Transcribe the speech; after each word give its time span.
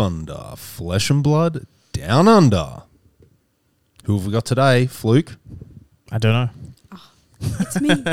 are 0.00 0.10
Funder. 0.10 0.58
Flesh 0.58 1.10
and 1.10 1.22
blood 1.22 1.66
down 1.92 2.28
under. 2.28 2.82
Who 4.04 4.16
have 4.16 4.26
we 4.26 4.32
got 4.32 4.44
today? 4.44 4.86
Fluke. 4.86 5.36
I 6.10 6.18
don't 6.18 6.32
know. 6.32 6.50
It's 7.42 7.80
me. 7.80 7.88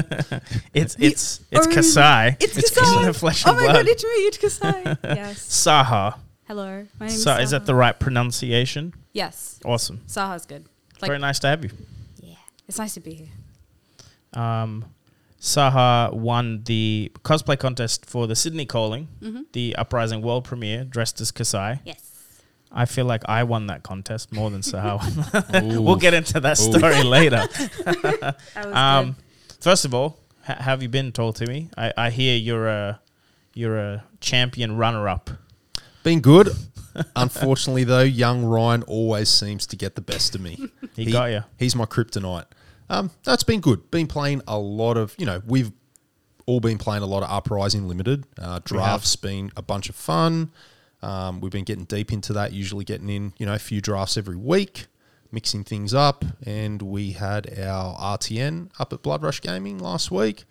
It's 0.73 0.95
The 0.95 1.05
it's 1.05 1.39
it's 1.51 1.67
Kassai. 1.67 2.37
It's 2.39 2.57
it's 2.57 2.71
Kassai. 2.71 3.13
Flesh 3.15 3.43
oh 3.45 3.53
my 3.53 3.59
blood. 3.63 3.73
god, 3.73 3.87
it's 3.87 4.03
me. 4.03 4.09
It's 4.09 4.37
Kassai. 4.37 4.97
yes. 5.03 5.39
Sahar. 5.47 6.17
Hello. 6.47 6.85
My 6.99 7.07
name 7.07 7.15
is 7.15 7.23
So 7.23 7.31
Sahar. 7.31 7.41
is 7.41 7.51
that 7.51 7.65
the 7.65 7.75
right 7.75 7.97
pronunciation? 7.99 8.93
Yes. 9.13 9.59
Awesome. 9.65 10.01
Sahar's 10.07 10.45
good. 10.45 10.65
Like, 11.01 11.09
Very 11.09 11.19
nice 11.19 11.39
to 11.39 11.47
have 11.47 11.63
you. 11.63 11.71
yeah. 12.21 12.35
It's 12.67 12.77
nice 12.77 12.93
to 12.93 12.99
be 13.01 13.13
here. 13.13 14.41
Um, 14.41 14.85
Sahar 15.39 16.13
won 16.13 16.63
the 16.63 17.11
cosplay 17.23 17.57
contest 17.59 18.05
for 18.05 18.27
the 18.27 18.35
Sydney 18.35 18.65
Calling, 18.65 19.07
Mm-hmm. 19.21 19.41
the 19.53 19.75
Uprising 19.75 20.21
world 20.21 20.43
premiere, 20.43 20.83
dressed 20.83 21.21
as 21.21 21.31
Kassai. 21.31 21.79
Yes. 21.85 22.03
I 22.71 22.85
feel 22.85 23.05
like 23.05 23.23
I 23.29 23.43
won 23.43 23.67
that 23.67 23.83
contest 23.83 24.31
more 24.33 24.49
than 24.49 24.61
Sahar. 24.61 24.97
won. 25.53 25.77
We'll 25.83 25.95
get 25.95 26.13
into 26.13 26.39
that 26.39 26.59
Ooh. 26.59 26.77
story 26.77 27.03
later. 27.17 27.47
That 27.85 28.35
was 28.55 28.73
Um, 28.75 29.15
first 29.61 29.85
of 29.85 29.93
all, 29.93 30.19
ha- 30.43 30.57
have 30.61 30.81
you 30.81 30.89
been 30.89 31.11
told 31.11 31.35
to 31.37 31.45
me? 31.47 31.69
I, 31.77 31.93
I 31.97 32.09
hear 32.09 32.35
you're 32.35 32.67
a 32.67 32.99
you're 33.53 33.77
a 33.77 34.03
champion 34.21 34.75
runner-up. 34.77 35.29
Been 36.03 36.19
good. 36.21 36.49
Unfortunately, 37.15 37.83
though, 37.83 38.01
young 38.03 38.43
Ryan 38.43 38.83
always 38.83 39.29
seems 39.29 39.65
to 39.67 39.75
get 39.75 39.95
the 39.95 40.01
best 40.01 40.35
of 40.35 40.41
me. 40.41 40.57
He, 40.95 41.11
got 41.11 41.25
you. 41.31 41.43
He's 41.57 41.75
my 41.75 41.85
kryptonite. 41.85 42.45
Um, 42.89 43.11
that's 43.23 43.43
been 43.43 43.59
good. 43.59 43.91
Been 43.91 44.07
playing 44.07 44.41
a 44.47 44.57
lot 44.57 44.97
of, 44.97 45.15
you 45.17 45.25
know, 45.25 45.41
we've 45.45 45.71
all 46.45 46.59
been 46.59 46.77
playing 46.77 47.03
a 47.03 47.05
lot 47.05 47.23
of 47.23 47.29
Uprising 47.29 47.87
Limited. 47.87 48.25
Uh, 48.39 48.59
drafts 48.63 49.15
been 49.15 49.51
a 49.57 49.61
bunch 49.61 49.89
of 49.89 49.95
fun. 49.95 50.51
Um, 51.01 51.41
we've 51.41 51.51
been 51.51 51.65
getting 51.65 51.85
deep 51.85 52.11
into 52.11 52.33
that, 52.33 52.53
usually 52.53 52.85
getting 52.85 53.09
in, 53.09 53.33
you 53.37 53.45
know, 53.45 53.53
a 53.53 53.59
few 53.59 53.81
drafts 53.81 54.17
every 54.17 54.35
week, 54.35 54.87
mixing 55.31 55.63
things 55.63 55.93
up. 55.93 56.25
And 56.45 56.81
we 56.81 57.11
had 57.11 57.59
our 57.59 57.95
RTN 58.17 58.71
up 58.79 58.93
at 58.93 59.03
Blood 59.03 59.21
Rush 59.21 59.41
Gaming 59.41 59.77
last 59.77 60.09
week. 60.09 60.45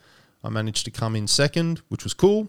I 0.45 0.51
managed 0.51 0.85
to 0.85 0.91
come 0.91 1.17
in 1.17 1.27
second, 1.27 1.81
which 1.89 2.05
was 2.05 2.15
cool. 2.15 2.49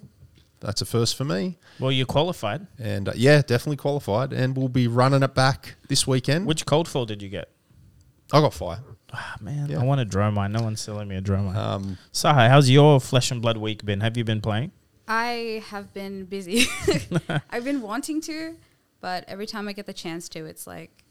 That's 0.59 0.81
a 0.81 0.85
first 0.85 1.15
for 1.15 1.23
me. 1.23 1.57
Well, 1.79 1.91
you 1.91 2.05
qualified. 2.05 2.67
And 2.79 3.09
uh, 3.09 3.13
yeah, 3.15 3.41
definitely 3.41 3.77
qualified. 3.77 4.33
And 4.33 4.57
we'll 4.57 4.69
be 4.69 4.87
running 4.87 5.23
it 5.23 5.33
back 5.33 5.75
this 5.87 6.05
weekend. 6.05 6.45
Which 6.45 6.65
cold 6.65 6.87
foil 6.87 7.05
did 7.05 7.21
you 7.21 7.29
get? 7.29 7.49
I 8.33 8.41
got 8.41 8.53
fire. 8.53 8.79
Ah, 9.13 9.35
man, 9.41 9.69
Yeah. 9.69 9.79
I 9.79 9.83
want 9.83 10.01
a 10.01 10.05
dromine. 10.05 10.51
No 10.51 10.61
one's 10.61 10.81
selling 10.81 11.07
me 11.07 11.15
a 11.15 11.21
dromine. 11.21 11.55
Um, 11.55 11.97
Sahar, 12.11 12.49
how's 12.49 12.69
your 12.69 12.99
flesh 12.99 13.31
and 13.31 13.41
blood 13.41 13.57
week 13.57 13.85
been? 13.85 14.01
Have 14.01 14.17
you 14.17 14.23
been 14.23 14.41
playing? 14.41 14.71
I 15.07 15.63
have 15.67 15.93
been 15.93 16.25
busy. 16.25 16.65
I've 17.49 17.63
been 17.63 17.81
wanting 17.81 18.19
to, 18.21 18.55
but 18.99 19.23
every 19.27 19.47
time 19.47 19.67
I 19.67 19.73
get 19.73 19.85
the 19.85 19.93
chance 19.93 20.27
to, 20.29 20.45
it's 20.45 20.67
like 20.67 21.03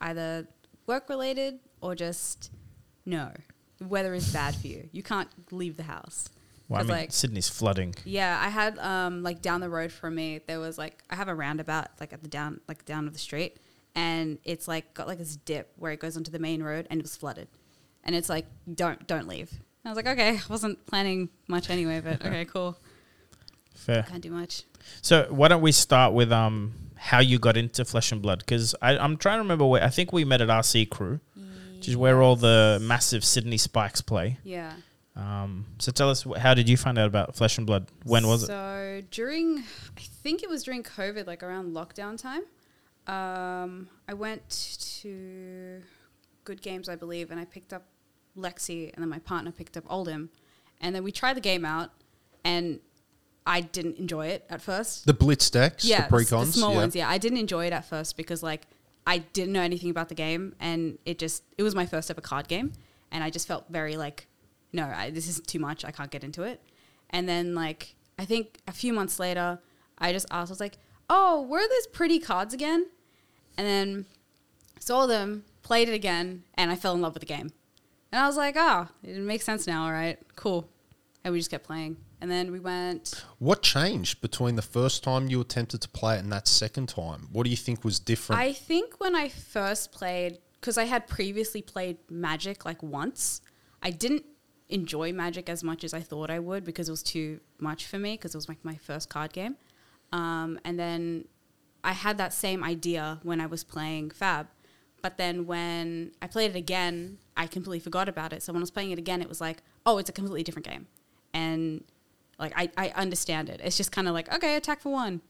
either 0.00 0.48
work 0.86 1.08
related 1.08 1.58
or 1.80 1.94
just 1.94 2.50
no. 3.04 3.30
The 3.78 3.86
weather 3.86 4.14
is 4.14 4.32
bad 4.32 4.56
for 4.56 4.66
you. 4.66 4.88
You 4.92 5.02
can't 5.02 5.28
leave 5.52 5.76
the 5.76 5.82
house. 5.84 6.28
Well, 6.68 6.78
I 6.78 6.82
'Cause, 6.82 6.88
mean, 6.88 6.96
like, 6.96 7.12
Sydney's 7.12 7.48
flooding. 7.48 7.94
Yeah, 8.04 8.38
I 8.42 8.48
had 8.48 8.78
um 8.78 9.22
like 9.22 9.40
down 9.42 9.60
the 9.60 9.70
road 9.70 9.92
from 9.92 10.14
me 10.14 10.40
there 10.46 10.60
was 10.60 10.78
like 10.78 11.02
I 11.10 11.14
have 11.16 11.28
a 11.28 11.34
roundabout 11.34 11.88
like 12.00 12.12
at 12.12 12.22
the 12.22 12.28
down 12.28 12.60
like 12.68 12.84
down 12.86 13.06
of 13.06 13.12
the 13.12 13.18
street 13.18 13.58
and 13.98 14.38
it's 14.44 14.68
like 14.68 14.94
got 14.94 15.08
like 15.08 15.18
this 15.18 15.36
dip 15.36 15.72
where 15.76 15.90
it 15.90 15.98
goes 15.98 16.16
onto 16.16 16.30
the 16.30 16.38
main 16.38 16.62
road 16.62 16.86
and 16.88 17.00
it 17.00 17.02
was 17.02 17.16
flooded. 17.16 17.48
And 18.04 18.14
it's 18.14 18.28
like 18.28 18.46
don't 18.72 19.04
don't 19.06 19.26
leave. 19.26 19.50
And 19.50 19.86
I 19.86 19.88
was 19.90 19.96
like, 19.96 20.06
okay, 20.06 20.30
I 20.36 20.40
wasn't 20.48 20.86
planning 20.86 21.30
much 21.48 21.68
anyway, 21.68 22.00
but 22.00 22.24
okay, 22.24 22.44
cool. 22.52 22.78
Fair. 23.74 24.04
Can't 24.04 24.22
do 24.22 24.30
much. 24.30 24.62
So 25.02 25.26
why 25.30 25.48
don't 25.48 25.62
we 25.62 25.72
start 25.72 26.14
with 26.14 26.30
um 26.30 26.74
how 26.96 27.18
you 27.20 27.38
got 27.38 27.56
into 27.56 27.84
Flesh 27.84 28.12
and 28.12 28.22
Blood? 28.22 28.38
Because 28.40 28.74
I'm 28.80 29.16
trying 29.16 29.38
to 29.38 29.42
remember 29.42 29.66
where 29.66 29.82
I 29.82 29.88
think 29.88 30.12
we 30.12 30.24
met 30.24 30.40
at 30.40 30.48
RC 30.48 30.90
Crew, 30.90 31.18
which 31.74 31.88
is 31.88 31.96
where 31.96 32.22
all 32.22 32.36
the 32.36 32.78
massive 32.80 33.24
Sydney 33.24 33.58
Spikes 33.58 34.00
play. 34.00 34.38
Yeah. 34.44 34.72
Um, 35.16 35.66
so 35.80 35.90
tell 35.90 36.10
us, 36.10 36.24
how 36.36 36.54
did 36.54 36.68
you 36.68 36.76
find 36.76 36.96
out 36.96 37.08
about 37.08 37.34
Flesh 37.34 37.58
and 37.58 37.66
Blood? 37.66 37.88
When 38.04 38.28
was 38.28 38.44
it? 38.44 38.46
So 38.46 39.02
during, 39.10 39.58
I 39.96 40.00
think 40.22 40.44
it 40.44 40.48
was 40.48 40.62
during 40.62 40.84
COVID, 40.84 41.26
like 41.26 41.42
around 41.42 41.74
lockdown 41.74 42.16
time. 42.16 42.42
Um, 43.08 43.88
I 44.06 44.14
went 44.14 44.48
to 45.02 45.82
Good 46.44 46.60
Games, 46.60 46.88
I 46.88 46.96
believe, 46.96 47.30
and 47.30 47.40
I 47.40 47.46
picked 47.46 47.72
up 47.72 47.86
Lexi, 48.36 48.92
and 48.92 49.02
then 49.02 49.08
my 49.08 49.18
partner 49.18 49.50
picked 49.50 49.76
up 49.76 49.86
Oldhim, 49.88 50.28
and 50.80 50.94
then 50.94 51.02
we 51.02 51.10
tried 51.10 51.34
the 51.34 51.40
game 51.40 51.64
out, 51.64 51.90
and 52.44 52.80
I 53.46 53.62
didn't 53.62 53.96
enjoy 53.96 54.26
it 54.26 54.44
at 54.50 54.60
first. 54.60 55.06
the 55.06 55.14
Blitz 55.14 55.48
decks, 55.48 55.84
yeah, 55.84 56.06
the 56.06 56.16
precons. 56.16 56.46
the 56.46 56.52
small 56.52 56.72
yeah. 56.72 56.76
ones. 56.76 56.94
Yeah, 56.94 57.08
I 57.08 57.16
didn't 57.16 57.38
enjoy 57.38 57.66
it 57.66 57.72
at 57.72 57.86
first 57.88 58.16
because 58.16 58.42
like 58.42 58.66
I 59.06 59.18
didn't 59.18 59.54
know 59.54 59.62
anything 59.62 59.90
about 59.90 60.10
the 60.10 60.14
game, 60.14 60.54
and 60.60 60.98
it 61.06 61.18
just 61.18 61.42
it 61.56 61.62
was 61.62 61.74
my 61.74 61.86
first 61.86 62.10
ever 62.10 62.20
card 62.20 62.46
game, 62.46 62.72
and 63.10 63.24
I 63.24 63.30
just 63.30 63.48
felt 63.48 63.64
very 63.70 63.96
like, 63.96 64.26
no, 64.74 64.84
I, 64.84 65.08
this 65.10 65.26
is 65.28 65.40
too 65.40 65.58
much. 65.58 65.82
I 65.82 65.90
can't 65.92 66.10
get 66.10 66.24
into 66.24 66.42
it. 66.42 66.60
And 67.08 67.26
then 67.26 67.54
like 67.54 67.96
I 68.18 68.26
think 68.26 68.58
a 68.66 68.72
few 68.72 68.92
months 68.92 69.18
later, 69.18 69.60
I 69.96 70.12
just 70.12 70.26
asked, 70.30 70.50
I 70.50 70.52
was 70.52 70.60
like, 70.60 70.76
oh, 71.08 71.40
where 71.40 71.64
are 71.64 71.68
those 71.68 71.86
pretty 71.86 72.18
cards 72.18 72.52
again? 72.52 72.86
And 73.58 73.66
then 73.66 74.06
saw 74.80 75.06
them, 75.06 75.44
played 75.62 75.88
it 75.88 75.94
again, 75.94 76.44
and 76.54 76.70
I 76.70 76.76
fell 76.76 76.94
in 76.94 77.02
love 77.02 77.12
with 77.12 77.20
the 77.20 77.26
game. 77.26 77.52
And 78.10 78.22
I 78.22 78.26
was 78.26 78.36
like, 78.36 78.54
oh, 78.56 78.88
it 79.02 79.18
makes 79.18 79.44
sense 79.44 79.66
now. 79.66 79.84
All 79.84 79.92
right, 79.92 80.18
cool. 80.36 80.70
And 81.24 81.32
we 81.32 81.40
just 81.40 81.50
kept 81.50 81.66
playing. 81.66 81.98
And 82.20 82.30
then 82.30 82.50
we 82.50 82.58
went 82.58 83.24
What 83.38 83.62
changed 83.62 84.20
between 84.20 84.56
the 84.56 84.62
first 84.62 85.04
time 85.04 85.28
you 85.28 85.40
attempted 85.40 85.80
to 85.82 85.88
play 85.88 86.16
it 86.16 86.20
and 86.20 86.32
that 86.32 86.48
second 86.48 86.88
time? 86.88 87.28
What 87.30 87.44
do 87.44 87.50
you 87.50 87.56
think 87.56 87.84
was 87.84 88.00
different? 88.00 88.40
I 88.40 88.52
think 88.52 88.98
when 88.98 89.14
I 89.14 89.28
first 89.28 89.92
played, 89.92 90.38
because 90.60 90.78
I 90.78 90.84
had 90.84 91.06
previously 91.06 91.62
played 91.62 91.98
Magic 92.08 92.64
like 92.64 92.82
once, 92.82 93.40
I 93.82 93.90
didn't 93.90 94.24
enjoy 94.68 95.12
Magic 95.12 95.48
as 95.48 95.62
much 95.62 95.84
as 95.84 95.94
I 95.94 96.00
thought 96.00 96.30
I 96.30 96.38
would 96.38 96.64
because 96.64 96.88
it 96.88 96.92
was 96.92 97.02
too 97.02 97.40
much 97.58 97.86
for 97.86 97.98
me 97.98 98.14
because 98.14 98.34
it 98.34 98.38
was 98.38 98.48
like 98.48 98.64
my 98.64 98.76
first 98.76 99.08
card 99.08 99.32
game. 99.32 99.56
Um, 100.12 100.58
and 100.64 100.78
then 100.78 101.26
I 101.84 101.92
had 101.92 102.18
that 102.18 102.32
same 102.32 102.62
idea 102.64 103.20
when 103.22 103.40
I 103.40 103.46
was 103.46 103.64
playing 103.64 104.10
Fab. 104.10 104.48
But 105.00 105.16
then 105.16 105.46
when 105.46 106.12
I 106.20 106.26
played 106.26 106.50
it 106.50 106.56
again, 106.56 107.18
I 107.36 107.46
completely 107.46 107.78
forgot 107.78 108.08
about 108.08 108.32
it. 108.32 108.42
So 108.42 108.52
when 108.52 108.60
I 108.60 108.64
was 108.64 108.70
playing 108.72 108.90
it 108.90 108.98
again, 108.98 109.22
it 109.22 109.28
was 109.28 109.40
like, 109.40 109.62
oh, 109.86 109.98
it's 109.98 110.10
a 110.10 110.12
completely 110.12 110.42
different 110.42 110.66
game. 110.66 110.86
And 111.32 111.84
like, 112.38 112.52
I, 112.56 112.70
I 112.76 112.88
understand 112.90 113.48
it. 113.48 113.60
It's 113.62 113.76
just 113.76 113.92
kind 113.92 114.08
of 114.08 114.14
like, 114.14 114.32
okay, 114.34 114.56
attack 114.56 114.80
for 114.80 114.90
one, 114.90 115.20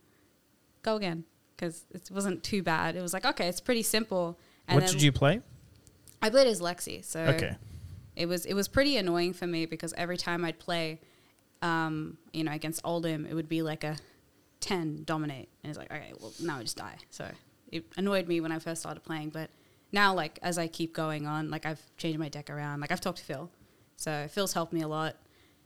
go 0.81 0.95
again. 0.95 1.23
Because 1.55 1.85
it 1.91 2.09
wasn't 2.11 2.41
too 2.43 2.63
bad. 2.63 2.95
It 2.95 3.01
was 3.01 3.13
like, 3.13 3.25
okay, 3.25 3.47
it's 3.47 3.59
pretty 3.61 3.83
simple. 3.83 4.39
And 4.67 4.75
what 4.75 4.85
then 4.85 4.93
did 4.93 5.03
you 5.03 5.11
play? 5.11 5.41
I 6.21 6.29
played 6.29 6.47
as 6.47 6.61
Lexi. 6.61 7.03
So 7.05 7.19
Okay. 7.19 7.55
it 8.15 8.25
was 8.27 8.45
it 8.45 8.53
was 8.53 8.67
pretty 8.67 8.97
annoying 8.97 9.33
for 9.33 9.45
me 9.45 9.65
because 9.65 9.93
every 9.97 10.17
time 10.17 10.43
I'd 10.45 10.57
play, 10.57 10.99
um, 11.61 12.17
you 12.33 12.43
know, 12.43 12.51
against 12.53 12.81
Oldhim, 12.83 13.29
it 13.29 13.33
would 13.33 13.49
be 13.49 13.61
like 13.61 13.83
a 13.83 13.97
ten 14.59 15.03
dominate, 15.03 15.49
and 15.63 15.69
it's 15.69 15.77
like, 15.79 15.91
okay, 15.91 16.13
well 16.19 16.33
now 16.41 16.57
I 16.57 16.61
just 16.63 16.77
die. 16.77 16.97
So 17.09 17.29
it 17.71 17.85
annoyed 17.97 18.27
me 18.27 18.41
when 18.41 18.51
I 18.51 18.59
first 18.59 18.81
started 18.81 19.01
playing, 19.01 19.29
but 19.29 19.49
now 19.91 20.13
like 20.13 20.39
as 20.41 20.57
I 20.57 20.67
keep 20.67 20.93
going 20.93 21.25
on, 21.27 21.49
like 21.49 21.65
I've 21.65 21.81
changed 21.97 22.19
my 22.19 22.29
deck 22.29 22.49
around. 22.49 22.81
Like 22.81 22.91
I've 22.91 23.01
talked 23.01 23.19
to 23.19 23.23
Phil, 23.23 23.49
so 23.95 24.27
Phil's 24.29 24.53
helped 24.53 24.73
me 24.73 24.81
a 24.81 24.87
lot. 24.87 25.15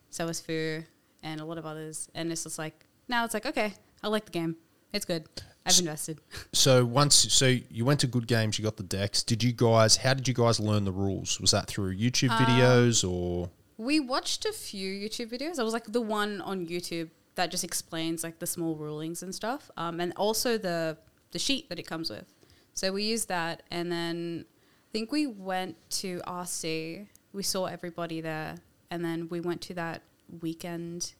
So 0.09 0.27
has 0.27 0.39
Fu 0.39 0.83
and 1.23 1.41
a 1.41 1.45
lot 1.45 1.57
of 1.57 1.65
others, 1.65 2.07
and 2.13 2.31
it's 2.31 2.43
just 2.43 2.59
like 2.59 2.85
now 3.07 3.25
it's 3.25 3.33
like 3.33 3.45
okay, 3.45 3.73
I 4.03 4.07
like 4.07 4.25
the 4.25 4.31
game. 4.31 4.57
It's 4.93 5.05
good. 5.05 5.27
I've 5.65 5.79
invested. 5.79 6.19
so 6.53 6.83
once, 6.85 7.15
so 7.15 7.45
you 7.47 7.85
went 7.85 8.01
to 8.01 8.07
Good 8.07 8.27
Games, 8.27 8.59
you 8.59 8.65
got 8.65 8.75
the 8.75 8.83
decks. 8.83 9.23
Did 9.23 9.41
you 9.41 9.53
guys? 9.53 9.95
How 9.95 10.13
did 10.13 10.27
you 10.27 10.33
guys 10.33 10.59
learn 10.59 10.83
the 10.83 10.91
rules? 10.91 11.39
Was 11.39 11.51
that 11.51 11.67
through 11.67 11.95
YouTube 11.95 12.31
Um, 12.31 12.45
videos 12.45 13.09
or? 13.09 13.49
We 13.77 13.99
watched 14.01 14.45
a 14.45 14.51
few 14.51 14.91
YouTube 14.91 15.31
videos. 15.31 15.59
I 15.59 15.63
was 15.63 15.71
like 15.73 15.85
the 15.91 16.01
one 16.01 16.41
on 16.41 16.67
YouTube 16.67 17.09
that 17.35 17.51
just 17.51 17.63
explains 17.63 18.23
like 18.23 18.39
the 18.39 18.47
small 18.47 18.75
rulings 18.75 19.23
and 19.23 19.33
stuff, 19.33 19.71
um, 19.77 19.99
and 19.99 20.13
also 20.15 20.57
the 20.57 20.97
the 21.31 21.39
sheet 21.39 21.69
that 21.69 21.79
it 21.79 21.83
comes 21.83 22.09
with. 22.09 22.25
So 22.73 22.91
we 22.91 23.03
used 23.03 23.27
that, 23.29 23.63
and 23.71 23.91
then 23.91 24.45
I 24.45 24.89
think 24.91 25.11
we 25.11 25.27
went 25.27 25.75
to 26.01 26.21
RC. 26.27 27.07
We 27.33 27.43
saw 27.43 27.65
everybody 27.65 28.21
there, 28.21 28.55
and 28.91 29.03
then 29.03 29.27
we 29.29 29.39
went 29.39 29.61
to 29.61 29.73
that 29.75 30.03
weekend. 30.41 31.13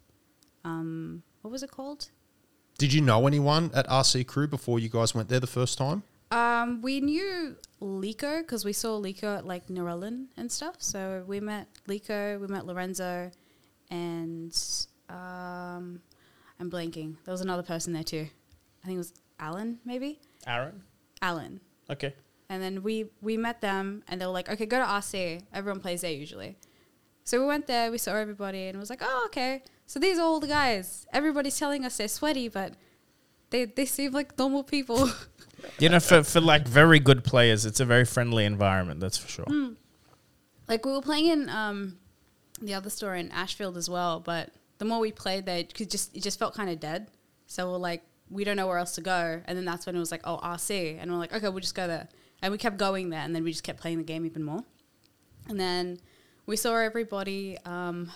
Um, 0.64 1.24
what 1.42 1.52
was 1.52 1.64
it 1.64 1.72
called? 1.72 2.10
Did 2.78 2.94
you 2.94 3.02
know 3.02 3.28
anyone 3.28 3.72
at 3.74 3.88
RC 3.88 4.26
Crew 4.26 4.48
before 4.48 4.80
you 4.80 4.90
guys 4.90 5.14
went 5.14 5.30
there 5.30 5.40
the 5.40 5.48
first 5.48 5.78
time? 5.78 6.04
Um, 6.32 6.82
we 6.82 7.00
knew 7.00 7.56
Lico 7.80 8.42
because 8.42 8.66
we 8.66 8.74
saw 8.74 9.00
Lico 9.00 9.38
at 9.38 9.46
like 9.46 9.68
Norellan 9.68 10.28
and 10.36 10.52
stuff. 10.52 10.78
So 10.80 11.24
we 11.28 11.40
met 11.40 11.68
Lico, 11.88 12.40
we 12.40 12.48
met 12.48 12.66
Lorenzo, 12.66 13.30
and 13.92 14.52
um, 15.10 16.02
I'm 16.60 16.70
blanking. 16.70 17.16
There 17.26 17.32
was 17.32 17.42
another 17.42 17.64
person 17.64 17.94
there 17.94 18.04
too. 18.04 18.28
I 18.84 18.88
think 18.88 18.96
it 18.96 19.00
was 19.00 19.14
Alan, 19.40 19.80
maybe 19.86 20.20
Aaron. 20.48 20.84
Alan. 21.22 21.60
Okay. 21.90 22.14
And 22.50 22.62
then 22.62 22.84
we 22.84 23.06
we 23.22 23.38
met 23.38 23.62
them, 23.62 24.04
and 24.08 24.22
they 24.22 24.26
were 24.26 24.32
like, 24.32 24.50
"Okay, 24.50 24.66
go 24.66 24.80
to 24.80 24.86
RC. 24.86 25.42
Everyone 25.54 25.80
plays 25.80 26.02
there 26.02 26.12
usually." 26.12 26.58
So 27.24 27.40
we 27.40 27.46
went 27.46 27.68
there, 27.68 27.90
we 27.90 27.98
saw 27.98 28.16
everybody, 28.16 28.68
and 28.68 28.76
it 28.76 28.80
was 28.80 28.90
like, 28.90 29.02
oh, 29.02 29.24
okay. 29.28 29.64
So 29.86 30.00
these 30.00 30.20
are 30.20 30.24
all 30.24 30.40
the 30.40 30.48
guys. 30.48 31.08
Everybody's 31.14 31.58
telling 31.58 31.86
us 31.86 31.98
they're 31.98 32.08
sweaty, 32.08 32.50
but 32.50 32.74
they 33.50 33.66
they 33.66 33.86
seem 33.86 34.12
like 34.12 34.38
normal 34.38 34.64
people. 34.64 35.10
You 35.80 35.88
know, 35.88 36.02
for, 36.02 36.24
for 36.24 36.42
like 36.42 36.68
very 36.68 37.00
good 37.00 37.24
players, 37.24 37.66
it's 37.66 37.80
a 37.80 37.86
very 37.86 38.04
friendly 38.04 38.44
environment. 38.44 39.00
That's 39.00 39.18
for 39.18 39.30
sure. 39.30 39.46
Hmm. 39.46 39.74
like 40.68 40.86
we 40.86 40.92
were 40.92 41.02
playing 41.02 41.28
in 41.28 41.48
um, 41.48 42.00
the 42.62 42.74
other 42.74 42.90
store 42.90 43.16
in 43.16 43.32
Ashfield 43.32 43.78
as 43.78 43.90
well, 43.90 44.20
but 44.20 44.50
the 44.78 44.86
more 44.86 45.00
we 45.00 45.12
played 45.12 45.46
there, 45.46 45.58
it 45.58 45.74
could 45.74 45.90
just 45.90 46.16
it 46.16 46.24
just 46.24 46.40
felt 46.40 46.54
kind 46.54 46.70
of 46.70 46.80
dead. 46.80 47.08
So 47.48 47.72
we're 47.72 47.78
like, 47.78 48.04
we 48.30 48.44
don't 48.44 48.58
know 48.58 48.68
where 48.68 48.78
else 48.78 48.96
to 48.96 49.02
go, 49.02 49.42
and 49.46 49.58
then 49.58 49.66
that's 49.66 49.86
when 49.86 49.96
it 49.96 50.00
was 50.00 50.12
like, 50.12 50.22
oh 50.24 50.40
RC, 50.44 50.98
and 51.00 51.12
we're 51.12 51.18
like, 51.18 51.34
okay, 51.34 51.50
we'll 51.50 51.60
just 51.60 51.76
go 51.76 51.88
there, 51.88 52.08
and 52.42 52.52
we 52.52 52.58
kept 52.58 52.78
going 52.78 53.10
there, 53.10 53.22
and 53.22 53.36
then 53.36 53.44
we 53.44 53.52
just 53.52 53.64
kept 53.64 53.80
playing 53.80 53.98
the 53.98 54.04
game 54.04 54.26
even 54.26 54.44
more, 54.44 54.64
and 55.48 55.60
then 55.60 56.00
we 56.46 56.56
saw 56.56 56.76
everybody. 56.76 57.58
Um, 57.66 58.12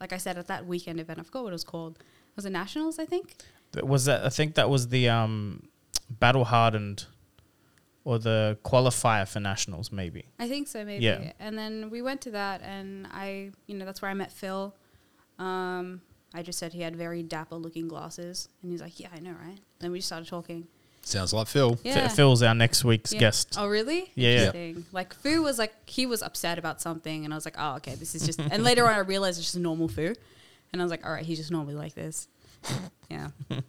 like 0.00 0.12
I 0.12 0.18
said 0.18 0.36
at 0.36 0.46
that 0.48 0.66
weekend 0.66 1.00
event, 1.00 1.18
I 1.18 1.22
forgot 1.22 1.44
what 1.44 1.50
it 1.50 1.52
was 1.52 1.64
called. 1.64 1.98
Was 2.36 2.44
it 2.44 2.50
Nationals? 2.50 2.98
I 2.98 3.06
think. 3.06 3.34
That 3.72 3.86
Was 3.86 4.04
that? 4.04 4.24
I 4.24 4.28
think 4.28 4.54
that 4.54 4.68
was 4.68 4.88
the 4.88 5.08
um, 5.08 5.68
battle 6.10 6.44
hardened, 6.44 7.06
or 8.04 8.18
the 8.20 8.56
qualifier 8.64 9.26
for 9.26 9.40
nationals, 9.40 9.90
maybe. 9.90 10.26
I 10.38 10.48
think 10.48 10.68
so, 10.68 10.84
maybe. 10.84 11.04
Yeah. 11.04 11.32
And 11.40 11.58
then 11.58 11.90
we 11.90 12.02
went 12.02 12.20
to 12.22 12.30
that, 12.30 12.62
and 12.62 13.08
I, 13.10 13.50
you 13.66 13.76
know, 13.76 13.84
that's 13.84 14.00
where 14.00 14.10
I 14.10 14.14
met 14.14 14.30
Phil. 14.30 14.74
Um, 15.38 16.00
I 16.34 16.42
just 16.42 16.58
said 16.58 16.72
he 16.72 16.80
had 16.82 16.96
very 16.96 17.22
dapper 17.22 17.56
looking 17.56 17.88
glasses, 17.88 18.48
and 18.62 18.70
he's 18.70 18.80
like, 18.80 18.98
"Yeah, 19.00 19.08
I 19.14 19.20
know, 19.20 19.32
right?" 19.32 19.58
Then 19.78 19.92
we 19.92 19.98
just 19.98 20.08
started 20.08 20.28
talking. 20.28 20.66
Sounds 21.02 21.32
like 21.32 21.46
Phil. 21.46 21.78
Yeah. 21.84 22.08
Phil's 22.08 22.42
our 22.42 22.54
next 22.54 22.84
week's 22.84 23.12
Yeah. 23.12 23.20
guest. 23.20 23.54
Oh, 23.56 23.68
really? 23.68 24.10
Yeah, 24.16 24.50
yeah. 24.52 24.72
Like 24.92 25.14
Fu 25.14 25.40
was 25.42 25.56
like 25.58 25.88
he 25.88 26.04
was 26.04 26.20
upset 26.22 26.58
about 26.58 26.80
something, 26.80 27.24
and 27.24 27.32
I 27.32 27.36
was 27.36 27.44
like, 27.44 27.54
"Oh, 27.58 27.76
okay, 27.76 27.94
this 27.94 28.14
is 28.14 28.26
just." 28.26 28.40
and 28.40 28.64
later 28.64 28.86
on, 28.86 28.94
I 28.94 28.98
realized 28.98 29.38
it's 29.38 29.46
just 29.52 29.58
normal 29.58 29.88
Fu, 29.88 30.14
and 30.72 30.82
I 30.82 30.84
was 30.84 30.90
like, 30.90 31.06
"All 31.06 31.12
right, 31.12 31.24
he's 31.24 31.38
just 31.38 31.50
normally 31.52 31.74
like 31.74 31.94
this." 31.94 32.28
yeah, 33.10 33.28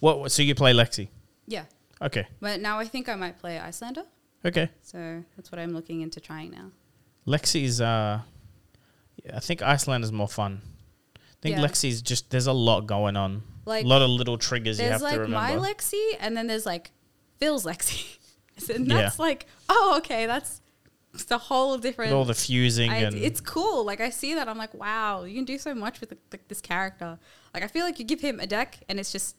What? 0.00 0.30
So 0.32 0.42
you 0.42 0.54
play 0.54 0.72
Lexi? 0.72 1.08
yeah. 1.46 1.64
Okay. 2.00 2.26
But 2.40 2.60
now 2.60 2.78
I 2.78 2.84
think 2.86 3.08
I 3.08 3.14
might 3.16 3.38
play 3.38 3.58
Iyslander, 3.58 4.04
Okay. 4.44 4.68
so 4.82 5.22
that's 5.36 5.50
what 5.52 5.58
I'm 5.58 5.72
looking 5.72 6.00
into 6.00 6.20
trying 6.20 6.50
now. 6.50 6.70
Lexi's. 7.26 7.80
Uh, 7.80 8.20
yeah, 9.24 9.36
I 9.36 9.40
think 9.40 9.62
Iceland 9.62 10.04
is 10.04 10.12
more 10.12 10.28
fun. 10.28 10.62
I 11.38 11.42
think 11.42 11.56
Yeah. 11.56 11.64
Lexi's 11.64 12.02
just 12.02 12.30
there's 12.30 12.46
a 12.46 12.52
lot 12.52 12.86
going 12.86 13.16
on. 13.16 13.42
Like 13.64 13.84
a 13.84 13.88
lot 13.88 14.02
of 14.02 14.10
little 14.10 14.38
triggers 14.38 14.78
you 14.80 14.86
have 14.86 15.00
there's 15.00 15.12
to 15.12 15.20
remember. 15.20 15.46
There's 15.46 15.60
like 15.60 15.62
my 15.62 15.72
Lexi, 15.74 16.16
and 16.20 16.36
then 16.36 16.46
there's 16.46 16.66
like 16.66 16.90
Phil's 17.38 17.64
Lexi. 17.64 18.18
and 18.74 18.86
Yeah. 18.86 18.96
that's 19.02 19.18
like, 19.18 19.46
oh, 19.68 19.94
okay, 19.98 20.26
that's 20.26 20.60
it's 21.14 21.30
a 21.30 21.38
whole 21.38 21.78
different. 21.78 22.10
With 22.10 22.16
all 22.16 22.24
the 22.24 22.34
fusing 22.34 22.90
I, 22.90 22.98
and 22.98 23.16
it's 23.16 23.40
cool. 23.40 23.84
Like 23.84 24.00
I 24.00 24.10
see 24.10 24.34
that, 24.34 24.48
I'm 24.48 24.58
like, 24.58 24.74
wow, 24.74 25.24
you 25.24 25.34
can 25.34 25.44
do 25.44 25.58
so 25.58 25.74
much 25.74 26.00
with 26.00 26.10
the, 26.10 26.38
this 26.48 26.60
character. 26.60 27.18
Like 27.54 27.62
I 27.62 27.66
feel 27.66 27.84
like 27.84 27.98
you 27.98 28.04
give 28.04 28.20
him 28.20 28.40
a 28.40 28.46
deck, 28.46 28.78
and 28.88 28.98
it's 28.98 29.12
just 29.12 29.36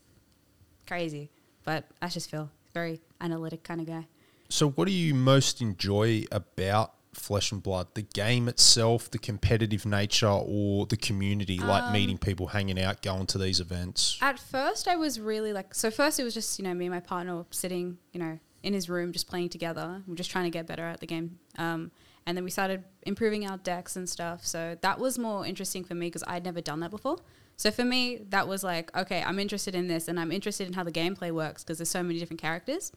crazy. 0.88 1.30
But 1.64 1.86
that's 2.02 2.14
just 2.14 2.30
Phil. 2.32 2.50
Very 2.74 3.02
analytic 3.22 3.64
kind 3.64 3.82
of 3.82 3.88
guy. 3.88 4.08
So, 4.50 4.70
what 4.70 4.88
do 4.88 4.92
you 4.94 5.14
most 5.14 5.62
enjoy 5.62 6.24
about 6.32 6.94
Flesh 7.14 7.52
and 7.52 7.62
Blood? 7.62 7.88
The 7.96 8.02
game 8.02 8.48
itself, 8.48 9.10
the 9.10 9.20
competitive 9.20 9.86
nature, 9.86 10.28
or 10.28 10.86
the 10.86 10.98
community, 10.98 11.58
like 11.58 11.84
Um, 11.84 11.94
meeting 11.94 12.18
people, 12.18 12.48
hanging 12.48 12.80
out, 12.80 13.02
going 13.02 13.26
to 13.28 13.38
these 13.38 13.60
events? 13.60 14.18
At 14.22 14.40
first, 14.40 14.88
I 14.88 14.96
was 14.96 15.20
really 15.20 15.54
like, 15.54 15.74
so 15.74 15.90
first 15.92 16.20
it 16.20 16.24
was 16.24 16.34
just 16.34 16.60
you 16.60 16.66
know 16.66 16.74
me 16.74 16.86
and 16.86 16.94
my 16.94 17.00
partner 17.00 17.46
sitting, 17.52 17.98
you 18.12 18.20
know, 18.20 18.40
in 18.64 18.74
his 18.74 18.90
room 18.90 19.12
just 19.12 19.28
playing 19.28 19.50
together. 19.50 20.04
We're 20.08 20.16
just 20.16 20.32
trying 20.32 20.46
to 20.46 20.50
get 20.50 20.68
better 20.68 20.84
at 20.84 21.00
the 21.00 21.08
game. 21.08 21.40
Um, 21.58 21.92
and 22.26 22.38
then 22.38 22.44
we 22.44 22.52
started 22.52 22.84
improving 23.04 23.48
our 23.48 23.58
decks 23.58 23.96
and 23.96 24.08
stuff. 24.08 24.46
So 24.46 24.78
that 24.82 25.00
was 25.00 25.18
more 25.18 25.46
interesting 25.46 25.84
for 25.84 25.96
me 25.96 26.08
because 26.08 26.24
I'd 26.28 26.44
never 26.44 26.62
done 26.62 26.80
that 26.82 26.92
before. 26.92 27.18
So 27.56 27.72
for 27.72 27.84
me, 27.84 28.20
that 28.30 28.48
was 28.48 28.64
like, 28.64 28.96
okay, 28.96 29.22
I'm 29.22 29.40
interested 29.40 29.76
in 29.76 29.88
this, 29.88 30.08
and 30.08 30.20
I'm 30.20 30.32
interested 30.32 30.68
in 30.68 30.74
how 30.74 30.84
the 30.84 30.92
gameplay 30.92 31.32
works 31.32 31.64
because 31.64 31.80
there's 31.80 31.90
so 31.90 32.04
many 32.04 32.20
different 32.20 32.42
characters. 32.42 32.92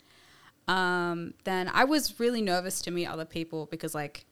Um, 0.69 1.35
then 1.45 1.71
I 1.73 1.85
was 1.85 2.21
really 2.21 2.43
nervous 2.43 2.81
to 2.83 2.91
meet 2.91 3.07
other 3.07 3.25
people 3.25 3.67
because 3.71 3.95
like 3.95 4.25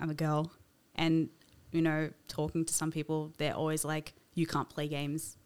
I'm 0.00 0.10
a 0.10 0.14
girl, 0.14 0.52
and 0.94 1.28
you 1.72 1.82
know, 1.82 2.10
talking 2.28 2.64
to 2.64 2.72
some 2.72 2.90
people, 2.90 3.32
they're 3.38 3.54
always 3.54 3.84
like, 3.84 4.14
you 4.34 4.46
can't 4.46 4.68
play 4.68 4.88
games. 4.88 5.36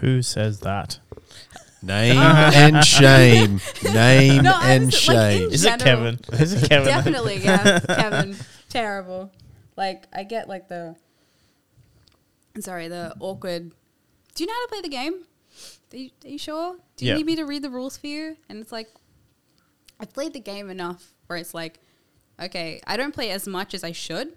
who 0.00 0.22
says 0.22 0.60
that? 0.60 1.00
Name 1.82 2.18
and 2.18 2.84
shame. 2.84 3.60
Name 3.82 4.42
No, 4.42 4.58
and 4.62 4.86
was, 4.86 5.08
like, 5.08 5.16
in 5.16 5.40
shame. 5.40 5.50
Is 5.50 5.64
it 5.64 5.80
Kevin? 5.80 6.20
Is 6.32 6.52
it 6.52 6.68
Kevin? 6.68 6.88
Definitely, 6.88 7.36
yeah, 7.38 7.80
Kevin. 7.88 8.36
Terrible. 8.68 9.32
Like 9.76 10.06
I 10.12 10.24
get 10.24 10.46
like 10.48 10.68
the 10.68 10.94
I'm 12.54 12.60
sorry, 12.60 12.88
the 12.88 13.14
awkward. 13.20 13.72
Do 14.34 14.44
you 14.44 14.46
know 14.46 14.52
how 14.52 14.66
to 14.66 14.68
play 14.68 14.80
the 14.82 14.88
game? 14.88 15.24
Are 15.92 15.96
you, 15.96 16.10
are 16.24 16.28
you 16.28 16.38
sure? 16.38 16.76
Do 16.96 17.04
you 17.04 17.10
Yeah. 17.12 17.16
need 17.18 17.26
me 17.26 17.36
to 17.36 17.44
read 17.44 17.62
the 17.62 17.70
rules 17.70 17.96
for 17.96 18.06
you? 18.06 18.36
And 18.48 18.60
it's 18.60 18.72
like 18.72 18.88
I've 19.98 20.12
played 20.12 20.32
the 20.32 20.40
game 20.40 20.70
enough 20.70 21.14
where 21.26 21.38
it's 21.38 21.52
like, 21.54 21.78
okay, 22.40 22.80
I 22.86 22.96
don't 22.96 23.12
play 23.14 23.30
as 23.30 23.46
much 23.46 23.74
as 23.74 23.84
I 23.84 23.92
should, 23.92 24.34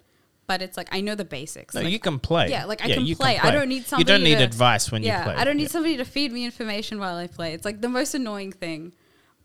but 0.47 0.61
it's 0.61 0.75
like 0.75 0.89
I 0.91 0.99
know 1.01 1.15
the 1.15 1.23
basics. 1.25 1.73
No, 1.73 1.81
Like, 1.81 1.91
you 1.91 1.99
can 1.99 2.19
play. 2.19 2.49
Yeah, 2.49 2.65
like, 2.65 2.83
I 2.83 2.89
can 2.89 3.05
you 3.05 3.15
play. 3.15 3.39
I 3.39 3.51
don't 3.51 3.69
need 3.69 3.85
somebody. 3.85 4.11
You 4.11 4.17
don't 4.17 4.23
need 4.23 4.37
to- 4.39 4.43
advice 4.43 4.91
when 4.91 5.03
yeah, 5.03 5.19
you 5.19 5.23
play. 5.25 5.35
I 5.35 5.43
don't 5.45 5.55
need 5.57 5.63
Yeah. 5.63 5.69
somebody 5.69 5.97
to 5.97 6.05
feed 6.05 6.31
me 6.33 6.43
information 6.43 6.99
while 6.99 7.15
I 7.15 7.27
play. 7.27 7.53
It's 7.53 7.65
like 7.65 7.81
the 7.81 7.89
most 7.89 8.13
annoying 8.13 8.51
thing. 8.51 8.93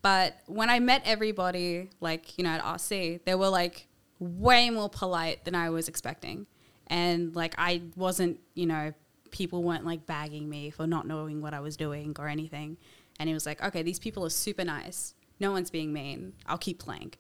But 0.03 0.39
when 0.47 0.71
I 0.71 0.79
met 0.81 1.03
everybody, 1.05 1.91
like, 2.01 2.37
you 2.39 2.45
know, 2.45 2.51
at 2.51 2.63
RC, 2.63 3.21
they 3.25 3.35
were 3.35 3.49
like 3.49 3.87
way 4.19 4.71
more 4.71 4.89
polite 4.89 5.45
than 5.45 5.55
I 5.55 5.71
was 5.71 5.89
expecting. 5.89 6.47
And 6.89 7.35
like, 7.37 7.55
I 7.59 7.83
wasn't, 7.97 8.41
you 8.55 8.67
know, 8.67 8.93
people 9.31 9.63
weren't 9.63 9.85
like 9.85 10.07
bagging 10.07 10.49
me 10.49 10.71
for 10.71 10.87
not 10.87 11.07
knowing 11.07 11.41
what 11.41 11.55
I 11.55 11.61
was 11.61 11.77
doing 11.77 12.15
or 12.19 12.29
anything. 12.29 12.77
And 13.21 13.29
it 13.29 13.35
was 13.35 13.47
like, 13.47 13.63
okay, 13.63 13.83
these 13.83 13.99
people 13.99 14.25
are 14.25 14.31
super 14.31 14.65
nice. 14.65 15.15
No 15.41 15.53
one's 15.53 15.71
being 15.71 15.93
mean. 15.93 16.33
I'll 16.47 16.59
keep 16.59 16.79
playing. 16.79 17.15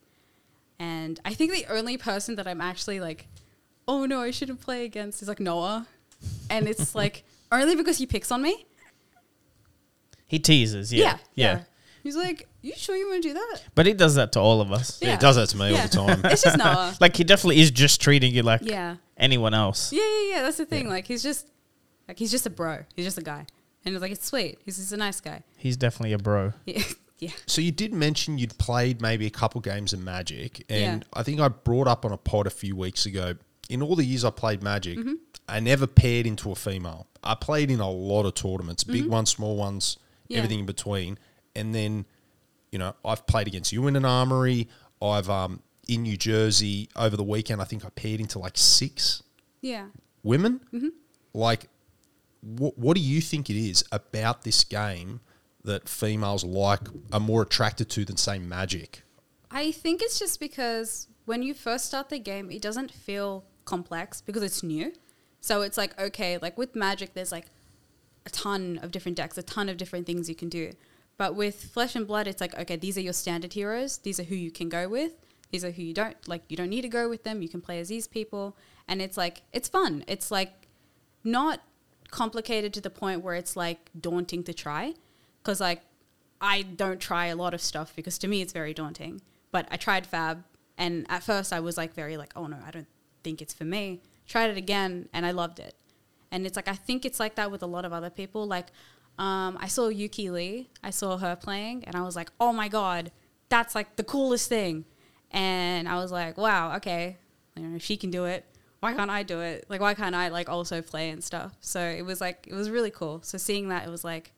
And 0.78 1.18
I 1.24 1.34
think 1.34 1.52
the 1.52 1.66
only 1.72 1.96
person 1.96 2.36
that 2.36 2.46
I'm 2.46 2.60
actually 2.60 3.00
like, 3.00 3.26
oh 3.86 4.06
no, 4.06 4.20
I 4.20 4.30
shouldn't 4.30 4.60
play 4.60 4.84
against 4.84 5.22
is 5.22 5.28
like 5.28 5.40
Noah. 5.40 5.86
And 6.50 6.68
it's 6.68 6.94
like 7.02 7.24
only 7.50 7.74
because 7.74 7.98
he 7.98 8.06
picks 8.06 8.30
on 8.30 8.42
me. 8.42 8.66
He 10.26 10.38
teases. 10.38 10.92
Yeah. 10.92 11.18
Yeah. 11.34 11.62
He's 12.02 12.16
like, 12.16 12.46
you 12.62 12.74
sure 12.76 12.96
you 12.96 13.08
want 13.08 13.22
to 13.22 13.28
do 13.28 13.34
that? 13.34 13.62
But 13.74 13.86
he 13.86 13.92
does 13.92 14.14
that 14.14 14.32
to 14.32 14.40
all 14.40 14.60
of 14.60 14.70
us. 14.72 15.00
Yeah, 15.02 15.08
Yeah. 15.08 15.14
he 15.16 15.20
does 15.20 15.36
that 15.36 15.48
to 15.48 15.56
me 15.56 15.72
Yeah. 15.72 15.76
all 15.98 16.06
the 16.06 16.14
time. 16.14 16.20
It's 16.32 16.42
just 16.42 16.56
Noah. 16.58 16.94
Like 17.00 17.16
he 17.16 17.24
definitely 17.24 17.60
is 17.60 17.70
just 17.70 18.00
treating 18.00 18.32
you 18.32 18.42
like 18.42 18.60
yeah. 18.62 18.96
anyone 19.16 19.52
else. 19.54 19.92
Yeah, 19.92 20.02
yeah, 20.02 20.30
yeah. 20.36 20.42
That's 20.42 20.58
the 20.58 20.66
thing. 20.66 20.84
Yeah. 20.84 20.90
Like 20.92 21.06
he's 21.06 21.22
just 21.22 21.48
like 22.08 22.18
he's 22.18 22.30
just 22.30 22.46
a 22.46 22.50
bro. 22.50 22.78
He's 22.96 23.04
just 23.04 23.18
a 23.18 23.22
guy. 23.22 23.46
And 23.84 23.94
it's 23.94 24.02
like 24.02 24.12
it's 24.12 24.26
sweet. 24.26 24.58
He's 24.64 24.76
just 24.76 24.92
a 24.92 24.96
nice 24.96 25.20
guy. 25.20 25.42
He's 25.56 25.76
definitely 25.76 26.12
a 26.14 26.18
bro. 26.18 26.52
Yeah. 26.66 26.82
yeah. 27.18 27.30
So 27.46 27.60
you 27.60 27.72
did 27.72 27.92
mention 27.92 28.38
you'd 28.38 28.56
played 28.58 29.00
maybe 29.00 29.26
a 29.26 29.30
couple 29.30 29.60
games 29.60 29.92
of 29.92 30.00
Magic, 30.00 30.64
and 30.68 31.02
Yeah. 31.02 31.08
I 31.18 31.22
think 31.22 31.40
I 31.40 31.48
brought 31.48 31.88
up 31.88 32.04
on 32.04 32.12
a 32.12 32.16
pod 32.16 32.46
a 32.46 32.50
few 32.50 32.76
weeks 32.76 33.06
ago. 33.06 33.34
In 33.70 33.82
all 33.82 33.96
the 33.96 34.04
years 34.04 34.24
I 34.24 34.30
played 34.30 34.62
Magic, 34.62 34.98
Mm-hmm. 34.98 35.14
I 35.50 35.60
never 35.60 35.86
paired 35.86 36.26
into 36.26 36.50
a 36.52 36.54
female. 36.54 37.06
I 37.24 37.34
played 37.34 37.70
in 37.70 37.80
a 37.80 37.90
lot 37.90 38.26
of 38.26 38.34
tournaments, 38.34 38.84
big 38.84 39.06
ones, 39.06 39.30
small 39.30 39.56
ones, 39.56 39.96
Mm-hmm. 39.96 40.32
Yeah. 40.32 40.38
everything 40.38 40.58
in 40.60 40.66
between, 40.66 41.18
and 41.56 41.74
then 41.74 42.04
you 42.70 42.78
know 42.78 42.94
I've 43.04 43.26
played 43.26 43.46
against 43.48 43.72
you 43.72 43.86
in 43.86 43.96
an 43.96 44.04
armory. 44.04 44.68
I've 45.00 45.30
um 45.30 45.62
in 45.88 46.02
New 46.02 46.16
Jersey 46.18 46.90
over 46.96 47.16
the 47.16 47.24
weekend. 47.24 47.62
I 47.62 47.64
think 47.64 47.84
I 47.84 47.88
paired 47.88 48.20
into 48.20 48.38
like 48.38 48.58
six 48.58 49.22
Yeah. 49.62 49.86
women. 50.22 50.60
Mm-hmm. 50.72 50.88
Like, 51.32 51.68
what 52.56 52.78
what 52.78 52.96
do 52.96 53.02
you 53.02 53.20
think 53.20 53.50
it 53.50 53.56
is 53.56 53.84
about 53.92 54.42
this 54.42 54.64
game 54.64 55.20
that 55.64 55.88
females 55.88 56.44
like 56.44 56.88
are 57.12 57.20
more 57.20 57.42
attracted 57.42 57.90
to 57.90 58.04
than 58.04 58.16
say 58.16 58.38
Magic? 58.38 59.02
I 59.50 59.72
think 59.72 60.02
it's 60.02 60.18
just 60.18 60.40
because 60.40 61.08
when 61.24 61.42
you 61.42 61.54
first 61.54 61.86
start 61.86 62.08
the 62.08 62.18
game, 62.18 62.50
it 62.50 62.62
doesn't 62.62 62.90
feel 62.90 63.44
complex 63.64 64.20
because 64.20 64.42
it's 64.42 64.62
new. 64.62 64.92
So 65.40 65.62
it's 65.62 65.76
like, 65.76 65.98
okay, 66.00 66.38
like 66.38 66.56
with 66.58 66.74
Magic, 66.74 67.14
there's 67.14 67.32
like 67.32 67.46
a 68.26 68.30
ton 68.30 68.78
of 68.82 68.90
different 68.90 69.16
decks, 69.16 69.38
a 69.38 69.42
ton 69.42 69.68
of 69.68 69.76
different 69.76 70.06
things 70.06 70.28
you 70.28 70.34
can 70.34 70.48
do. 70.48 70.72
But 71.16 71.34
with 71.34 71.64
Flesh 71.64 71.96
and 71.96 72.06
Blood, 72.06 72.26
it's 72.26 72.40
like, 72.40 72.58
okay, 72.58 72.76
these 72.76 72.96
are 72.96 73.02
your 73.02 73.12
standard 73.12 73.52
heroes. 73.52 73.98
These 73.98 74.20
are 74.20 74.24
who 74.24 74.34
you 74.34 74.50
can 74.50 74.68
go 74.68 74.88
with. 74.88 75.12
These 75.50 75.64
are 75.64 75.70
who 75.70 75.82
you 75.82 75.94
don't 75.94 76.16
like. 76.28 76.42
You 76.48 76.56
don't 76.56 76.68
need 76.68 76.82
to 76.82 76.88
go 76.88 77.08
with 77.08 77.24
them. 77.24 77.42
You 77.42 77.48
can 77.48 77.60
play 77.60 77.80
as 77.80 77.88
these 77.88 78.06
people, 78.06 78.56
and 78.86 79.00
it's 79.00 79.16
like 79.16 79.42
it's 79.52 79.68
fun. 79.68 80.04
It's 80.06 80.30
like 80.30 80.68
not 81.24 81.60
complicated 82.10 82.72
to 82.74 82.80
the 82.80 82.90
point 82.90 83.22
where 83.22 83.34
it's 83.34 83.56
like 83.56 83.90
daunting 83.98 84.42
to 84.44 84.54
try. 84.54 84.94
Because 85.42 85.60
like 85.60 85.82
I 86.40 86.62
don't 86.62 87.00
try 87.00 87.26
a 87.26 87.36
lot 87.36 87.54
of 87.54 87.60
stuff 87.60 87.92
because 87.96 88.18
to 88.18 88.28
me 88.28 88.42
it's 88.42 88.52
very 88.52 88.74
daunting. 88.74 89.20
But 89.50 89.66
I 89.70 89.76
tried 89.76 90.06
Fab, 90.06 90.44
and 90.76 91.06
at 91.08 91.22
first 91.22 91.52
I 91.52 91.60
was 91.60 91.76
like 91.76 91.94
very 91.94 92.16
like, 92.16 92.32
oh 92.36 92.46
no, 92.46 92.58
I 92.66 92.70
don't 92.70 92.86
think 93.24 93.40
it's 93.40 93.54
for 93.54 93.64
me. 93.64 94.02
Tried 94.26 94.50
it 94.50 94.56
again, 94.56 95.08
and 95.12 95.24
I 95.24 95.30
loved 95.30 95.58
it. 95.58 95.74
And 96.30 96.46
it's 96.46 96.56
like 96.56 96.68
I 96.68 96.74
think 96.74 97.04
it's 97.04 97.18
like 97.18 97.34
that 97.36 97.50
with 97.50 97.62
a 97.62 97.66
lot 97.66 97.84
of 97.84 97.92
other 97.92 98.10
people. 98.10 98.46
Like 98.46 98.66
um, 99.18 99.56
I 99.60 99.66
saw 99.66 99.88
Yuki 99.88 100.30
Lee, 100.30 100.68
I 100.82 100.90
saw 100.90 101.16
her 101.16 101.34
playing, 101.34 101.84
and 101.84 101.96
I 101.96 102.02
was 102.02 102.14
like, 102.14 102.30
oh 102.38 102.52
my 102.52 102.68
god, 102.68 103.10
that's 103.48 103.74
like 103.74 103.96
the 103.96 104.04
coolest 104.04 104.48
thing. 104.48 104.84
And 105.30 105.88
I 105.88 105.96
was 105.96 106.12
like, 106.12 106.38
wow, 106.38 106.76
okay, 106.76 107.18
you 107.56 107.62
know, 107.62 107.76
if 107.76 107.82
she 107.82 107.96
can 107.96 108.10
do 108.10 108.24
it, 108.24 108.44
why 108.80 108.94
can't 108.94 109.10
I 109.10 109.22
do 109.22 109.40
it? 109.40 109.66
Like, 109.68 109.80
why 109.80 109.94
can't 109.94 110.14
I 110.14 110.28
like 110.28 110.48
also 110.48 110.82
play 110.82 111.10
and 111.10 111.22
stuff? 111.22 111.56
So 111.60 111.80
it 111.80 112.02
was 112.02 112.20
like 112.20 112.46
it 112.48 112.54
was 112.54 112.70
really 112.70 112.90
cool. 112.90 113.20
So 113.22 113.38
seeing 113.38 113.68
that, 113.68 113.86
it 113.86 113.90
was 113.90 114.04
like, 114.04 114.32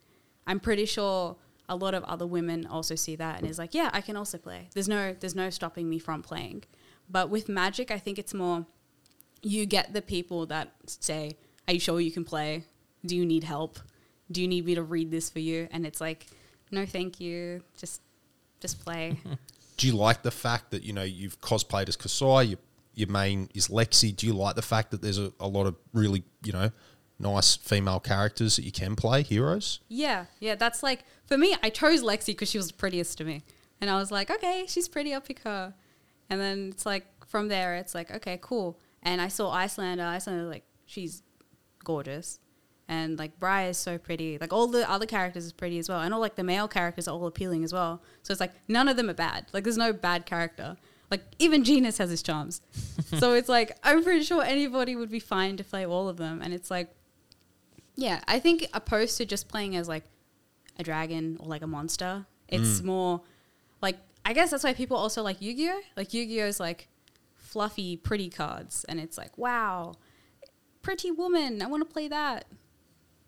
I'm 0.46 0.60
pretty 0.60 0.86
sure 0.86 1.36
a 1.68 1.76
lot 1.76 1.94
of 1.94 2.02
other 2.04 2.26
women 2.26 2.66
also 2.66 2.94
see 2.94 3.16
that 3.16 3.38
and 3.38 3.48
is 3.48 3.58
like, 3.58 3.74
yeah, 3.74 3.90
I 3.92 4.00
can 4.00 4.16
also 4.16 4.38
play. 4.38 4.68
There's 4.74 4.88
no 4.88 5.14
there's 5.18 5.34
no 5.34 5.50
stopping 5.50 5.88
me 5.88 5.98
from 5.98 6.22
playing. 6.22 6.64
But 7.08 7.28
with 7.28 7.48
Magic, 7.48 7.90
I 7.90 7.98
think 7.98 8.18
it's 8.18 8.32
more 8.32 8.66
you 9.42 9.66
get 9.66 9.92
the 9.92 10.02
people 10.02 10.46
that 10.46 10.72
say, 10.86 11.36
"Are 11.66 11.74
you 11.74 11.80
sure 11.80 12.00
you 12.00 12.12
can 12.12 12.24
play? 12.24 12.64
Do 13.04 13.16
you 13.16 13.26
need 13.26 13.44
help? 13.44 13.78
Do 14.30 14.40
you 14.40 14.48
need 14.48 14.64
me 14.64 14.74
to 14.74 14.82
read 14.82 15.10
this 15.10 15.28
for 15.28 15.40
you?" 15.40 15.68
And 15.70 15.86
it's 15.86 16.00
like, 16.00 16.26
"No, 16.70 16.86
thank 16.86 17.20
you. 17.20 17.62
Just 17.76 18.00
just 18.60 18.80
play." 18.84 19.18
Do 19.76 19.86
you 19.86 19.96
like 19.96 20.22
the 20.22 20.30
fact 20.30 20.72
that 20.72 20.82
you 20.82 20.92
know 20.92 21.02
you've 21.02 21.40
cosplayed 21.40 21.88
as 21.88 21.96
Kassai? 21.96 22.50
Your 22.50 22.58
your 23.00 23.08
main 23.08 23.48
is 23.54 23.68
Lexi. 23.68 24.14
Do 24.14 24.26
you 24.26 24.32
like 24.32 24.54
the 24.54 24.62
fact 24.62 24.90
that 24.92 25.02
there's 25.02 25.18
a, 25.18 25.32
a 25.40 25.48
lot 25.48 25.66
of 25.66 25.76
really 25.92 26.22
you 26.44 26.52
know 26.52 26.70
nice 27.18 27.56
female 27.56 28.00
characters 28.00 28.56
that 28.56 28.64
you 28.64 28.72
can 28.72 28.96
play 28.96 29.22
heroes? 29.22 29.80
yeah, 29.88 30.26
yeah. 30.38 30.54
That's 30.54 30.82
like 30.82 31.04
for 31.26 31.36
me. 31.36 31.56
I 31.62 31.70
chose 31.70 32.02
Lexi 32.02 32.26
because 32.26 32.50
she 32.50 32.58
was 32.58 32.68
the 32.68 32.74
prettiest 32.74 33.18
to 33.18 33.24
me, 33.24 33.42
and 33.80 33.90
I 33.90 33.96
was 33.96 34.10
like, 34.10 34.30
"Okay, 34.30 34.64
she's 34.68 34.88
pretty. 34.88 35.12
I'll 35.14 35.20
pick 35.20 35.40
her." 35.40 35.74
And 36.28 36.40
then 36.40 36.68
it's 36.70 36.86
like 36.86 37.06
from 37.26 37.48
there, 37.48 37.74
it's 37.74 37.94
like, 37.94 38.10
"Okay, 38.10 38.38
cool." 38.40 38.78
And 39.02 39.20
I 39.20 39.28
saw 39.28 39.50
Iyslander. 39.50 40.04
Iyslander, 40.04 40.48
like, 40.48 40.64
she's 40.86 41.22
gorgeous. 41.84 42.38
And 42.88 43.18
like 43.18 43.38
Briar 43.38 43.70
is 43.70 43.78
so 43.78 43.98
pretty. 43.98 44.36
Like 44.38 44.52
all 44.52 44.66
the 44.66 44.88
other 44.90 45.06
characters 45.06 45.44
is 45.44 45.52
pretty 45.52 45.78
as 45.78 45.88
well. 45.88 46.00
And 46.00 46.12
all 46.12 46.20
like 46.20 46.34
the 46.34 46.42
male 46.42 46.66
characters 46.66 47.06
are 47.06 47.12
all 47.12 47.26
appealing 47.26 47.62
as 47.62 47.72
well. 47.72 48.02
So 48.24 48.32
it's 48.32 48.40
like 48.40 48.52
none 48.66 48.88
of 48.88 48.96
them 48.96 49.08
are 49.08 49.14
bad. 49.14 49.46
Like 49.52 49.62
there's 49.62 49.78
no 49.78 49.92
bad 49.92 50.26
character. 50.26 50.76
Like 51.10 51.22
even 51.38 51.64
Genis 51.64 51.98
has 51.98 52.10
his 52.10 52.22
charms. 52.22 52.60
so 53.18 53.34
it's 53.34 53.48
like 53.48 53.76
I'm 53.82 54.02
pretty 54.04 54.24
sure 54.24 54.42
anybody 54.42 54.96
would 54.96 55.10
be 55.10 55.20
fine 55.20 55.56
to 55.56 55.64
play 55.64 55.84
all 55.86 56.08
of 56.08 56.16
them. 56.16 56.40
And 56.42 56.54
it's 56.54 56.70
like 56.70 56.90
yeah, 57.96 58.20
I 58.26 58.38
think 58.38 58.66
opposed 58.72 59.18
to 59.18 59.26
just 59.26 59.48
playing 59.48 59.76
as 59.76 59.88
like 59.88 60.04
a 60.78 60.82
dragon 60.82 61.36
or 61.40 61.46
like 61.46 61.62
a 61.62 61.66
monster, 61.66 62.24
it's 62.48 62.80
mm. 62.80 62.84
more 62.84 63.20
like 63.82 63.96
I 64.24 64.32
guess 64.32 64.50
that's 64.50 64.64
why 64.64 64.72
people 64.72 64.96
also 64.96 65.22
like 65.22 65.42
Yu-Gi-Oh. 65.42 65.80
Like 65.96 66.14
Yu-Gi-Oh 66.14 66.46
is 66.46 66.60
like 66.60 66.88
fluffy, 67.34 67.96
pretty 67.96 68.30
cards, 68.30 68.84
and 68.88 69.00
it's 69.00 69.18
like 69.18 69.36
wow, 69.36 69.94
pretty 70.82 71.10
woman. 71.10 71.62
I 71.62 71.66
want 71.66 71.86
to 71.86 71.92
play 71.92 72.08
that. 72.08 72.46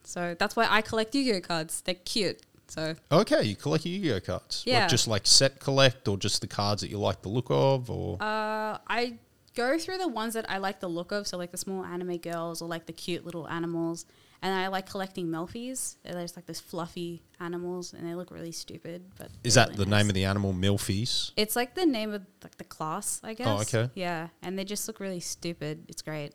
So 0.05 0.35
that's 0.39 0.57
why 0.57 0.67
I 0.69 0.81
collect 0.81 1.15
Yu-Gi-Oh 1.15 1.41
cards. 1.41 1.83
They're 1.83 1.95
cute. 1.95 2.41
So 2.73 2.95
Okay, 3.11 3.43
you 3.43 3.55
collect 3.55 3.85
Yu-Gi-Oh 3.85 4.21
cards. 4.21 4.63
Yeah. 4.65 4.81
Like 4.81 4.89
just 4.89 5.07
like 5.07 5.27
set 5.27 5.61
collect, 5.61 6.09
or 6.09 6.17
just 6.17 6.41
the 6.41 6.47
cards 6.47 6.81
that 6.81 6.89
you 6.91 6.99
like 6.99 7.21
the 7.21 7.29
look 7.29 7.49
of, 7.51 7.91
or 7.91 8.17
uh, 8.23 8.79
I 8.89 9.19
go 9.55 9.79
through 9.79 9.99
the 9.99 10.09
ones 10.09 10.33
that 10.35 10.51
I 10.51 10.57
like 10.57 10.81
the 10.81 10.89
look 10.89 11.13
of. 11.13 11.27
So 11.27 11.37
like 11.37 11.51
the 11.51 11.59
small 11.59 11.85
anime 11.85 12.17
girls 12.17 12.63
or 12.63 12.69
like 12.69 12.87
the 12.87 12.95
cute 12.95 13.27
little 13.27 13.47
animals. 13.47 14.07
And 14.45 14.53
I 14.53 14.67
like 14.69 14.91
collecting 14.91 15.29
Melffys. 15.29 15.97
They're 16.03 16.21
just 16.21 16.35
like 16.35 16.47
those 16.47 16.59
fluffy 16.59 17.23
animals, 17.39 17.93
and 17.93 18.05
they 18.09 18.15
look 18.15 18.33
really 18.33 18.51
stupid. 18.51 19.05
But 19.17 19.29
is 19.45 19.55
that 19.55 19.69
really 19.69 19.85
the 19.85 19.91
nice. 19.91 20.03
name 20.03 20.09
of 20.11 20.15
the 20.15 20.25
animal? 20.25 20.53
Melffys? 20.53 21.31
It's 21.37 21.55
like 21.55 21.75
the 21.77 21.87
name 21.87 22.13
of 22.13 22.23
like 22.43 22.57
the 22.57 22.65
class, 22.65 23.21
I 23.23 23.35
guess. 23.35 23.47
Oh, 23.47 23.61
okay. 23.61 23.91
Yeah, 23.95 24.29
and 24.43 24.59
they 24.59 24.65
just 24.65 24.89
look 24.89 24.99
really 24.99 25.21
stupid. 25.21 25.85
It's 25.89 26.03
great. 26.03 26.33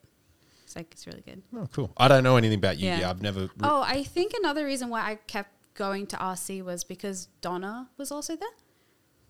It's 0.63 0.75
like 0.75 0.87
it's 0.91 1.05
really 1.05 1.21
good. 1.21 1.41
Oh, 1.53 1.67
cool. 1.73 1.91
I 1.97 2.07
don't 2.07 2.23
know 2.23 2.37
anything 2.37 2.59
about 2.59 2.77
Yu-Gi-Oh. 2.77 2.99
Yeah. 2.99 3.09
I've 3.09 3.21
never. 3.21 3.41
re- 3.41 3.49
Oh, 3.63 3.81
I 3.81 4.03
think 4.03 4.33
another 4.37 4.63
reason 4.65 4.87
why 4.87 5.01
I 5.01 5.15
kept 5.15 5.51
going 5.77 6.05
to 6.07 6.17
RC 6.17 6.61
was 6.63 6.83
because 6.83 7.27
Donna 7.41 7.89
was 7.97 8.11
also 8.11 8.35
there. 8.35 8.49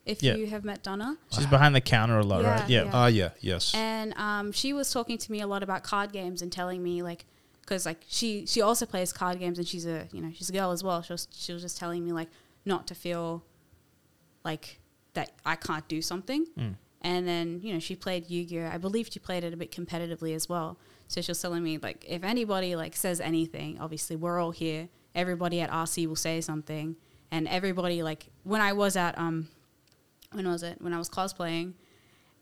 If 0.06 0.24
Yeah. 0.24 0.36
you 0.36 0.48
have 0.48 0.64
met 0.64 0.82
Donna, 0.84 1.18
She's 1.32 1.46
behind 1.46 1.76
the 1.76 1.82
counter 1.82 2.18
a 2.18 2.24
lot, 2.24 2.42
Yeah, 2.42 2.50
right? 2.62 2.70
Yeah. 2.70 2.84
yeah. 2.86 2.92
Ah, 2.94 3.08
yeah, 3.08 3.30
yes. 3.42 3.74
and 3.76 4.14
um, 4.18 4.52
she 4.54 4.72
was 4.74 4.90
talking 4.92 5.18
to 5.18 5.32
me 5.32 5.42
a 5.42 5.48
lot 5.48 5.62
about 5.64 5.84
card 5.84 6.12
games 6.14 6.42
and 6.42 6.50
telling 6.52 6.82
me 6.82 7.04
like 7.04 7.26
because 7.62 7.86
like 7.86 8.02
she 8.08 8.46
she 8.46 8.62
also 8.62 8.86
plays 8.86 9.12
card 9.12 9.38
games 9.40 9.58
and 9.60 9.68
she's 9.68 9.86
a 9.86 10.08
you 10.14 10.22
know 10.22 10.32
she's 10.34 10.50
a 10.50 10.54
girl 10.54 10.72
as 10.72 10.82
well 10.86 11.02
she 11.02 11.12
was, 11.12 11.28
she 11.34 11.52
was 11.52 11.62
just 11.62 11.78
telling 11.78 12.06
me 12.06 12.14
like 12.14 12.30
not 12.66 12.88
to 12.88 12.96
feel 12.96 13.44
like 14.44 14.80
that 15.14 15.32
i 15.46 15.56
can't 15.56 15.86
do 15.90 16.02
something 16.02 16.46
Mm. 16.58 16.76
and 17.02 17.28
then 17.28 17.60
you 17.62 17.74
know 17.74 17.80
she 17.80 17.96
played 17.96 18.30
yu-gi-oh 18.30 18.70
i 18.72 18.78
believe 18.78 19.10
she 19.12 19.20
played 19.20 19.44
it 19.44 19.54
a 19.54 19.58
bit 19.58 19.72
competitively 19.72 20.34
as 20.34 20.48
well 20.48 20.78
so 21.10 21.20
she 21.22 21.30
was 21.32 21.42
telling 21.42 21.62
me 21.64 21.78
like 21.78 22.06
if 22.08 22.24
anybody 22.24 22.76
like 22.78 22.96
says 22.96 23.20
anything 23.20 23.78
obviously 23.82 24.16
we're 24.16 24.40
all 24.40 24.52
here 24.52 24.88
everybody 25.18 25.60
at 25.60 25.70
rc 25.70 26.08
will 26.08 26.16
say 26.16 26.40
something 26.40 26.96
and 27.32 27.48
everybody 27.50 28.02
like 28.04 28.28
when 28.44 28.62
i 28.62 28.72
was 28.72 28.96
at 28.96 29.18
um 29.18 29.50
when 30.32 30.48
was 30.48 30.64
it 30.64 30.82
when 30.82 30.94
i 30.94 30.98
was 30.98 31.10
cosplaying 31.10 31.74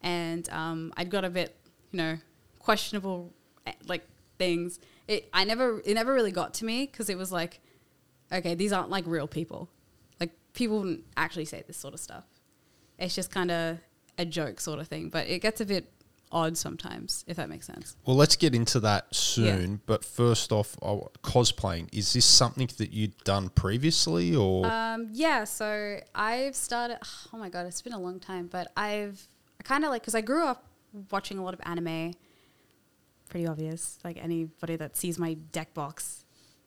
and 0.05 0.47
um, 0.49 0.93
I'd 0.95 1.09
got 1.09 1.25
a 1.25 1.29
bit, 1.29 1.55
you 1.91 1.97
know, 1.97 2.17
questionable 2.59 3.33
eh, 3.65 3.73
like 3.87 4.07
things. 4.37 4.79
It 5.07 5.27
I 5.33 5.43
never 5.43 5.81
it 5.83 5.95
never 5.95 6.13
really 6.13 6.31
got 6.31 6.53
to 6.55 6.65
me 6.65 6.85
because 6.85 7.09
it 7.09 7.17
was 7.17 7.31
like, 7.31 7.59
okay, 8.31 8.53
these 8.53 8.71
aren't 8.71 8.91
like 8.91 9.05
real 9.07 9.27
people. 9.27 9.67
Like 10.19 10.31
people 10.53 10.79
wouldn't 10.79 11.03
actually 11.17 11.45
say 11.45 11.63
this 11.65 11.75
sort 11.75 11.95
of 11.95 11.99
stuff. 11.99 12.23
It's 12.99 13.15
just 13.15 13.31
kind 13.31 13.49
of 13.51 13.79
a 14.17 14.25
joke 14.25 14.59
sort 14.59 14.79
of 14.79 14.87
thing, 14.87 15.09
but 15.09 15.27
it 15.27 15.41
gets 15.41 15.59
a 15.59 15.65
bit 15.65 15.91
odd 16.31 16.57
sometimes, 16.57 17.23
if 17.27 17.37
that 17.37 17.49
makes 17.49 17.65
sense. 17.67 17.95
Well, 18.05 18.15
let's 18.15 18.35
get 18.35 18.53
into 18.53 18.79
that 18.81 19.13
soon. 19.15 19.81
But 19.85 20.03
first 20.03 20.51
off, 20.51 20.75
oh, 20.81 21.09
cosplaying. 21.23 21.89
Is 21.93 22.13
this 22.13 22.25
something 22.25 22.69
that 22.77 22.91
you'd 22.91 23.17
done 23.23 23.49
previously, 23.49 24.35
or 24.35 24.65
Um, 24.65 25.09
yeah, 25.11 25.43
so 25.43 25.99
I've 26.13 26.55
started. 26.55 26.99
Oh 27.33 27.37
my 27.37 27.49
god, 27.49 27.65
it's 27.65 27.81
been 27.81 27.93
a 27.93 27.99
long 27.99 28.19
time, 28.19 28.47
but 28.51 28.71
I've 28.77 29.27
I 29.59 29.63
kind 29.63 29.83
of 29.83 29.89
like 29.89 30.01
because 30.01 30.15
I 30.15 30.21
grew 30.21 30.45
up 30.45 30.65
watching 31.11 31.37
a 31.37 31.43
lot 31.43 31.53
of 31.53 31.59
anime. 31.63 32.13
Pretty 33.29 33.47
obvious, 33.47 33.97
like 34.03 34.17
anybody 34.21 34.75
that 34.77 34.95
sees 34.95 35.17
my 35.17 35.33
deck 35.51 35.73
box, 35.73 36.23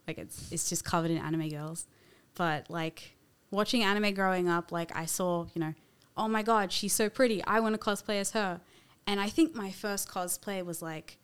like 0.07 0.19
it's 0.19 0.51
it's 0.53 0.69
just 0.69 0.85
covered 0.85 1.11
in 1.11 1.19
anime 1.19 1.49
girls. 1.49 1.87
But 2.35 2.69
like 2.69 3.17
watching 3.51 3.83
anime 3.83 4.13
growing 4.13 4.49
up, 4.49 4.73
like 4.73 4.95
I 4.95 5.07
saw, 5.07 5.47
you 5.55 5.61
know, 5.61 5.75
oh 6.17 6.29
my 6.29 6.43
god, 6.43 6.71
she's 6.73 6.93
so 6.93 7.09
pretty. 7.09 7.43
I 7.45 7.61
want 7.61 7.75
to 7.75 7.79
cosplay 7.79 8.21
as 8.21 8.33
her. 8.33 8.61
And 9.09 9.19
I 9.19 9.29
think 9.31 9.55
my 9.55 9.71
first 9.71 10.07
cosplay 10.09 10.63
was 10.63 10.83
like 10.83 11.17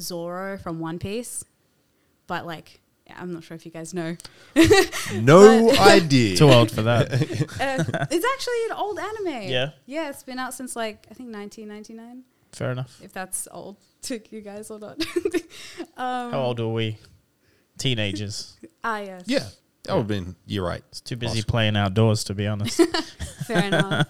Zoro 0.00 0.56
from 0.58 0.78
One 0.78 1.00
Piece, 1.00 1.44
but 2.28 2.46
like 2.46 2.80
I'm 3.14 3.32
not 3.32 3.42
sure 3.42 3.56
if 3.56 3.66
you 3.66 3.72
guys 3.72 3.92
know. 3.92 4.16
no 5.14 5.70
idea? 5.80 6.36
Too 6.36 6.48
old 6.48 6.70
for 6.70 6.82
that. 6.82 7.12
uh, 7.12 8.06
it's 8.10 8.26
actually 8.34 8.64
an 8.70 8.72
old 8.76 8.98
anime. 8.98 9.48
Yeah? 9.50 9.70
Yeah, 9.86 10.08
it's 10.08 10.22
been 10.22 10.38
out 10.38 10.54
since 10.54 10.76
like 10.76 11.06
I 11.10 11.14
think 11.14 11.34
1999. 11.34 12.22
Fair 12.52 12.70
enough. 12.70 12.96
If 13.02 13.12
that's 13.12 13.48
old 13.50 13.76
to 14.02 14.20
you 14.30 14.40
guys 14.40 14.70
or 14.70 14.78
not. 14.78 15.04
um, 15.96 16.30
How 16.30 16.42
old 16.42 16.60
are 16.60 16.68
we? 16.68 16.96
Teenagers. 17.76 18.56
Ah, 18.84 19.00
yes. 19.00 19.24
Yeah, 19.26 19.48
that 19.82 19.92
would 19.94 19.98
have 19.98 20.06
been, 20.06 20.36
you're 20.46 20.64
right. 20.64 20.82
It's 20.90 21.00
too 21.00 21.16
busy 21.16 21.40
Possible. 21.40 21.50
playing 21.50 21.76
outdoors, 21.76 22.22
to 22.24 22.34
be 22.34 22.46
honest. 22.46 22.80
Fair 23.46 23.64
enough. 23.64 24.06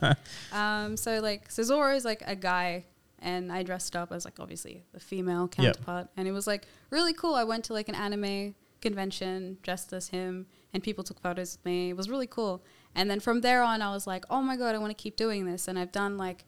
Um, 0.53 0.97
so 0.99 1.21
like, 1.21 1.51
so 1.51 1.63
Zoro 1.63 1.95
is 1.95 2.05
like 2.05 2.23
a 2.27 2.37
guy, 2.37 2.85
and 3.27 3.53
I 3.53 3.63
dressed 3.63 3.95
up 3.97 4.13
as 4.13 4.25
like 4.25 4.39
obviously 4.41 4.85
the 4.93 5.01
female 5.01 5.43
Yep. 5.43 5.51
counterpart, 5.57 6.07
and 6.17 6.27
it 6.29 6.33
was 6.33 6.47
like 6.47 6.63
really 6.91 7.13
cool. 7.13 7.35
I 7.35 7.45
went 7.45 7.65
to 7.67 7.73
like 7.75 7.89
an 7.91 7.95
anime 8.07 8.55
convention 8.81 9.59
dressed 9.63 9.93
as 9.93 10.09
him, 10.09 10.47
and 10.73 10.83
people 10.83 11.03
took 11.05 11.21
photos 11.21 11.57
with 11.57 11.65
me. 11.65 11.91
It 11.91 11.97
was 11.97 12.09
really 12.09 12.27
cool. 12.29 12.63
And 12.95 13.11
then 13.11 13.21
from 13.21 13.41
there 13.41 13.63
on, 13.63 13.83
I 13.83 13.91
was 13.93 14.07
like, 14.07 14.25
oh 14.31 14.41
my 14.41 14.57
god, 14.57 14.75
I 14.75 14.79
want 14.79 14.97
to 14.97 15.03
keep 15.03 15.17
doing 15.17 15.45
this. 15.45 15.69
And 15.69 15.79
I've 15.79 15.93
done 15.93 16.17
like, 16.17 16.45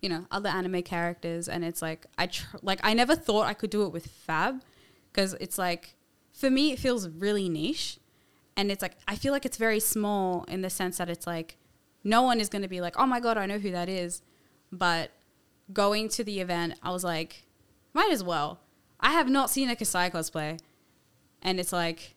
you 0.00 0.08
know, 0.08 0.26
other 0.30 0.48
anime 0.48 0.82
characters, 0.82 1.48
and 1.48 1.64
it's 1.64 1.82
like 1.82 2.06
I 2.18 2.26
tr- 2.26 2.56
like 2.62 2.80
I 2.82 2.94
never 2.94 3.14
thought 3.14 3.46
I 3.46 3.54
could 3.54 3.70
do 3.70 3.84
it 3.86 3.92
with 3.92 4.06
Fab, 4.06 4.62
because 5.12 5.34
it's 5.34 5.58
like 5.58 5.94
for 6.32 6.50
me 6.50 6.72
it 6.72 6.78
feels 6.78 7.08
really 7.10 7.46
niche 7.46 7.98
and 8.56 8.70
it's 8.72 8.80
like 8.80 8.96
I 9.06 9.16
feel 9.16 9.32
like 9.34 9.44
it's 9.44 9.58
very 9.58 9.80
small 9.80 10.44
in 10.48 10.62
the 10.62 10.70
sense 10.70 10.96
that 10.96 11.10
it's 11.10 11.26
like 11.26 11.58
no 12.04 12.22
one 12.22 12.40
is 12.40 12.48
going 12.48 12.62
to 12.62 12.68
be 12.76 12.80
like, 12.80 12.94
"Oh 12.98 13.06
my 13.06 13.20
god, 13.20 13.36
I 13.36 13.44
know 13.46 13.58
who 13.58 13.70
that 13.70 13.88
is." 13.88 14.22
But 14.72 15.10
going 15.72 16.08
to 16.10 16.24
the 16.24 16.40
event, 16.40 16.74
I 16.82 16.90
was 16.90 17.04
like, 17.04 17.42
might 17.94 18.10
as 18.10 18.22
well. 18.24 18.60
I 19.00 19.12
have 19.12 19.28
not 19.28 19.50
seen 19.50 19.68
a 19.68 19.74
Kassai 19.76 20.10
cosplay, 20.10 20.58
and 21.42 21.58
it's 21.60 21.72
like, 21.72 22.14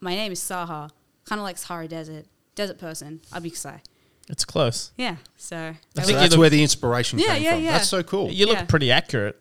my 0.00 0.14
name 0.14 0.32
is 0.32 0.40
Sahar, 0.40 0.90
kind 1.24 1.38
of 1.38 1.42
like 1.44 1.58
Sahara 1.58 1.86
Desert, 1.88 2.26
desert 2.54 2.78
person. 2.78 3.20
I'll 3.32 3.40
be 3.40 3.50
Kassai. 3.50 3.80
it's 4.28 4.44
close. 4.44 4.92
Yeah, 4.96 5.16
so 5.36 5.56
I 5.56 5.68
I 5.68 6.00
So 6.00 6.02
think 6.02 6.18
that's 6.18 6.36
where 6.36 6.50
the 6.50 6.62
inspiration 6.62 7.18
Yeah, 7.18 7.34
came 7.34 7.42
yeah, 7.42 7.54
from. 7.54 7.62
yeah. 7.64 7.72
That's 7.72 7.88
so 7.88 8.02
cool. 8.02 8.30
You 8.30 8.46
look 8.46 8.56
Yeah. 8.56 8.64
pretty 8.64 8.90
accurate. 8.90 9.36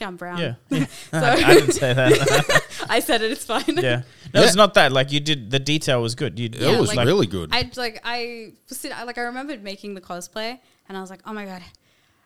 yeah, 0.00 0.06
I'm 0.06 0.16
brown. 0.16 0.38
Yeah. 0.38 0.54
yeah. 0.70 0.86
So 1.10 1.18
I 1.18 1.54
didn't 1.54 1.72
say 1.72 1.92
that. 1.92 2.62
I 2.88 3.00
said 3.00 3.22
it. 3.22 3.32
It's 3.32 3.44
fine. 3.44 3.64
yeah. 3.66 4.02
No, 4.32 4.40
Yeah. 4.40 4.46
it's 4.46 4.54
not 4.54 4.74
that. 4.74 4.92
Like 4.92 5.10
you 5.12 5.18
did, 5.20 5.50
the 5.50 5.58
detail 5.58 6.00
was 6.00 6.14
good. 6.14 6.38
You, 6.38 6.48
It 6.52 6.78
was 6.80 6.94
like- 6.94 7.06
really 7.06 7.26
good. 7.26 7.50
I 7.52 7.68
like 7.76 8.00
I 8.04 8.52
was 8.68 8.84
I- 8.86 9.02
like 9.02 9.18
I 9.18 9.22
remembered 9.22 9.62
making 9.64 9.94
the 9.94 10.00
cosplay 10.00 10.58
and 10.88 10.96
I 10.96 11.00
was 11.00 11.10
like, 11.10 11.20
oh 11.26 11.32
my 11.32 11.44
god. 11.44 11.62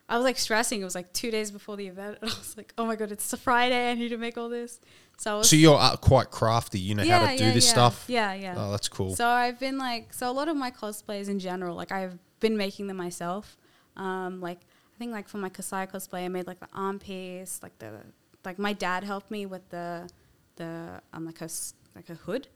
I 0.09 0.17
was 0.17 0.25
like 0.25 0.39
stressing. 0.39 0.81
It 0.81 0.85
was 0.85 0.95
like 0.95 1.13
two 1.13 1.31
days 1.31 1.51
before 1.51 1.77
the 1.77 1.87
event, 1.87 2.19
and 2.21 2.31
I 2.31 2.35
was 2.35 2.57
like, 2.57 2.75
"Oh 2.77 2.85
my 2.85 2.97
god, 2.97 3.11
it's 3.11 3.33
a 3.33 3.37
Friday! 3.37 3.91
I 3.91 3.95
need 3.95 4.11
to 4.11 4.19
make 4.19 4.37
all 4.37 4.49
this." 4.49 4.81
So 5.17 5.35
I 5.35 5.39
was, 5.39 5.49
so 5.49 5.57
you're 5.57 5.79
uh, 5.79 5.97
quite 5.97 6.31
crafty. 6.31 6.79
You 6.79 6.95
know 6.95 7.09
how 7.09 7.31
to 7.31 7.37
do 7.37 7.45
yeah, 7.45 7.53
this 7.53 7.67
yeah. 7.67 7.73
stuff. 7.73 8.05
Yeah, 8.09 8.35
yeah. 8.35 8.55
Oh, 8.57 8.71
that's 8.71 8.89
cool. 8.89 9.15
So 9.15 9.27
I've 9.27 9.59
been 9.59 9.79
like, 9.79 10.13
so 10.13 10.29
a 10.31 10.33
lot 10.33 10.49
of 10.49 10.57
my 10.57 10.71
cosplays 10.71 11.29
in 11.29 11.39
general, 11.39 11.77
like 11.77 11.93
I've 11.93 12.19
been 12.41 12.57
making 12.57 12.89
them 12.89 12.97
myself. 12.97 13.57
Um, 13.97 14.41
like 14.41 14.59
I 14.95 14.99
think 14.99 15.13
like 15.13 15.29
for 15.29 15.39
my 15.39 15.49
Kassai 15.49 15.91
cosplay, 15.91 16.25
I 16.25 16.29
made 16.29 16.47
like 16.47 16.61
the 16.61 16.69
arm 16.75 16.99
piece, 16.99 17.61
like 17.63 17.79
the 17.79 17.93
like 18.45 18.59
my 18.59 18.73
dad 18.73 19.05
helped 19.05 19.31
me 19.31 19.47
with 19.47 19.69
the 19.71 20.09
the 20.57 21.01
um 21.13 21.25
like 21.25 21.41
a 21.41 21.49
like 21.95 22.11
a 22.11 22.15
hood. 22.15 22.49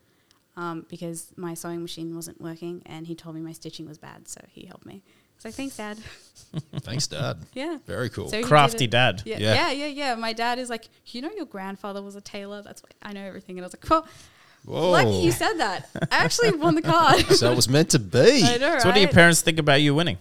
Um, 0.56 0.86
because 0.88 1.32
my 1.36 1.54
sewing 1.54 1.82
machine 1.82 2.16
wasn't 2.16 2.40
working 2.40 2.82
and 2.84 3.06
he 3.06 3.14
told 3.14 3.36
me 3.36 3.40
my 3.40 3.52
stitching 3.52 3.86
was 3.86 3.96
bad, 3.96 4.26
so 4.26 4.40
he 4.48 4.66
helped 4.66 4.86
me. 4.86 5.04
So 5.38 5.50
thanks, 5.50 5.76
Dad. 5.76 5.98
Thanks, 6.80 7.06
Dad. 7.06 7.38
Yeah. 7.52 7.76
Very 7.86 8.08
cool. 8.08 8.28
So 8.28 8.42
Crafty 8.42 8.86
dad. 8.86 9.22
Yeah, 9.26 9.36
Yeah. 9.38 9.54
yeah, 9.54 9.70
yeah, 9.70 9.86
yeah. 9.86 10.14
My 10.14 10.32
dad 10.32 10.58
is 10.58 10.70
like, 10.70 10.88
you 11.06 11.20
know, 11.20 11.30
your 11.36 11.44
grandfather 11.44 12.00
was 12.02 12.16
a 12.16 12.20
tailor. 12.22 12.62
That's 12.62 12.82
why 12.82 12.88
I 13.02 13.12
know 13.12 13.22
everything. 13.22 13.58
And 13.58 13.64
I 13.64 13.66
was 13.66 13.74
like, 13.74 13.88
well, 13.90 14.06
Whoa. 14.64 14.90
lucky 14.90 15.10
you 15.26 15.30
said 15.30 15.54
that. 15.54 15.90
I 16.10 16.24
actually 16.24 16.52
won 16.52 16.74
the 16.74 16.82
card. 16.82 17.20
so 17.36 17.52
it 17.52 17.54
was 17.56 17.68
meant 17.68 17.90
to 17.90 17.98
be. 17.98 18.42
I 18.44 18.56
know, 18.56 18.78
So 18.78 18.88
what 18.88 18.94
do 18.94 19.00
your 19.00 19.10
parents 19.10 19.42
think 19.42 19.58
about 19.58 19.82
you 19.82 19.94
winning? 19.94 20.16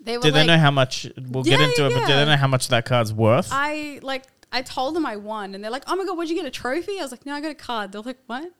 They 0.00 0.16
were 0.16 0.22
Do 0.24 0.32
they 0.32 0.40
like, 0.40 0.46
know 0.48 0.58
how 0.58 0.72
much? 0.72 1.06
We'll 1.28 1.44
get 1.44 1.60
Yeah, 1.60 1.68
into 1.68 1.86
it, 1.86 1.94
but 1.94 2.06
do 2.06 2.12
yeah. 2.12 2.24
they 2.24 2.30
know 2.32 2.36
how 2.36 2.48
much 2.48 2.66
that 2.68 2.84
card's 2.84 3.12
worth? 3.14 3.48
I 3.52 4.00
like. 4.02 4.24
I 4.50 4.60
told 4.62 4.94
them 4.96 5.06
I 5.06 5.16
won, 5.16 5.54
and 5.54 5.62
they're 5.64 5.70
like, 5.70 5.84
"Oh 5.86 5.94
my 5.96 6.04
god, 6.04 6.16
what'd 6.16 6.28
you 6.28 6.36
get? 6.36 6.44
A 6.44 6.50
trophy?" 6.50 6.98
I 6.98 7.02
was 7.02 7.10
like, 7.12 7.24
"No, 7.24 7.34
I 7.34 7.40
got 7.40 7.52
a 7.52 7.54
card." 7.54 7.92
They're 7.92 8.02
like, 8.02 8.18
"What?" 8.26 8.50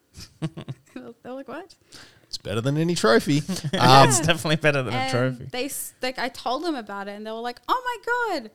they're 0.94 1.32
like, 1.34 1.48
"What?" 1.48 1.74
It's 2.32 2.38
better 2.38 2.62
than 2.62 2.78
any 2.78 2.94
trophy. 2.94 3.38
it's 3.46 3.74
Um, 3.74 4.08
definitely 4.24 4.56
better 4.56 4.82
than 4.82 4.94
a 4.94 5.10
trophy. 5.10 5.44
They 5.52 5.70
like, 6.00 6.18
I 6.18 6.30
told 6.30 6.64
them 6.64 6.74
about 6.74 7.06
it, 7.06 7.10
and 7.12 7.26
they 7.26 7.30
were 7.30 7.40
like, 7.40 7.60
"Oh 7.68 7.82
my 7.84 8.40
god, 8.40 8.50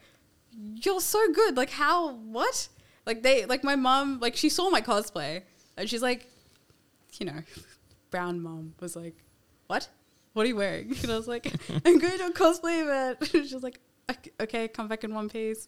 you're 0.84 1.00
so 1.00 1.32
good! 1.32 1.56
Like, 1.56 1.70
how? 1.70 2.14
What?" 2.16 2.70
Like 3.06 3.22
they, 3.22 3.46
like 3.46 3.64
my 3.64 3.76
mom, 3.76 4.20
like 4.20 4.36
she 4.36 4.50
saw 4.50 4.72
my 4.72 4.82
cosplay, 4.82 5.44
and 5.78 5.88
she's 5.88 6.02
like, 6.02 6.28
you 7.20 7.28
know, 7.28 7.40
brown 8.10 8.42
mom 8.42 8.74
was 8.80 8.96
like, 8.96 9.16
"What? 9.68 9.90
What 10.34 10.46
are 10.48 10.50
you 10.50 10.56
wearing?" 10.56 10.96
And 11.04 11.12
I 11.12 11.16
was 11.16 11.28
like, 11.28 11.46
"I'm 11.86 12.00
going 12.00 12.18
to 12.18 12.26
a 12.26 12.32
cosplay 12.34 12.82
event." 12.82 13.28
She 13.30 13.54
was 13.54 13.62
like, 13.62 13.80
"Ok- 14.10 14.32
"Okay, 14.42 14.68
come 14.70 14.88
back 14.88 15.04
in 15.04 15.14
one 15.14 15.30
piece," 15.30 15.68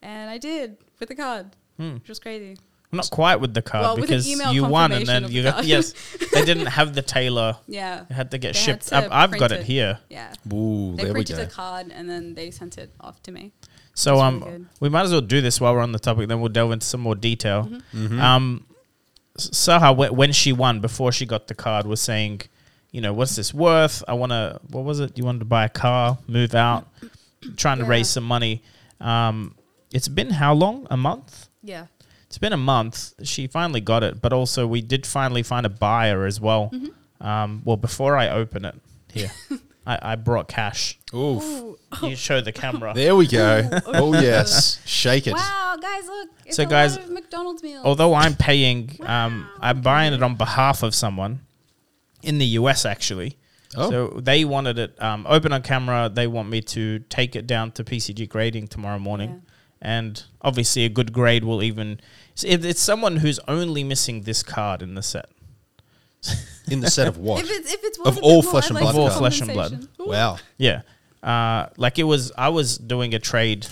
and 0.00 0.30
I 0.30 0.38
did 0.38 0.76
with 1.00 1.08
the 1.08 1.16
card, 1.16 1.56
Hmm. 1.76 1.94
which 1.94 2.08
was 2.08 2.20
crazy. 2.20 2.56
Not 2.92 3.10
quite 3.10 3.36
with 3.40 3.54
the 3.54 3.62
card 3.62 3.82
Well, 3.84 3.94
with 3.96 4.04
an 4.04 4.08
because 4.08 4.28
email 4.28 4.52
you 4.52 4.64
won 4.64 4.92
and 4.92 5.06
then 5.06 5.30
you 5.30 5.42
the 5.42 5.48
got 5.48 5.54
card. 5.54 5.66
yes. 5.66 5.94
They 6.32 6.44
didn't 6.50 6.66
have 6.66 6.94
the 6.94 7.00
tailor. 7.02 7.56
Yeah, 7.66 8.04
It 8.10 8.12
had 8.12 8.30
to 8.32 8.38
get 8.38 8.52
They 8.54 8.60
shipped. 8.60 8.88
to 8.88 8.96
I've, 8.96 9.10
I've 9.32 9.38
got 9.38 9.50
it 9.50 9.60
it. 9.60 9.66
here. 9.66 9.98
yeah. 10.10 10.34
Ooh, 10.52 10.94
They 10.96 11.04
there 11.04 11.12
we 11.12 11.18
printed 11.24 11.36
go. 11.36 11.44
the 11.44 11.50
card 11.50 11.90
and 11.90 12.08
then 12.08 12.34
they 12.34 12.50
sent 12.50 12.76
it 12.76 12.92
off 13.00 13.22
to 13.22 13.32
me. 13.32 13.52
So 13.94 14.16
That's 14.16 14.22
um, 14.22 14.40
really 14.44 14.64
we 14.80 14.88
might 14.90 15.02
as 15.04 15.12
well 15.12 15.20
do 15.22 15.40
this 15.40 15.60
while 15.60 15.74
we're 15.74 15.80
on 15.80 15.92
the 15.92 15.98
topic. 15.98 16.28
Then 16.28 16.40
we'll 16.40 16.50
delve 16.52 16.72
into 16.72 16.86
some 16.86 17.00
more 17.00 17.14
detail. 17.14 17.68
Mm-hmm. 17.94 18.20
Um, 18.20 18.66
S- 19.36 19.48
Sahar, 19.50 20.10
when 20.14 20.32
she 20.32 20.52
won, 20.52 20.80
before 20.80 21.12
she 21.12 21.24
got 21.24 21.46
the 21.48 21.54
card, 21.54 21.86
was 21.86 22.00
saying, 22.00 22.42
you 22.90 23.00
know, 23.00 23.14
what's 23.14 23.36
this 23.36 23.54
worth? 23.54 24.04
I 24.06 24.12
want 24.12 24.32
to. 24.32 24.60
What 24.68 24.84
was 24.84 25.00
it? 25.00 25.16
You 25.16 25.24
wanted 25.24 25.38
to 25.40 25.44
buy 25.46 25.64
a 25.64 25.68
car, 25.70 26.18
move 26.26 26.54
out, 26.54 26.88
trying 27.56 27.78
to 27.78 27.84
raise 27.84 28.10
some 28.10 28.24
money. 28.24 28.62
Um, 29.00 29.54
it's 29.92 30.08
been 30.08 30.28
how 30.30 30.52
long? 30.52 30.86
A 30.90 30.96
month. 30.98 31.48
Yeah. 31.62 31.86
It's 32.32 32.38
been 32.38 32.54
a 32.54 32.56
month. 32.56 33.12
She 33.24 33.46
finally 33.46 33.82
got 33.82 34.02
it, 34.02 34.22
but 34.22 34.32
also 34.32 34.66
we 34.66 34.80
did 34.80 35.06
finally 35.06 35.42
find 35.42 35.66
a 35.66 35.68
buyer 35.68 36.24
as 36.24 36.40
well. 36.40 36.70
Mm-hmm. 36.72 37.26
Um, 37.26 37.60
well, 37.62 37.76
before 37.76 38.16
I 38.16 38.30
open 38.30 38.64
it, 38.64 38.74
here, 39.12 39.30
I, 39.86 39.98
I 40.00 40.16
brought 40.16 40.48
cash. 40.48 40.98
Oof. 41.14 41.42
Ooh. 41.42 41.78
You 42.02 42.16
show 42.16 42.40
the 42.40 42.50
camera. 42.50 42.94
There 42.96 43.14
we 43.14 43.26
go. 43.26 43.68
Ooh. 43.70 43.80
oh 43.88 44.14
yes, 44.14 44.80
shake 44.86 45.26
it. 45.26 45.34
Wow, 45.34 45.76
guys, 45.78 46.06
look. 46.06 46.30
It's 46.46 46.56
So 46.56 46.62
a 46.62 46.66
guys, 46.66 46.96
lot 46.96 47.04
of 47.04 47.10
McDonald's 47.10 47.62
meals. 47.62 47.84
Although 47.84 48.14
I'm 48.14 48.34
paying, 48.34 48.96
um, 49.00 49.46
Wow, 49.52 49.58
I'm 49.60 49.82
buying 49.82 50.14
it 50.14 50.22
on 50.22 50.36
behalf 50.36 50.82
of 50.82 50.94
someone 50.94 51.40
in 52.22 52.38
the 52.38 52.46
US 52.60 52.86
actually. 52.86 53.36
Oh. 53.76 53.90
So 53.90 54.20
they 54.22 54.46
wanted 54.46 54.78
it 54.78 55.02
um, 55.02 55.26
open 55.28 55.52
on 55.52 55.60
camera. 55.60 56.08
They 56.08 56.26
want 56.26 56.48
me 56.48 56.62
to 56.62 57.00
take 57.10 57.36
it 57.36 57.46
down 57.46 57.72
to 57.72 57.84
PCG 57.84 58.26
grading 58.30 58.68
tomorrow 58.68 58.98
morning, 58.98 59.30
Yeah. 59.82 59.98
and 59.98 60.22
obviously 60.40 60.86
a 60.86 60.88
good 60.88 61.12
grade 61.12 61.44
will 61.44 61.62
even. 61.62 62.00
So 62.34 62.46
If 62.48 62.64
it's 62.64 62.80
someone 62.80 63.16
who's 63.16 63.38
only 63.48 63.84
missing 63.84 64.22
this 64.22 64.42
card 64.42 64.82
in 64.82 64.94
the 64.94 65.02
set. 65.02 65.28
In 66.68 66.80
the 66.80 66.90
set 66.90 67.08
of 67.08 67.18
what? 67.18 67.42
If 67.44 67.50
it's, 67.50 67.72
if 67.72 67.80
it's 67.82 67.98
Of 67.98 68.16
worth 68.16 68.18
all 68.22 68.42
more, 68.42 68.52
flesh 68.52 68.70
and 68.70 68.78
blood 68.78 68.94
Of 68.94 69.00
all 69.00 69.10
flesh 69.10 69.40
and 69.40 69.52
blood. 69.52 69.88
Ooh. 70.00 70.06
wow. 70.06 70.38
Yeah, 70.56 70.82
uh, 71.22 71.66
like 71.76 71.98
it 71.98 72.04
was. 72.04 72.30
I 72.38 72.50
was 72.50 72.78
doing 72.78 73.14
a 73.14 73.18
trade 73.18 73.66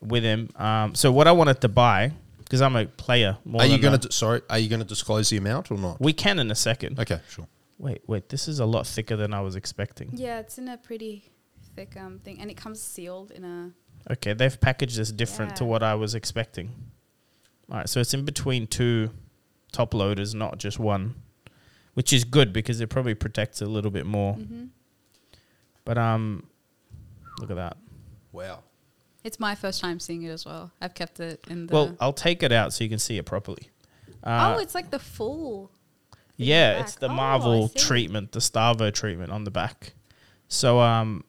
with 0.00 0.22
him. 0.22 0.50
Um, 0.56 0.94
so 0.94 1.10
what 1.10 1.26
I 1.26 1.32
wanted 1.32 1.60
to 1.62 1.68
buy 1.68 2.12
because 2.44 2.62
I'm 2.62 2.76
a 2.76 2.86
player. 2.86 3.36
More 3.44 3.62
Are 3.62 3.66
you 3.66 3.78
going 3.78 3.94
a- 3.94 3.98
to 3.98 4.12
sorry? 4.12 4.42
Are 4.48 4.58
you 4.58 4.68
going 4.68 4.80
to 4.80 4.86
disclose 4.86 5.30
the 5.30 5.36
amount 5.38 5.70
or 5.70 5.78
not? 5.78 6.00
We 6.00 6.12
can 6.12 6.38
in 6.38 6.50
a 6.50 6.54
second. 6.54 7.00
Okay, 7.00 7.18
sure. 7.28 7.48
Wait, 7.78 8.02
wait. 8.06 8.28
This 8.28 8.46
is 8.46 8.60
a 8.60 8.66
lot 8.66 8.86
thicker 8.86 9.16
than 9.16 9.34
I 9.34 9.40
was 9.40 9.56
expecting. 9.56 10.10
Yeah, 10.12 10.38
it's 10.38 10.58
in 10.58 10.68
a 10.68 10.76
pretty 10.76 11.32
thick 11.74 11.96
um 11.96 12.20
thing, 12.20 12.38
and 12.40 12.50
it 12.50 12.56
comes 12.56 12.80
sealed 12.80 13.32
in 13.32 13.44
a. 13.44 13.72
Okay, 14.12 14.34
they've 14.34 14.60
packaged 14.60 14.96
this 14.96 15.10
different 15.10 15.56
to 15.56 15.64
what 15.64 15.82
I 15.82 15.94
was 15.94 16.14
expecting. 16.14 16.70
All 17.70 17.78
right, 17.78 17.88
so 17.88 18.00
it's 18.00 18.12
in 18.14 18.24
between 18.24 18.66
two 18.66 19.10
top 19.72 19.94
loaders, 19.94 20.34
not 20.34 20.58
just 20.58 20.78
one, 20.78 21.14
which 21.94 22.12
is 22.12 22.24
good 22.24 22.52
because 22.52 22.80
it 22.80 22.88
probably 22.88 23.14
protects 23.14 23.60
a 23.62 23.66
little 23.66 23.90
bit 23.90 24.06
more. 24.06 24.34
hmm 24.34 24.66
But 25.84 25.98
um, 25.98 26.46
look 27.40 27.50
at 27.50 27.56
that. 27.56 27.76
Wow. 28.32 28.62
It's 29.22 29.40
my 29.40 29.54
first 29.54 29.80
time 29.80 29.98
seeing 30.00 30.22
it 30.24 30.30
as 30.30 30.44
well. 30.44 30.70
I've 30.82 30.94
kept 30.94 31.18
it 31.20 31.42
in 31.48 31.66
the. 31.66 31.72
Well, 31.74 31.96
I'll 32.00 32.12
take 32.12 32.42
it 32.42 32.52
out 32.52 32.72
so 32.74 32.84
you 32.84 32.90
can 32.90 32.98
see 32.98 33.16
it 33.16 33.24
properly. 33.24 33.70
Uh, 34.22 34.54
oh, 34.56 34.60
it's 34.60 34.74
like 34.74 34.90
the 34.90 34.98
full. 34.98 35.70
yeah, 36.36 36.74
back. 36.74 36.82
it's 36.82 36.94
the 36.96 37.08
Oh, 37.08 37.14
Marvel 37.14 37.68
treatment, 37.70 38.32
the 38.32 38.40
Starvo 38.40 38.92
treatment 38.92 39.32
on 39.32 39.44
the 39.44 39.50
back. 39.50 39.94
So 40.48 40.78
um, 40.80 41.24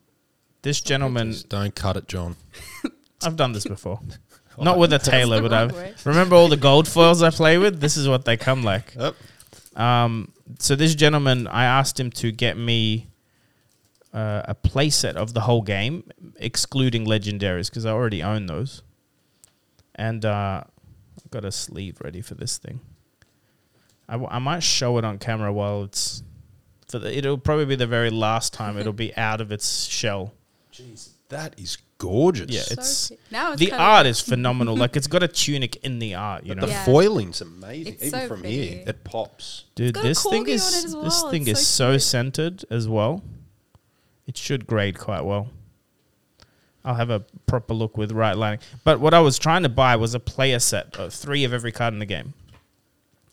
this 0.62 0.82
gentleman, 0.82 1.32
Just 1.32 1.48
don't 1.48 1.74
cut 1.74 1.96
it, 1.96 2.08
John. 2.10 2.36
I've 3.24 3.38
done 3.38 3.54
this 3.54 3.66
before. 3.66 4.02
Not 4.58 4.78
with 4.78 4.94
a 4.94 5.00
tailor, 5.00 5.42
but 5.42 5.54
I've 5.54 6.06
remember 6.06 6.36
all 6.36 6.48
the 6.48 6.58
gold 6.58 6.88
foils 6.88 7.22
I 7.22 7.30
play 7.30 7.58
with. 7.58 7.80
This 7.80 7.98
is 7.98 8.08
what 8.08 8.26
they 8.26 8.38
come 8.38 8.64
like. 8.64 8.96
Yep. 8.96 9.16
Um, 9.76 10.32
so 10.60 10.76
this 10.76 10.96
gentleman, 10.96 11.48
I 11.48 11.66
asked 11.66 12.00
him 12.00 12.10
to 12.12 12.32
get 12.32 12.58
me 12.58 13.08
uh, 14.14 14.44
a 14.46 14.56
playset 14.56 15.16
of 15.16 15.34
the 15.34 15.42
whole 15.42 15.62
game, 15.62 16.04
excluding 16.38 17.06
legendaries, 17.06 17.70
because 17.70 17.86
I 17.86 17.92
already 17.92 18.24
own 18.24 18.46
those. 18.46 18.82
And 19.96 20.24
uh, 20.24 20.64
I've 21.24 21.32
got 21.32 21.46
a 21.46 21.52
sleeve 21.52 21.98
ready 22.02 22.22
for 22.22 22.36
this 22.36 22.58
thing. 22.58 22.80
I, 24.08 24.14
w- 24.14 24.30
I 24.32 24.40
might 24.40 24.64
show 24.64 24.98
it 24.98 25.06
on 25.06 25.18
camera 25.20 25.52
while 25.52 25.84
it's. 25.84 26.24
For 26.88 27.00
the, 27.00 27.18
it'll 27.18 27.40
probably 27.40 27.66
be 27.66 27.76
the 27.76 27.88
very 27.88 28.12
last 28.12 28.54
time 28.54 28.78
it'll 28.78 28.94
be 28.94 29.14
out 29.18 29.42
of 29.42 29.52
its 29.52 29.86
shell. 29.86 30.34
Jeez, 30.72 31.10
that 31.30 31.60
is 31.60 31.78
gorgeous. 31.98 32.48
Yeah, 32.50 32.62
So 32.62 32.74
it's 32.74 33.08
cute. 33.08 33.20
now 33.32 33.52
it's 33.54 33.60
the 33.60 33.66
kinda 33.68 33.82
art 33.82 34.06
like- 34.06 34.12
is 34.12 34.20
phenomenal. 34.22 34.76
like 34.76 34.96
it's 34.98 35.08
got 35.08 35.24
a 35.24 35.28
tunic 35.28 35.78
in 35.78 36.00
the 36.00 36.14
art, 36.16 36.46
you 36.46 36.54
know. 36.56 36.62
the 36.62 36.68
Yeah. 36.68 36.86
foiling's 36.86 37.42
amazing. 37.42 37.94
It's 37.94 38.04
Even 38.06 38.20
so 38.22 38.28
from 38.28 38.40
pretty. 38.42 38.68
here, 38.76 38.84
it 38.88 39.04
pops. 39.04 39.64
Dude, 39.76 39.94
got 39.96 40.06
a 40.06 40.08
this 40.08 40.24
thing 40.24 40.44
corgi 40.46 40.48
on 40.50 40.50
is 40.50 40.74
it 40.74 40.86
as 40.86 40.94
this 40.94 40.94
well. 41.22 41.32
thing 41.32 41.48
It's 41.48 41.60
is 41.62 41.68
so 41.68 41.86
so 41.86 41.92
cute. 41.94 42.02
centered 42.04 42.66
as 42.70 42.88
well. 42.88 43.24
It 44.28 44.38
should 44.38 44.66
grade 44.68 44.98
quite 44.98 45.24
well. 45.24 45.50
I'll 46.84 46.96
have 46.96 47.10
a 47.10 47.22
proper 47.48 47.74
look 47.74 47.98
with 47.98 48.12
right 48.12 48.38
lining. 48.38 48.60
But 48.84 49.00
what 49.00 49.14
I 49.14 49.20
was 49.20 49.40
trying 49.40 49.64
to 49.64 49.70
buy 49.70 49.96
was 49.96 50.14
a 50.14 50.20
player 50.20 50.60
set 50.60 50.96
of 50.98 51.14
three 51.14 51.44
of 51.44 51.52
every 51.54 51.72
card 51.72 51.94
in 51.94 52.00
the 52.00 52.06
game, 52.06 52.34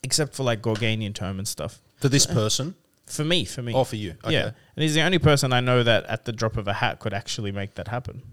except 0.01 0.33
for 0.35 0.43
like 0.43 0.61
Gorganian 0.61 1.13
Tome 1.13 1.37
and 1.39 1.47
stuff. 1.47 1.79
For 1.97 2.09
this 2.09 2.25
person, 2.25 2.75
For 3.05 3.23
me, 3.23 3.45
for 3.45 3.61
me, 3.61 3.73
or 3.73 3.85
for 3.85 3.95
you? 3.95 4.15
Okay. 4.23 4.33
yeah. 4.33 4.51
And 4.75 4.81
he's 4.83 4.93
the 4.95 5.01
only 5.01 5.19
person 5.19 5.53
I 5.53 5.59
know 5.59 5.83
that 5.83 6.05
at 6.05 6.25
the 6.25 6.31
drop 6.31 6.57
of 6.57 6.67
a 6.67 6.73
hat 6.73 6.99
could 6.99 7.13
actually 7.13 7.51
make 7.51 7.75
that 7.75 7.89
happen. 7.89 8.23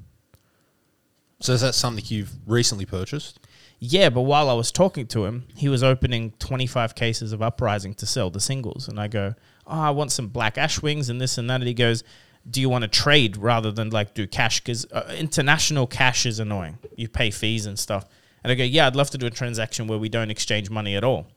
So 1.40 1.54
is 1.54 1.62
that 1.62 1.74
something 1.74 2.04
you've 2.08 2.32
recently 2.46 2.84
purchased? 2.84 3.40
Yeah, 3.78 4.10
but 4.10 4.22
while 4.22 4.50
I 4.50 4.52
was 4.52 4.70
talking 4.70 5.06
to 5.08 5.24
him, 5.24 5.46
he 5.56 5.68
was 5.68 5.82
opening 5.82 6.32
25 6.38 6.94
cases 6.94 7.32
of 7.32 7.40
Uprising 7.40 7.94
to 7.94 8.06
sell 8.06 8.28
the 8.28 8.40
singles. 8.40 8.88
And 8.88 9.00
I 9.00 9.08
go, 9.08 9.34
Oh, 9.66 9.80
I 9.80 9.90
want 9.90 10.12
some 10.12 10.28
Black 10.28 10.58
Ash 10.58 10.82
Wings 10.82 11.08
and 11.08 11.18
this 11.20 11.38
and 11.38 11.48
that. 11.48 11.56
And 11.56 11.68
he 11.68 11.72
goes, 11.72 12.04
Do 12.48 12.60
you 12.60 12.68
want 12.68 12.82
to 12.82 12.88
trade 12.88 13.38
rather 13.38 13.72
than 13.72 13.88
like 13.88 14.12
do 14.12 14.26
cash? 14.26 14.60
Because 14.60 14.84
uh, 14.92 15.14
international 15.16 15.86
cash 15.86 16.26
is 16.26 16.38
annoying. 16.40 16.78
You 16.94 17.08
pay 17.08 17.30
fees 17.30 17.64
and 17.64 17.78
stuff. 17.78 18.04
And 18.44 18.52
I 18.52 18.54
go, 18.54 18.64
Yeah, 18.64 18.86
I'd 18.86 18.96
love 18.96 19.10
to 19.10 19.18
do 19.18 19.26
a 19.26 19.30
transaction 19.30 19.86
where 19.86 19.98
we 19.98 20.10
don't 20.10 20.30
exchange 20.30 20.68
money 20.68 20.94
at 20.94 21.02
all. 21.02 21.28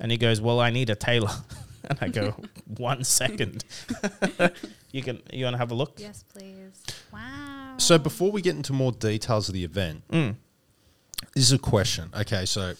And 0.00 0.10
he 0.10 0.16
goes, 0.16 0.40
Well, 0.40 0.60
I 0.60 0.70
need 0.70 0.88
a 0.88 0.96
tailor. 0.96 1.32
and 1.84 1.98
I 2.00 2.08
go, 2.08 2.34
One 2.78 3.04
second. 3.04 3.66
you 4.92 5.02
can, 5.02 5.20
you 5.30 5.44
want 5.44 5.54
to 5.54 5.58
have 5.58 5.72
a 5.72 5.74
look? 5.74 5.96
Yes, 5.98 6.24
please. 6.32 6.82
Wow. 7.12 7.41
So 7.78 7.98
before 7.98 8.30
we 8.30 8.42
get 8.42 8.54
into 8.56 8.72
more 8.72 8.92
details 8.92 9.48
of 9.48 9.54
the 9.54 9.64
event, 9.64 10.02
Mm. 10.10 10.36
this 11.34 11.44
is 11.44 11.52
a 11.52 11.58
question. 11.58 12.10
Okay, 12.14 12.44
so 12.44 12.74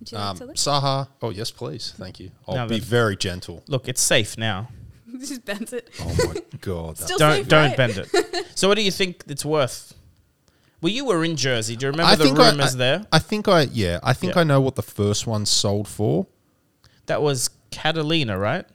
Would 0.00 0.10
you 0.12 0.18
like 0.18 0.26
um, 0.26 0.36
to 0.38 0.44
look? 0.46 0.56
Sahar. 0.56 1.08
Oh 1.22 1.30
yes, 1.30 1.50
please. 1.50 1.94
Thank 1.96 2.18
you. 2.20 2.30
I'll 2.48 2.56
No, 2.56 2.66
be 2.66 2.78
but- 2.78 2.88
very 2.88 3.16
gentle. 3.16 3.62
Look, 3.68 3.88
it's 3.88 4.00
safe 4.02 4.36
now. 4.36 4.68
Just 5.18 5.44
bends 5.44 5.72
it. 5.72 5.90
Oh 6.00 6.14
my 6.34 6.42
god. 6.60 6.96
that- 6.96 7.04
Still 7.04 7.18
don't 7.18 7.36
safe, 7.36 7.48
don't 7.48 7.68
right? 7.68 7.76
bend 7.76 7.98
it. 7.98 8.46
so 8.58 8.68
what 8.68 8.74
do 8.76 8.82
you 8.82 8.90
think 8.90 9.22
it's 9.28 9.44
worth? 9.44 9.94
Well, 10.80 10.92
you 10.92 11.04
were 11.06 11.24
in 11.24 11.36
Jersey. 11.36 11.76
Do 11.76 11.86
you 11.86 11.92
remember 11.92 12.12
I 12.12 12.16
the 12.16 12.24
think 12.24 12.38
I- 12.38 12.50
rumors 12.50 12.74
I, 12.74 12.78
there? 12.78 13.06
I 13.12 13.18
think 13.20 13.48
I 13.48 13.62
yeah. 13.62 14.00
I 14.02 14.12
think 14.12 14.34
Yeah. 14.34 14.40
I 14.40 14.44
know 14.44 14.60
what 14.60 14.74
the 14.74 14.82
first 14.82 15.26
one 15.26 15.46
sold 15.46 15.86
for. 15.88 16.26
That 17.06 17.22
was 17.22 17.50
Catalina, 17.70 18.38
right? 18.38 18.66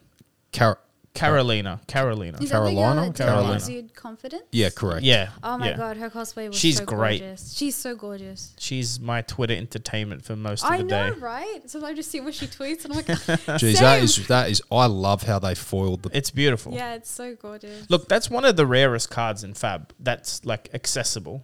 Car- 0.54 0.80
Carolina. 1.20 1.82
Carolina. 1.88 2.38
Is 2.42 2.50
Carolina? 2.52 3.02
that 3.02 3.16
the 3.16 3.24
girl 3.24 3.28
that 3.28 3.34
Carolina. 3.34 3.56
exude 3.56 3.96
confidence? 3.96 4.44
Yeah, 4.52 4.70
correct. 4.70 5.04
Yeah. 5.04 5.30
Oh 5.44 5.58
my 5.58 5.70
yeah. 5.70 5.78
god, 5.78 5.98
her 5.98 6.10
cosplay 6.10 6.48
was 6.48 6.58
She's 6.58 6.78
so 6.78 6.86
great. 6.86 7.20
gorgeous. 7.22 7.54
She's 7.54 7.76
so 7.76 7.96
gorgeous. 7.96 8.54
She's 8.58 9.00
my 9.00 9.22
Twitter 9.22 9.54
entertainment 9.54 10.24
for 10.24 10.36
most 10.36 10.64
of 10.64 10.72
the 10.72 10.78
day 10.78 10.80
I 10.80 10.84
the 10.84 11.10
know, 11.10 11.14
day. 11.16 11.20
right? 11.20 11.70
So 11.70 11.86
I 11.86 11.94
just 11.94 12.10
see 12.12 12.20
what 12.22 12.34
she 12.34 12.48
tweets, 12.48 12.86
and 12.86 12.94
I'm 12.94 12.98
like, 12.98 13.06
Jeez, 13.60 13.80
that 13.80 14.02
is 14.04 14.28
that 14.28 14.50
is 14.50 14.62
I 14.72 14.86
love 14.86 15.24
how 15.24 15.40
they 15.40 15.56
foiled 15.56 16.04
the. 16.04 16.18
It's 16.18 16.32
beautiful. 16.32 16.74
yeah, 16.74 16.96
it's 16.96 17.10
so 17.12 17.36
gorgeous. 17.36 17.90
Look, 17.90 18.08
that's 18.08 18.30
one 18.30 18.46
of 18.46 18.56
the 18.56 18.66
rarest 18.66 19.10
cards 19.10 19.44
in 19.44 19.54
Fab 19.54 19.94
that's 20.00 20.46
like 20.46 20.70
accessible. 20.74 21.44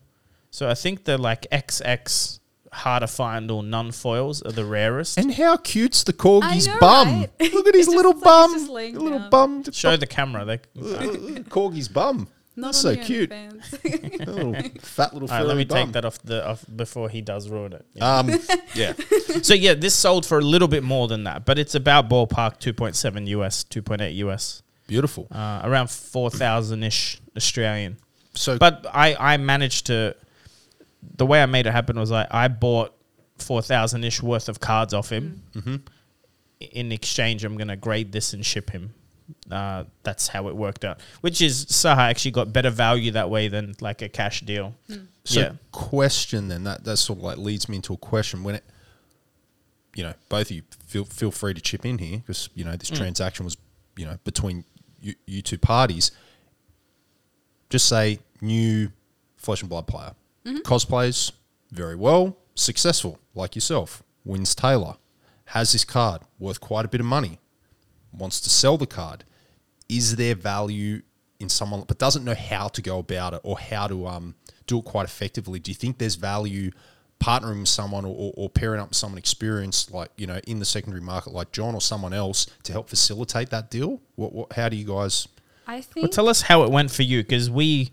So 0.52 0.70
I 0.70 0.74
think 0.74 1.04
the 1.04 1.18
like 1.18 1.48
XX 1.52 2.40
hard 2.76 3.02
to 3.02 3.08
find 3.08 3.50
or 3.52 3.64
non 3.64 3.92
foils 3.92 4.42
are 4.44 4.52
the 4.52 4.66
rarest. 4.66 5.18
And 5.18 5.34
how 5.34 5.58
cute's 5.58 6.04
the 6.04 6.14
corgi's 6.14 6.68
I 6.68 6.74
know, 6.74 6.80
bum? 6.80 7.08
right? 7.22 7.30
Look 7.54 7.68
at 7.68 7.76
his 7.76 7.88
It's 7.88 7.96
little 7.96 8.14
just 8.14 8.24
like 8.26 8.34
bum. 8.34 8.52
it's 8.52 8.62
just 8.64 8.72
laying 8.72 9.00
little 9.00 9.20
down. 9.20 9.30
bum. 9.30 9.64
Show 9.72 9.98
the 9.98 10.08
camera. 10.08 10.46
They, 10.46 10.58
corgi's 11.50 11.88
bum. 11.88 12.28
Not 12.58 12.68
That's 12.68 12.86
on 12.86 12.94
so 12.94 13.00
the 13.00 13.06
cute. 13.06 13.30
OnlyFans. 13.32 14.20
A 14.28 14.32
little 14.32 14.54
fat 14.82 15.14
little. 15.14 15.30
all 15.30 15.38
right, 15.40 15.46
let 15.46 15.58
me 15.58 15.66
bum. 15.66 15.78
take 15.88 15.92
that 15.94 16.06
off 16.06 16.20
the 16.24 16.48
off 16.48 16.64
before 16.74 17.10
he 17.10 17.20
does 17.22 17.50
ruin 17.50 17.74
it. 17.74 17.86
Yeah. 17.94 18.16
Um, 18.18 18.30
yeah. 18.74 18.94
so 19.42 19.54
yeah, 19.54 19.74
this 19.74 19.94
sold 19.94 20.26
for 20.26 20.38
a 20.40 20.42
little 20.42 20.70
bit 20.70 20.82
more 20.84 21.10
than 21.10 21.26
that, 21.26 21.44
but 21.46 21.60
it's 21.60 21.76
about 21.76 22.10
ballpark 22.10 22.60
2.7 22.62 23.28
US, 23.28 23.66
2.8 23.66 24.16
US, 24.18 24.64
Beautiful. 24.88 25.28
uh, 25.32 25.62
around 25.66 25.90
4,000 25.90 26.84
ish 26.84 27.20
Australian. 27.36 27.98
So, 28.36 28.58
But 28.58 28.86
I, 28.94 29.16
I 29.34 29.38
managed 29.38 29.88
to. 29.88 30.16
The 31.18 31.26
way 31.26 31.42
I 31.42 31.46
made 31.46 31.68
it 31.68 31.72
happen 31.72 31.98
was 32.00 32.12
I, 32.12 32.28
I 32.32 32.48
bought 32.48 32.94
four 33.38 33.62
thousand 33.62 34.04
ish 34.04 34.22
worth 34.24 34.50
of 34.50 34.60
cards 34.60 34.94
off 34.94 35.12
him. 35.12 35.42
Mhm. 35.54 35.82
In 36.60 36.92
exchange, 36.92 37.44
I'm 37.44 37.58
gonna 37.58 37.76
grade 37.76 38.12
this 38.12 38.34
and 38.34 38.46
ship 38.46 38.70
him. 38.72 38.94
Uh, 39.50 39.86
that's 40.04 40.28
how 40.28 40.48
it 40.48 40.56
worked 40.56 40.86
out. 40.86 41.00
Which 41.22 41.42
is 41.42 41.66
Sahar 41.66 41.98
actually 42.10 42.32
got 42.32 42.54
better 42.54 42.70
value 42.70 43.12
that 43.12 43.30
way 43.30 43.48
than 43.48 43.76
like 43.82 44.02
a 44.02 44.10
cash 44.10 44.42
deal. 44.42 44.76
so 45.24 45.40
yeah. 45.40 45.52
question 45.72 46.48
then 46.48 46.64
that 46.64 46.84
that 46.84 46.98
sort 46.98 47.20
of 47.20 47.24
like 47.24 47.38
leads 47.38 47.68
me 47.68 47.78
into 47.78 47.94
a 47.94 47.98
question 47.98 48.44
when 48.44 48.56
it, 48.56 48.64
you 49.96 50.04
know, 50.04 50.14
both 50.30 50.48
of 50.52 50.56
you 50.56 50.62
feel 50.86 51.06
feel 51.06 51.32
free 51.32 51.54
to 51.56 51.62
chip 51.62 51.86
in 51.86 51.98
here 51.98 52.20
because 52.20 52.50
you 52.56 52.64
know 52.64 52.76
this 52.76 52.92
Mm. 52.92 52.98
transaction 52.98 53.46
was 53.46 53.58
you 53.98 54.06
know 54.06 54.18
between 54.24 54.64
you, 55.02 55.16
you 55.26 55.42
two 55.42 55.58
parties. 55.58 56.12
Just 57.70 57.88
say 57.90 58.20
new 58.42 58.92
flesh 59.38 59.62
and 59.62 59.70
blood 59.70 59.88
player 59.88 60.14
cosplays 60.46 61.32
very 61.72 61.96
well, 61.96 62.38
successful 62.56 63.20
like 63.34 63.56
yourself, 63.56 64.04
wins 64.24 64.56
Taylor, 64.56 64.96
has 65.46 65.72
this 65.72 65.86
card 65.86 66.22
worth 66.40 66.60
quite 66.62 66.86
a 66.86 66.88
bit 66.88 67.02
of 67.02 67.06
money, 67.08 67.40
wants 68.14 68.40
to 68.42 68.50
sell 68.50 68.78
the 68.78 68.88
card. 68.88 69.24
Is 69.90 70.16
there 70.16 70.36
value 70.36 71.02
in 71.40 71.50
someone 71.50 71.84
but 71.88 71.98
doesn't 72.00 72.24
know 72.24 72.34
how 72.34 72.68
to 72.70 72.82
go 72.82 73.00
about 73.00 73.34
it 73.34 73.42
or 73.44 73.60
how 73.60 73.88
to 73.88 74.08
um, 74.08 74.36
do 74.68 74.80
it 74.80 74.86
quite 74.86 75.06
effectively? 75.06 75.60
Do 75.60 75.70
you 75.72 75.76
think 75.76 75.98
there's 75.98 76.16
value 76.16 76.72
partnering 77.22 77.60
with 77.60 77.70
someone 77.70 78.04
or, 78.06 78.16
or, 78.16 78.34
or 78.36 78.50
pairing 78.50 78.80
up 78.82 78.90
with 78.90 78.98
someone 78.98 79.18
experienced 79.18 79.92
like 79.92 80.10
you 80.18 80.28
know 80.28 80.40
in 80.48 80.60
the 80.60 80.66
secondary 80.66 81.02
market 81.02 81.34
like 81.34 81.52
John 81.52 81.74
or 81.74 81.82
someone 81.82 82.14
else 82.14 82.46
to 82.64 82.72
help 82.72 82.90
facilitate 82.90 83.50
that 83.52 83.70
deal? 83.70 84.02
What, 84.16 84.34
what 84.34 84.54
how 84.54 84.70
do 84.70 84.76
you 84.76 84.86
guys? 84.86 85.28
I 85.68 85.76
Well, 85.76 85.82
think. 85.82 86.12
tell 86.12 86.30
us 86.30 86.42
how 86.44 86.64
it 86.64 86.72
went 86.72 86.92
for 86.92 87.04
you 87.04 87.22
because 87.24 87.50
we 87.50 87.92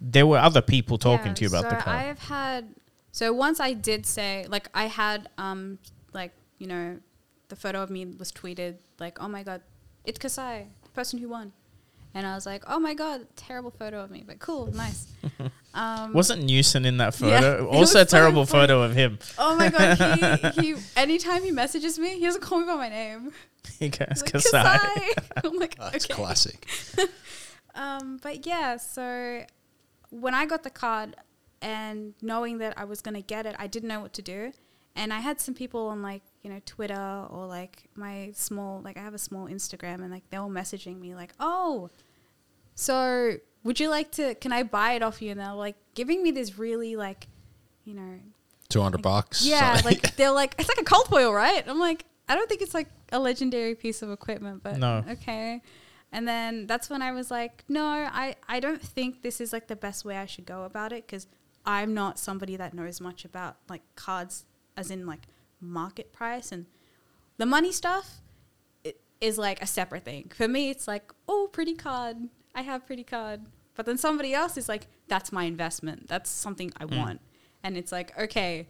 there 0.00 0.26
were 0.26 0.38
other 0.38 0.62
people 0.62 0.98
talking 0.98 1.28
Yeah, 1.28 1.34
to 1.34 1.42
you 1.44 1.48
about 1.48 1.64
so 1.64 1.70
the 1.70 1.76
card. 1.76 1.96
I've 1.96 2.18
had 2.20 2.74
so 3.12 3.32
once 3.32 3.58
I 3.60 3.72
did 3.72 4.06
say 4.06 4.46
like 4.48 4.68
I 4.74 4.86
had 4.86 5.28
um 5.38 5.78
like 6.12 6.32
you 6.58 6.66
know 6.66 6.98
the 7.48 7.56
photo 7.56 7.82
of 7.82 7.90
me 7.90 8.04
was 8.06 8.30
tweeted 8.32 8.76
like 8.98 9.20
oh 9.20 9.28
my 9.28 9.42
god 9.42 9.62
it's 10.04 10.18
Kassai 10.18 10.66
the 10.84 10.90
person 10.90 11.18
who 11.18 11.28
won 11.28 11.52
and 12.14 12.26
I 12.26 12.34
was 12.34 12.46
like 12.46 12.62
oh 12.68 12.78
my 12.78 12.94
god 12.94 13.26
terrible 13.36 13.70
photo 13.70 14.00
of 14.02 14.10
me 14.10 14.22
but 14.26 14.38
cool 14.38 14.66
nice 14.72 15.06
um 15.74 16.12
Wasn't 16.12 16.44
Newson 16.44 16.84
in 16.84 16.98
that 16.98 17.14
photo? 17.14 17.64
it 17.70 17.74
also, 17.74 18.02
a 18.02 18.04
terrible 18.04 18.46
funny. 18.46 18.62
photo 18.68 18.82
of 18.82 18.94
him. 18.94 19.18
oh 19.38 19.56
my 19.56 19.68
god 19.70 20.54
he, 20.54 20.60
he 20.74 20.82
anytime 20.96 21.42
he 21.42 21.50
messages 21.50 21.98
me 21.98 22.18
he 22.18 22.24
doesn't 22.24 22.40
call 22.42 22.60
me 22.60 22.66
by 22.66 22.74
my 22.76 22.88
name 22.88 23.32
He 23.78 23.88
goes, 23.88 24.22
like, 24.22 24.32
Kassai. 24.32 24.76
Kassai 24.78 25.44
I'm 25.44 25.56
like 25.58 25.76
That's 25.76 26.04
okay 26.04 26.14
classic. 26.14 26.66
Um, 27.74 28.18
but 28.22 28.44
yeah, 28.46 28.76
so 28.76 29.44
when 30.10 30.34
I 30.34 30.46
got 30.46 30.62
the 30.62 30.70
card 30.70 31.16
and 31.60 32.14
knowing 32.22 32.58
that 32.58 32.74
I 32.78 32.84
was 32.84 33.00
going 33.02 33.14
to 33.14 33.20
get 33.22 33.46
it, 33.46 33.54
I 33.58 33.66
didn't 33.66 33.88
know 33.88 34.00
what 34.00 34.12
to 34.14 34.22
do. 34.22 34.52
And 34.96 35.12
I 35.12 35.20
had 35.20 35.40
some 35.40 35.54
people 35.54 35.88
on 35.88 36.02
like, 36.02 36.22
you 36.42 36.50
know, 36.50 36.60
Twitter 36.66 37.26
or 37.30 37.46
like 37.46 37.84
my 37.94 38.32
small, 38.34 38.80
like 38.82 38.96
I 38.96 39.00
have 39.00 39.14
a 39.14 39.18
small 39.18 39.46
Instagram 39.46 40.02
and 40.02 40.10
like 40.10 40.28
they 40.30 40.38
were 40.38 40.46
messaging 40.46 40.98
me 41.00 41.14
like, 41.14 41.32
oh, 41.38 41.90
so 42.74 43.34
would 43.64 43.80
you 43.80 43.88
like 43.90 44.10
to, 44.12 44.34
can 44.36 44.52
I 44.52 44.62
buy 44.62 44.92
it 44.92 45.02
off 45.02 45.20
you? 45.22 45.30
And 45.30 45.40
they're 45.40 45.52
like 45.52 45.76
giving 45.94 46.22
me 46.22 46.30
this 46.30 46.58
really 46.58 46.96
like, 46.96 47.26
you 47.84 47.94
know, 47.94 48.18
Two 48.68 48.82
hundred 48.82 49.00
bucks. 49.02 49.44
yeah, 49.46 49.76
So- 49.76 49.88
like 49.88 50.14
they're 50.16 50.30
like, 50.30 50.54
it's 50.58 50.68
like 50.68 50.78
a 50.78 50.84
cold 50.84 51.06
foil, 51.08 51.32
right? 51.32 51.64
I'm 51.66 51.78
like, 51.78 52.04
I 52.28 52.34
don't 52.34 52.48
think 52.48 52.60
it's 52.60 52.74
like 52.74 52.88
a 53.12 53.18
legendary 53.18 53.74
piece 53.74 54.02
of 54.02 54.10
equipment, 54.10 54.62
but 54.62 54.76
No. 54.78 55.02
okay. 55.10 55.62
And 56.10 56.26
then 56.26 56.66
that's 56.66 56.88
when 56.88 57.02
I 57.02 57.12
was 57.12 57.30
like, 57.30 57.64
no, 57.68 57.84
I, 57.84 58.36
I 58.48 58.60
don't 58.60 58.82
think 58.82 59.22
this 59.22 59.40
is 59.40 59.52
like 59.52 59.66
the 59.66 59.76
best 59.76 60.04
way 60.04 60.16
I 60.16 60.26
should 60.26 60.46
go 60.46 60.62
about 60.62 60.92
it 60.92 61.06
because 61.06 61.26
I'm 61.66 61.92
not 61.92 62.18
somebody 62.18 62.56
that 62.56 62.72
knows 62.72 63.00
much 63.00 63.24
about 63.24 63.56
like 63.68 63.82
cards, 63.94 64.46
as 64.76 64.90
in 64.90 65.06
like 65.06 65.22
market 65.60 66.12
price 66.12 66.50
and 66.52 66.66
the 67.36 67.46
money 67.46 67.72
stuff 67.72 68.20
is 69.20 69.38
like 69.38 69.62
a 69.62 69.66
separate 69.66 70.04
thing. 70.04 70.30
For 70.34 70.48
me, 70.48 70.70
it's 70.70 70.86
like, 70.86 71.12
oh, 71.28 71.48
pretty 71.52 71.74
card. 71.74 72.16
I 72.54 72.62
have 72.62 72.86
pretty 72.86 73.04
card. 73.04 73.42
But 73.74 73.86
then 73.86 73.98
somebody 73.98 74.34
else 74.34 74.56
is 74.56 74.68
like, 74.68 74.86
that's 75.08 75.32
my 75.32 75.44
investment. 75.44 76.08
That's 76.08 76.30
something 76.30 76.72
I 76.76 76.84
mm. 76.84 76.96
want. 76.96 77.20
And 77.62 77.76
it's 77.76 77.92
like, 77.92 78.18
okay, 78.18 78.68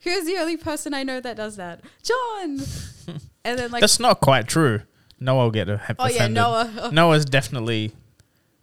who's 0.00 0.26
the 0.26 0.36
only 0.38 0.56
person 0.56 0.94
I 0.94 1.02
know 1.02 1.20
that 1.20 1.36
does 1.36 1.56
that? 1.56 1.82
John. 2.02 2.60
and 3.44 3.58
then 3.58 3.70
like, 3.70 3.80
That's 3.80 4.00
not 4.00 4.20
quite 4.20 4.46
true. 4.46 4.82
Noah 5.20 5.44
will 5.44 5.50
get 5.50 5.68
a 5.68 5.78
happy. 5.78 5.96
oh 6.00 6.08
yeah, 6.08 6.28
Noah. 6.28 6.90
Noah's 6.92 7.24
definitely 7.24 7.92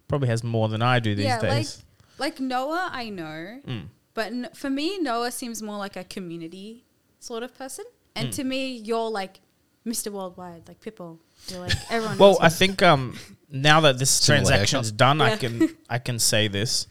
probably 0.08 0.28
has 0.28 0.44
more 0.44 0.68
than 0.68 0.82
I 0.82 1.00
do 1.00 1.14
these 1.14 1.24
yeah, 1.26 1.40
days. 1.40 1.82
like 2.18 2.34
like 2.36 2.40
Noah, 2.40 2.90
I 2.92 3.08
know, 3.10 3.60
Mm. 3.66 3.86
but 4.14 4.26
n- 4.28 4.48
for 4.54 4.70
me, 4.70 4.98
Noah 4.98 5.32
seems 5.32 5.62
more 5.62 5.78
like 5.78 5.96
a 5.96 6.04
community 6.04 6.84
sort 7.18 7.42
of 7.42 7.56
person. 7.56 7.84
And 8.14 8.28
Mm. 8.28 8.36
to 8.36 8.44
me, 8.44 8.76
you're 8.76 9.10
like 9.10 9.40
Mr. 9.84 10.12
Worldwide, 10.12 10.68
like 10.68 10.80
people. 10.80 11.18
You're 11.48 11.60
like 11.60 11.72
everyone. 11.90 12.18
well, 12.18 12.38
I 12.40 12.48
think 12.48 12.82
um, 12.82 13.18
now 13.50 13.80
that 13.80 13.98
this 13.98 14.10
Similar 14.10 14.44
transaction's 14.44 14.86
haircut. 14.88 14.96
done, 14.96 15.20
I 15.20 15.36
can 15.36 15.76
I 15.90 15.98
can 15.98 16.18
say 16.18 16.46
this. 16.48 16.86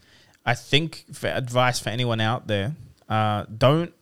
I 0.45 0.53
think 0.55 1.05
for 1.13 1.27
advice 1.27 1.79
for 1.79 1.89
anyone 1.89 2.19
out 2.19 2.47
there, 2.47 2.75
uh, 3.07 3.45
don't 3.57 3.93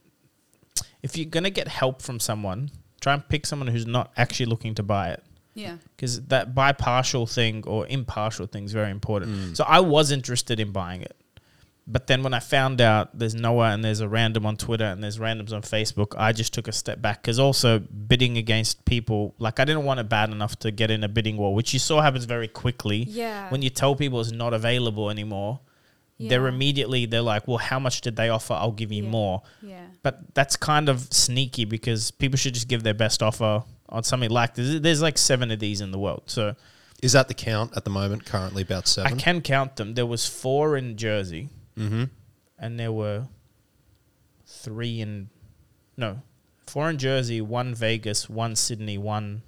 if 1.04 1.16
you're 1.16 1.30
gonna 1.30 1.50
get 1.52 1.68
help 1.68 2.02
from 2.02 2.20
someone, 2.20 2.72
try 3.00 3.14
and 3.14 3.28
pick 3.30 3.46
someone 3.46 3.68
who's 3.68 3.86
not 3.86 4.12
actually 4.18 4.48
looking 4.48 4.74
to 4.76 4.84
buy 4.84 5.10
it. 5.10 5.24
Yeah, 5.54 5.78
because 5.96 6.22
that 6.28 6.56
buy 6.56 6.72
partial 6.72 7.26
thing 7.28 7.64
or 7.68 7.86
impartial 7.88 8.46
thing 8.48 8.64
is 8.66 8.72
very 8.74 8.92
important. 8.92 9.32
Mm. 9.32 9.58
So 9.58 9.64
I 9.68 9.80
was 9.82 10.12
interested 10.12 10.60
in 10.60 10.72
buying 10.72 11.02
it, 11.02 11.16
but 11.88 12.08
then 12.08 12.24
when 12.24 12.34
I 12.34 12.40
found 12.40 12.80
out 12.80 13.18
there's 13.18 13.36
Noah 13.36 13.72
and 13.72 13.84
there's 13.84 14.00
a 14.00 14.08
random 14.08 14.46
on 14.46 14.56
Twitter 14.56 14.86
and 14.86 15.04
there's 15.04 15.18
randoms 15.20 15.52
on 15.52 15.62
Facebook, 15.64 16.14
I 16.18 16.32
just 16.32 16.54
took 16.54 16.68
a 16.68 16.72
step 16.72 17.02
back 17.02 17.22
because 17.22 17.40
also 17.40 17.80
bidding 17.80 18.38
against 18.38 18.86
people 18.86 19.34
like 19.40 19.60
I 19.60 19.66
didn't 19.66 19.84
want 19.84 20.00
it 20.00 20.08
bad 20.08 20.30
enough 20.32 20.58
to 20.60 20.72
get 20.72 20.90
in 20.92 21.04
a 21.04 21.10
bidding 21.10 21.38
war, 21.38 21.54
which 21.54 21.74
you 21.74 21.80
saw 21.80 22.02
happens 22.02 22.26
very 22.26 22.48
quickly. 22.48 23.04
yeah. 23.10 23.50
When 23.50 23.62
you 23.62 23.70
tell 23.70 23.96
people 23.96 24.22
it's 24.22 24.32
not 24.32 24.54
available 24.54 25.10
anymore, 25.10 25.60
they're 26.20 26.46
immediately 26.48 27.08
they're 27.08 27.24
like, 27.24 27.48
"Well, 27.48 27.58
how 27.58 27.80
much 27.80 28.02
did 28.02 28.16
they 28.16 28.30
offer? 28.30 28.54
I'll 28.54 28.72
give 28.72 28.92
you 28.92 29.04
Yeah. 29.04 29.10
more." 29.10 29.42
yeah, 29.64 29.86
But 30.04 30.36
that's 30.36 30.56
kind 30.56 30.88
of 30.88 31.12
sneaky 31.12 31.66
because 31.66 32.12
people 32.12 32.38
should 32.38 32.54
just 32.54 32.68
give 32.68 32.84
their 32.84 32.94
best 32.94 33.24
offer 33.24 33.64
on 33.92 34.04
something 34.04 34.30
like 34.30 34.56
this. 34.56 34.80
There's 34.80 35.02
like 35.02 35.18
seven 35.18 35.52
of 35.52 35.60
these 35.60 35.82
in 35.82 35.92
the 35.92 36.00
world, 36.00 36.24
so 36.28 36.56
Is 37.02 37.12
that 37.14 37.28
the 37.28 37.34
count 37.34 37.76
at 37.76 37.84
the 37.84 37.90
moment? 37.90 38.26
Currently 38.26 38.62
about 38.62 38.88
seven. 38.88 39.14
I 39.14 39.16
can 39.16 39.42
count 39.42 39.76
them. 39.76 39.94
There 39.96 40.06
was 40.06 40.26
four 40.28 40.78
in 40.78 40.98
Jersey, 40.98 41.50
Mm-hmm. 41.78 42.04
and 42.60 42.80
there 42.80 42.92
were 42.92 43.28
three 44.46 45.02
in 45.02 45.30
no, 45.98 46.22
four 46.68 46.90
in 46.90 46.98
Jersey, 46.98 47.42
one 47.42 47.74
Vegas, 47.76 48.30
one 48.30 48.56
Sydney, 48.56 48.98
one 48.98 49.42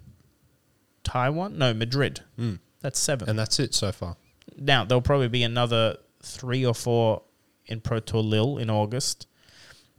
Taiwan. 1.03 1.57
No, 1.57 1.73
Madrid. 1.73 2.21
Mm. 2.39 2.59
That's 2.81 2.99
seven. 2.99 3.29
And 3.29 3.37
that's 3.39 3.59
it 3.59 3.73
so 3.73 3.91
far. 3.91 4.17
now 4.57 4.83
there'll 4.85 5.01
probably 5.01 5.27
be 5.29 5.43
another 5.43 5.97
three 6.21 6.65
or 6.65 6.73
four 6.73 7.21
in 7.65 7.79
Pro 7.81 7.99
Tour 7.99 8.21
Lille 8.21 8.57
in 8.57 8.69
August. 8.69 9.27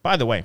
By 0.02 0.16
the 0.16 0.26
way, 0.26 0.44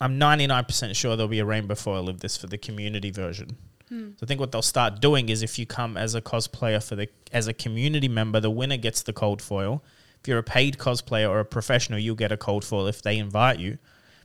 I'm 0.00 0.18
99% 0.18 0.94
sure 0.94 1.16
there'll 1.16 1.28
be 1.28 1.40
a 1.40 1.44
rainbow 1.44 1.74
foil 1.74 2.08
of 2.08 2.20
this 2.20 2.36
for 2.36 2.46
the 2.46 2.58
community 2.58 3.10
version. 3.10 3.56
Hmm. 3.88 4.10
So 4.16 4.24
I 4.24 4.26
think 4.26 4.38
what 4.38 4.52
they'll 4.52 4.62
start 4.62 5.00
doing 5.00 5.28
is 5.28 5.42
if 5.42 5.58
you 5.58 5.66
come 5.66 5.96
as 5.96 6.14
a 6.14 6.20
cosplayer 6.20 6.82
for 6.82 6.94
the 6.94 7.08
as 7.32 7.48
a 7.48 7.54
community 7.54 8.08
member, 8.08 8.40
the 8.40 8.50
winner 8.50 8.76
gets 8.76 9.02
the 9.02 9.12
cold 9.12 9.42
foil. 9.42 9.82
If 10.20 10.28
you're 10.28 10.38
a 10.38 10.42
paid 10.42 10.78
cosplayer 10.78 11.28
or 11.28 11.40
a 11.40 11.44
professional, 11.44 11.98
you'll 11.98 12.16
get 12.16 12.32
a 12.32 12.36
cold 12.36 12.64
foil 12.64 12.86
if 12.86 13.02
they 13.02 13.18
invite 13.18 13.58
you. 13.58 13.78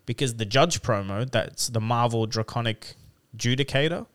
Because 0.06 0.36
the 0.36 0.46
judge 0.46 0.82
promo, 0.82 1.30
that's 1.30 1.68
the 1.68 1.80
Marvel 1.80 2.26
Draconic 2.26 2.96
Judicator, 3.38 4.06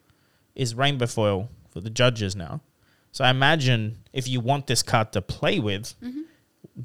is 0.55 0.75
rainbow 0.75 1.07
foil 1.07 1.49
for 1.71 1.81
the 1.81 1.91
judges 1.91 2.37
now. 2.37 2.61
So 3.11 3.25
I 3.25 3.31
imagine 3.31 3.99
if 4.13 4.29
you 4.29 4.41
want 4.41 4.67
this 4.67 4.83
card 4.83 5.13
to 5.13 5.23
play 5.23 5.59
with, 5.59 5.95
Mm-hmm. 6.03 6.21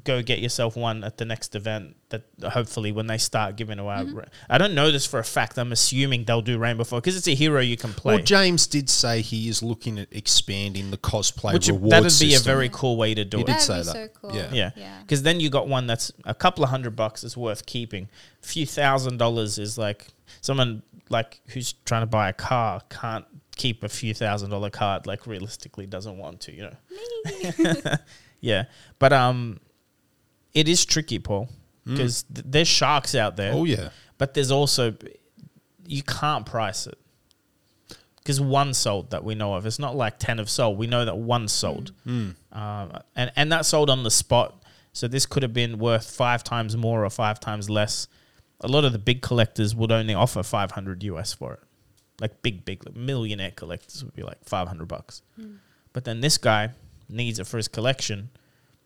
Go 0.02 0.22
get 0.22 0.40
yourself 0.40 0.76
one 0.76 1.04
at 1.04 1.18
the 1.18 1.24
next 1.24 1.54
event. 1.54 1.94
That 2.08 2.22
hopefully 2.42 2.90
when 2.92 3.06
they 3.06 3.18
start 3.18 3.56
giving 3.56 3.78
away, 3.78 3.94
Mm-hmm. 3.96 4.18
I 4.50 4.58
don't 4.58 4.74
know 4.74 4.90
this 4.90 5.06
for 5.06 5.18
a 5.20 5.24
fact. 5.24 5.56
I'm 5.58 5.70
assuming 5.72 6.24
they'll 6.24 6.42
do 6.42 6.58
Rainbow 6.58 6.84
Four 6.84 7.00
because 7.00 7.16
it's 7.16 7.28
a 7.28 7.34
hero 7.34 7.60
you 7.60 7.76
can 7.76 7.92
play. 7.92 8.16
Well, 8.16 8.24
James 8.24 8.66
did 8.66 8.90
say 8.90 9.20
he 9.20 9.48
is 9.48 9.62
looking 9.62 9.98
at 9.98 10.08
expanding 10.10 10.90
the 10.90 10.98
cosplay 10.98 11.52
which 11.52 11.68
reward 11.68 11.92
that'd 11.92 12.04
be 12.04 12.30
system. 12.32 12.40
a 12.40 12.44
very 12.54 12.68
cool 12.72 12.96
way 12.96 13.14
to 13.14 13.24
do 13.24 13.36
He 13.38 13.42
it. 13.42 13.46
did 13.46 13.60
say 13.60 13.78
be 13.80 13.84
that. 13.84 13.92
so 13.92 14.08
cool. 14.20 14.34
Yeah. 14.34 14.48
Yeah, 14.52 14.70
Yeah. 14.76 15.00
because 15.02 15.22
then 15.22 15.38
you 15.40 15.50
got 15.50 15.68
one 15.68 15.86
that's 15.86 16.10
a 16.24 16.34
couple 16.34 16.64
of 16.64 16.70
hundred 16.70 16.96
bucks 16.96 17.22
is 17.24 17.36
worth 17.36 17.64
keeping. 17.66 18.08
A 18.42 18.46
few 18.46 18.66
thousand 18.66 19.18
dollars 19.18 19.58
is 19.58 19.78
like 19.78 20.08
someone 20.40 20.82
like 21.10 21.40
who's 21.48 21.72
trying 21.84 22.02
to 22.02 22.06
buy 22.06 22.28
a 22.28 22.32
car 22.32 22.80
can't 22.90 23.24
keep 23.56 23.84
a 23.84 23.88
few 23.88 24.12
thousand 24.14 24.50
dollar 24.50 24.70
card 24.70 25.06
like 25.06 25.26
realistically 25.26 25.86
doesn't 25.86 26.16
want 26.18 26.40
to, 26.40 26.52
you 26.52 26.62
know. 26.62 27.94
yeah, 28.40 28.64
but 28.98 29.12
um, 29.12 29.60
it 30.54 30.68
is 30.68 30.84
tricky, 30.84 31.18
Paul, 31.18 31.48
hmm. 31.84 31.92
because 31.92 32.22
th- 32.22 32.46
there's 32.48 32.68
sharks 32.68 33.14
out 33.14 33.36
there. 33.36 33.52
Oh 33.52 33.64
yeah, 33.64 33.90
but 34.18 34.34
there's 34.34 34.50
also 34.50 34.94
you 35.86 36.02
can't 36.02 36.46
price 36.46 36.86
it 36.86 36.98
because 38.18 38.40
one 38.40 38.72
sold 38.72 39.10
that 39.10 39.22
we 39.22 39.34
know 39.34 39.54
of. 39.54 39.66
It's 39.66 39.78
not 39.78 39.96
like 39.96 40.18
ten 40.18 40.38
have 40.38 40.48
sold. 40.48 40.78
We 40.78 40.86
know 40.86 41.04
that 41.04 41.18
one 41.18 41.48
sold, 41.48 41.92
hmm. 42.04 42.30
Hmm. 42.52 42.58
um, 42.58 42.92
and 43.14 43.32
and 43.36 43.52
that 43.52 43.66
sold 43.66 43.90
on 43.90 44.02
the 44.02 44.10
spot. 44.10 44.62
So 44.92 45.08
this 45.08 45.26
could 45.26 45.42
have 45.42 45.52
been 45.52 45.78
worth 45.78 46.08
five 46.08 46.44
times 46.44 46.76
more 46.76 47.04
or 47.04 47.10
five 47.10 47.40
times 47.40 47.68
less. 47.68 48.06
A 48.60 48.68
lot 48.68 48.84
of 48.84 48.92
the 48.92 48.98
big 48.98 49.22
collectors 49.22 49.74
would 49.74 49.90
only 49.90 50.14
offer 50.14 50.42
five 50.44 50.70
hundred 50.70 51.02
US 51.02 51.32
for 51.32 51.54
it, 51.54 51.60
like 52.20 52.42
big 52.42 52.64
big 52.64 52.86
like 52.86 52.94
millionaire 52.94 53.50
collectors 53.50 54.04
would 54.04 54.14
be 54.14 54.22
like 54.22 54.38
five 54.44 54.68
hundred 54.68 54.86
bucks. 54.86 55.22
But 55.92 56.04
then 56.04 56.20
this 56.20 56.38
guy 56.38 56.70
needs 57.08 57.38
it 57.38 57.46
for 57.46 57.56
his 57.56 57.68
collection. 57.68 58.30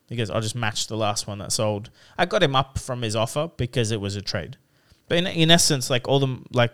He 0.09 0.15
goes, 0.15 0.31
I'll 0.31 0.41
just 0.41 0.55
match 0.55 0.87
the 0.87 0.97
last 0.97 1.27
one 1.27 1.37
that 1.37 1.51
sold. 1.51 1.91
I 2.17 2.25
got 2.25 2.41
him 2.41 2.55
up 2.55 2.79
from 2.79 3.03
his 3.03 3.15
offer 3.15 3.51
because 3.57 3.91
it 3.91 4.01
was 4.01 4.15
a 4.15 4.21
trade. 4.23 4.57
But 5.07 5.19
in, 5.19 5.27
in 5.27 5.51
essence, 5.51 5.89
like 5.89 6.07
all 6.07 6.19
the 6.19 6.39
like 6.51 6.73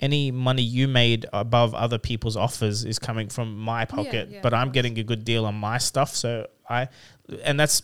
any 0.00 0.30
money 0.30 0.62
you 0.62 0.88
made 0.88 1.26
above 1.32 1.74
other 1.74 1.98
people's 1.98 2.36
offers 2.36 2.84
is 2.84 2.98
coming 2.98 3.28
from 3.28 3.58
my 3.58 3.84
pocket, 3.84 4.28
yeah, 4.30 4.40
but 4.42 4.54
I'm 4.54 4.70
getting 4.70 4.98
a 4.98 5.02
good 5.02 5.24
deal 5.24 5.44
on 5.44 5.54
my 5.54 5.78
stuff. 5.78 6.14
So 6.14 6.46
I, 6.68 6.88
and 7.42 7.60
that's 7.60 7.82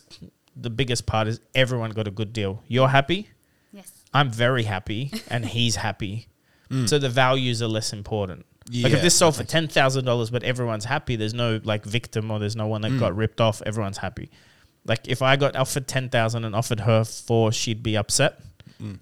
the 0.55 0.71
biggest 0.71 1.05
part 1.05 1.27
is 1.27 1.39
everyone 1.53 1.91
got 1.91 2.07
a 2.07 2.11
good 2.11 2.33
deal. 2.33 2.63
You're 2.67 2.89
happy. 2.89 3.29
Yes. 3.71 3.91
I'm 4.13 4.31
very 4.31 4.63
happy, 4.63 5.11
and 5.29 5.45
he's 5.45 5.75
happy. 5.77 6.27
Mm. 6.71 6.87
So 6.87 6.97
the 6.97 7.09
values 7.09 7.61
are 7.61 7.67
less 7.67 7.91
important. 7.91 8.45
Yeah, 8.69 8.85
like 8.85 8.93
if 8.93 9.01
this 9.01 9.13
sold 9.13 9.35
for 9.35 9.43
ten 9.43 9.67
thousand 9.67 10.05
dollars, 10.05 10.29
but 10.29 10.41
everyone's 10.43 10.85
happy, 10.85 11.17
there's 11.17 11.33
no 11.33 11.59
like 11.65 11.83
victim 11.83 12.31
or 12.31 12.39
there's 12.39 12.55
no 12.55 12.65
one 12.67 12.79
that 12.83 12.93
mm. 12.93 12.99
got 12.99 13.13
ripped 13.13 13.41
off. 13.41 13.61
Everyone's 13.65 13.97
happy. 13.97 14.31
Like 14.85 15.07
if 15.07 15.21
I 15.21 15.35
got 15.35 15.55
offered 15.55 15.87
ten 15.87 16.09
thousand 16.09 16.43
and 16.45 16.55
offered 16.55 16.81
her 16.81 17.03
four, 17.03 17.51
she'd 17.51 17.83
be 17.83 17.95
upset 17.97 18.41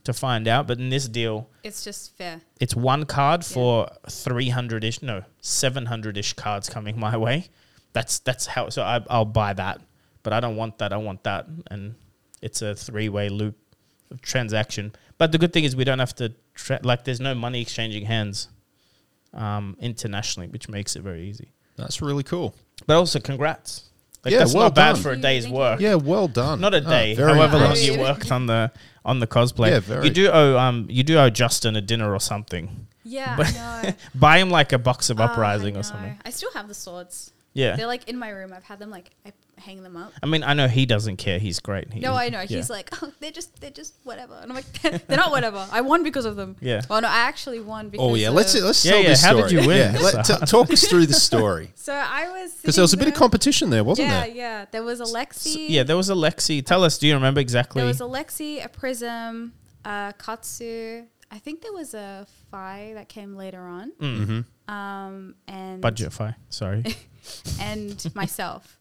to 0.04 0.12
find 0.12 0.46
out. 0.46 0.68
But 0.68 0.78
in 0.78 0.90
this 0.90 1.08
deal, 1.08 1.50
It's 1.64 1.86
just 1.86 2.18
fair. 2.18 2.42
it's 2.60 2.76
one 2.76 3.06
card 3.06 3.46
for 3.46 3.90
three 4.10 4.50
hundred 4.50 4.84
ish, 4.84 5.02
no, 5.02 5.24
seven 5.40 5.86
hundred 5.86 6.18
ish 6.18 6.34
cards 6.34 6.68
coming 6.70 7.00
my 7.00 7.16
way. 7.16 7.48
That's 7.94 8.20
that's 8.20 8.46
how. 8.46 8.70
So 8.70 8.82
I, 8.84 9.02
I'll 9.10 9.24
buy 9.24 9.54
that, 9.54 9.80
but 10.22 10.34
I 10.34 10.42
don't 10.42 10.58
want 10.58 10.80
that. 10.80 10.92
I 10.92 10.98
want 10.98 11.24
that, 11.24 11.48
and 11.72 11.96
it's 12.42 12.62
a 12.62 12.76
three 12.76 13.08
way 13.08 13.30
loop 13.30 13.56
of 14.12 14.22
transaction. 14.22 14.92
But 15.18 15.32
the 15.32 15.38
good 15.38 15.54
thing 15.54 15.64
is 15.64 15.76
we 15.78 15.86
don't 15.86 16.00
have 16.00 16.16
to 16.16 16.34
tra- 16.56 16.82
like. 16.84 17.06
There's 17.06 17.22
no 17.22 17.34
money 17.34 17.62
exchanging 17.62 18.06
hands 18.06 18.50
um, 19.34 19.78
internationally, 19.80 20.50
which 20.50 20.68
makes 20.68 20.96
it 20.98 21.04
very 21.04 21.24
easy. 21.30 21.52
that's 21.78 22.02
really 22.02 22.24
cool. 22.24 22.54
But 22.86 22.98
also, 22.98 23.20
congrats. 23.22 23.89
Like 24.26 24.34
Yeah, 24.34 24.40
that's 24.40 24.54
well 24.54 24.64
not 24.66 24.76
bad 24.76 24.94
done. 24.94 25.02
for 25.02 25.12
a 25.12 25.18
day's 25.18 25.48
work. 25.48 25.80
Yeah, 25.80 25.96
well 25.96 26.28
done. 26.28 26.60
Not 26.60 26.74
a 26.74 26.78
Oh, 26.86 26.90
day, 26.90 27.16
very 27.16 27.34
however 27.34 27.58
long 27.58 27.70
nice. 27.70 27.86
you 27.86 27.98
worked 28.00 28.32
on 28.32 28.48
the 28.48 28.72
on 29.06 29.20
the 29.20 29.28
cosplay. 29.28 29.70
Yeah, 29.72 29.80
very. 29.80 30.06
You 30.08 30.12
do 30.12 30.30
owe 30.30 30.58
um 30.58 30.88
you 30.90 31.04
do 31.04 31.18
owe 31.18 31.30
Justin 31.30 31.76
a 31.76 31.82
dinner 31.82 32.14
or 32.14 32.20
something. 32.20 32.88
Yeah, 33.04 33.36
But- 33.38 33.48
I 33.58 33.82
know. 33.84 33.94
Buy 34.16 34.38
him 34.40 34.50
like 34.50 34.74
a 34.74 34.78
box 34.78 35.10
of 35.10 35.20
Oh, 35.20 35.24
I 35.24 35.26
uprising 35.28 35.78
or 35.78 35.84
something. 35.84 36.20
I 36.26 36.30
still 36.32 36.52
have 36.54 36.68
the 36.68 36.74
swords. 36.74 37.32
Yeah. 37.54 37.76
They're 37.76 37.88
like 37.88 38.08
in 38.10 38.18
my 38.20 38.30
room. 38.30 38.52
I've 38.54 38.64
had 38.66 38.78
them 38.80 38.92
like 38.92 39.10
I 39.26 39.32
hang 39.60 39.84
them 39.84 39.96
up. 39.98 40.12
I 40.24 40.26
mean, 40.26 40.44
I 40.44 40.54
know 40.54 40.68
he 40.68 40.86
doesn't 40.86 41.18
care. 41.18 41.40
He's 41.40 41.60
great. 41.60 41.92
He- 41.94 42.00
No, 42.00 42.14
I 42.14 42.30
know. 42.30 42.40
yeah. 42.42 42.48
He's 42.48 42.70
like, 42.70 42.90
oh, 43.04 43.12
they're 43.20 43.32
just 43.32 43.60
they're 43.62 43.70
just 43.72 43.94
whatever. 44.04 44.34
And 44.42 44.52
I'm 44.52 44.56
like, 44.56 44.82
they're 45.08 45.18
not 45.18 45.32
whatever. 45.32 45.68
I 45.72 45.82
won 45.82 46.04
because 46.04 46.26
of 46.26 46.36
them. 46.36 46.56
Yeah. 46.62 46.82
Well, 46.90 47.02
no, 47.02 47.08
I 47.08 47.20
actually 47.20 47.60
won 47.60 47.90
because. 47.90 48.06
Oh 48.06 48.16
yeah, 48.16 48.30
let's 48.30 48.56
of- 48.56 48.64
let's 48.64 48.84
Yeah, 48.86 48.92
tell 48.94 49.02
yeah, 49.02 49.10
this 49.10 49.24
how 49.24 49.34
did 49.42 49.52
you 49.52 49.60
win? 49.68 49.94
Yeah, 49.96 50.00
let, 50.02 50.26
So- 50.26 50.38
t- 50.40 50.46
talk 50.48 50.72
us 50.72 50.88
through 50.88 51.06
the 51.08 51.14
story 51.14 51.72
So 51.76 51.94
I 51.94 52.30
was 52.30 52.54
because 52.54 52.76
there 52.76 52.84
was 52.84 52.94
a 52.94 52.98
bit 52.98 53.08
of 53.08 53.14
competition 53.14 53.70
there, 53.70 53.78
there- 53.78 53.84
wasn't 53.84 54.08
yeah, 54.10 54.20
there? 54.26 54.30
yeah. 54.30 54.36
Yeah. 54.60 54.66
There 54.72 54.84
was 54.84 55.00
Alexi. 55.02 55.68
yeah, 55.70 55.84
there 55.84 55.98
was 55.98 56.10
a 56.10 56.14
Lexi. 56.16 56.66
Tell 56.66 56.84
us, 56.84 56.98
do 56.98 57.08
you 57.08 57.14
remember 57.14 57.40
exactly? 57.42 57.80
There 57.82 57.88
was 57.88 58.02
a 58.02 58.06
Lexi, 58.06 58.64
a 58.64 58.70
Prism, 58.70 59.54
a 59.86 60.14
Katsu. 60.18 61.04
I 61.32 61.38
think 61.38 61.62
there 61.62 61.74
was 61.74 61.94
a 61.94 62.26
Fai 62.50 62.94
that 62.96 63.08
came 63.10 63.36
later 63.36 63.62
on. 63.62 63.92
Mm-hmm. 64.02 64.74
Um, 64.74 65.36
and 65.48 65.82
Budget 65.82 66.12
fi. 66.14 66.36
Sorry. 66.50 66.84
and 67.60 68.04
myself. 68.16 68.79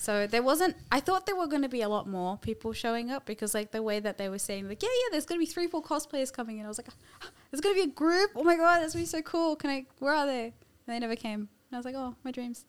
So 0.00 0.26
there 0.26 0.42
wasn't. 0.42 0.76
I 0.90 0.98
thought 1.00 1.26
there 1.26 1.36
were 1.36 1.46
going 1.46 1.60
to 1.60 1.68
be 1.68 1.82
a 1.82 1.88
lot 1.88 2.08
more 2.08 2.38
people 2.38 2.72
showing 2.72 3.10
up 3.10 3.26
because, 3.26 3.52
like, 3.52 3.70
the 3.70 3.82
way 3.82 4.00
that 4.00 4.16
they 4.16 4.30
were 4.30 4.38
saying, 4.38 4.66
like, 4.66 4.82
yeah, 4.82 4.88
yeah, 4.88 5.08
there's 5.10 5.26
going 5.26 5.38
to 5.38 5.44
be 5.46 5.52
three, 5.52 5.66
four 5.66 5.82
cosplayers 5.82 6.32
coming 6.32 6.56
in. 6.56 6.64
I 6.64 6.68
was 6.68 6.78
like, 6.78 6.88
"Ah, 7.22 7.26
there's 7.50 7.60
going 7.60 7.74
to 7.74 7.84
be 7.84 7.90
a 7.90 7.94
group. 7.94 8.30
Oh 8.34 8.42
my 8.42 8.56
god, 8.56 8.80
that's 8.80 8.94
going 8.94 9.04
to 9.04 9.12
be 9.12 9.18
so 9.18 9.20
cool. 9.20 9.56
Can 9.56 9.68
I? 9.68 9.84
Where 9.98 10.14
are 10.14 10.24
they? 10.26 10.44
And 10.44 10.54
they 10.86 10.98
never 10.98 11.16
came. 11.16 11.40
And 11.40 11.48
I 11.74 11.76
was 11.76 11.84
like, 11.84 11.94
oh, 11.94 12.14
my 12.24 12.30
dreams. 12.30 12.64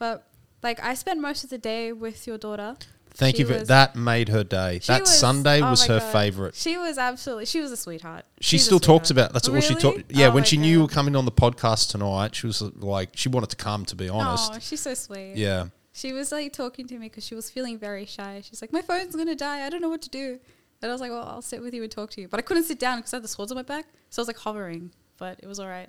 But 0.00 0.26
like, 0.64 0.82
I 0.82 0.94
spent 0.94 1.20
most 1.20 1.44
of 1.44 1.50
the 1.50 1.58
day 1.58 1.92
with 1.92 2.26
your 2.26 2.38
daughter. 2.38 2.74
Thank 3.12 3.36
She 3.36 3.42
you. 3.42 3.46
For, 3.48 3.54
was- 3.60 3.68
that 3.68 3.94
made 3.94 4.28
her 4.30 4.42
day. 4.42 4.80
That 4.88 5.02
was- 5.02 5.16
Sunday 5.16 5.62
oh 5.62 5.70
was 5.70 5.86
her 5.86 6.00
God. 6.00 6.12
favorite. 6.12 6.54
She 6.56 6.76
was 6.76 6.98
absolutely. 6.98 7.46
She 7.46 7.60
was 7.60 7.70
a 7.70 7.76
sweetheart. 7.76 8.24
She 8.40 8.56
She's 8.56 8.64
still 8.64 8.80
talks 8.80 9.12
about. 9.12 9.32
That's 9.32 9.48
all 9.48 9.60
she 9.60 9.76
talked. 9.76 10.10
Yeah, 10.10 10.26
Oh 10.26 10.32
when 10.32 10.42
she 10.42 10.56
knew 10.56 10.66
you 10.72 10.82
were 10.82 10.88
coming 10.88 11.14
on 11.14 11.24
the 11.24 11.30
podcast 11.30 11.92
tonight, 11.92 12.34
she 12.34 12.48
was 12.48 12.60
like, 12.62 13.10
she 13.14 13.28
wanted 13.28 13.50
to 13.50 13.56
come. 13.56 13.84
To 13.84 13.94
be 13.94 14.08
honest, 14.08 14.52
Oh, 14.56 14.58
she's 14.58 14.80
so 14.80 14.94
sweet. 14.94 15.34
yeah. 15.36 15.66
She 15.96 16.12
was 16.12 16.32
like 16.32 16.52
talking 16.52 16.88
to 16.88 16.98
me 16.98 17.06
because 17.06 17.24
she 17.24 17.36
was 17.36 17.48
feeling 17.48 17.78
very 17.78 18.04
shy. 18.04 18.42
She's 18.42 18.60
like, 18.60 18.72
my 18.72 18.82
phone's 18.82 19.14
gonna 19.14 19.36
die. 19.36 19.64
I 19.64 19.70
don't 19.70 19.80
know 19.80 19.88
what 19.88 20.02
to 20.02 20.10
do. 20.10 20.40
And 20.82 20.90
I 20.90 20.92
was 20.92 21.00
like, 21.00 21.12
well, 21.12 21.26
I'll 21.26 21.40
sit 21.40 21.62
with 21.62 21.72
you 21.72 21.84
and 21.84 21.90
talk 21.90 22.10
to 22.10 22.20
you. 22.20 22.26
But 22.26 22.40
I 22.40 22.42
couldn't 22.42 22.64
sit 22.64 22.80
down 22.80 22.98
because 22.98 23.14
I 23.14 23.18
had 23.18 23.24
the 23.24 23.28
swords 23.28 23.52
on 23.52 23.56
my 23.56 23.62
back, 23.62 23.86
so 24.10 24.20
I 24.20 24.22
was 24.22 24.28
like 24.28 24.38
hovering. 24.38 24.90
But 25.18 25.38
it 25.40 25.46
was 25.46 25.60
all 25.60 25.68
right. 25.68 25.88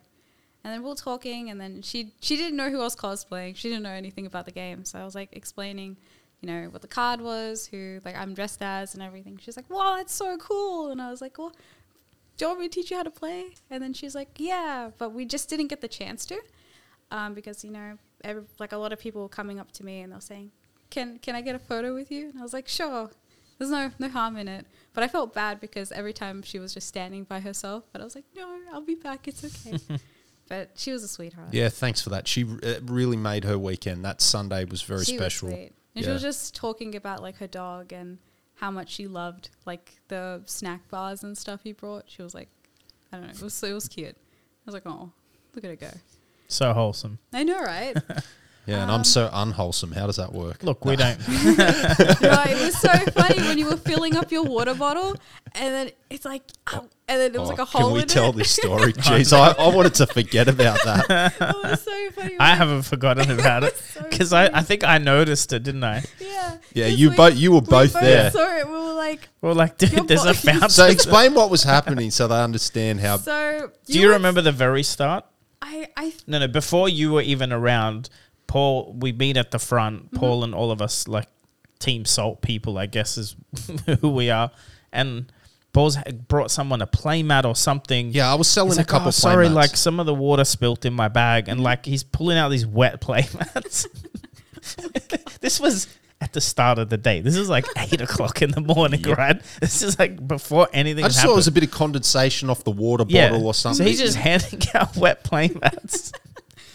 And 0.64 0.72
then 0.72 0.84
we 0.84 0.90
were 0.90 0.96
talking, 0.96 1.50
and 1.50 1.60
then 1.60 1.82
she 1.82 2.14
she 2.22 2.38
didn't 2.38 2.56
know 2.56 2.70
who 2.70 2.80
I 2.80 2.84
was 2.84 2.96
cosplaying. 2.96 3.56
She 3.56 3.68
didn't 3.68 3.82
know 3.82 3.90
anything 3.90 4.28
about 4.28 4.46
the 4.46 4.52
game, 4.52 4.86
so 4.86 5.00
I 5.00 5.06
was 5.06 5.16
like 5.16 5.30
explaining, 5.32 5.98
you 6.40 6.48
know, 6.48 6.68
what 6.70 6.84
the 6.84 6.88
card 6.88 7.20
was, 7.20 7.66
who 7.66 8.00
like 8.06 8.16
I'm 8.16 8.36
dressed 8.36 8.62
as, 8.62 8.94
and 8.94 9.02
everything. 9.02 9.40
She's 9.42 9.58
like, 9.58 9.70
"Wow, 9.72 9.96
that's 9.98 10.14
so 10.14 10.38
cool!" 10.38 10.92
And 10.92 11.02
I 11.02 11.10
was 11.10 11.20
like, 11.20 11.40
"Well, 11.40 11.52
do 12.38 12.46
you 12.46 12.50
want 12.50 12.60
me 12.60 12.68
to 12.70 12.74
teach 12.74 12.92
you 12.92 12.98
how 12.98 13.04
to 13.04 13.12
play?" 13.12 13.56
And 13.72 13.82
then 13.82 13.94
she's 13.94 14.14
like, 14.14 14.30
"Yeah," 14.38 14.92
but 15.00 15.14
we 15.14 15.26
just 15.26 15.50
didn't 15.50 15.68
get 15.68 15.82
the 15.82 15.88
chance 15.88 16.26
to, 16.28 16.40
um, 17.12 17.34
because 17.34 17.64
you 17.64 17.72
know, 17.72 17.98
every, 18.26 18.44
like 18.60 18.74
a 18.74 18.78
lot 18.78 18.92
of 18.92 19.00
people 19.00 19.22
were 19.22 19.30
coming 19.30 19.60
up 19.60 19.72
to 19.74 19.86
me 19.86 20.02
and 20.02 20.12
they 20.12 20.16
were 20.16 20.22
saying, 20.22 20.52
"Can 20.90 21.20
can 21.20 21.36
I 21.36 21.42
get 21.42 21.56
a 21.56 21.60
photo 21.60 21.94
with 21.94 22.12
you?" 22.12 22.30
And 22.30 22.40
I 22.40 22.42
was 22.44 22.54
like, 22.54 22.68
"Sure." 22.68 23.10
There's 23.58 23.72
no 23.72 23.92
no 24.00 24.10
harm 24.10 24.36
in 24.36 24.50
it, 24.50 24.66
but 24.94 25.04
I 25.06 25.08
felt 25.08 25.34
bad 25.34 25.62
because 25.62 25.94
every 25.94 26.12
time 26.12 26.42
she 26.42 26.60
was 26.60 26.74
just 26.74 26.90
standing 26.90 27.24
by 27.24 27.40
herself, 27.40 27.86
but 27.94 28.02
I 28.02 28.04
was 28.04 28.16
like, 28.16 28.26
"No, 28.36 28.60
I'll 28.74 28.82
be 28.82 28.96
back. 28.96 29.30
It's 29.30 29.46
okay." 29.46 29.78
but 30.50 30.72
she 30.76 30.92
was 30.92 31.04
a 31.04 31.08
sweetheart. 31.08 31.54
Yeah, 31.54 31.70
thanks 31.70 32.02
for 32.02 32.10
that. 32.10 32.28
She 32.28 32.42
it 32.42 32.84
really 32.86 33.16
made 33.16 33.46
her 33.46 33.58
weekend. 33.58 34.04
That 34.04 34.20
Sunday 34.22 34.66
was 34.66 34.82
very 34.82 35.06
She 35.06 35.14
was 35.14 35.22
special. 35.22 35.50
sweet. 35.50 35.72
And 35.96 36.04
she 36.04 36.12
was 36.12 36.22
just 36.22 36.54
talking 36.54 36.96
about 36.96 37.22
like 37.22 37.38
her 37.38 37.48
dog 37.48 37.94
and 37.94 38.18
how 38.56 38.70
much 38.72 38.90
she 38.90 39.08
loved 39.08 39.50
like 39.66 39.94
the 40.10 40.42
snack 40.46 40.90
bars 40.90 41.24
and 41.24 41.38
stuff 41.38 41.62
he 41.64 41.72
brought. 41.72 42.04
She 42.08 42.22
was 42.22 42.34
like, 42.36 42.50
I 43.14 43.18
don't 43.18 43.28
know, 43.28 43.32
it 43.32 43.42
was 43.42 43.64
it 43.64 43.74
was 43.74 43.88
cute. 43.88 44.16
I 44.18 44.66
was 44.66 44.74
like, 44.74 44.86
oh, 44.86 45.12
look 45.54 45.64
at 45.64 45.70
her 45.70 45.76
go. 45.78 45.92
So 46.56 46.74
wholesome. 46.74 47.20
I 47.34 47.44
know, 47.44 47.60
right? 47.62 47.96
Yeah, 48.68 48.82
and 48.82 48.92
I'm 48.92 49.04
so 49.04 49.30
unwholesome. 49.32 49.92
How 49.92 50.08
does 50.08 50.16
that 50.16 50.34
work? 50.34 50.64
Look, 50.64 50.86
we 50.86 50.96
don't. 50.96 51.20
no, 51.30 51.36
it 52.48 52.66
was 52.66 52.76
so 52.80 52.90
funny 53.12 53.40
when 53.44 53.60
you 53.60 53.68
were 53.68 53.78
filling 53.78 54.16
up 54.18 54.32
your 54.32 54.42
water 54.42 54.74
bottle, 54.74 55.16
and 55.54 55.72
then 55.72 55.92
it's 56.10 56.26
like, 56.26 56.42
ow, 56.74 56.80
and 57.08 57.22
then 57.22 57.36
it 57.36 57.40
was 57.40 57.50
Oh, 57.50 57.52
like 57.52 57.60
a 57.60 57.66
hole 57.66 57.82
Can 57.90 57.94
we 57.94 58.02
in 58.02 58.08
tell 58.08 58.32
it. 58.32 58.38
this 58.38 58.50
story? 58.56 58.94
Jeez, 58.94 59.34
I, 59.38 59.52
I 59.64 59.68
wanted 59.70 59.94
to 59.94 60.08
forget 60.08 60.48
about 60.48 60.80
that. 60.84 61.36
Oh, 61.40 61.62
it 61.64 61.70
was 61.70 61.82
so 61.84 62.10
funny. 62.20 62.38
I 62.40 62.56
haven't 62.56 62.82
forgotten 62.82 63.30
about 63.40 63.66
it 63.66 63.78
so 63.78 64.02
because 64.10 64.34
I, 64.34 64.46
I 64.48 64.64
think 64.64 64.84
I 64.84 64.98
noticed 64.98 65.54
it, 65.54 65.62
didn't 65.62 65.84
I? 65.84 66.04
Yeah. 66.20 66.58
Yeah, 66.74 66.90
'cause 66.90 66.98
you 67.00 67.10
we- 67.12 67.16
both 67.18 67.36
you 67.36 67.52
were 67.52 67.60
we 67.60 67.68
both 67.68 67.94
there. 67.94 68.32
Saw 68.32 68.58
it. 68.58 68.66
We 68.68 68.74
were 68.74 68.94
like, 68.94 69.30
Well, 69.42 69.54
like, 69.54 69.80
Your 69.80 69.92
dude, 69.92 70.08
there's 70.08 70.24
a 70.24 70.30
body- 70.34 70.38
fountain. 70.40 70.70
So 70.70 70.88
explain 70.88 71.36
what 71.36 71.52
was 71.52 71.62
happening 71.62 72.10
so 72.10 72.28
they 72.28 72.42
understand 72.42 73.00
how. 73.00 73.18
so. 73.18 73.70
Do 73.86 74.00
you 74.00 74.08
were- 74.08 74.14
remember 74.14 74.42
the 74.42 74.52
very 74.52 74.82
start? 74.82 75.24
I 75.96 76.06
I 76.06 76.14
No, 76.28 76.40
no. 76.40 76.48
Before 76.48 76.90
you 76.90 77.14
were 77.14 77.22
even 77.22 77.52
around, 77.52 78.10
Paul, 78.48 78.96
we 79.00 79.12
meet 79.12 79.38
at 79.38 79.52
the 79.52 79.60
front. 79.60 80.06
Mm-hmm. 80.08 80.18
Paul 80.18 80.44
and 80.44 80.54
all 80.56 80.72
of 80.72 80.82
us, 80.82 81.08
like 81.08 81.28
Team 81.80 82.06
Salt 82.06 82.42
people, 82.42 82.78
I 82.78 82.86
guess 82.86 83.18
is 83.18 83.36
who 84.02 84.10
we 84.10 84.30
are. 84.30 84.52
And 84.92 85.32
Paul's 85.74 85.98
brought 86.30 86.52
someone 86.52 86.82
a 86.82 86.88
playmat 86.88 87.44
or 87.44 87.56
something. 87.56 88.12
Yeah, 88.12 88.32
I 88.32 88.36
was 88.36 88.48
selling 88.48 88.70
He's 88.72 88.78
a 88.78 88.82
like, 88.82 88.88
couple. 88.88 89.10
"Oh, 89.10 89.12
sorry, 89.12 89.48
playmats. 89.48 89.54
like 89.54 89.76
some 89.76 90.00
of 90.00 90.06
the 90.06 90.14
water 90.14 90.46
spilt 90.46 90.86
in 90.86 90.94
my 90.94 91.10
bag, 91.10 91.50
and 91.50 91.62
like 91.62 91.86
he's 91.86 92.04
pulling 92.04 92.38
out 92.38 92.50
these 92.50 92.66
wet 92.66 93.02
playmats. 93.06 93.86
this 95.42 95.60
was 95.60 95.88
at 96.22 96.34
the 96.34 96.42
start 96.42 96.80
of 96.80 96.90
the 96.90 96.98
day. 96.98 97.22
This 97.22 97.36
is 97.36 97.50
like 97.50 97.66
eight 97.78 98.02
o'clock 98.02 98.42
in 98.42 98.52
the 98.52 98.62
morning, 98.62 99.02
right? 99.04 99.42
This 99.60 99.82
is 99.82 100.00
like 100.00 100.26
before 100.28 100.68
anything. 100.74 101.04
I 101.04 101.08
just 101.08 101.20
happened. 101.20 101.30
thought 101.30 101.34
it 101.34 101.38
was 101.38 101.48
a 101.48 101.52
bit 101.52 101.64
of 101.64 101.72
condensation 101.72 102.50
off 102.50 102.64
the 102.64 102.72
water 102.72 103.06
yeah. 103.08 103.30
bottle 103.30 103.48
or 103.48 103.54
something. 103.54 103.86
So 103.86 103.90
he's 103.90 104.00
just 104.00 104.18
handing 104.18 104.62
out 104.74 104.96
wet 104.96 105.24
plane 105.24 105.60
mats. 105.62 106.12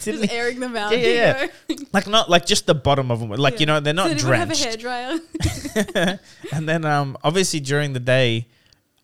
Didn't 0.03 0.20
Just 0.22 0.33
he? 0.33 0.38
airing 0.38 0.61
them 0.61 0.76
out. 0.76 0.92
Yeah, 0.92 1.07
yeah, 1.07 1.46
you 1.68 1.76
know? 1.76 1.85
Like 1.92 2.07
not 2.07 2.31
like 2.31 2.46
just 2.46 2.66
the 2.66 2.74
bottom 2.74 3.11
of 3.11 3.20
them. 3.20 3.29
Like 3.31 3.61
you 3.61 3.66
know 3.66 3.81
they're 3.81 3.92
not 3.92 4.11
Does 4.11 4.24
anyone 4.24 4.48
drenched. 4.48 4.83
have 4.83 4.90
a 4.94 5.18
hairdryer? 5.92 6.18
and 6.53 6.66
then 6.66 6.87
um 6.87 7.18
obviously 7.22 7.61
during 7.61 7.92
the 7.92 8.00
day, 8.00 8.48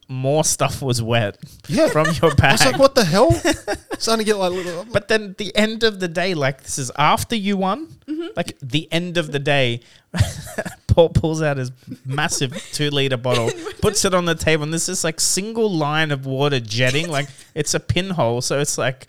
more 0.09 0.45
stuff 0.45 0.83
was 0.83 1.03
wet 1.03 1.37
yeah. 1.69 1.89
from 1.93 2.07
your 2.23 2.31
I 2.33 2.35
bag. 2.35 2.53
was 2.53 2.65
like, 2.67 2.79
what 2.79 2.95
the 2.95 3.05
hell? 3.05 3.33
Starting 3.99 4.25
to 4.25 4.31
get 4.33 4.37
like 4.39 4.53
little. 4.53 4.85
But 4.93 5.09
then 5.09 5.35
the 5.39 5.55
end 5.57 5.83
of 5.83 5.99
the 6.01 6.09
day, 6.09 6.35
like 6.35 6.63
this 6.63 6.79
is 6.79 6.91
after 6.97 7.35
you 7.37 7.57
won, 7.57 7.89
Mm-hmm. 8.07 8.29
like 8.37 8.57
the 8.63 8.87
end 8.93 9.19
of 9.19 9.33
the 9.33 9.41
day, 9.41 9.81
Paul 10.87 11.09
pulls 11.09 11.43
out 11.43 11.57
his 11.57 11.73
massive 12.05 12.53
two 12.73 12.89
liter 12.91 13.17
bottle, 13.17 13.51
puts 13.83 14.05
it 14.05 14.15
on 14.15 14.27
the 14.27 14.37
table, 14.37 14.63
and 14.63 14.73
there's 14.73 14.87
this 14.87 15.03
like 15.03 15.19
single 15.19 15.69
line 15.69 16.13
of 16.13 16.25
water 16.25 16.61
jetting, 16.61 17.09
like 17.09 17.29
it's 17.57 17.75
a 17.75 17.81
pinhole, 17.81 18.41
so 18.43 18.61
it's 18.61 18.79
like 18.79 19.09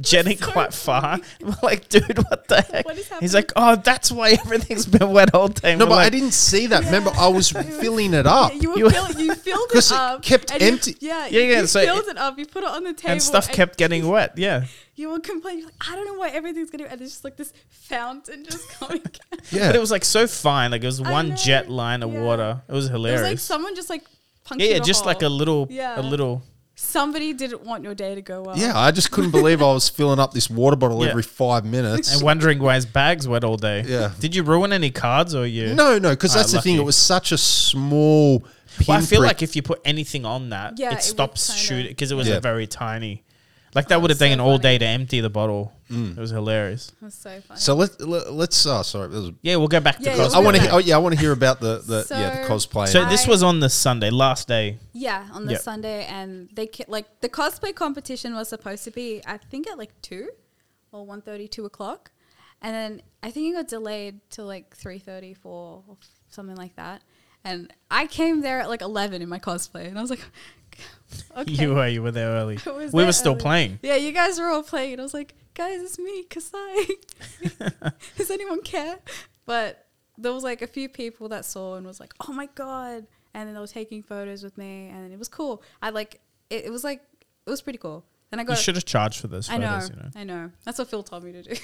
jetting 0.00 0.38
so 0.38 0.50
quite 0.52 0.72
far. 0.74 1.18
We're 1.40 1.54
like, 1.62 1.88
dude, 1.88 2.16
what 2.18 2.48
the 2.48 2.62
heck? 2.62 2.84
What 2.86 2.98
is 2.98 3.10
He's 3.20 3.34
like, 3.34 3.52
oh, 3.56 3.76
that's 3.76 4.10
why 4.10 4.30
everything's 4.30 4.86
been 4.86 5.10
wet 5.12 5.34
all 5.34 5.48
day. 5.48 5.76
no, 5.76 5.84
We're 5.84 5.90
but 5.90 5.98
I 5.98 6.10
didn't 6.10 6.32
see 6.32 6.66
that. 6.68 6.84
Remember, 6.84 7.10
I 7.16 7.28
was 7.28 7.50
filling 7.80 8.14
it 8.14 8.26
up. 8.26 8.52
Yeah, 8.54 8.60
you, 8.60 8.70
were 8.70 8.78
You- 8.78 8.90
fill, 8.90 9.20
you 9.20 9.34
filled 9.46 9.70
it 9.74 9.92
up. 9.92 10.22
kept 10.22 10.50
and 10.52 10.60
you- 10.62 10.68
empty. 10.68 10.96
yeah, 11.00 11.26
Yeah, 11.26 11.40
yeah, 11.40 11.60
You 11.60 11.66
so 11.66 11.80
filled 11.84 12.06
it- 12.06 12.08
it 12.12 12.18
up. 12.18 12.38
You 12.38 12.46
put 12.46 12.64
it 12.64 12.70
on 12.70 12.84
the 12.84 12.92
table, 12.94 13.12
and 13.12 13.22
stuff 13.22 13.50
kept 13.52 13.76
getting 13.78 14.06
wet. 14.08 14.32
Yeah. 14.36 14.64
You 14.94 15.08
were 15.10 15.20
complaining. 15.20 15.60
You're 15.60 15.68
like, 15.68 15.88
I 15.90 15.96
don't 15.96 16.06
know 16.06 16.14
why 16.14 16.28
everything's 16.30 16.70
getting. 16.70 16.86
And 16.86 17.00
there's 17.00 17.12
just 17.12 17.24
like 17.24 17.36
this 17.36 17.52
fountain 17.70 18.44
just 18.44 18.68
coming. 18.70 19.02
Yeah. 19.50 19.68
But 19.68 19.76
it 19.76 19.80
was 19.80 19.90
like 19.90 20.04
so 20.04 20.26
fine. 20.26 20.70
Like 20.70 20.82
it 20.82 20.86
was 20.86 21.00
one 21.00 21.34
jet 21.36 21.70
line 21.70 22.02
of 22.02 22.12
yeah. 22.12 22.20
water. 22.22 22.62
It 22.68 22.72
was 22.72 22.86
It 22.86 22.92
hilarious. 22.92 23.20
was 23.22 23.30
like 23.30 23.38
someone 23.38 23.74
just 23.74 23.88
like 23.90 24.04
punctured 24.44 24.68
yeah, 24.68 24.76
yeah, 24.76 24.82
a 24.82 24.84
just 24.84 25.06
like 25.06 25.22
a 25.22 25.28
little, 25.28 25.66
Yeah. 25.70 25.98
a 25.98 26.02
little. 26.02 26.42
Somebody 26.84 27.32
didn't 27.32 27.62
want 27.64 27.84
your 27.84 27.94
day 27.94 28.14
to 28.16 28.20
go 28.22 28.42
well. 28.42 28.58
yeah, 28.58 28.78
I 28.78 28.90
just 28.90 29.10
couldn't 29.12 29.30
believe 29.30 29.62
I 29.62 29.72
was 29.72 29.88
filling 29.88 30.18
up 30.18 30.34
this 30.34 30.50
water 30.50 30.76
bottle 30.76 31.02
Yeah. 31.04 31.10
every 31.10 31.22
five 31.22 31.64
minutes. 31.64 32.12
and 32.12 32.22
wondering 32.22 32.58
why 32.58 32.74
his 32.74 32.84
bag's 32.86 33.26
wet 33.26 33.44
all 33.44 33.56
day. 33.56 33.84
Yeah. 33.86 34.10
Did 34.18 34.34
you 34.34 34.42
ruin 34.42 34.72
any 34.72 34.90
cards 34.90 35.34
or 35.34 35.46
you? 35.46 35.74
No, 35.74 35.98
no, 35.98 36.10
because 36.10 36.34
Ah, 36.34 36.38
that's 36.40 36.52
the 36.52 36.60
thing. 36.60 36.72
lucky. 36.76 36.82
It 36.82 36.86
was 36.86 36.96
such 36.96 37.30
a 37.32 37.38
small. 37.38 38.40
Well, 38.86 38.96
I 38.98 39.00
feel 39.00 39.20
pinprick. 39.20 39.20
like 39.20 39.42
if 39.42 39.54
you 39.54 39.62
put 39.62 39.80
anything 39.84 40.24
on 40.26 40.50
that, 40.50 40.74
Yeah, 40.76 40.88
it 40.88 40.92
it 40.92 40.94
would 40.96 41.02
stops 41.02 41.46
kinda- 41.48 41.62
shooting 41.62 41.88
because 41.92 42.10
it 42.10 42.14
was 42.16 42.26
Yeah. 42.28 42.34
a 42.36 42.40
very 42.40 42.66
tiny. 42.66 43.22
Like 43.74 43.88
that 43.88 43.96
Oh, 43.96 44.00
would 44.00 44.10
have 44.10 44.18
so 44.18 44.26
taken 44.26 44.38
all 44.40 44.58
funny. 44.58 44.62
day 44.62 44.78
to 44.78 44.84
empty 44.86 45.20
the 45.20 45.30
bottle. 45.30 45.72
Mm. 45.90 46.16
It 46.16 46.20
was 46.20 46.30
hilarious. 46.30 46.92
It 47.00 47.04
was 47.04 47.14
so 47.14 47.40
funny. 47.40 47.58
So 47.58 47.74
let, 47.74 47.98
let 48.00 48.32
let's. 48.32 48.66
Uh, 48.66 48.82
sorry, 48.82 49.08
was- 49.08 49.32
Yeah, 49.40 49.56
we'll 49.56 49.68
go 49.68 49.80
back 49.80 49.96
to 49.98 50.02
Yeah, 50.04 50.16
yeah, 50.16 50.22
cosplay. 50.26 50.34
I 50.34 50.38
want 50.40 50.56
to. 50.58 50.70
Oh 50.70 50.78
yeah, 50.78 50.94
I 50.94 50.98
want 50.98 51.14
to 51.14 51.20
hear 51.20 51.32
about 51.32 51.60
the 51.60 51.78
the 51.78 52.06
yeah 52.10 52.42
the 52.42 52.46
So- 52.58 52.68
cosplay. 52.68 52.88
So 52.88 53.04
this 53.08 53.26
I- 53.26 53.30
was 53.30 53.42
on 53.42 53.60
the 53.60 53.70
Sunday, 53.70 54.10
last 54.10 54.46
day. 54.46 54.78
Yeah, 54.92 55.26
on 55.32 55.46
the 55.46 55.52
Yep. 55.52 55.60
Sunday, 55.62 56.04
and 56.04 56.50
they 56.52 56.66
ki- 56.66 56.84
like 56.88 57.06
the 57.20 57.28
cosplay 57.30 57.74
competition 57.74 58.34
was 58.34 58.48
supposed 58.50 58.84
to 58.84 58.90
be, 58.90 59.22
I 59.26 59.38
think, 59.38 59.68
at 59.70 59.78
like 59.78 59.92
two 60.02 60.28
or 60.92 61.06
1.30, 61.06 61.50
2 61.50 61.64
o'clock, 61.64 62.10
and 62.60 62.74
then 62.74 63.02
I 63.22 63.30
think 63.30 63.50
it 63.54 63.56
got 63.56 63.68
delayed 63.68 64.20
to 64.32 64.44
like 64.44 64.76
3.30, 64.76 65.34
4, 65.38 65.82
or 65.88 65.96
something 66.28 66.56
like 66.56 66.76
that. 66.76 67.02
And 67.44 67.72
I 67.90 68.06
came 68.06 68.42
there 68.42 68.60
at 68.60 68.68
like 68.68 68.82
eleven 68.82 69.22
in 69.22 69.28
my 69.28 69.38
cosplay, 69.38 69.88
and 69.88 69.98
I 69.98 70.00
was 70.02 70.10
like, 70.10 70.24
okay. 71.36 71.52
You 71.52 71.74
were, 71.74 71.88
you 71.88 72.02
were 72.02 72.10
there 72.10 72.30
early. 72.30 72.54
Was 72.66 72.92
We 72.92 72.98
there 73.00 73.06
were 73.06 73.12
still 73.12 73.32
early. 73.32 73.40
playing. 73.40 73.78
Yeah, 73.82 73.96
you 73.96 74.12
guys 74.12 74.38
were 74.38 74.46
all 74.48 74.62
playing, 74.62 74.92
and 74.92 75.00
I 75.00 75.04
was 75.04 75.14
like, 75.14 75.34
guys, 75.54 75.80
it's 75.80 75.98
me, 75.98 76.24
Kassai. 76.24 77.92
Does 78.16 78.30
anyone 78.30 78.62
care? 78.62 78.98
But 79.46 79.86
there 80.18 80.32
was 80.32 80.44
like 80.44 80.62
a 80.62 80.66
few 80.66 80.88
people 80.88 81.28
that 81.30 81.44
saw 81.44 81.74
and 81.76 81.86
was 81.86 82.00
like, 82.00 82.12
oh 82.28 82.32
my 82.32 82.48
god, 82.54 83.06
and 83.34 83.48
then 83.48 83.54
they 83.54 83.60
were 83.60 83.66
taking 83.66 84.02
photos 84.02 84.42
with 84.42 84.56
me, 84.58 84.88
and 84.88 85.12
it 85.12 85.18
was 85.18 85.28
cool. 85.28 85.62
I 85.80 85.90
like 85.90 86.20
it. 86.50 86.64
It 86.66 86.70
was 86.70 86.84
like 86.84 87.02
it 87.46 87.50
was 87.50 87.62
pretty 87.62 87.78
cool. 87.78 88.04
Then 88.30 88.40
I 88.40 88.44
got. 88.44 88.52
You 88.52 88.56
got. 88.56 88.62
should 88.62 88.74
have 88.76 88.84
charged 88.84 89.20
for 89.20 89.28
those 89.28 89.50
I 89.50 89.58
know. 89.58 89.80
You 89.82 89.96
know. 89.96 90.10
I 90.16 90.24
know. 90.24 90.50
That's 90.64 90.78
what 90.78 90.88
Phil 90.88 91.02
told 91.02 91.24
me 91.24 91.32
to 91.32 91.42
do. 91.42 91.54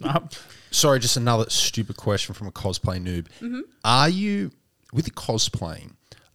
Sorry, 0.70 0.98
just 0.98 1.16
another 1.16 1.48
stupid 1.48 1.96
question 1.96 2.34
from 2.34 2.48
a 2.48 2.52
cosplay 2.52 3.00
noob. 3.00 3.28
Mm-hmm. 3.40 3.60
Are 3.84 4.08
you 4.08 4.50
with 4.92 5.04
the 5.04 5.10
cosplaying? 5.10 5.92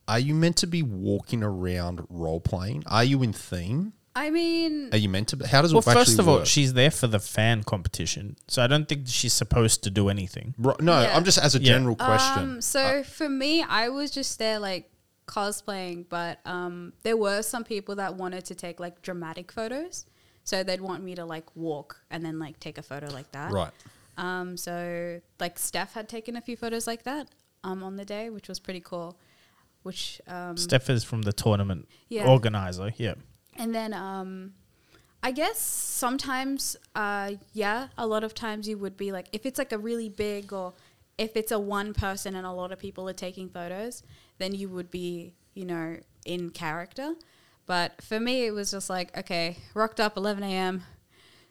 Are 0.07 0.19
you 0.19 0.33
meant 0.33 0.55
to 0.57 0.67
be 0.67 0.81
walking 0.83 1.43
around 1.43 2.05
role 2.09 2.39
playing? 2.39 2.83
Are 2.87 3.03
you 3.03 3.21
in 3.23 3.33
theme? 3.33 3.93
I 4.15 4.31
mean, 4.31 4.89
Are 4.93 4.97
you 4.97 5.09
meant 5.09 5.27
to? 5.29 5.37
be? 5.37 5.45
How 5.45 5.61
does 5.61 5.73
well, 5.73 5.81
it 5.81 5.87
actually 5.87 6.03
first 6.05 6.19
of 6.19 6.27
all, 6.27 6.37
work? 6.37 6.45
she's 6.47 6.73
there 6.73 6.89
for 6.89 7.05
the 7.05 7.19
fan 7.19 7.63
competition, 7.63 8.35
so 8.47 8.63
I 8.63 8.67
don't 8.67 8.87
think 8.89 9.03
she's 9.07 9.33
supposed 9.33 9.83
to 9.83 9.91
do 9.91 10.09
anything. 10.09 10.55
Ro- 10.57 10.75
no, 10.79 11.01
Yeah. 11.01 11.15
I'm 11.15 11.23
just 11.23 11.37
as 11.37 11.53
a 11.53 11.59
Yeah. 11.59 11.73
general 11.73 11.95
question. 11.95 12.43
Um, 12.43 12.61
so 12.61 13.03
for 13.03 13.29
me, 13.29 13.61
I 13.61 13.89
was 13.89 14.09
just 14.09 14.39
there 14.39 14.57
like 14.57 14.89
cosplaying, 15.27 16.05
but 16.09 16.39
um, 16.45 16.93
there 17.03 17.15
were 17.17 17.43
some 17.43 17.63
people 17.63 17.95
that 17.97 18.15
wanted 18.15 18.45
to 18.45 18.55
take 18.55 18.79
like 18.79 19.01
dramatic 19.03 19.51
photos. 19.51 20.05
So 20.43 20.63
they'd 20.63 20.81
want 20.81 21.03
me 21.03 21.13
to 21.15 21.25
like 21.25 21.55
walk 21.55 22.01
and 22.09 22.25
then 22.25 22.39
like 22.39 22.59
take 22.59 22.77
a 22.77 22.81
photo 22.81 23.07
like 23.13 23.31
that. 23.33 23.51
right. 23.51 23.71
Um, 24.17 24.57
so 24.57 25.21
like 25.39 25.59
Steph 25.59 25.93
had 25.93 26.09
taken 26.09 26.35
a 26.37 26.41
few 26.41 26.57
photos 26.57 26.87
like 26.87 27.03
that 27.03 27.27
um, 27.63 27.83
on 27.83 27.97
the 27.97 28.05
day, 28.05 28.29
which 28.31 28.47
was 28.47 28.57
pretty 28.57 28.79
cool. 28.79 29.19
Which 29.87 30.21
um, 30.27 30.57
Steph 30.57 30.89
is 30.89 31.03
from 31.03 31.21
the 31.23 31.31
tournament 31.33 31.87
Yeah. 32.09 32.27
organizer. 32.27 32.93
Yeah. 32.97 33.15
And 33.55 33.73
then 33.73 33.93
um, 33.93 34.53
I 35.23 35.31
guess 35.31 35.59
sometimes, 35.59 36.75
uh, 36.93 37.31
yeah, 37.53 37.87
a 37.97 38.05
lot 38.05 38.23
of 38.23 38.33
times 38.33 38.67
you 38.67 38.77
would 38.77 38.97
be 38.97 39.11
like, 39.11 39.27
if 39.31 39.45
it's 39.45 39.57
like 39.57 39.71
a 39.71 39.77
really 39.77 40.09
big 40.09 40.53
or 40.53 40.73
if 41.17 41.35
it's 41.35 41.51
a 41.51 41.59
one 41.59 41.93
person 41.93 42.35
and 42.35 42.45
a 42.45 42.51
lot 42.51 42.71
of 42.71 42.79
people 42.79 43.07
are 43.09 43.13
taking 43.13 43.49
photos, 43.49 44.03
then 44.37 44.53
you 44.53 44.69
would 44.69 44.91
be, 44.91 45.33
you 45.55 45.65
know, 45.65 45.97
in 46.25 46.49
character. 46.51 47.15
But 47.65 48.01
for 48.01 48.19
me, 48.19 48.45
it 48.45 48.51
was 48.51 48.71
just 48.71 48.89
like, 48.89 49.17
okay, 49.17 49.57
rocked 49.73 49.99
up 49.99 50.17
11 50.17 50.43
a.m. 50.43 50.83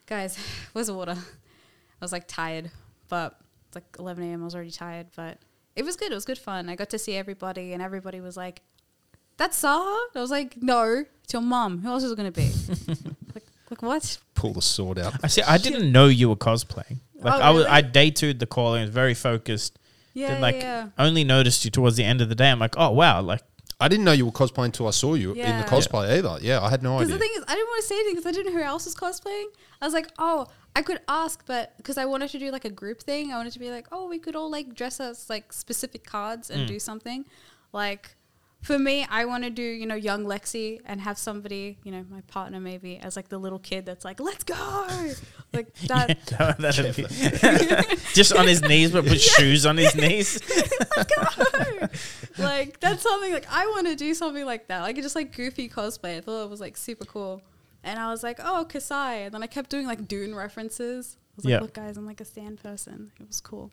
Guys, 0.07 0.39
where's 0.73 0.87
the 0.87 0.95
water? 0.95 1.17
I 1.19 2.05
was 2.05 2.13
like 2.13 2.29
tired, 2.29 2.71
but 3.09 3.41
it's 3.67 3.75
like 3.77 3.97
11 3.99 4.23
a.m. 4.25 4.43
I 4.43 4.45
was 4.45 4.55
already 4.55 4.71
tired, 4.71 5.07
but 5.17 5.39
it 5.77 5.85
was 5.85 5.97
good. 5.97 6.11
It 6.11 6.15
was 6.15 6.25
good 6.25 6.39
fun. 6.39 6.69
I 6.69 6.75
got 6.75 6.91
to 6.91 6.99
see 6.99 7.15
everybody, 7.15 7.73
and 7.73 7.83
everybody 7.83 8.21
was 8.21 8.37
like, 8.37 8.63
that's 9.37 9.63
Sahar? 9.63 9.99
I 10.15 10.21
was 10.21 10.31
like, 10.31 10.57
no, 10.63 11.05
it's 11.23 11.33
your 11.33 11.43
mum. 11.43 11.81
Who 11.83 11.89
else 11.89 12.03
is 12.03 12.13
it 12.13 12.17
going 12.17 12.33
to 12.33 12.41
be? 12.41 12.51
like, 13.35 13.45
like, 13.71 13.83
what? 13.83 14.19
Pull 14.35 14.55
the 14.55 14.63
sword 14.63 14.99
out. 14.99 15.15
I 15.23 15.27
see. 15.29 15.43
I 15.43 15.59
didn't 15.59 15.93
know 15.93 16.07
you 16.07 16.29
were 16.29 16.37
cosplaying. 16.37 16.99
Like 17.21 17.35
Oh, 17.35 17.39
I 17.39 17.51
was, 17.51 17.65
really? 17.65 17.77
I 17.77 17.81
day 17.83 18.11
two'd 18.11 18.39
the 18.39 18.47
call 18.47 18.75
and 18.75 18.83
was 18.83 18.91
very 18.91 19.15
focused. 19.15 19.79
Yeah, 20.15 20.29
then 20.29 20.41
like 20.41 20.57
yeah, 20.57 20.89
only 20.99 21.25
noticed 21.25 21.65
you 21.65 21.71
towards 21.71 21.97
the 21.97 22.05
end 22.05 22.23
of 22.23 22.31
the 22.31 22.35
day. 22.35 22.51
I'm 22.51 22.59
like, 22.59 22.75
oh 22.79 22.91
wow, 22.91 23.21
like 23.21 23.43
I 23.79 23.89
didn't 23.89 24.05
know 24.05 24.13
you 24.13 24.25
were 24.25 24.33
cosplaying 24.33 24.67
until 24.67 24.89
I 24.89 24.93
saw 24.93 25.15
you 25.15 25.33
in 25.33 25.59
the 25.59 25.65
cosplay 25.65 26.17
either. 26.17 26.39
Yeah, 26.41 26.63
I 26.63 26.71
had 26.71 26.83
no 26.83 26.97
idea. 26.97 27.09
Because 27.09 27.17
idea. 27.17 27.19
the 27.19 27.19
thing 27.19 27.31
is, 27.37 27.45
I 27.47 27.55
didn't 27.55 27.67
want 27.67 27.83
to 27.83 27.87
say 27.89 27.95
anything 27.97 28.15
because 28.15 28.27
I 28.27 28.33
didn't 28.33 28.55
know 28.55 28.59
who 28.59 28.65
else 28.65 28.85
was 28.87 28.95
cosplaying. 28.95 29.47
I 29.83 29.85
was 29.85 29.93
like, 29.93 30.09
oh, 30.19 30.47
I 30.79 30.83
could 30.83 31.01
ask, 31.09 31.43
but 31.47 31.77
because 31.79 31.97
I 31.99 32.05
wanted 32.05 32.29
to 32.31 32.39
do 32.39 32.51
like 32.51 32.65
a 32.67 32.71
group 32.83 33.01
thing, 33.03 33.33
I 33.33 33.37
wanted 33.37 33.53
to 33.55 33.59
be 33.59 33.71
like, 33.71 33.87
oh, 33.93 34.09
we 34.09 34.19
could 34.19 34.37
all 34.37 34.51
like 34.51 34.75
dress 34.75 35.01
as 35.01 35.29
like 35.31 35.53
specific 35.53 36.05
cards 36.05 36.51
and 36.51 36.61
Mm. 36.63 36.67
do 36.75 36.79
something. 36.79 37.25
Like 37.73 38.15
for 38.63 38.79
me, 38.79 39.07
I 39.09 39.27
want 39.27 39.45
to 39.45 39.51
do 39.51 39.63
you 39.63 39.87
know 39.87 39.95
young 39.95 40.25
Lexi 40.25 40.81
and 40.85 41.01
have 41.01 41.17
somebody, 41.19 41.79
you 41.85 41.93
know, 41.93 42.05
my 42.11 42.21
partner 42.23 42.59
maybe 42.61 42.99
as 42.99 43.15
like 43.17 43.29
the 43.29 43.39
little 43.39 43.59
kid 43.71 43.87
that's 43.87 44.05
like, 44.05 44.19
let's 44.21 44.45
go, 44.45 44.55
like 45.53 45.73
that. 45.91 46.19
Yeah, 46.33 46.53
that'd 46.59 46.97
be- 46.97 47.97
just 48.21 48.33
on 48.35 48.47
his 48.47 48.61
knees, 48.63 48.91
but 48.93 49.05
with 49.05 49.21
shoes 49.21 49.65
on 49.67 49.77
his 49.77 49.95
knees. 49.95 50.41
let's 50.97 51.15
go. 51.15 51.87
like 52.39 52.81
that's 52.81 53.03
something 53.03 53.33
like 53.33 53.47
I 53.51 53.67
want 53.69 53.87
to 53.87 53.97
do 53.97 54.13
something 54.15 54.45
like 54.45 54.69
that. 54.69 54.81
Like 54.83 54.97
just 54.97 55.15
like 55.17 55.35
goofy 55.37 55.69
cosplay. 55.69 56.19
I 56.19 56.21
thought 56.21 56.45
it 56.45 56.51
was 56.51 56.61
like 56.61 56.77
super 56.77 57.05
cool. 57.07 57.41
And 57.87 57.99
I 57.99 58.11
was 58.11 58.23
like, 58.23 58.39
oh, 58.43 58.67
Kassai. 58.69 59.27
And 59.27 59.33
then 59.35 59.43
I 59.43 59.47
kept 59.47 59.71
doing 59.71 59.87
like 59.87 60.07
Dune 60.09 60.35
references. 60.35 61.17
I 61.17 61.33
was 61.37 61.45
like, 61.45 61.51
Yeah. 61.53 61.61
look, 61.61 61.73
guys, 61.73 61.97
I'm 61.97 62.05
like 62.05 62.21
a 62.21 62.25
stand 62.25 62.63
person. 62.63 63.13
It 63.21 63.27
was 63.29 63.41
cool. 63.41 63.71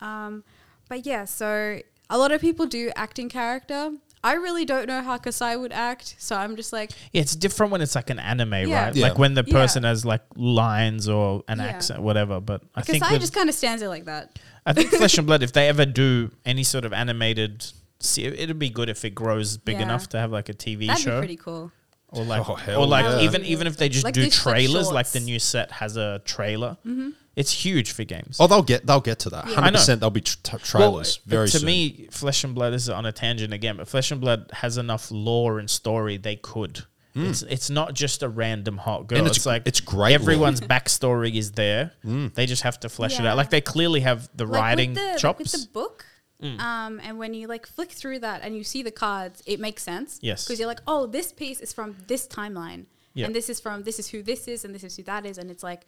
Um, 0.00 0.44
but 0.88 1.06
yeah, 1.06 1.24
so 1.26 1.80
a 2.10 2.18
lot 2.18 2.32
of 2.32 2.40
people 2.40 2.66
do 2.66 2.90
acting 2.96 3.28
character. 3.28 3.92
I 4.22 4.34
really 4.34 4.64
don't 4.64 4.86
know 4.86 5.02
how 5.02 5.18
Kassai 5.18 5.60
would 5.60 5.72
act, 5.72 6.16
so 6.18 6.34
I'm 6.34 6.56
just 6.56 6.72
like, 6.72 6.92
Yeah, 7.12 7.20
it's 7.20 7.36
different 7.36 7.70
when 7.72 7.82
it's 7.82 7.94
like 7.94 8.08
an 8.08 8.18
anime, 8.18 8.54
Yeah. 8.68 8.84
right? 8.86 8.94
Yeah. 8.96 9.08
Like 9.08 9.18
when 9.18 9.34
the 9.34 9.44
Yeah. 9.46 9.52
person 9.52 9.82
has 9.84 10.06
like 10.06 10.22
lines 10.36 11.08
or 11.10 11.44
an 11.46 11.58
Yeah. 11.58 11.64
accent, 11.66 12.00
whatever. 12.02 12.40
But 12.40 12.62
I 12.74 12.80
think 12.80 13.04
Kassai 13.04 13.12
with- 13.12 13.20
just 13.20 13.34
kind 13.34 13.50
of 13.50 13.54
stands 13.54 13.80
there 13.80 13.90
like 13.90 14.06
that. 14.06 14.38
I 14.64 14.72
think 14.72 14.88
Flesh 14.90 15.18
and 15.18 15.26
Blood, 15.28 15.42
if 15.42 15.52
they 15.52 15.68
ever 15.68 15.84
do 15.84 16.30
any 16.46 16.64
sort 16.64 16.86
of 16.86 16.94
animated, 16.94 17.66
see, 18.00 18.24
it'd 18.24 18.58
be 18.58 18.70
good 18.70 18.88
if 18.88 19.04
it 19.04 19.10
grows 19.14 19.58
big 19.58 19.76
Yeah. 19.76 19.82
enough 19.82 20.08
to 20.10 20.18
have 20.18 20.32
like 20.32 20.48
a 20.48 20.54
TV 20.54 20.86
That'd 20.86 21.04
show, 21.04 21.16
be 21.20 21.26
pretty 21.26 21.36
cool. 21.36 21.70
Or 22.14 22.24
like, 22.24 22.48
Oh, 22.48 22.54
hell 22.54 22.80
or 22.82 22.86
like 22.86 23.04
yeah. 23.04 23.20
even 23.20 23.44
even 23.44 23.66
if 23.66 23.76
they 23.76 23.88
just 23.88 24.04
Like 24.04 24.14
do 24.14 24.22
these, 24.22 24.34
like, 24.46 24.56
trailers, 24.56 24.90
like 24.90 25.08
the 25.10 25.20
new 25.20 25.38
set 25.38 25.70
has 25.72 25.96
a 25.96 26.20
trailer. 26.24 26.76
Mm-hmm. 26.86 27.10
It's 27.36 27.50
huge 27.50 27.90
for 27.92 28.04
games. 28.04 28.36
oh, 28.38 28.46
they'll 28.46 28.62
get 28.62 28.86
they'll 28.86 29.00
get 29.00 29.18
to 29.20 29.30
that. 29.30 29.46
Yeah. 29.48 29.54
Hundred 29.54 29.66
I 29.66 29.70
know. 29.70 29.78
percent. 29.78 30.00
There'll 30.00 30.10
be 30.12 30.20
tr- 30.20 30.36
t- 30.42 30.56
trailers 30.58 31.18
Well, 31.26 31.30
very 31.38 31.48
to 31.48 31.58
soon. 31.58 31.66
me, 31.66 32.08
Flesh 32.12 32.44
and 32.44 32.54
Blood 32.54 32.72
this 32.72 32.82
is 32.84 32.90
on 32.90 33.06
a 33.06 33.12
tangent 33.12 33.52
again, 33.52 33.76
but 33.76 33.88
Flesh 33.88 34.10
and 34.12 34.20
Blood 34.20 34.50
has 34.52 34.78
enough 34.78 35.10
lore 35.10 35.58
and 35.58 35.68
story 35.68 36.16
they 36.16 36.36
could. 36.36 36.84
Hmm. 37.14 37.26
It's 37.26 37.42
it's 37.42 37.70
not 37.70 37.94
just 37.94 38.22
a 38.22 38.28
random 38.28 38.76
hot 38.78 39.06
girl. 39.08 39.18
And 39.18 39.26
it's, 39.26 39.38
it's- 39.38 39.46
like 39.46 39.62
it's 39.66 39.80
great. 39.80 40.14
Everyone's 40.14 40.60
backstory 40.60 41.34
is 41.36 41.52
there. 41.52 41.92
Hmm. 42.02 42.28
They 42.34 42.46
just 42.46 42.62
have 42.62 42.78
to 42.80 42.88
flesh 42.88 43.18
it 43.18 43.26
out. 43.26 43.36
Like 43.36 43.50
they 43.50 43.60
clearly 43.60 44.00
have 44.00 44.28
the 44.36 44.46
Like, 44.46 44.60
writing 44.60 44.90
with 44.90 44.98
the, 45.02 45.04
like, 45.10 45.18
chops. 45.18 45.38
with 45.52 45.52
the 45.62 45.68
book. 45.72 46.04
Mm. 46.44 46.60
Um, 46.60 47.00
and 47.02 47.18
when 47.18 47.32
you 47.34 47.46
like 47.48 47.66
flick 47.66 47.90
through 47.90 48.18
that 48.20 48.42
and 48.42 48.54
you 48.56 48.64
see 48.64 48.82
the 48.82 48.90
cards, 48.90 49.42
it 49.46 49.58
makes 49.60 49.82
sense. 49.82 50.18
Yes. 50.22 50.44
Because 50.44 50.58
you're 50.60 50.68
like, 50.74 50.82
oh, 50.86 51.06
this 51.06 51.32
piece 51.32 51.58
is 51.60 51.72
from 51.72 51.96
this 52.06 52.26
timeline, 52.28 52.84
Yeah. 53.14 53.26
and 53.26 53.34
this 53.34 53.48
is 53.48 53.58
from 53.60 53.82
this 53.84 53.98
is 53.98 54.08
who 54.10 54.22
this 54.22 54.46
is, 54.46 54.64
and 54.64 54.74
this 54.74 54.84
is 54.84 54.94
who 54.96 55.02
that 55.04 55.24
is, 55.24 55.38
and 55.38 55.50
it's 55.50 55.62
like, 55.62 55.82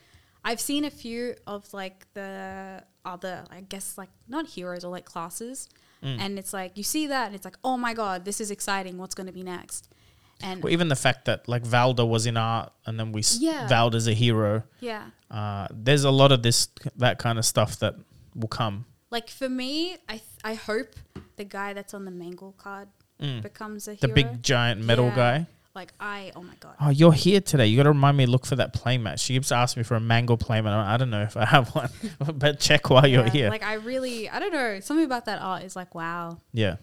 I've 0.44 0.60
seen 0.60 0.84
a 0.84 0.90
few 0.90 1.34
of 1.46 1.72
like 1.74 2.06
the 2.14 2.82
other, 3.04 3.44
I 3.50 3.60
guess, 3.72 3.98
like 3.98 4.08
not 4.28 4.46
heroes 4.46 4.82
or 4.84 4.90
like 4.90 5.04
classes, 5.04 5.68
Mm. 6.02 6.20
and 6.20 6.38
it's 6.38 6.52
like 6.52 6.76
you 6.76 6.82
see 6.84 7.06
that, 7.08 7.26
and 7.26 7.34
it's 7.34 7.44
like, 7.44 7.56
oh 7.64 7.76
my 7.78 7.94
god, 7.94 8.24
this 8.24 8.38
is 8.40 8.50
exciting. 8.50 8.98
What's 8.98 9.14
going 9.14 9.26
to 9.28 9.32
be 9.32 9.42
next? 9.42 9.88
And 10.42 10.62
Well, 10.62 10.72
even 10.72 10.88
the 10.88 10.96
fact 11.06 11.24
that 11.24 11.48
like 11.48 11.64
Valda 11.64 12.06
was 12.06 12.26
in 12.26 12.36
art, 12.36 12.70
and 12.84 13.00
then 13.00 13.12
we 13.12 13.22
Yeah. 13.38 13.66
Valda's 13.66 14.06
a 14.06 14.12
hero. 14.12 14.62
yeah, 14.80 15.04
Uh, 15.30 15.66
there's 15.70 16.04
a 16.04 16.10
lot 16.10 16.32
of 16.32 16.42
this 16.42 16.68
that 16.96 17.18
kind 17.18 17.38
of 17.38 17.44
stuff 17.46 17.78
that 17.78 17.94
will 18.34 18.48
come. 18.48 18.84
Like 19.10 19.28
for 19.30 19.48
me, 19.48 19.96
I 20.08 20.12
th- 20.12 20.22
I 20.44 20.54
hope 20.54 20.94
the 21.36 21.44
guy 21.44 21.72
that's 21.72 21.94
on 21.94 22.04
the 22.04 22.10
Mangle 22.10 22.52
card 22.58 22.88
becomes 23.42 23.88
a 23.88 23.92
Mm. 23.92 24.00
The 24.00 24.06
hero. 24.08 24.14
big 24.14 24.42
giant 24.42 24.82
metal 24.82 25.06
Yeah. 25.06 25.16
guy. 25.16 25.46
Like 25.74 25.92
I, 26.00 26.32
oh 26.34 26.42
my 26.42 26.54
god. 26.58 26.74
Oh, 26.80 26.88
you're 26.88 27.12
here 27.12 27.40
today. 27.42 27.66
You 27.66 27.76
got 27.76 27.82
to 27.82 27.90
remind 27.90 28.16
me 28.16 28.24
to 28.24 28.30
look 28.30 28.46
for 28.46 28.56
that 28.56 28.72
playmat. 28.72 29.18
She 29.20 29.34
keeps 29.34 29.52
asking 29.52 29.80
me 29.80 29.84
for 29.84 29.94
a 29.94 30.00
mango 30.00 30.36
playmat. 30.36 30.72
I 30.72 30.96
don't 30.96 31.10
know 31.10 31.20
if 31.22 31.36
I 31.36 31.44
have 31.44 31.68
one, 31.74 31.90
but 32.34 32.58
check 32.60 32.88
while 32.88 33.06
you're 33.06 33.28
here. 33.28 33.50
Like 33.50 33.62
I 33.62 33.74
really, 33.74 34.28
I 34.30 34.38
don't 34.38 34.52
know. 34.52 34.80
Something 34.80 35.04
about 35.04 35.26
that 35.26 35.40
art 35.42 35.64
is 35.64 35.76
like, 35.76 35.94
wow, 35.94 36.38
yeah. 36.52 36.76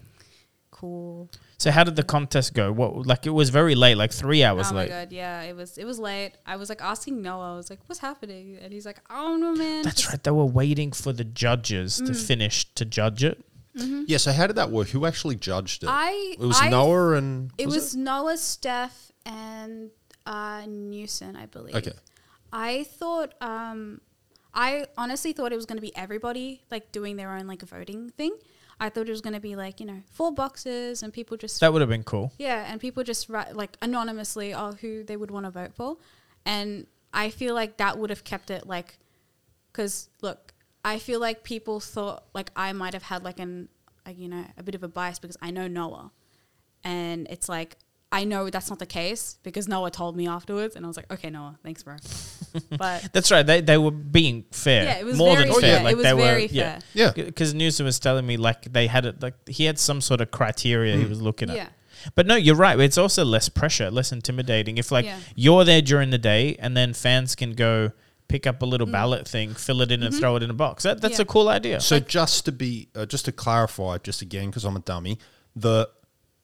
Cool. 0.80 1.30
So 1.62 1.70
how 1.70 1.84
did 1.84 1.96
the 1.96 2.02
contest 2.02 2.52
go? 2.54 2.72
What 2.72 3.06
like 3.06 3.26
it 3.26 3.30
was 3.40 3.48
very 3.50 3.74
late, 3.84 3.96
like 3.96 4.12
three 4.12 4.42
hours 4.44 4.66
oh 4.70 4.74
late. 4.76 4.90
my 4.90 4.96
god, 4.98 5.12
yeah, 5.12 5.42
it 5.50 5.54
was 5.56 5.78
it 5.78 5.84
was 5.84 5.98
late. 5.98 6.32
I 6.44 6.56
was 6.56 6.68
like 6.68 6.82
asking 6.82 7.22
Noah, 7.22 7.54
I 7.54 7.56
was 7.56 7.70
like, 7.70 7.80
what's 7.86 8.00
happening? 8.00 8.58
And 8.62 8.72
he's 8.72 8.86
like, 8.90 9.00
oh 9.10 9.36
no, 9.36 9.54
man. 9.54 9.82
That's 9.82 10.00
just- 10.02 10.10
right. 10.12 10.22
They 10.22 10.30
were 10.30 10.44
waiting 10.62 10.90
for 10.92 11.12
the 11.12 11.24
judges 11.24 12.00
Mm. 12.00 12.06
to 12.08 12.14
finish 12.14 12.56
to 12.74 12.84
judge 12.84 13.22
it. 13.24 13.36
Yeah. 14.10 14.18
So 14.18 14.30
how 14.32 14.46
did 14.46 14.56
that 14.56 14.70
work? 14.70 14.88
Who 14.88 15.04
actually 15.06 15.36
judged 15.36 15.82
it? 15.84 15.88
I 15.90 16.36
it 16.38 16.46
was 16.52 16.60
I, 16.60 16.68
Noah 16.68 17.14
and 17.14 17.50
It 17.58 17.66
was, 17.66 17.96
Noah, 17.96 18.36
Steph, 18.38 19.10
and 19.26 19.90
uh, 20.26 20.62
Newson, 20.68 21.34
I 21.36 21.46
believe. 21.46 21.74
Okay. 21.74 21.92
I 22.52 22.84
thought, 22.84 23.34
um, 23.40 24.00
I 24.54 24.86
honestly 24.96 25.32
thought 25.32 25.50
it 25.52 25.56
was 25.56 25.66
going 25.66 25.76
to 25.78 25.82
be 25.82 25.94
everybody 25.96 26.62
like 26.70 26.92
doing 26.92 27.16
their 27.16 27.32
own 27.36 27.48
like 27.48 27.62
voting 27.62 28.10
thing. 28.10 28.36
I 28.80 28.88
thought 28.88 29.08
it 29.08 29.10
was 29.10 29.20
going 29.20 29.34
to 29.34 29.40
be 29.40 29.56
like 29.56 29.80
you 29.80 29.86
know 29.86 30.02
four 30.10 30.32
boxes 30.32 31.02
and 31.02 31.12
people 31.12 31.36
just 31.36 31.60
That 31.60 31.72
would 31.72 31.80
have 31.80 31.88
been 31.88 32.04
cool. 32.04 32.32
Yeah, 32.38 32.70
and 32.70 32.80
people 32.80 33.02
just 33.04 33.28
write 33.28 33.54
like 33.56 33.76
anonymously 33.82 34.54
oh 34.54 34.72
who 34.72 35.04
they 35.04 35.16
would 35.16 35.30
want 35.30 35.46
to 35.46 35.50
vote 35.50 35.74
for, 35.74 35.96
and 36.44 36.86
I 37.12 37.30
feel 37.30 37.54
like 37.54 37.76
that 37.76 37.98
would 37.98 38.10
have 38.10 38.24
kept 38.24 38.50
it 38.50 38.66
like, 38.66 38.98
because 39.72 40.08
look, 40.20 40.52
I 40.84 40.98
feel 40.98 41.20
like 41.20 41.44
people 41.44 41.80
thought 41.80 42.24
like 42.34 42.50
I 42.56 42.72
might 42.72 42.92
have 42.92 43.04
had 43.04 43.24
like 43.24 43.38
an 43.38 43.68
like 44.06 44.18
you 44.18 44.28
know 44.28 44.44
a 44.58 44.62
bit 44.62 44.74
of 44.74 44.82
a 44.82 44.88
bias 44.88 45.18
because 45.18 45.36
I 45.40 45.50
know 45.50 45.68
Noah, 45.68 46.10
and 46.82 47.26
it's 47.30 47.48
like 47.48 47.76
I 48.20 48.24
know 48.24 48.48
that's 48.48 48.70
not 48.70 48.78
the 48.78 48.86
case 49.00 49.38
because 49.42 49.66
Noah 49.68 49.90
told 49.90 50.16
me 50.16 50.28
afterwards, 50.28 50.76
and 50.76 50.84
I 50.84 50.88
was 50.88 50.96
like 50.96 51.10
okay 51.12 51.30
Noah, 51.30 51.56
thanks 51.62 51.82
bro, 51.82 51.96
but 52.78 53.08
That's 53.12 53.30
right. 53.30 53.44
They 53.46 53.60
they 53.60 53.76
were 53.78 53.90
being 53.90 54.44
fair. 54.52 54.84
yeah, 54.84 54.98
it 54.98 55.04
was 55.04 55.18
more 55.18 55.34
very 55.36 55.48
than 55.50 55.60
fair. 55.60 55.74
fair. 55.76 55.84
Like 55.84 55.92
it 55.92 55.96
was 55.96 56.04
they 56.06 56.12
very 56.12 56.42
were, 56.42 56.48
fair. 56.48 56.78
Yeah. 56.92 57.12
Because 57.14 57.54
Newsom 57.54 57.86
was 57.86 57.98
telling 57.98 58.24
me 58.26 58.36
like 58.36 58.72
they 58.72 58.86
had 58.86 59.04
it 59.06 59.20
like 59.22 59.34
he 59.48 59.64
had 59.64 59.78
some 59.78 60.00
sort 60.00 60.20
of 60.20 60.30
criteria 60.30 60.96
he 60.96 61.04
was 61.04 61.20
looking 61.20 61.50
at. 61.50 61.56
Yeah. 61.56 61.68
But 62.14 62.26
no, 62.26 62.36
you're 62.36 62.54
right. 62.66 62.78
It's 62.80 62.98
also 62.98 63.24
less 63.24 63.48
pressure, 63.48 63.90
less 63.90 64.12
intimidating. 64.12 64.78
If 64.78 64.92
like 64.92 65.06
Yeah. 65.06 65.18
you're 65.34 65.64
there 65.64 65.82
during 65.82 66.10
the 66.10 66.18
day 66.18 66.56
and 66.58 66.76
then 66.76 66.92
fans 66.94 67.34
can 67.34 67.52
go 67.54 67.92
pick 68.28 68.46
up 68.46 68.62
a 68.62 68.66
little 68.66 68.86
Mm. 68.86 68.92
ballot 68.92 69.28
thing, 69.28 69.54
fill 69.54 69.80
it 69.82 69.90
in, 69.92 70.02
and 70.02 70.14
throw 70.14 70.36
it 70.36 70.42
in 70.42 70.50
a 70.50 70.54
box. 70.54 70.82
That, 70.84 71.00
that's 71.00 71.14
Mm-hmm. 71.14 71.20
Yeah. 71.20 71.22
a 71.22 71.34
cool 71.34 71.48
idea. 71.48 71.80
So 71.80 72.00
just 72.00 72.44
to 72.46 72.52
be, 72.52 72.88
uh, 72.94 73.06
just 73.06 73.24
to 73.26 73.32
clarify, 73.32 73.98
just 73.98 74.22
again 74.22 74.46
because 74.50 74.64
I'm 74.64 74.76
a 74.76 74.80
dummy, 74.80 75.18
the 75.56 75.88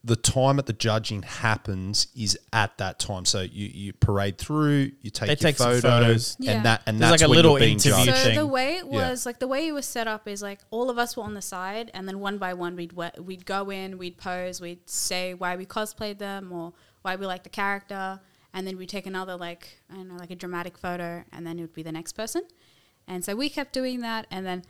the 0.03 0.17
time 0.17 0.59
at 0.59 0.65
the 0.65 0.73
judging 0.73 1.21
happens 1.23 2.07
is 2.17 2.39
at 2.55 2.79
that 2.79 2.99
time. 2.99 3.27
So 3.27 3.43
you, 3.43 3.67
you 3.67 3.93
parade 3.93 4.39
through, 4.39 4.93
you 5.03 5.11
take 5.11 5.27
They 5.27 5.33
your 5.33 5.37
take 5.37 5.57
some 5.59 5.73
photo, 5.73 5.81
photos. 5.91 6.37
Yeah. 6.41 6.53
and 6.53 6.65
that 6.65 6.83
and 6.87 6.99
There's 6.99 7.11
that's 7.11 7.23
like 7.23 7.27
a 7.27 7.31
when 7.31 7.37
little 7.37 7.51
you're 7.53 7.61
being 7.61 7.73
interview 7.75 8.05
judged. 8.07 8.17
So 8.19 8.25
thing. 8.25 8.37
the 8.37 8.47
way 8.47 8.77
it 8.77 8.87
Yeah. 8.87 9.11
was, 9.11 9.27
like 9.27 9.41
the 9.41 9.47
way 9.49 9.69
it 9.69 9.73
was 9.73 9.85
set 9.85 10.07
up 10.09 10.27
is 10.27 10.41
like 10.41 10.61
all 10.71 10.89
of 10.89 10.97
us 10.99 11.17
were 11.19 11.23
on 11.25 11.35
the 11.35 11.43
side, 11.43 11.91
and 11.93 12.09
then 12.09 12.19
one 12.19 12.39
by 12.39 12.55
one 12.55 12.77
we'd 12.77 12.93
we- 12.95 13.11
we'd 13.21 13.45
go 13.45 13.69
in, 13.71 13.99
we'd 13.99 14.17
pose, 14.17 14.59
we'd 14.61 14.89
say 14.89 15.35
why 15.35 15.55
we 15.57 15.67
cosplayed 15.67 16.17
them 16.19 16.51
or 16.51 16.73
why 17.03 17.17
we 17.17 17.27
like 17.27 17.43
the 17.43 17.51
character, 17.51 18.21
and 18.55 18.67
then 18.67 18.79
we'd 18.79 18.89
take 18.89 19.07
another 19.07 19.37
like 19.37 19.81
I 19.91 19.97
don't 19.97 20.09
know 20.09 20.17
like 20.17 20.31
a 20.31 20.35
dramatic 20.37 20.79
photo, 20.79 21.25
and 21.31 21.47
then 21.47 21.59
it 21.59 21.63
would 21.63 21.75
be 21.75 21.83
the 21.83 21.93
next 21.93 22.13
person, 22.13 22.43
and 23.07 23.23
so 23.23 23.37
we 23.37 23.51
kept 23.51 23.75
doing 23.75 24.01
that, 24.01 24.27
and 24.31 24.47
then 24.47 24.65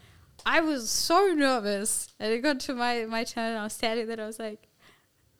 I 0.44 0.58
was 0.60 0.90
so 0.90 1.34
nervous, 1.36 2.08
and 2.18 2.32
it 2.32 2.40
got 2.40 2.58
to 2.60 2.74
my 2.74 3.04
my 3.06 3.22
turn, 3.22 3.50
and 3.50 3.58
I 3.58 3.62
was 3.64 3.74
standing 3.74 4.06
there, 4.06 4.14
and 4.14 4.22
I 4.22 4.26
was 4.26 4.38
like, 4.40 4.66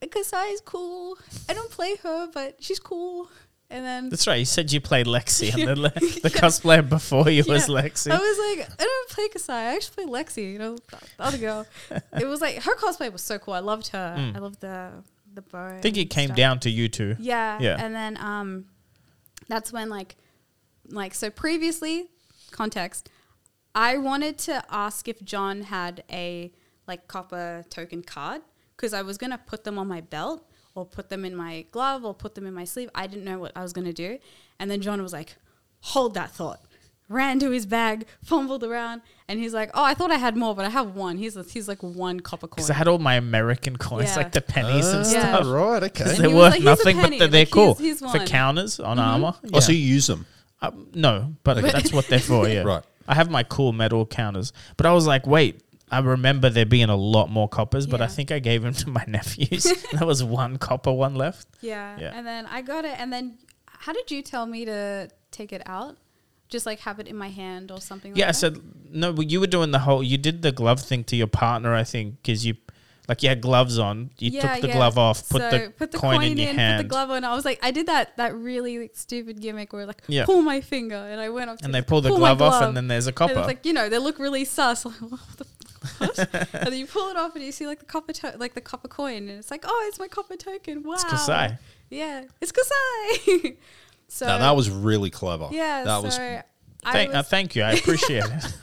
Kassai 0.09 0.53
is 0.53 0.61
cool. 0.61 1.19
I 1.49 1.55
don't 1.55 1.71
play 1.71 1.97
her, 2.03 2.29
but 2.33 2.57
she's 2.63 2.79
cool. 2.81 3.29
And 3.73 3.85
then 3.85 4.09
That's 4.09 4.27
right. 4.27 4.37
You 4.41 4.45
said 4.45 4.73
you 4.73 4.81
played 4.81 5.07
Lexi, 5.07 5.53
and 5.55 5.69
the, 5.69 5.77
le- 5.81 5.91
the 5.91 6.31
Yeah. 6.35 6.41
cosplayer 6.41 6.87
before 6.89 7.29
you 7.31 7.45
was 7.47 7.69
Lexi. 7.69 8.11
I 8.11 8.19
was 8.19 8.59
like, 8.59 8.69
I 8.81 8.85
don't 8.85 9.09
play 9.11 9.29
Kassai. 9.29 9.51
I 9.51 9.75
actually 9.77 10.07
play 10.07 10.23
Lexi. 10.23 10.53
You 10.53 10.59
know, 10.59 10.75
the 10.77 10.97
the 11.19 11.23
other 11.25 11.39
girl. 11.39 11.67
it 12.19 12.27
was 12.27 12.41
like 12.41 12.57
her 12.63 12.75
cosplay 12.77 13.13
was 13.13 13.23
so 13.23 13.39
cool. 13.39 13.55
I 13.55 13.61
loved 13.61 13.89
her. 13.89 14.17
Mm. 14.19 14.37
I 14.37 14.39
loved 14.41 14.61
the 14.61 14.91
the 15.35 15.43
bow. 15.43 15.77
I 15.77 15.81
think 15.81 15.97
it 15.97 16.07
came 16.11 16.29
stuff. 16.29 16.37
down 16.37 16.61
to 16.61 16.71
you 16.71 16.89
two. 16.89 17.15
Yeah, 17.21 17.59
Yeah. 17.61 17.77
And 17.79 17.95
then 17.95 18.17
um, 18.17 18.65
that's 19.47 19.73
when 19.73 19.89
like, 19.89 20.17
like 20.89 21.15
so 21.15 21.31
previously, 21.31 22.09
context. 22.51 23.09
I 23.73 23.99
wanted 23.99 24.37
to 24.39 24.65
ask 24.69 25.07
if 25.07 25.23
John 25.23 25.63
had 25.63 26.03
a 26.11 26.53
like 26.89 27.07
copper 27.07 27.65
token 27.71 28.03
card 28.03 28.43
because 28.81 28.95
I 28.95 29.03
was 29.03 29.18
gonna 29.18 29.39
put 29.47 29.64
them 29.64 29.78
on 29.78 29.87
my 29.89 30.01
belt 30.01 30.43
or 30.74 30.87
put 30.87 31.11
them 31.11 31.24
in 31.24 31.37
my 31.37 31.66
glove 31.70 32.05
or 32.05 32.14
put 32.14 32.35
them 32.35 32.47
in 32.47 32.55
my 32.55 32.64
sleeve. 32.64 32.89
I 32.95 33.07
didn't 33.07 33.24
know 33.24 33.39
what 33.39 33.53
I 33.55 33.62
was 33.62 33.72
gonna 33.74 33.93
do, 33.93 34.18
and 34.59 34.70
then 34.70 34.81
John 34.81 35.03
was 35.03 35.12
like, 35.12 35.37
"Hold 35.81 36.14
that 36.14 36.31
thought." 36.31 36.61
Ran 37.09 37.41
to 37.41 37.51
his 37.51 37.66
bag, 37.66 38.07
fumbled 38.24 38.62
around, 38.62 39.03
and 39.28 39.39
he's 39.41 39.53
like, 39.53 39.70
"Oh, 39.74 39.83
I 39.83 39.95
thought 39.95 40.12
I 40.12 40.16
had 40.16 40.37
more, 40.37 40.55
but 40.55 40.64
I 40.64 40.68
have 40.70 40.95
one." 40.95 41.18
He's 41.18 41.35
he's 41.53 41.66
like 41.66 41.83
one 41.83 42.20
copper 42.20 42.47
coin. 42.47 42.55
Because 42.57 42.70
I 42.70 42.74
had 42.74 42.87
all 42.89 42.99
my 42.99 43.16
American 43.16 43.76
coins, 43.76 44.11
Yeah. 44.11 44.16
like 44.16 44.33
the 44.33 44.41
pennies 44.41 44.87
and 44.87 45.01
Ah, 45.01 45.03
stuff. 45.03 45.45
Yeah. 45.45 45.53
right, 45.53 45.83
okay. 45.83 46.16
They're 46.16 46.31
worth 46.31 46.53
like, 46.55 46.62
nothing, 46.62 46.97
but 47.01 47.11
they're, 47.11 47.26
they're 47.28 47.41
Like, 47.43 47.51
cool 47.51 47.74
here's- 47.74 47.78
here's 47.81 47.99
for 47.99 48.07
one. 48.07 48.16
Mm-hmm. 48.18 48.24
counters 48.26 48.78
on 48.81 48.99
armor. 49.01 49.35
Oh, 49.53 49.59
so 49.61 49.72
you 49.72 49.78
use 49.78 50.07
them, 50.07 50.24
Um, 50.62 50.87
no, 50.95 51.35
but 51.43 51.55
that's 51.72 51.93
what 51.93 52.07
they're 52.07 52.20
for. 52.20 52.49
Yeah, 52.49 52.62
right? 52.62 52.85
I 53.09 53.16
have 53.16 53.28
my 53.28 53.43
cool 53.43 53.72
metal 53.72 54.07
counters, 54.07 54.53
but 54.76 54.87
I 54.87 54.93
was 54.93 55.05
like, 55.09 55.26
wait. 55.26 55.61
I 55.91 55.99
remember 56.01 56.51
there 56.51 56.66
being 56.66 56.88
a 56.91 56.97
lot 56.97 57.30
more 57.30 57.49
coppers, 57.49 57.86
but 57.86 58.01
I 58.01 58.07
think 58.07 58.30
I 58.30 58.38
gave 58.38 58.62
them 58.62 58.74
to 58.74 58.91
my 58.91 59.05
nephews. 59.09 59.64
there 59.93 60.07
was 60.07 60.22
one 60.22 60.57
copper 60.59 60.93
one 60.93 61.14
left. 61.14 61.49
Yeah. 61.61 61.97
Yeah. 61.99 62.12
And 62.14 62.26
then 62.26 62.47
I 62.47 62.62
got 62.62 62.84
it. 62.84 62.99
And 62.99 63.12
then 63.12 63.38
how 63.66 63.93
did 63.93 64.11
you 64.11 64.22
tell 64.22 64.47
me 64.47 64.64
to 64.66 65.09
take 65.30 65.53
it 65.53 65.62
out? 65.66 65.97
Just 66.49 66.66
like 66.66 66.80
have 66.80 66.99
it 66.99 67.07
in 67.09 67.16
my 67.16 67.28
hand 67.28 67.70
or 67.70 67.80
something 67.80 68.14
Yeah, 68.16 68.24
I 68.24 68.28
like 68.28 68.34
that? 68.34 68.38
said 68.38 68.61
no. 68.91 69.12
But 69.12 69.30
you 69.30 69.38
were 69.41 69.47
doing 69.47 69.70
the 69.70 69.78
whole. 69.80 70.03
You 70.03 70.18
did 70.18 70.43
the 70.43 70.51
glove 70.53 70.80
thing 70.80 71.05
to 71.05 71.16
your 71.16 71.28
partner, 71.28 71.72
I 71.74 71.84
think, 71.84 72.16
because 72.22 72.45
you, 72.45 72.55
like, 73.09 73.22
you 73.22 73.28
had 73.28 73.41
gloves 73.41 73.78
on. 73.78 74.11
You 74.18 74.30
Yeah, 74.32 74.55
took 74.55 74.62
the 74.62 74.68
yeah. 74.68 74.74
glove 74.74 74.99
off, 74.99 75.28
put, 75.28 75.43
So 75.43 75.51
the, 75.51 75.70
put 75.76 75.93
the 75.93 75.99
coin, 75.99 76.22
in 76.24 76.36
your 76.36 76.53
hand, 76.53 76.78
put 76.78 76.82
the 76.82 76.88
glove 76.88 77.11
on. 77.11 77.22
I 77.24 77.34
was 77.36 77.45
like, 77.45 77.61
I 77.62 77.70
did 77.70 77.86
that 77.86 78.16
that 78.16 78.34
really 78.34 78.80
like, 78.80 78.97
stupid 78.97 79.41
gimmick 79.41 79.72
where 79.72 79.86
like 79.86 80.03
Yeah. 80.09 80.24
pull 80.24 80.43
my 80.43 80.61
finger 80.61 80.97
and 80.97 81.20
I 81.20 81.28
went 81.28 81.51
up 81.51 81.59
to 81.59 81.64
and 81.64 81.72
they 81.74 81.82
pull 81.82 82.01
the 82.01 82.11
my 82.11 82.16
glove 82.16 82.43
off, 82.43 82.62
and 82.62 82.76
then 82.76 82.88
there's 82.88 83.07
a 83.07 83.11
and 83.11 83.16
copper. 83.16 83.38
it's 83.38 83.47
like 83.47 83.64
you 83.64 83.72
know 83.72 83.88
they 83.88 83.99
look 83.99 84.18
really 84.18 84.45
sus. 84.45 84.84
Like, 84.91 84.95
what 85.03 85.20
the 85.36 85.47
what? 85.99 86.18
and 86.18 86.66
then 86.66 86.74
you 86.74 86.87
pull 86.87 87.09
it 87.11 87.16
off 87.16 87.35
and 87.35 87.45
you 87.45 87.53
see 87.53 87.66
like 87.66 87.78
the 87.78 87.85
copper 87.87 88.12
to- 88.12 88.37
like 88.39 88.55
the 88.55 88.61
copper 88.61 88.89
coin 88.89 89.28
and 89.28 89.39
it's 89.39 89.51
like 89.51 89.64
oh 89.66 89.85
it's 89.89 89.99
my 89.99 90.09
copper 90.09 90.37
token. 90.37 90.83
Wow. 90.83 90.95
It's 90.95 91.05
Kassai. 91.05 91.59
Yeah, 91.91 92.24
it's 92.41 92.53
Kassai. 92.53 93.57
so 94.09 94.26
no, 94.26 94.39
that 94.39 94.57
was 94.57 94.70
really 94.70 95.11
clever. 95.11 95.49
yeah. 95.51 95.85
that 95.85 95.97
so 95.99 96.03
was. 96.03 96.18
I 96.83 96.93
Thank, 96.93 97.14
uh, 97.14 97.22
thank 97.22 97.55
you. 97.57 97.62
I 97.62 97.72
appreciate 97.72 98.24
it. 98.24 98.55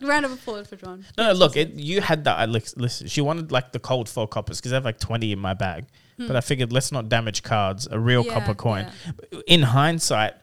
round 0.02 0.24
of 0.24 0.32
applause 0.32 0.66
for 0.66 0.74
John. 0.74 1.04
No, 1.16 1.28
no, 1.28 1.32
look, 1.34 1.56
it, 1.56 1.74
you 1.74 2.00
had 2.00 2.24
that. 2.24 2.36
I 2.36 2.46
lis- 2.46 2.76
Listen, 2.76 3.06
she 3.06 3.20
wanted 3.20 3.52
like 3.52 3.70
the 3.70 3.78
cold 3.78 4.08
foil 4.08 4.26
coppers 4.26 4.58
because 4.58 4.72
I 4.72 4.74
have 4.74 4.84
like 4.84 4.98
20 4.98 5.30
in 5.30 5.38
my 5.38 5.54
bag. 5.54 5.86
But 6.18 6.34
I 6.34 6.40
figured 6.40 6.72
let's 6.72 6.90
not 6.90 7.08
damage 7.08 7.44
cards, 7.44 7.86
a 7.88 7.96
real 7.96 8.24
Hmm. 8.24 8.30
Yeah, 8.30 8.40
copper 8.40 8.54
coin. 8.56 8.88
yeah. 9.30 9.38
In 9.46 9.62
hindsight, 9.62 10.34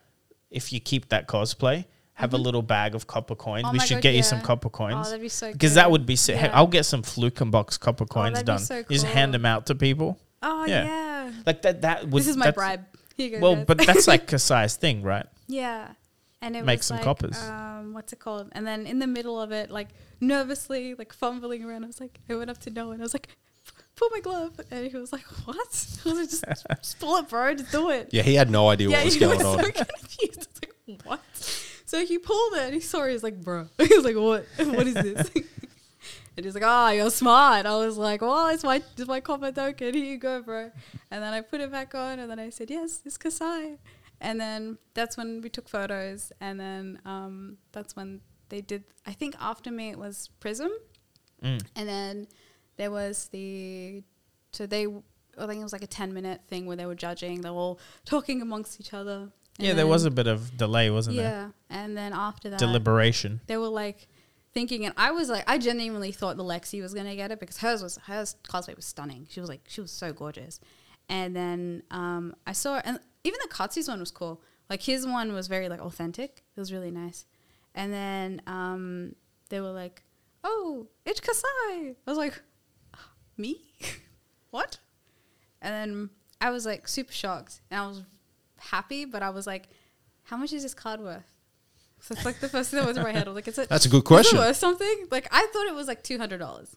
if 0.49 0.71
you 0.71 0.79
keep 0.79 1.09
that 1.09 1.27
cosplay, 1.27 1.83
have 2.15 2.33
a 2.33 2.37
little 2.37 2.61
bag 2.61 2.95
of 2.95 3.07
copper 3.07 3.35
coins. 3.35 3.65
Oh 3.67 3.71
we 3.71 3.79
should 3.79 3.95
God, 3.95 4.03
get 4.03 4.15
you 4.15 4.23
some 4.23 4.41
copper 4.41 4.67
Oh, 4.67 4.71
coins. 4.71 5.07
that'd 5.07 5.21
be 5.21 5.29
so 5.29 5.51
because 5.51 5.75
that 5.75 5.89
would 5.91 6.05
be 6.05 6.15
sick. 6.15 6.35
Yeah. 6.35 6.47
Oh, 6.53 6.57
I'll 6.59 6.67
get 6.67 6.85
some 6.85 7.03
Fluke 7.03 7.39
box 7.51 7.77
copper 7.77 8.05
coins 8.05 8.33
that'd 8.33 8.45
be 8.45 8.51
done. 8.51 8.59
so 8.59 8.77
You 8.77 8.85
just 8.89 9.05
hand 9.05 9.33
them 9.33 9.45
out 9.45 9.67
to 9.67 9.75
people. 9.75 10.17
Oh 10.41 10.65
Yeah. 10.65 10.85
yeah. 10.85 11.31
Like 11.45 11.61
that. 11.61 11.81
That 11.83 12.07
would. 12.09 12.21
This 12.21 12.27
is 12.27 12.37
my 12.37 12.51
bribe. 12.51 12.85
Here 13.17 13.29
you 13.29 13.35
go. 13.37 13.41
Well, 13.41 13.55
guys. 13.55 13.65
but 13.65 13.77
that's 13.85 14.07
like 14.07 14.27
Kassai's 14.27 14.75
thing, 14.83 15.01
right? 15.03 15.25
yeah. 15.47 15.91
And 16.41 16.55
it 16.55 16.63
Make 16.63 16.79
was 16.79 16.85
some 16.87 16.97
like, 16.97 17.03
coppers. 17.05 17.41
Um, 17.41 17.93
what's 17.93 18.13
it 18.13 18.19
called? 18.19 18.49
And 18.51 18.67
then 18.67 18.85
in 18.85 18.99
the 18.99 19.07
middle 19.07 19.41
of 19.41 19.51
it, 19.51 19.71
like 19.71 19.87
nervously, 20.21 20.93
like 20.93 21.11
fumbling 21.11 21.63
around, 21.63 21.83
I 21.85 21.87
was 21.87 21.99
like, 21.99 22.19
I 22.29 22.35
went 22.35 22.51
up 22.51 22.59
to 22.59 22.69
Noah 22.69 22.91
and 22.91 23.01
I 23.01 23.05
was 23.05 23.15
like, 23.15 23.29
pull 23.95 24.09
my 24.11 24.19
glove. 24.19 24.59
And 24.69 24.85
he 24.91 24.95
was 24.95 25.11
like, 25.11 25.23
what? 25.45 25.57
I 25.57 25.61
was 25.63 26.05
like, 26.05 26.29
just, 26.29 26.45
just 26.83 26.99
pull 26.99 27.15
it, 27.17 27.29
bro. 27.29 27.55
Just 27.55 27.71
do 27.71 27.89
it. 27.89 28.09
Yeah, 28.11 28.21
he 28.21 28.35
had 28.35 28.51
no 28.51 28.69
idea 28.69 28.89
Yeah, 28.89 28.97
what 28.97 29.05
was 29.05 29.17
going 29.17 29.37
was 29.39 29.45
on. 29.47 29.63
so 29.63 29.71
confused. 29.85 30.47
I 30.63 30.67
was 30.91 30.99
like, 30.99 31.05
what? 31.05 31.64
So 31.95 32.05
he 32.05 32.17
pulled 32.17 32.55
it 32.55 32.63
and 32.63 32.73
he 32.73 32.81
saw 32.81 33.03
it. 33.03 33.07
He 33.07 33.13
was 33.13 33.23
like, 33.23 33.41
bro. 33.41 33.69
He 33.77 33.95
was 33.95 34.03
like, 34.03 34.17
what? 34.17 34.45
What 34.75 34.85
is 34.85 34.95
this? 34.95 35.31
and 36.35 36.45
he's 36.45 36.53
like, 36.53 36.63
oh, 36.65 36.89
you're 36.89 37.09
smart. 37.09 37.65
I 37.65 37.77
was 37.77 37.97
like, 37.97 38.21
well, 38.21 38.47
it's 38.47 38.65
my, 38.65 38.83
it's 38.97 39.07
my 39.07 39.21
copper 39.21 39.53
token. 39.53 39.93
Here 39.93 40.03
you 40.03 40.17
go, 40.17 40.41
bro. 40.41 40.71
And 41.09 41.23
then 41.23 41.33
I 41.33 41.39
put 41.39 41.61
it 41.61 41.71
back 41.71 41.95
on 41.95 42.19
and 42.19 42.29
then 42.29 42.37
I 42.37 42.49
said, 42.49 42.69
yes, 42.69 43.01
it's 43.05 43.17
Kassai. 43.17 43.77
And 44.19 44.41
then 44.41 44.77
that's 44.93 45.15
when 45.15 45.39
we 45.39 45.47
took 45.47 45.69
photos. 45.69 46.33
And 46.41 46.59
then 46.59 46.99
um, 47.05 47.59
that's 47.71 47.95
when 47.95 48.19
they 48.49 48.59
did, 48.59 48.83
I 49.05 49.13
think 49.13 49.37
after 49.39 49.71
me 49.71 49.91
it 49.91 49.97
was 49.97 50.29
Prism. 50.41 50.71
Mm. 51.41 51.63
And 51.77 51.87
then 51.87 52.27
there 52.75 52.91
was 52.91 53.29
the, 53.31 54.03
so 54.51 54.65
they, 54.65 54.85
I 54.85 55.47
think 55.47 55.61
it 55.61 55.63
was 55.63 55.71
like 55.71 55.81
a 55.81 55.87
10 55.87 56.13
minute 56.13 56.41
thing 56.49 56.65
where 56.65 56.75
they 56.75 56.87
were 56.87 56.93
judging. 56.93 57.39
They 57.39 57.49
were 57.51 57.55
all 57.55 57.79
talking 58.03 58.41
amongst 58.41 58.81
each 58.81 58.93
other. 58.93 59.31
And 59.59 59.67
Yeah, 59.67 59.73
there 59.73 59.87
was 59.87 60.05
a 60.05 60.11
bit 60.11 60.27
of 60.27 60.57
delay, 60.57 60.89
wasn't 60.89 61.17
there? 61.17 61.29
yeah, 61.69 61.75
and 61.77 61.95
then 61.97 62.11
after 62.13 62.49
that, 62.49 62.59
Deliberation. 62.59 63.39
they 63.47 63.57
were 63.57 63.67
like 63.69 64.07
thinking, 64.53 64.85
and 64.85 64.93
I 64.97 65.11
was 65.11 65.29
like, 65.29 65.43
I 65.47 65.57
genuinely 65.57 66.11
thought 66.11 66.35
the 66.37 66.43
Lexi 66.43 66.81
was 66.81 66.93
gonna 66.93 67.15
get 67.15 67.31
it 67.31 67.39
because 67.39 67.57
hers 67.59 67.81
was 67.81 67.97
hers 68.05 68.35
cosplay 68.47 68.75
was 68.75 68.85
stunning. 68.85 69.27
She 69.29 69.39
was 69.39 69.49
like, 69.49 69.61
she 69.67 69.81
was 69.81 69.91
so 69.91 70.11
gorgeous. 70.13 70.59
And 71.07 71.35
then 71.35 71.83
um, 71.91 72.35
I 72.47 72.51
saw, 72.53 72.81
and 72.83 72.99
even 73.23 73.39
the 73.43 73.49
Katsu's 73.53 73.87
one 73.87 73.99
was 73.99 74.11
cool. 74.11 74.41
Like 74.69 74.81
his 74.81 75.05
one 75.05 75.33
was 75.33 75.47
very 75.47 75.69
like 75.69 75.79
authentic. 75.81 76.43
It 76.55 76.59
was 76.59 76.73
really 76.73 76.91
nice. 76.91 77.25
And 77.75 77.93
then 77.93 78.41
um, 78.47 79.15
they 79.49 79.61
were 79.61 79.71
like, 79.71 80.03
"Oh, 80.43 80.87
it's 81.05 81.19
Kassai." 81.21 81.95
I 82.07 82.09
was 82.11 82.17
like, 82.17 82.41
"Me? 83.37 83.61
what?" 84.49 84.79
And 85.61 85.73
then 85.73 86.09
I 86.41 86.49
was 86.49 86.65
like 86.65 86.87
super 86.87 87.11
shocked, 87.13 87.61
and 87.69 87.79
I 87.79 87.87
was 87.87 88.03
happy, 88.65 89.05
but 89.05 89.23
I 89.23 89.29
was 89.29 89.47
like, 89.47 89.69
"How 90.23 90.37
much 90.37 90.53
is 90.53 90.63
this 90.63 90.73
card 90.73 90.99
worth?" 90.99 91.23
So 92.01 92.13
it's 92.13 92.25
like 92.25 92.39
the 92.39 92.49
first 92.49 92.69
thing 92.71 92.79
that 92.79 92.85
went 92.85 92.95
through 92.95 93.05
my 93.05 93.11
head. 93.13 93.27
I 93.27 93.29
was 93.31 93.35
like, 93.35 93.47
"Is 93.47 93.57
it?" 93.57 93.69
That's 93.69 93.85
a 93.85 93.89
good 93.89 93.97
is 93.97 94.03
it 94.03 94.05
question. 94.05 94.37
worth 94.39 94.57
something? 94.57 95.07
Like 95.11 95.27
I 95.31 95.47
thought 95.51 95.67
it 95.67 95.75
was 95.75 95.87
like 95.87 96.03
two 96.03 96.17
hundred 96.17 96.39
dollars. 96.39 96.75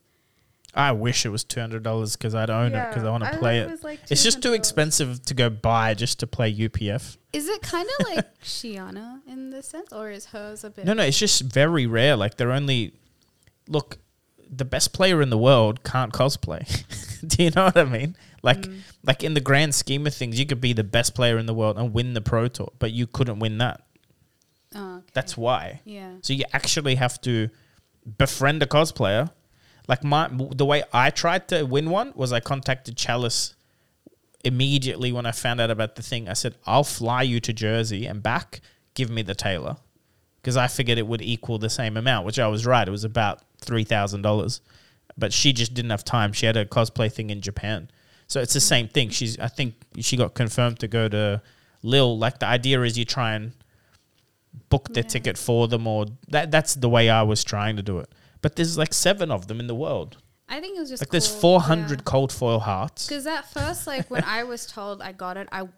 I 0.74 0.92
wish 0.92 1.24
it 1.24 1.30
was 1.30 1.44
two 1.44 1.60
hundred 1.60 1.82
dollars 1.82 2.14
because 2.14 2.34
I'd 2.34 2.50
own 2.50 2.74
it 2.74 2.88
because 2.88 3.02
I 3.02 3.10
want 3.10 3.24
to 3.24 3.38
play 3.38 3.58
it 3.58 3.62
it. 3.62 3.70
was, 3.70 3.82
like, 3.82 4.00
it's 4.10 4.22
just 4.22 4.42
too 4.42 4.52
expensive 4.52 5.22
to 5.24 5.34
go 5.34 5.48
buy 5.48 5.94
just 5.94 6.20
to 6.20 6.26
play 6.26 6.54
UPF. 6.54 7.16
Is 7.32 7.48
it 7.48 7.62
kind 7.62 7.88
of 7.98 8.06
like 8.06 8.40
Shiyana 8.42 9.20
in 9.26 9.50
this 9.50 9.66
sense, 9.66 9.92
or 9.92 10.10
is 10.10 10.26
hers 10.26 10.64
a 10.64 10.70
bit? 10.70 10.84
No, 10.84 10.92
no, 10.92 11.02
it's 11.04 11.18
just 11.18 11.42
very 11.42 11.86
rare. 11.86 12.16
Like 12.16 12.36
they're 12.36 12.52
only 12.52 12.92
look, 13.66 13.98
the 14.50 14.64
best 14.64 14.92
player 14.92 15.20
in 15.22 15.30
the 15.30 15.38
world 15.38 15.82
can't 15.84 16.12
cosplay. 16.12 16.62
Do 17.26 17.42
you 17.44 17.50
know 17.50 17.64
what 17.66 17.76
I 17.76 17.84
mean? 17.84 18.16
Like, 18.42 18.62
Mm. 18.62 18.80
like 19.04 19.22
in 19.24 19.34
the 19.34 19.40
grand 19.40 19.74
scheme 19.74 20.06
of 20.06 20.14
things, 20.14 20.38
you 20.38 20.46
could 20.46 20.60
be 20.60 20.72
the 20.72 20.84
best 20.84 21.14
player 21.14 21.38
in 21.38 21.46
the 21.46 21.54
world 21.54 21.76
and 21.78 21.92
win 21.92 22.14
the 22.14 22.20
pro 22.20 22.48
tour, 22.48 22.72
but 22.78 22.92
you 22.92 23.06
couldn't 23.06 23.40
win 23.40 23.58
that. 23.58 23.82
Oh, 24.74 24.96
okay. 24.98 25.06
That's 25.14 25.36
why. 25.36 25.80
yeah. 25.84 26.12
So 26.22 26.32
you 26.32 26.44
actually 26.52 26.94
have 26.96 27.20
to 27.22 27.48
befriend 28.18 28.62
a 28.62 28.66
cosplayer. 28.66 29.30
Like 29.88 30.04
my 30.04 30.28
the 30.54 30.64
way 30.66 30.82
I 30.92 31.10
tried 31.10 31.48
to 31.48 31.62
win 31.64 31.90
one 31.90 32.12
was 32.14 32.32
I 32.32 32.40
contacted 32.40 32.96
Chalice 32.96 33.54
immediately 34.44 35.12
when 35.12 35.26
I 35.26 35.32
found 35.32 35.60
out 35.60 35.70
about 35.70 35.96
the 35.96 36.02
thing. 36.02 36.28
I 36.28 36.34
said, 36.34 36.54
"I'll 36.66 36.84
fly 36.84 37.22
you 37.22 37.40
to 37.40 37.52
Jersey 37.52 38.06
and 38.06 38.22
back. 38.22 38.60
Give 38.94 39.10
me 39.10 39.22
the 39.22 39.34
tailor." 39.34 39.76
Because 40.40 40.56
I 40.56 40.66
figured 40.68 40.98
it 40.98 41.06
would 41.06 41.20
equal 41.22 41.58
the 41.58 41.68
same 41.70 41.96
amount, 41.96 42.24
which 42.26 42.38
I 42.38 42.46
was 42.48 42.64
right. 42.64 42.86
It 42.86 42.90
was 42.90 43.04
about 43.04 43.40
three 43.60 43.84
thousand 43.84 44.22
dollars, 44.22 44.60
but 45.16 45.32
she 45.32 45.52
just 45.52 45.74
didn't 45.74 45.90
have 45.90 46.04
time. 46.04 46.32
She 46.32 46.46
had 46.46 46.56
a 46.56 46.64
cosplay 46.64 47.12
thing 47.12 47.30
in 47.30 47.40
Japan, 47.40 47.90
so 48.28 48.40
it's 48.40 48.54
the 48.54 48.60
same 48.60 48.88
thing. 48.88 49.10
She's, 49.10 49.38
I 49.38 49.48
think, 49.48 49.74
she 49.98 50.16
got 50.16 50.34
confirmed 50.34 50.78
to 50.80 50.88
go 50.88 51.08
to 51.08 51.42
Lille. 51.82 52.16
Like 52.18 52.38
the 52.38 52.46
idea 52.46 52.80
is 52.82 52.96
you 52.96 53.04
try 53.04 53.34
and 53.34 53.52
book 54.68 54.88
the 54.94 55.00
Yeah. 55.00 55.08
ticket 55.08 55.36
for 55.38 55.66
them, 55.68 55.86
or 55.86 56.06
that. 56.28 56.50
That's 56.50 56.74
the 56.74 56.88
way 56.88 57.10
I 57.10 57.22
was 57.22 57.42
trying 57.44 57.76
to 57.76 57.82
do 57.82 57.98
it. 57.98 58.08
But 58.40 58.54
there's 58.56 58.78
like 58.78 58.94
seven 58.94 59.30
of 59.32 59.48
them 59.48 59.58
in 59.60 59.66
the 59.66 59.74
world. 59.74 60.18
I 60.48 60.60
think 60.60 60.76
it 60.78 60.80
was 60.80 60.88
just 60.88 61.02
Like 61.02 61.10
there's 61.10 61.28
400 61.28 61.98
yeah. 61.98 62.02
cold 62.04 62.32
foil 62.32 62.60
hearts. 62.60 63.06
Because 63.06 63.26
at 63.26 63.50
first, 63.52 63.86
like 63.86 64.08
when 64.10 64.24
I 64.24 64.44
was 64.44 64.64
told 64.66 65.02
I 65.02 65.12
got 65.12 65.36
it, 65.36 65.46
I 65.52 65.68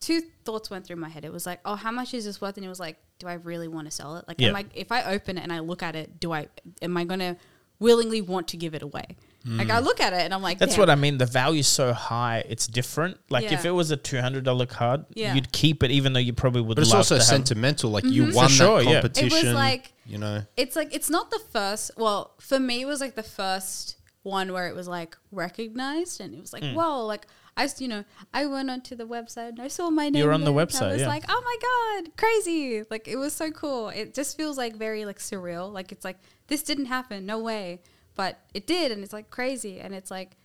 two 0.00 0.22
thoughts 0.44 0.70
went 0.70 0.86
through 0.86 0.96
my 0.96 1.08
head. 1.08 1.24
It 1.24 1.32
was 1.32 1.46
like, 1.46 1.60
oh, 1.64 1.74
how 1.76 1.90
much 1.90 2.14
is 2.14 2.24
this 2.24 2.40
worth? 2.40 2.56
And 2.56 2.66
it 2.66 2.68
was 2.68 2.80
like, 2.80 2.96
do 3.18 3.26
I 3.26 3.34
really 3.34 3.68
want 3.68 3.86
to 3.86 3.90
sell 3.90 4.16
it? 4.16 4.24
Like, 4.28 4.40
am 4.42 4.54
I 4.56 4.64
if 4.74 4.92
I 4.92 5.02
open 5.04 5.38
it 5.38 5.42
and 5.42 5.52
I 5.52 5.60
look 5.60 5.82
at 5.82 5.96
it, 5.96 6.20
do 6.20 6.32
I 6.32 6.48
am 6.82 6.96
I 6.96 7.04
gonna 7.04 7.36
willingly 7.78 8.20
want 8.22 8.48
to 8.48 8.56
give 8.56 8.74
it 8.74 8.82
away? 8.82 9.16
Like 9.48 9.70
I 9.70 9.78
look 9.78 10.00
at 10.00 10.12
it 10.12 10.22
and 10.22 10.34
I'm 10.34 10.42
like. 10.42 10.58
That's 10.58 10.72
damn. 10.74 10.80
what 10.82 10.90
I 10.90 10.96
mean. 10.96 11.18
The 11.18 11.26
value's 11.26 11.68
so 11.68 11.92
high, 11.92 12.44
it's 12.48 12.66
different. 12.66 13.20
Like 13.30 13.52
if 13.52 13.64
it 13.64 13.70
was 13.70 13.92
a 13.92 13.96
two 13.96 14.20
hundred 14.20 14.42
dollar 14.42 14.66
card, 14.66 15.04
Yeah. 15.14 15.34
you'd 15.34 15.52
keep 15.52 15.84
it, 15.84 15.92
even 15.92 16.14
though 16.14 16.18
you 16.18 16.32
probably 16.32 16.62
would. 16.62 16.70
Love. 16.70 16.76
But 16.78 16.82
it's 16.82 16.94
also 16.94 17.18
to 17.18 17.22
sentimental. 17.22 17.90
Like 17.92 18.02
you 18.04 18.24
Mhm. 18.24 18.34
won 18.34 18.48
For 18.48 18.52
sure, 18.54 18.82
that 18.82 18.90
yeah. 18.90 19.24
It 19.24 19.32
was 19.32 19.44
like- 19.54 19.92
you 20.04 20.18
know, 20.18 20.42
it's 20.56 20.74
like 20.74 20.92
it's 20.92 21.08
not 21.08 21.30
the 21.30 21.38
first. 21.52 21.92
Well, 21.96 22.32
for 22.40 22.58
me, 22.58 22.80
it 22.82 22.86
was 22.86 23.00
like 23.00 23.14
the 23.14 23.22
first 23.22 23.96
one 24.24 24.52
where 24.52 24.66
it 24.66 24.74
was 24.74 24.88
like 24.88 25.16
recognized, 25.30 26.20
and 26.20 26.34
it 26.34 26.40
was 26.40 26.52
like, 26.52 26.64
Mm. 26.64 26.74
whoa, 26.74 27.06
like 27.06 27.28
I, 27.56 27.64
s- 27.64 27.80
you 27.80 27.88
know, 27.88 28.04
I 28.34 28.46
went 28.46 28.70
onto 28.70 28.94
the 28.94 29.06
website 29.06 29.50
and 29.50 29.60
I 29.62 29.68
saw 29.68 29.88
my 29.90 30.08
name. 30.10 30.22
You're 30.22 30.32
on 30.32 30.40
the 30.44 30.52
there, 30.52 30.60
and 30.60 30.68
website, 30.70 30.82
I 30.82 30.92
was 30.92 31.00
yeah. 31.02 31.08
like, 31.08 31.24
oh 31.28 31.42
my 31.44 32.02
god, 32.04 32.16
crazy! 32.16 32.82
Like 32.90 33.08
it 33.08 33.16
was 33.16 33.32
so 33.32 33.50
cool. 33.50 33.88
It 33.88 34.14
just 34.14 34.36
feels 34.36 34.58
like 34.58 34.76
very 34.76 35.04
like 35.04 35.18
surreal. 35.18 35.72
Like 35.72 35.90
it's 35.92 36.04
like 36.04 36.18
this 36.48 36.62
didn't 36.62 36.86
happen, 36.86 37.24
no 37.26 37.38
way, 37.38 37.80
but 38.14 38.38
it 38.54 38.66
did, 38.66 38.92
and 38.92 39.02
it's 39.02 39.12
like 39.12 39.30
crazy, 39.30 39.80
and 39.80 39.94
it's 39.94 40.10
like 40.10 40.36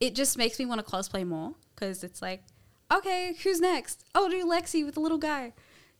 it 0.00 0.14
just 0.14 0.36
makes 0.38 0.58
me 0.58 0.66
want 0.66 0.84
to 0.84 0.90
cosplay 0.92 1.26
more 1.26 1.54
because 1.74 2.02
it's 2.04 2.20
like, 2.22 2.42
okay, 2.92 3.34
who's 3.42 3.60
next? 3.60 4.04
Oh, 4.14 4.28
do 4.28 4.44
Lexi 4.46 4.84
with 4.84 4.94
the 4.94 5.00
little 5.00 5.18
guy. 5.18 5.52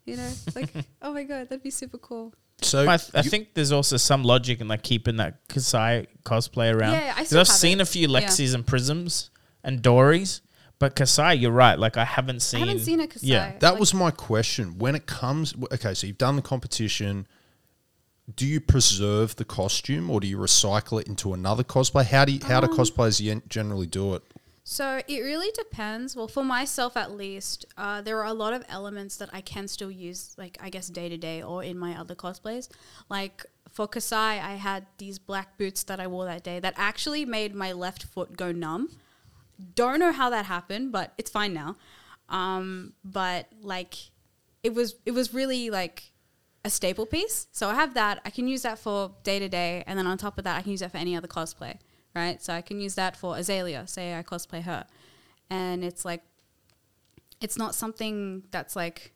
You 0.04 0.16
know, 0.16 0.26
It's 0.46 0.56
like, 0.56 0.70
oh 1.02 1.12
my 1.12 1.22
god, 1.24 1.48
that'd 1.50 1.62
be 1.62 1.70
super 1.70 1.98
cool. 1.98 2.32
so 2.62 2.88
I, 2.88 2.96
th- 2.96 3.10
I 3.14 3.22
think 3.22 3.54
there's 3.54 3.72
also 3.72 3.96
some 3.98 4.24
logic 4.24 4.60
in 4.60 4.66
like 4.66 4.82
keeping 4.82 5.16
that 5.18 5.46
Kassai 5.48 6.06
cosplay 6.24 6.74
around. 6.74 6.94
Yeah, 6.94 7.12
I 7.14 7.18
'Cause 7.18 7.26
still 7.28 7.40
I've 7.40 7.48
seen 7.48 7.78
it. 7.80 7.82
a 7.82 7.86
few 7.86 8.08
Yeah. 8.08 8.54
And 8.54 8.66
Prisms 8.66 9.30
and 9.62 9.82
Dories, 9.82 10.40
but 10.78 10.94
Kassai, 10.94 11.40
you're 11.40 11.50
right. 11.50 11.78
Like 11.78 11.96
I 11.96 12.04
haven't 12.04 12.40
seen. 12.40 12.62
I 12.62 12.66
haven't 12.66 12.84
seen 12.84 13.00
a 13.00 13.06
Kassai. 13.06 13.18
Yeah, 13.22 13.52
that 13.60 13.72
like- 13.72 13.80
was 13.80 13.94
my 13.94 14.10
question. 14.10 14.78
When 14.78 14.94
it 14.94 15.06
comes, 15.06 15.54
okay, 15.72 15.94
so 15.94 16.06
you've 16.06 16.18
done 16.18 16.36
the 16.36 16.42
competition. 16.42 17.26
Do 18.36 18.46
you 18.46 18.60
preserve 18.60 19.36
the 19.36 19.44
costume 19.46 20.10
or 20.10 20.20
do 20.20 20.26
you 20.26 20.36
recycle 20.36 21.00
it 21.00 21.08
into 21.08 21.32
another 21.32 21.64
cosplay? 21.64 22.04
How 22.04 22.26
do 22.26 22.32
you, 22.32 22.40
how 22.44 22.60
do 22.60 22.70
Um, 22.70 22.76
cosplayers 22.76 23.48
generally 23.48 23.86
do 23.86 24.14
it? 24.14 24.22
So 24.64 25.00
it 25.08 25.20
really 25.20 25.50
depends. 25.52 26.14
Well, 26.14 26.28
for 26.28 26.44
myself 26.44 26.94
at 26.94 27.12
least, 27.12 27.64
uh, 27.78 28.02
there 28.02 28.18
are 28.18 28.26
a 28.26 28.34
lot 28.34 28.52
of 28.52 28.66
elements 28.68 29.16
that 29.16 29.30
I 29.32 29.40
can 29.40 29.66
still 29.66 29.90
use, 29.90 30.34
like 30.36 30.58
I 30.60 30.68
guess 30.68 30.88
day 30.88 31.08
to 31.08 31.16
day 31.16 31.42
or 31.42 31.64
in 31.64 31.78
my 31.78 31.98
other 31.98 32.14
cosplays. 32.14 32.68
Like 33.08 33.46
for 33.72 33.88
Kassai, 33.88 34.42
I 34.42 34.56
had 34.56 34.84
these 34.98 35.18
black 35.18 35.56
boots 35.56 35.82
that 35.84 35.98
I 35.98 36.06
wore 36.06 36.26
that 36.26 36.44
day 36.44 36.60
that 36.60 36.74
actually 36.76 37.24
made 37.24 37.54
my 37.54 37.72
left 37.72 38.04
foot 38.04 38.36
go 38.36 38.52
numb. 38.52 38.90
Don't 39.74 39.98
know 39.98 40.12
how 40.12 40.30
that 40.30 40.46
happened, 40.46 40.92
but 40.92 41.12
it's 41.18 41.30
fine 41.30 41.52
now. 41.52 41.76
Um, 42.28 42.92
but 43.04 43.48
like, 43.60 43.94
it 44.62 44.74
was 44.74 44.96
it 45.06 45.12
was 45.12 45.32
really 45.32 45.70
like 45.70 46.12
a 46.64 46.70
staple 46.70 47.06
piece. 47.06 47.46
So 47.52 47.68
I 47.68 47.74
have 47.74 47.94
that. 47.94 48.20
I 48.24 48.30
can 48.30 48.46
use 48.46 48.62
that 48.62 48.78
for 48.78 49.12
day 49.22 49.38
to 49.38 49.48
day, 49.48 49.84
and 49.86 49.98
then 49.98 50.06
on 50.06 50.18
top 50.18 50.38
of 50.38 50.44
that, 50.44 50.56
I 50.56 50.62
can 50.62 50.70
use 50.70 50.80
that 50.80 50.92
for 50.92 50.98
any 50.98 51.16
other 51.16 51.28
cosplay, 51.28 51.78
right? 52.14 52.42
So 52.42 52.52
I 52.52 52.62
can 52.62 52.80
use 52.80 52.94
that 52.96 53.16
for 53.16 53.36
Azalea. 53.36 53.86
Say 53.86 54.16
I 54.16 54.22
cosplay 54.22 54.62
her, 54.62 54.86
and 55.50 55.84
it's 55.84 56.04
like, 56.04 56.22
it's 57.40 57.56
not 57.56 57.74
something 57.74 58.44
that's 58.50 58.76
like 58.76 59.12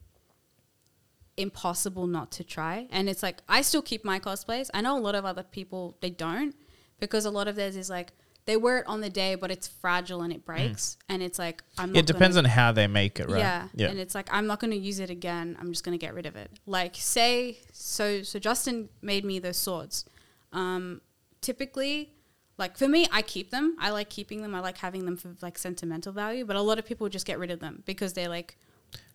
impossible 1.36 2.06
not 2.06 2.30
to 2.32 2.44
try. 2.44 2.88
And 2.90 3.08
it's 3.08 3.22
like 3.22 3.42
I 3.48 3.62
still 3.62 3.82
keep 3.82 4.04
my 4.04 4.18
cosplays. 4.18 4.70
I 4.74 4.80
know 4.80 4.96
a 4.96 5.00
lot 5.00 5.14
of 5.14 5.24
other 5.24 5.42
people 5.42 5.96
they 6.00 6.10
don't 6.10 6.54
because 7.00 7.24
a 7.24 7.30
lot 7.30 7.48
of 7.48 7.56
theirs 7.56 7.76
is 7.76 7.90
like 7.90 8.12
they 8.44 8.56
wear 8.56 8.78
it 8.78 8.86
on 8.86 9.00
the 9.00 9.10
day, 9.10 9.34
but 9.36 9.50
it's 9.50 9.68
fragile 9.68 10.22
and 10.22 10.32
it 10.32 10.44
breaks, 10.44 10.96
and 11.08 11.22
it's 11.22 11.38
like 11.38 11.62
I'm. 11.78 11.92
Not 11.92 11.98
it 12.00 12.06
depends 12.06 12.36
gonna, 12.36 12.48
on 12.48 12.52
how 12.52 12.72
they 12.72 12.86
make 12.86 13.20
it, 13.20 13.28
right? 13.28 13.38
yeah, 13.38 13.68
yeah. 13.74 13.88
and 13.88 13.98
it's 13.98 14.14
like 14.14 14.28
I'm 14.32 14.46
not 14.46 14.58
going 14.60 14.72
to 14.72 14.76
use 14.76 14.98
it 14.98 15.10
again. 15.10 15.56
I'm 15.60 15.70
just 15.72 15.84
going 15.84 15.96
to 15.98 16.04
get 16.06 16.14
rid 16.14 16.26
of 16.26 16.34
it. 16.36 16.50
Like 16.66 16.96
say 16.96 17.58
so 17.72 18.22
so 18.22 18.38
Justin 18.38 18.88
made 19.00 19.24
me 19.24 19.38
those 19.38 19.56
swords. 19.58 20.04
Um, 20.52 21.00
typically, 21.40 22.12
like 22.58 22.76
for 22.76 22.88
me, 22.88 23.06
I 23.12 23.22
keep 23.22 23.50
them. 23.50 23.76
I 23.80 23.90
like 23.90 24.10
keeping 24.10 24.42
them. 24.42 24.54
I 24.54 24.60
like 24.60 24.78
having 24.78 25.04
them 25.04 25.16
for 25.16 25.34
like 25.40 25.56
sentimental 25.58 26.12
value. 26.12 26.44
But 26.44 26.56
a 26.56 26.60
lot 26.62 26.78
of 26.78 26.84
people 26.84 27.08
just 27.08 27.26
get 27.26 27.38
rid 27.38 27.50
of 27.50 27.60
them 27.60 27.82
because 27.86 28.12
they're 28.12 28.28
like, 28.28 28.56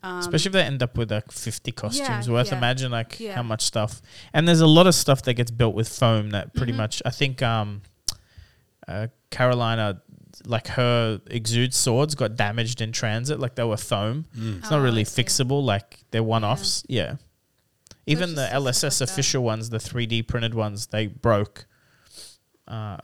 um, 0.03 0.19
Especially 0.19 0.49
if 0.49 0.53
they 0.53 0.63
end 0.63 0.81
up 0.81 0.97
with 0.97 1.11
like 1.11 1.31
50 1.31 1.71
costumes 1.73 2.27
yeah, 2.27 2.33
worth. 2.33 2.51
yeah. 2.51 2.57
Imagine 2.57 2.91
like 2.91 3.19
Yeah. 3.19 3.35
how 3.35 3.43
much 3.43 3.63
stuff. 3.63 4.01
And 4.33 4.47
there's 4.47 4.61
a 4.61 4.67
lot 4.67 4.87
of 4.87 4.95
stuff 4.95 5.21
that 5.23 5.35
gets 5.35 5.51
built 5.51 5.75
with 5.75 5.87
foam 5.89 6.31
that 6.31 6.53
pretty 6.55 6.73
Mhm. 6.73 6.77
much, 6.77 7.01
I 7.05 7.11
think 7.11 7.41
um, 7.43 7.81
uh, 8.87 9.07
Carolina, 9.29 10.01
like 10.45 10.67
her 10.67 11.19
exude 11.27 11.73
swords 11.73 12.15
got 12.15 12.35
damaged 12.35 12.81
in 12.81 12.91
transit. 12.91 13.39
Like 13.39 13.55
they 13.55 13.63
were 13.63 13.77
foam. 13.77 14.25
It's 14.35 14.69
not 14.69 14.79
Oh, 14.79 14.83
really 14.83 15.01
I 15.01 15.03
see. 15.03 15.23
fixable. 15.23 15.63
Like 15.63 15.99
they're 16.11 16.23
one 16.23 16.43
offs. 16.43 16.83
Yeah. 16.87 17.15
Even 18.05 18.35
the 18.35 18.47
just 18.49 18.79
stuff 18.79 18.91
LSS 18.91 19.01
like 19.01 19.07
that. 19.07 19.13
official 19.13 19.43
ones, 19.43 19.69
the 19.69 19.79
3D 19.79 20.27
printed 20.27 20.53
ones, 20.53 20.87
they 20.87 21.07
broke. 21.07 21.65
Uh, 22.67 22.97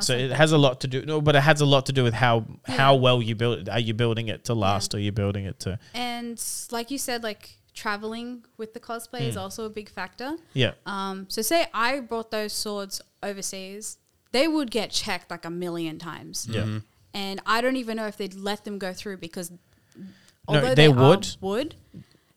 So 0.00 0.14
it 0.16 0.30
has 0.30 0.52
a 0.52 0.58
lot 0.58 0.80
to 0.82 0.86
do. 0.88 1.02
No, 1.04 1.20
but 1.20 1.34
it 1.36 1.40
has 1.42 1.60
a 1.60 1.66
lot 1.66 1.86
to 1.86 1.92
do 1.92 2.02
with 2.04 2.14
how 2.14 2.44
how 2.66 2.94
well 2.94 3.20
you 3.22 3.34
build. 3.34 3.58
it. 3.60 3.68
Are 3.68 3.80
you 3.80 3.94
building 3.94 4.28
it 4.28 4.44
to 4.44 4.54
last, 4.54 4.94
or 4.94 4.98
are 4.98 5.00
you 5.00 5.12
building 5.12 5.44
it 5.46 5.58
to? 5.60 5.78
and 5.94 6.40
like 6.70 6.90
you 6.90 6.98
said, 6.98 7.22
like 7.22 7.56
traveling 7.74 8.44
with 8.58 8.74
the 8.74 8.80
cosplay 8.80 9.22
is 9.22 9.36
also 9.36 9.64
a 9.64 9.70
big 9.70 9.88
factor. 9.88 10.36
Yeah, 10.52 10.72
Um, 10.84 11.26
so 11.30 11.40
say 11.42 11.66
I 11.72 12.00
brought 12.00 12.30
those 12.30 12.52
swords 12.52 13.00
overseas, 13.22 13.96
they 14.32 14.48
would 14.48 14.70
get 14.70 14.90
checked 14.90 15.30
like 15.30 15.44
a 15.44 15.50
million 15.50 15.98
times. 15.98 16.46
yeah. 16.50 16.78
And 17.14 17.40
I 17.44 17.60
don't 17.60 17.76
even 17.76 17.96
know 17.98 18.06
if 18.06 18.16
they'd 18.16 18.32
let 18.34 18.64
them 18.64 18.78
go 18.78 18.92
through 18.94 19.18
because 19.18 19.50
No, 19.50 20.06
although 20.48 20.68
they 20.74 20.74
they, 20.74 20.88
would. 20.88 21.26
are 21.26 21.30
wood, 21.40 21.74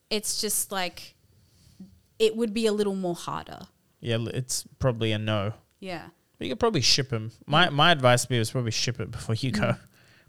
it's 0.09 0.41
just 0.41 0.71
like 0.71 1.15
it 2.19 2.35
would 2.35 2.53
be 2.53 2.65
a 2.67 2.73
little 2.73 2.95
more 2.95 3.15
harder. 3.15 3.59
Yeah, 4.01 4.17
it's 4.33 4.65
probably 4.79 5.11
a 5.13 5.17
no. 5.17 5.53
Yeah. 5.79 6.07
But 6.37 6.47
you 6.47 6.51
could 6.51 6.59
probably 6.59 6.81
ship 6.81 7.09
them. 7.09 7.31
My 7.45 7.69
my 7.69 7.91
advice 7.91 8.23
would 8.25 8.29
be 8.29 8.37
is 8.37 8.51
probably 8.51 8.71
ship 8.71 8.99
it 8.99 9.11
before 9.11 9.35
you 9.35 9.51
go. 9.51 9.75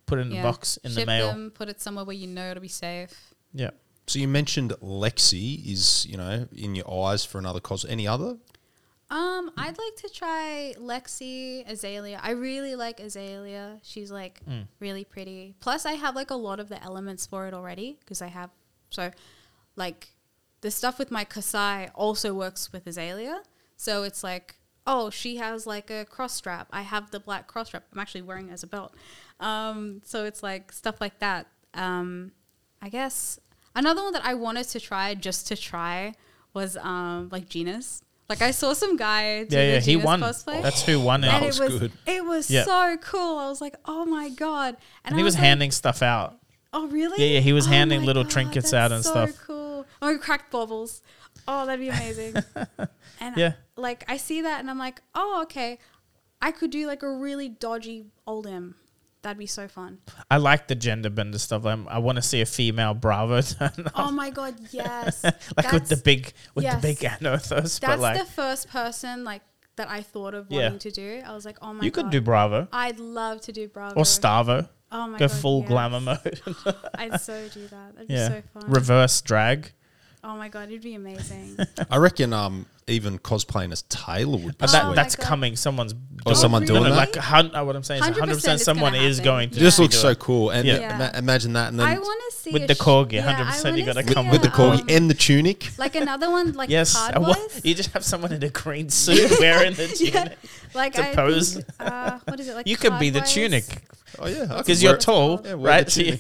Put 0.07 0.21
it 0.21 0.23
in 0.23 0.29
Mm. 0.31 0.35
yeah. 0.35 0.41
a 0.41 0.45
box 0.45 0.77
in 0.85 0.91
Ship 0.93 1.01
the 1.01 1.07
mail. 1.07 1.27
them, 1.29 1.51
put 1.51 1.69
it 1.69 1.81
somewhere 1.81 2.05
where 2.05 2.15
you 2.15 2.29
know 2.29 2.51
it'll 2.53 2.61
be 2.61 2.69
safe. 2.69 3.35
Yeah. 3.53 3.71
So 4.07 4.21
you 4.21 4.29
mentioned 4.29 4.71
Lexi 4.81 5.67
is, 5.67 6.07
you 6.09 6.17
know, 6.17 6.47
in 6.55 6.77
your 6.77 6.89
eyes 7.07 7.25
for 7.25 7.39
another 7.41 7.59
cos. 7.59 7.85
Any 7.85 8.07
other? 8.07 8.37
Um, 9.09 9.53
I'd 9.57 9.79
like 9.79 9.97
to 9.99 10.09
try 10.13 10.75
Lexi, 10.79 11.65
Azalea. 11.69 12.19
I 12.23 12.31
really 12.33 12.75
like 12.75 12.99
Azalea. 12.99 13.79
She's 13.83 14.11
like 14.11 14.45
Mm. 14.47 14.67
really 14.81 15.05
pretty. 15.05 15.55
Plus, 15.61 15.87
I 15.87 15.93
have 15.93 16.17
like 16.17 16.31
a 16.31 16.35
lot 16.35 16.59
of 16.59 16.69
the 16.69 16.83
elements 16.83 17.25
for 17.27 17.47
it 17.47 17.55
already 17.55 17.99
because 18.01 18.21
I 18.21 18.27
have 18.29 18.51
so 18.91 19.11
like 19.77 20.15
the 20.61 20.71
stuff 20.71 20.99
with 20.99 21.11
my 21.11 21.25
Kassai 21.25 21.91
also 21.95 22.35
works 22.35 22.73
with 22.73 22.87
Azalea. 22.87 23.43
So 23.77 24.03
it's 24.03 24.25
like, 24.25 24.57
oh, 24.87 25.11
she 25.11 25.37
has 25.37 25.67
like 25.67 25.89
a 25.91 26.05
cross 26.05 26.33
strap. 26.35 26.67
I 26.73 26.83
have 26.83 27.11
the 27.13 27.21
black 27.21 27.47
cross 27.47 27.69
strap. 27.69 27.85
I'm 27.93 28.01
actually 28.01 28.23
wearing 28.23 28.49
it 28.49 28.53
as 28.53 28.63
a 28.65 28.67
belt. 28.67 28.95
Um, 29.39 30.01
so 30.05 30.25
it's 30.25 30.43
like 30.43 30.73
stuff 30.73 31.01
like 31.01 31.19
that. 31.21 31.47
Um, 31.75 32.33
I 32.83 32.89
guess 32.89 33.39
another 33.77 34.03
one 34.03 34.13
that 34.15 34.25
I 34.25 34.35
wanted 34.35 34.65
to 34.69 34.81
try 34.81 35.15
just 35.15 35.47
to 35.49 35.57
try 35.57 36.15
was 36.55 36.77
um, 36.79 37.29
like 37.31 37.49
Genis. 37.49 38.03
Like 38.29 38.43
I 38.43 38.51
saw 38.51 38.73
some 38.73 38.97
guy 38.97 39.45
do 39.45 39.57
Yeah, 39.57 39.75
yeah. 39.75 39.81
He 39.81 39.97
won. 39.97 40.21
cosplay. 40.21 40.61
That's 40.63 40.83
who 40.83 41.01
won 41.01 41.23
it. 41.25 41.29
and 41.29 41.37
That 41.37 41.43
it 41.45 41.47
was 41.47 41.61
was 41.61 41.79
good. 41.81 41.93
it 42.07 42.25
was 42.25 42.51
Yeah. 42.51 42.65
so 42.65 42.97
cool. 43.01 43.39
I 43.39 43.49
was 43.49 43.61
like, 43.61 43.77
oh 43.85 44.05
my 44.05 44.29
god! 44.31 44.77
And, 45.05 45.15
I 45.15 45.19
he 45.19 45.23
was 45.25 45.35
like, 45.35 45.45
handing 45.45 45.71
stuff 45.71 46.03
out. 46.03 46.39
Oh 46.73 46.89
really? 46.89 47.23
Yeah, 47.25 47.35
yeah, 47.35 47.41
he 47.41 47.53
was 47.53 47.67
Oh 47.67 47.71
handing 47.71 48.03
little 48.05 48.25
God, 48.25 48.31
trinkets 48.33 48.75
out 48.75 48.91
and 48.93 49.05
so 49.05 49.11
stuff. 49.11 49.31
Cool. 49.47 49.87
Oh, 50.03 50.09
we 50.09 50.19
cracked 50.19 50.51
bubbles. 50.51 51.03
Oh, 51.49 51.65
that'd 51.67 51.81
be 51.81 51.89
amazing. 51.89 52.35
and 53.21 53.37
Yeah. 53.37 53.53
like 53.77 54.05
I 54.09 54.17
see 54.17 54.43
that 54.43 54.59
and 54.61 54.69
I'm 54.71 54.79
like, 54.79 55.01
oh 55.15 55.41
okay, 55.45 55.79
I 56.43 56.51
could 56.51 56.71
do 56.71 56.87
like 56.87 57.03
a 57.05 57.11
really 57.13 57.49
dodgy 57.49 58.07
old 58.27 58.47
M. 58.47 58.75
That'd 59.27 59.39
be 59.39 59.47
so 59.47 59.67
fun. 59.67 59.99
I 60.31 60.37
like 60.37 60.69
the 60.69 60.77
gender 60.77 61.11
bender 61.11 61.41
stuff. 61.41 61.67
I'm, 61.67 61.89
I 61.89 61.99
want 61.99 62.15
to 62.15 62.23
see 62.23 62.43
a 62.43 62.47
female 62.47 62.95
Bravo 62.95 63.41
turn 63.43 63.73
up. 63.85 63.93
Oh 63.97 64.13
my 64.13 64.31
god, 64.31 64.55
yes. 64.71 65.25
like 65.57 65.73
with 65.73 65.89
the 65.89 65.97
big 65.97 66.33
with 66.55 66.63
yes. 66.63 66.81
the 66.81 66.81
big 66.81 66.99
anothos. 66.99 67.81
That's 67.81 68.01
like 68.01 68.21
the 68.21 68.25
first 68.25 68.69
person 68.69 69.25
like 69.25 69.43
that 69.79 69.91
I 69.91 70.03
thought 70.03 70.35
of 70.35 70.47
Yeah. 70.49 70.71
wanting 70.71 70.79
to 70.79 70.91
do. 70.93 71.23
I 71.27 71.35
was 71.35 71.45
like, 71.45 71.59
oh 71.61 71.73
my 71.73 71.81
god. 71.81 71.85
you 71.85 71.91
god. 71.91 72.03
could 72.05 72.11
do 72.13 72.21
Bravo 72.21 72.69
I'd 72.73 73.01
love 73.01 73.41
to 73.41 73.53
do 73.53 73.67
Bravo. 73.67 73.97
or 73.97 74.05
Starvo. 74.05 74.69
Oh 74.93 75.09
my 75.09 75.19
Go 75.19 75.27
god. 75.27 75.37
full 75.37 75.61
yes. 75.63 75.69
glamour 75.71 76.01
mode. 76.01 76.41
I'd 76.95 77.21
so 77.21 77.49
do 77.53 77.67
that. 77.67 77.97
That'd 77.97 78.09
yeah. 78.09 78.29
be 78.29 78.35
so 78.37 78.61
fun. 78.61 78.71
Reverse 78.71 79.21
drag. 79.23 79.73
Oh 80.27 80.37
my 80.37 80.49
god, 80.49 80.69
it'd 80.69 80.83
be 80.83 80.95
amazing. 80.95 81.57
I 81.91 81.97
reckon 81.99 82.33
um, 82.33 82.67
even 82.89 83.19
cosplaying 83.19 83.73
as 83.73 83.83
Taylor 83.83 84.37
would 84.39 84.43
be 84.53 84.57
But 84.59 84.71
Oh 84.71 84.73
that, 84.73 84.87
my 84.89 84.95
that's 84.95 85.17
God. 85.17 85.27
coming. 85.27 85.57
Someone's 85.57 85.95
Oh, 86.29 86.33
someone 86.35 86.63
no, 86.63 86.67
doing 86.67 86.83
no, 86.83 86.89
that? 86.91 86.97
Like 86.97 87.15
hun- 87.15 87.55
uh, 87.55 87.65
what 87.65 87.77
I'm 87.77 87.85
saying 87.85 88.01
is 88.03 88.07
100% 88.09 88.11
100 88.19 88.35
percent 88.35 88.55
it's 88.57 88.65
someone 88.65 88.93
gonna 88.95 89.05
is 89.05 89.19
happen. 89.19 89.31
going 89.33 89.51
to. 89.51 89.57
It 89.57 89.61
just 89.61 89.79
Yeah. 89.79 89.83
looks 89.85 89.97
so 89.97 90.15
cool. 90.17 90.51
And 90.51 90.67
Yeah. 90.67 90.95
ima- 90.97 91.13
imagine 91.17 91.53
that. 91.53 91.69
And 91.69 91.79
then 91.79 91.87
I 91.87 91.99
want 91.99 92.21
to 92.31 92.37
see 92.37 92.51
With 92.51 92.63
a 92.65 92.67
the 92.67 92.75
sh- 92.75 92.79
corgi, 92.81 93.13
yeah, 93.13 93.23
100% 93.33 93.65
I 93.75 93.77
you 93.77 93.83
wanna 93.85 93.95
gotta 93.95 94.09
see 94.09 94.15
come 94.15 94.27
a, 94.27 94.31
with 94.33 94.43
the 94.43 94.49
corgi 94.49 94.81
um, 94.81 94.87
and 94.89 95.09
the 95.09 95.15
tunic. 95.15 95.71
like 95.79 95.95
another 95.95 96.29
one, 96.31 96.53
like 96.55 96.69
Yes, 96.69 96.95
card 96.97 97.19
what- 97.19 97.39
wise. 97.39 97.61
you 97.65 97.75
just 97.75 97.93
have 97.93 98.05
someone 98.05 98.33
in 98.33 98.43
a 98.43 98.49
green 98.49 98.91
suit 99.03 99.39
wearing 99.39 99.75
the 99.75 99.87
tunic. 99.87 100.15
yeah, 100.15 100.29
like 100.75 100.95
to 100.95 101.09
I 101.11 101.15
pose. 101.15 101.55
Think, 101.55 101.67
uh, 101.79 102.19
what 102.25 102.41
is 102.41 102.49
it 102.49 102.55
like? 102.57 102.67
You 102.67 102.77
could 102.77 102.99
be 102.99 103.11
the 103.11 103.21
card-wise? 103.21 103.35
tunic 103.35 103.65
Oh 104.19 104.27
yeah, 104.27 104.43
I 104.43 104.47
could 104.47 104.57
because 104.59 104.83
you're 104.83 104.95
it. 104.95 105.01
tall, 105.01 105.41
Yeah, 105.45 105.55
wear 105.55 105.85
the 105.85 105.85
right? 105.85 105.91
So 105.91 106.01
you- 106.01 106.19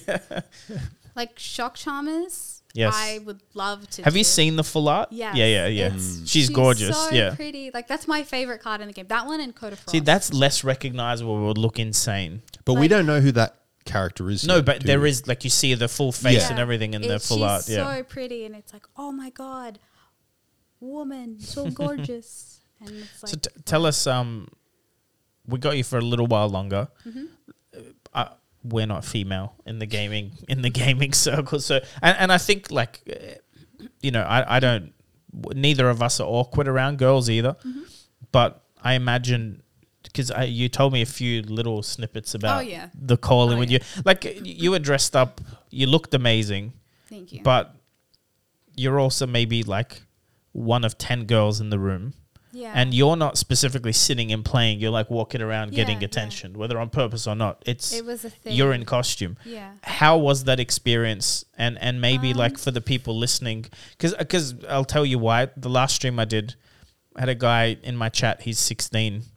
Like 1.16 1.36
shock 1.38 1.74
charmers. 1.74 2.55
Yes. 2.76 2.92
I 2.94 3.18
would 3.24 3.40
love 3.54 3.88
to. 3.90 4.02
have 4.02 4.16
you 4.16 4.24
seen 4.24 4.56
the 4.56 4.64
full 4.64 4.88
art? 4.88 5.08
Yes. 5.10 5.34
Yeah, 5.36 5.46
yeah, 5.46 5.66
yeah. 5.66 5.86
It's- 5.86 6.18
She's, 6.20 6.30
She's 6.30 6.48
gorgeous. 6.50 6.96
So 6.96 7.10
yeah. 7.14 7.34
pretty. 7.34 7.70
Like 7.72 7.88
that's 7.88 8.06
my 8.06 8.22
favorite 8.22 8.60
card 8.60 8.80
in 8.80 8.86
the 8.88 8.92
game. 8.92 9.06
That 9.08 9.26
one 9.26 9.40
and 9.40 9.54
Code 9.54 9.72
of 9.72 9.78
Frost. 9.78 9.90
See, 9.92 10.00
that's 10.00 10.32
less 10.32 10.62
recognizable. 10.64 11.46
Would 11.46 11.58
look 11.58 11.78
insane. 11.78 12.42
But 12.64 12.74
we 12.74 12.88
don't 12.88 13.06
know 13.06 13.20
who 13.20 13.32
that 13.32 13.60
character 13.84 14.28
is. 14.30 14.46
No, 14.46 14.56
yet, 14.56 14.64
but 14.66 14.80
do 14.80 14.86
there 14.88 15.00
we? 15.00 15.08
is 15.10 15.26
like 15.26 15.44
you 15.44 15.50
see 15.50 15.72
the 15.74 15.88
full 15.88 16.12
face 16.12 16.42
Yeah. 16.44 16.50
and 16.50 16.58
everything 16.58 16.94
in 16.94 17.02
the 17.02 17.18
full 17.20 17.38
she's 17.38 17.42
art. 17.44 17.68
Yeah. 17.68 17.96
so 17.96 18.02
pretty, 18.02 18.44
and 18.44 18.54
it's 18.56 18.72
like, 18.72 18.84
oh 18.96 19.12
my 19.12 19.30
god, 19.30 19.78
woman, 20.80 21.38
so 21.40 21.70
gorgeous. 21.82 22.60
and 22.80 22.90
it's 22.90 23.22
like, 23.22 23.30
So 23.30 23.36
t- 23.38 23.50
tell 23.64 23.86
us, 23.86 24.06
um, 24.06 24.48
we 25.46 25.58
got 25.58 25.76
you 25.76 25.84
for 25.84 25.98
a 25.98 26.02
little 26.02 26.26
while 26.26 26.48
longer. 26.48 26.88
Mm-hmm. 27.06 27.24
Uh, 28.12 28.28
we're 28.70 28.86
not 28.86 29.04
female 29.04 29.54
in 29.66 29.78
the 29.78 29.86
gaming 29.86 30.32
in 30.48 30.62
the 30.62 30.70
gaming 30.70 31.12
circle, 31.26 31.60
so 31.60 31.80
and, 32.02 32.16
and 32.18 32.32
I 32.32 32.38
think 32.38 32.70
like, 32.70 33.00
uh, 33.10 33.84
you 34.02 34.10
know, 34.10 34.22
I 34.22 34.56
I 34.56 34.60
don't. 34.60 34.92
Neither 35.54 35.90
of 35.90 36.00
us 36.02 36.18
are 36.20 36.26
awkward 36.26 36.66
around 36.68 36.98
girls 36.98 37.28
either, 37.28 37.54
Mm-hmm. 37.64 37.82
but 38.32 38.62
I 38.82 38.94
imagine 38.94 39.62
because 40.02 40.30
you 40.48 40.68
told 40.68 40.92
me 40.92 41.02
a 41.02 41.06
few 41.06 41.42
little 41.42 41.82
snippets 41.82 42.34
about 42.34 42.58
Oh, 42.58 42.60
yeah. 42.60 42.88
the 42.94 43.16
calling 43.18 43.56
Oh, 43.56 43.60
when 43.60 43.68
yeah. 43.68 43.78
you 43.96 44.02
like 44.04 44.40
you 44.42 44.70
were 44.70 44.78
dressed 44.78 45.14
up, 45.16 45.40
you 45.70 45.86
looked 45.86 46.14
amazing, 46.14 46.72
thank 47.08 47.32
you. 47.32 47.42
but 47.42 47.74
you're 48.76 48.98
also 49.00 49.26
maybe 49.26 49.62
like 49.62 50.02
one 50.52 50.84
of 50.84 50.96
10 50.96 51.24
girls 51.26 51.60
in 51.60 51.70
the 51.70 51.78
room 51.78 52.14
yeah, 52.62 52.72
and 52.80 52.94
you're 52.98 53.16
not 53.16 53.36
specifically 53.36 53.92
sitting 53.92 54.28
and 54.34 54.42
playing 54.52 54.74
you're 54.80 54.96
like 55.00 55.10
walking 55.18 55.42
around 55.42 55.66
Yeah, 55.72 55.76
getting 55.80 56.00
yeah. 56.00 56.06
attention 56.10 56.48
whether 56.60 56.78
on 56.78 56.88
purpose 56.90 57.26
or 57.30 57.36
not 57.44 57.54
it's 57.66 57.92
it 57.92 58.04
was 58.04 58.24
a 58.24 58.30
thing. 58.30 58.52
you're 58.56 58.72
in 58.78 58.84
costume 58.84 59.36
Yeah. 59.44 59.70
how 60.02 60.14
was 60.28 60.44
that 60.44 60.58
experience 60.58 61.44
and 61.64 61.74
and 61.86 62.00
maybe 62.00 62.30
Um, 62.32 62.38
like 62.38 62.56
for 62.64 62.70
the 62.78 62.80
people 62.92 63.14
listening 63.26 63.66
because 63.92 64.14
because 64.14 64.46
i'll 64.74 64.84
tell 64.96 65.04
you 65.12 65.18
why 65.18 65.38
the 65.56 65.68
last 65.78 65.94
stream 65.96 66.18
i 66.18 66.24
did 66.24 66.54
I 67.16 67.20
had 67.20 67.28
a 67.30 67.34
guy 67.50 67.64
in 67.82 67.94
my 67.96 68.10
chat 68.20 68.42
he's 68.42 68.58
16 68.58 69.12
Mm-hmm. 69.12 69.35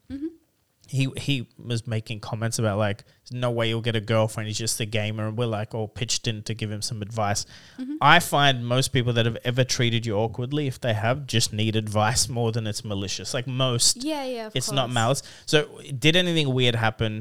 He 0.92 1.08
he 1.18 1.48
was 1.72 1.86
making 1.86 2.20
comments 2.20 2.58
about 2.58 2.78
like 2.80 3.04
no 3.32 3.52
way 3.52 3.70
you'll 3.70 3.80
get 3.90 3.96
a 3.96 4.02
girlfriend 4.02 4.48
he's 4.48 4.58
just 4.58 4.80
a 4.80 4.86
gamer 4.86 5.28
and 5.28 5.38
we're 5.38 5.46
like 5.60 5.76
all 5.76 5.88
pitched 5.88 6.28
in 6.28 6.42
to 6.42 6.54
give 6.56 6.72
him 6.76 6.82
some 6.82 7.00
advice 7.04 7.46
Mm-hmm. 7.80 7.96
i 8.02 8.20
find 8.20 8.66
most 8.66 8.88
people 8.96 9.14
that 9.14 9.26
have 9.26 9.38
ever 9.44 9.64
treated 9.64 10.06
you 10.08 10.16
awkwardly 10.16 10.66
if 10.66 10.82
they 10.82 10.94
have 10.96 11.28
just 11.28 11.54
need 11.54 11.76
advice 11.76 12.28
more 12.28 12.52
than 12.52 12.66
it's 12.66 12.84
malicious 12.84 13.34
like 13.36 13.46
most 13.48 14.04
Yeah, 14.04 14.26
yeah. 14.26 14.48
Of 14.48 14.56
it's 14.56 14.72
not 14.72 14.86
course. 14.88 14.94
malice 14.96 15.24
so 15.46 15.58
did 16.06 16.16
anything 16.16 16.48
weird 16.54 16.76
happen 16.76 17.14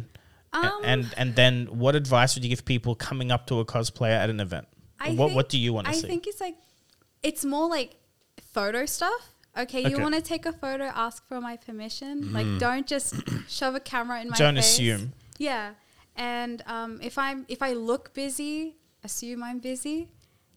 Um, 0.55 0.73
and 0.83 1.15
and 1.21 1.35
then 1.37 1.67
what 1.83 1.95
advice 1.95 2.35
would 2.35 2.45
you 2.45 2.49
give 2.55 2.65
people 2.65 2.95
coming 2.95 3.31
up 3.31 3.47
to 3.49 3.61
a 3.61 3.67
cosplayer 3.67 4.17
at 4.25 4.31
an 4.31 4.41
event 4.41 4.67
I 4.99 5.11
what 5.11 5.27
think- 5.29 5.37
what 5.37 5.49
do 5.51 5.59
you 5.59 5.73
want 5.75 5.89
to 5.89 5.93
see 5.95 6.07
I 6.07 6.11
think 6.11 6.27
it's 6.27 6.41
like, 6.41 6.57
it's 7.23 7.45
more 7.45 7.69
like 7.69 7.91
photo 8.55 8.87
stuff. 8.87 9.23
Okay, 9.59 9.81
you 9.81 9.95
Okay. 9.95 10.03
want 10.03 10.15
to 10.15 10.21
take 10.23 10.47
a 10.47 10.53
photo, 10.53 10.85
ask 10.85 11.27
for 11.27 11.41
my 11.41 11.57
permission. 11.57 12.33
Like, 12.33 12.47
don't 12.61 12.87
just 12.87 13.15
shove 13.49 13.75
a 13.75 13.81
camera 13.81 14.21
in 14.21 14.29
my 14.29 14.35
face. 14.35 14.39
Don't 14.39 14.55
face. 14.55 14.65
assume. 14.65 15.13
Yeah, 15.39 15.73
and 16.17 16.63
um, 16.67 17.01
if 17.03 17.19
I'm 17.19 17.45
if 17.49 17.61
I 17.63 17.73
look 17.73 18.15
busy, 18.15 18.77
assume 19.05 19.43
I'm 19.43 19.59
busy. 19.59 20.09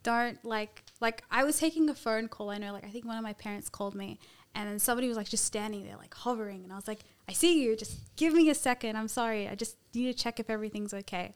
Don't 0.04 0.44
like 0.46 0.84
like 1.00 1.24
I 1.32 1.44
was 1.44 1.58
taking 1.60 1.90
a 1.90 1.94
phone 1.96 2.28
call. 2.28 2.50
I 2.52 2.58
know, 2.58 2.74
like 2.74 2.84
I 2.86 2.90
think 2.90 3.06
one 3.06 3.18
of 3.18 3.24
my 3.24 3.34
parents 3.34 3.70
called 3.70 3.96
me, 3.96 4.20
and 4.56 4.68
then 4.70 4.80
somebody 4.80 5.08
was 5.08 5.18
like 5.18 5.30
just 5.30 5.46
standing 5.46 5.84
there, 5.86 5.98
like 5.98 6.14
hovering, 6.14 6.64
and 6.64 6.72
I 6.72 6.76
was 6.76 6.88
like, 6.88 7.00
I 7.28 7.34
see 7.34 7.64
you. 7.64 7.76
Just 7.76 8.16
give 8.16 8.34
me 8.34 8.50
a 8.50 8.56
second. 8.56 8.96
I'm 8.98 9.08
sorry. 9.08 9.48
I 9.48 9.56
just 9.56 9.78
need 9.94 10.12
to 10.16 10.24
check 10.24 10.40
if 10.40 10.50
everything's 10.50 10.94
okay. 10.94 11.34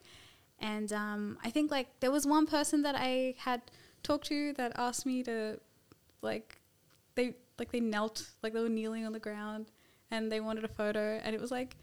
And 0.59 0.91
um, 0.93 1.37
I 1.43 1.49
think 1.49 1.69
like 1.71 1.87
there 1.99 2.11
was 2.11 2.25
one 2.25 2.45
person 2.47 2.81
that 2.83 2.95
I 2.97 3.35
had 3.37 3.61
talked 4.03 4.27
to 4.27 4.53
that 4.53 4.71
asked 4.75 5.05
me 5.05 5.21
to 5.23 5.59
like 6.21 6.59
they 7.15 7.33
like 7.59 7.71
they 7.71 7.79
knelt 7.79 8.29
like 8.43 8.53
they 8.53 8.61
were 8.61 8.69
kneeling 8.69 9.05
on 9.05 9.13
the 9.13 9.19
ground 9.19 9.71
and 10.11 10.31
they 10.31 10.39
wanted 10.39 10.63
a 10.63 10.69
photo 10.69 11.19
and 11.23 11.35
it 11.35 11.41
was 11.41 11.51
like 11.51 11.75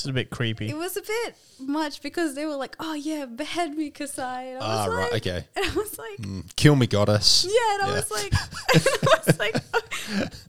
it's 0.00 0.06
a 0.08 0.12
bit 0.12 0.30
creepy 0.30 0.68
it 0.68 0.76
was 0.76 0.96
a 0.96 1.02
bit 1.02 1.36
much 1.60 2.00
because 2.02 2.34
they 2.34 2.46
were 2.46 2.54
like 2.56 2.76
oh 2.80 2.94
yeah 2.94 3.24
behead 3.26 3.76
me 3.76 3.90
Kassai 3.90 4.54
and 4.54 4.62
I 4.62 4.66
Ah, 4.66 4.86
was 4.86 4.94
right, 4.94 5.12
like 5.12 5.26
okay. 5.26 5.44
and 5.56 5.66
I 5.66 5.74
was 5.74 5.98
like 5.98 6.18
Mm, 6.18 6.56
Kill 6.56 6.76
me, 6.76 6.86
goddess. 6.86 7.44
yeah 7.48 7.74
and 7.74 7.82
I 7.90 7.94
was 7.94 8.10
like 8.10 8.32
I 8.74 9.22
was 9.26 9.38
like 9.38 9.54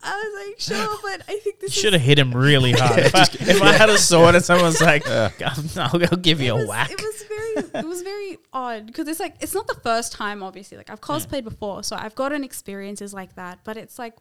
I 0.04 0.16
was 0.16 0.47
like 0.47 0.60
sure 0.60 0.97
but 1.02 1.22
I 1.28 1.39
think 1.39 1.60
this 1.60 1.74
should 1.74 1.93
have 1.93 2.02
hit 2.02 2.20
him 2.20 2.32
really 2.32 2.72
hard 2.74 3.00
if, 3.00 3.16
I, 3.16 3.22
if 3.24 3.62
I 3.62 3.74
had 3.74 3.89
a 3.89 3.97
sword 3.97 4.36
and 4.36 4.43
someone's 4.43 4.82
like 4.82 5.08
I'll, 5.08 5.32
I'll 5.78 6.18
give 6.18 6.39
you 6.41 6.47
it 6.54 6.56
a 6.56 6.56
was, 6.58 6.68
whack 6.68 6.91
It 6.91 7.02
was 7.02 7.24
very, 7.24 7.84
it 7.84 7.88
was 7.88 8.02
very 8.02 8.38
odd 8.54 8.86
because 8.88 9.08
it's 9.08 9.20
like 9.20 9.36
it's 9.39 9.54
not 9.54 9.68
the 9.68 9.76
first 9.76 10.12
time. 10.12 10.41
Obviously, 10.43 10.78
like 10.78 10.89
I've 10.89 11.02
cosplayed 11.02 11.43
before, 11.43 11.84
so 11.84 11.95
I've 11.95 12.16
gotten 12.16 12.43
experiences 12.43 13.14
like 13.14 13.36
that. 13.36 13.60
But 13.64 13.78
it's 13.78 13.97
like 14.00 14.14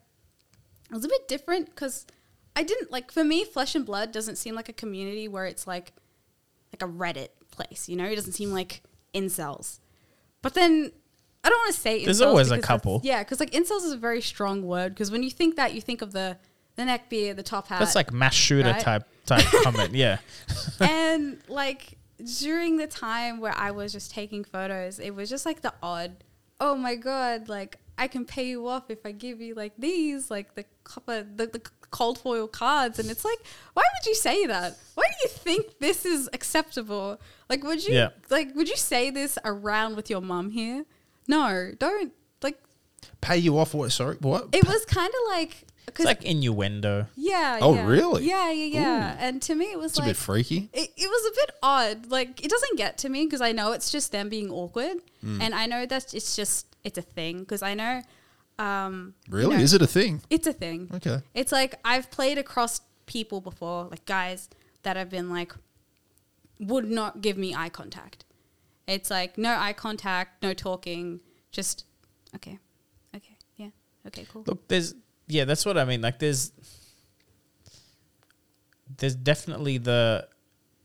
it 0.89 0.93
was 0.95 1.05
a 1.05 1.07
bit 1.07 1.27
different 1.27 1.67
because 1.67 2.05
I 2.55 2.63
didn't 2.63 2.91
like 2.91 3.11
for 3.11 3.23
me, 3.23 3.45
Flesh 3.45 3.75
and 3.75 3.85
Blood 3.85 4.11
doesn't 4.11 4.37
seem 4.37 4.55
like 4.55 4.69
a 4.69 4.73
community 4.73 5.27
where 5.27 5.45
it's 5.45 5.65
like 5.67 5.93
like 6.73 6.81
a 6.87 6.91
Reddit 6.91 7.29
place. 7.51 7.87
You 7.89 7.95
know, 7.95 8.05
it 8.05 8.15
doesn't 8.15 8.33
seem 8.33 8.51
like 8.51 8.81
incels. 9.13 9.79
But 10.41 10.53
then 10.53 10.91
I 11.43 11.49
don't 11.49 11.59
want 11.59 11.73
to 11.73 11.79
say 11.79 12.05
There's 12.05 12.21
always 12.21 12.51
a 12.51 12.59
couple. 12.59 13.01
Yeah, 13.03 13.23
because 13.23 13.39
like 13.39 13.51
incels 13.51 13.83
is 13.83 13.91
a 13.91 13.97
very 13.97 14.21
strong 14.21 14.63
word. 14.63 14.93
Because 14.93 15.11
when 15.11 15.23
you 15.23 15.29
think 15.29 15.55
that, 15.55 15.73
you 15.73 15.81
think 15.81 16.01
of 16.01 16.11
the 16.11 16.37
the 16.75 16.85
neck 16.85 17.09
beard, 17.09 17.37
the 17.37 17.43
top 17.43 17.67
hat. 17.67 17.79
That's 17.79 17.95
like 17.95 18.13
mass 18.13 18.33
shooter 18.33 18.71
right? 18.71 18.81
type 18.81 19.03
type 19.25 19.45
comment. 19.63 19.93
Yeah. 19.93 20.17
and 20.79 21.39
like 21.47 21.97
during 22.39 22.77
the 22.77 22.87
time 22.87 23.39
where 23.39 23.53
I 23.55 23.71
was 23.71 23.91
just 23.91 24.11
taking 24.11 24.43
photos, 24.43 24.99
it 24.99 25.11
was 25.11 25.29
just 25.29 25.45
like 25.45 25.61
the 25.61 25.73
odd, 25.81 26.23
oh 26.59 26.75
my 26.75 26.95
god, 26.95 27.49
like 27.49 27.77
I 27.99 28.07
can 28.07 28.25
pay 28.25 28.47
you 28.47 28.67
off 28.67 28.89
if 28.89 29.05
I 29.05 29.11
give 29.11 29.39
you 29.41 29.53
like 29.53 29.73
these, 29.77 30.31
like 30.31 30.55
the 30.55 30.65
copper, 30.83 31.23
the, 31.35 31.45
the 31.47 31.61
cold 31.91 32.17
foil 32.17 32.47
cards, 32.47 32.97
and 32.99 33.09
it's 33.11 33.25
like, 33.25 33.39
why 33.73 33.83
would 33.83 34.05
you 34.07 34.15
say 34.15 34.45
that? 34.47 34.77
Why 34.95 35.03
do 35.03 35.15
you 35.23 35.29
think 35.29 35.79
this 35.79 36.05
is 36.05 36.29
acceptable? 36.33 37.19
Like, 37.49 37.63
would 37.63 37.85
you 37.85 37.93
Yeah. 37.93 38.09
like 38.29 38.55
would 38.55 38.69
you 38.69 38.77
say 38.77 39.09
this 39.11 39.37
around 39.45 39.95
with 39.95 40.09
your 40.09 40.21
mum 40.21 40.49
here? 40.51 40.85
No, 41.27 41.71
don't. 41.77 42.11
Like, 42.41 42.59
Pay 43.21 43.37
you 43.37 43.57
off 43.59 43.73
what? 43.73 43.91
Sorry, 43.91 44.15
what? 44.21 44.49
it 44.53 44.65
was 44.65 44.85
kind 44.85 45.09
of 45.13 45.31
like. 45.37 45.65
It's 45.87 45.97
'cause- 45.97 46.05
like 46.05 46.23
innuendo. 46.23 47.07
yeah. 47.15 47.57
Oh, 47.61 47.73
yeah. 47.73 47.85
really? 47.87 48.23
Yeah, 48.23 48.51
yeah, 48.51 48.79
yeah. 48.79 49.15
And 49.19 49.41
to 49.41 49.55
me, 49.55 49.71
it 49.71 49.77
was 49.79 49.91
It's 49.93 49.97
a 49.97 50.01
like 50.01 50.09
bit 50.09 50.17
freaky. 50.17 50.69
it, 50.71 50.89
it 50.95 51.07
was 51.09 51.31
a 51.31 51.35
bit 51.35 51.51
odd. 51.63 52.05
Like 52.11 52.45
it 52.45 52.49
doesn't 52.51 52.77
get 52.77 52.99
to 52.99 53.09
me 53.09 53.25
because 53.25 53.41
I 53.41 53.51
know 53.53 53.71
it's 53.71 53.91
just 53.91 54.11
them 54.11 54.29
being 54.29 54.51
awkward, 54.51 54.97
Mm. 55.25 55.41
and 55.41 55.55
I 55.55 55.65
know 55.65 55.85
that 55.87 56.13
it's 56.13 56.35
just 56.35 56.67
it's 56.83 56.97
a 56.97 57.01
thing 57.01 57.39
because 57.39 57.61
I 57.61 57.73
know. 57.73 58.01
Um, 58.57 59.13
you 59.27 59.33
Really? 59.37 59.57
know, 59.57 59.61
Is 59.63 59.73
it 59.73 59.81
a 59.81 59.87
thing? 59.87 60.21
It's 60.29 60.45
a 60.47 60.53
thing. 60.53 60.89
Okay. 60.93 61.21
It's 61.33 61.51
like 61.51 61.79
I've 61.85 62.11
played 62.11 62.37
across 62.37 62.81
people 63.05 63.39
before, 63.41 63.85
like 63.85 64.05
guys 64.05 64.49
that 64.83 64.95
have 64.97 65.09
been 65.09 65.29
like 65.29 65.53
would 66.59 66.89
not 66.89 67.21
give 67.21 67.37
me 67.37 67.55
eye 67.55 67.69
contact. 67.69 68.25
It's 68.87 69.09
like 69.09 69.37
no 69.37 69.55
eye 69.55 69.73
contact, 69.73 70.41
no 70.43 70.53
talking, 70.53 71.19
just 71.51 71.85
okay, 72.35 72.59
okay, 73.15 73.37
yeah, 73.55 73.69
okay, 74.07 74.25
cool. 74.31 74.43
Look, 74.45 74.67
there's 74.67 74.93
yeah, 75.27 75.45
that's 75.45 75.65
what 75.65 75.77
I 75.77 75.85
mean. 75.85 76.01
Like 76.01 76.19
there's 76.19 76.51
there's 78.97 79.15
definitely 79.15 79.77
the 79.77 80.27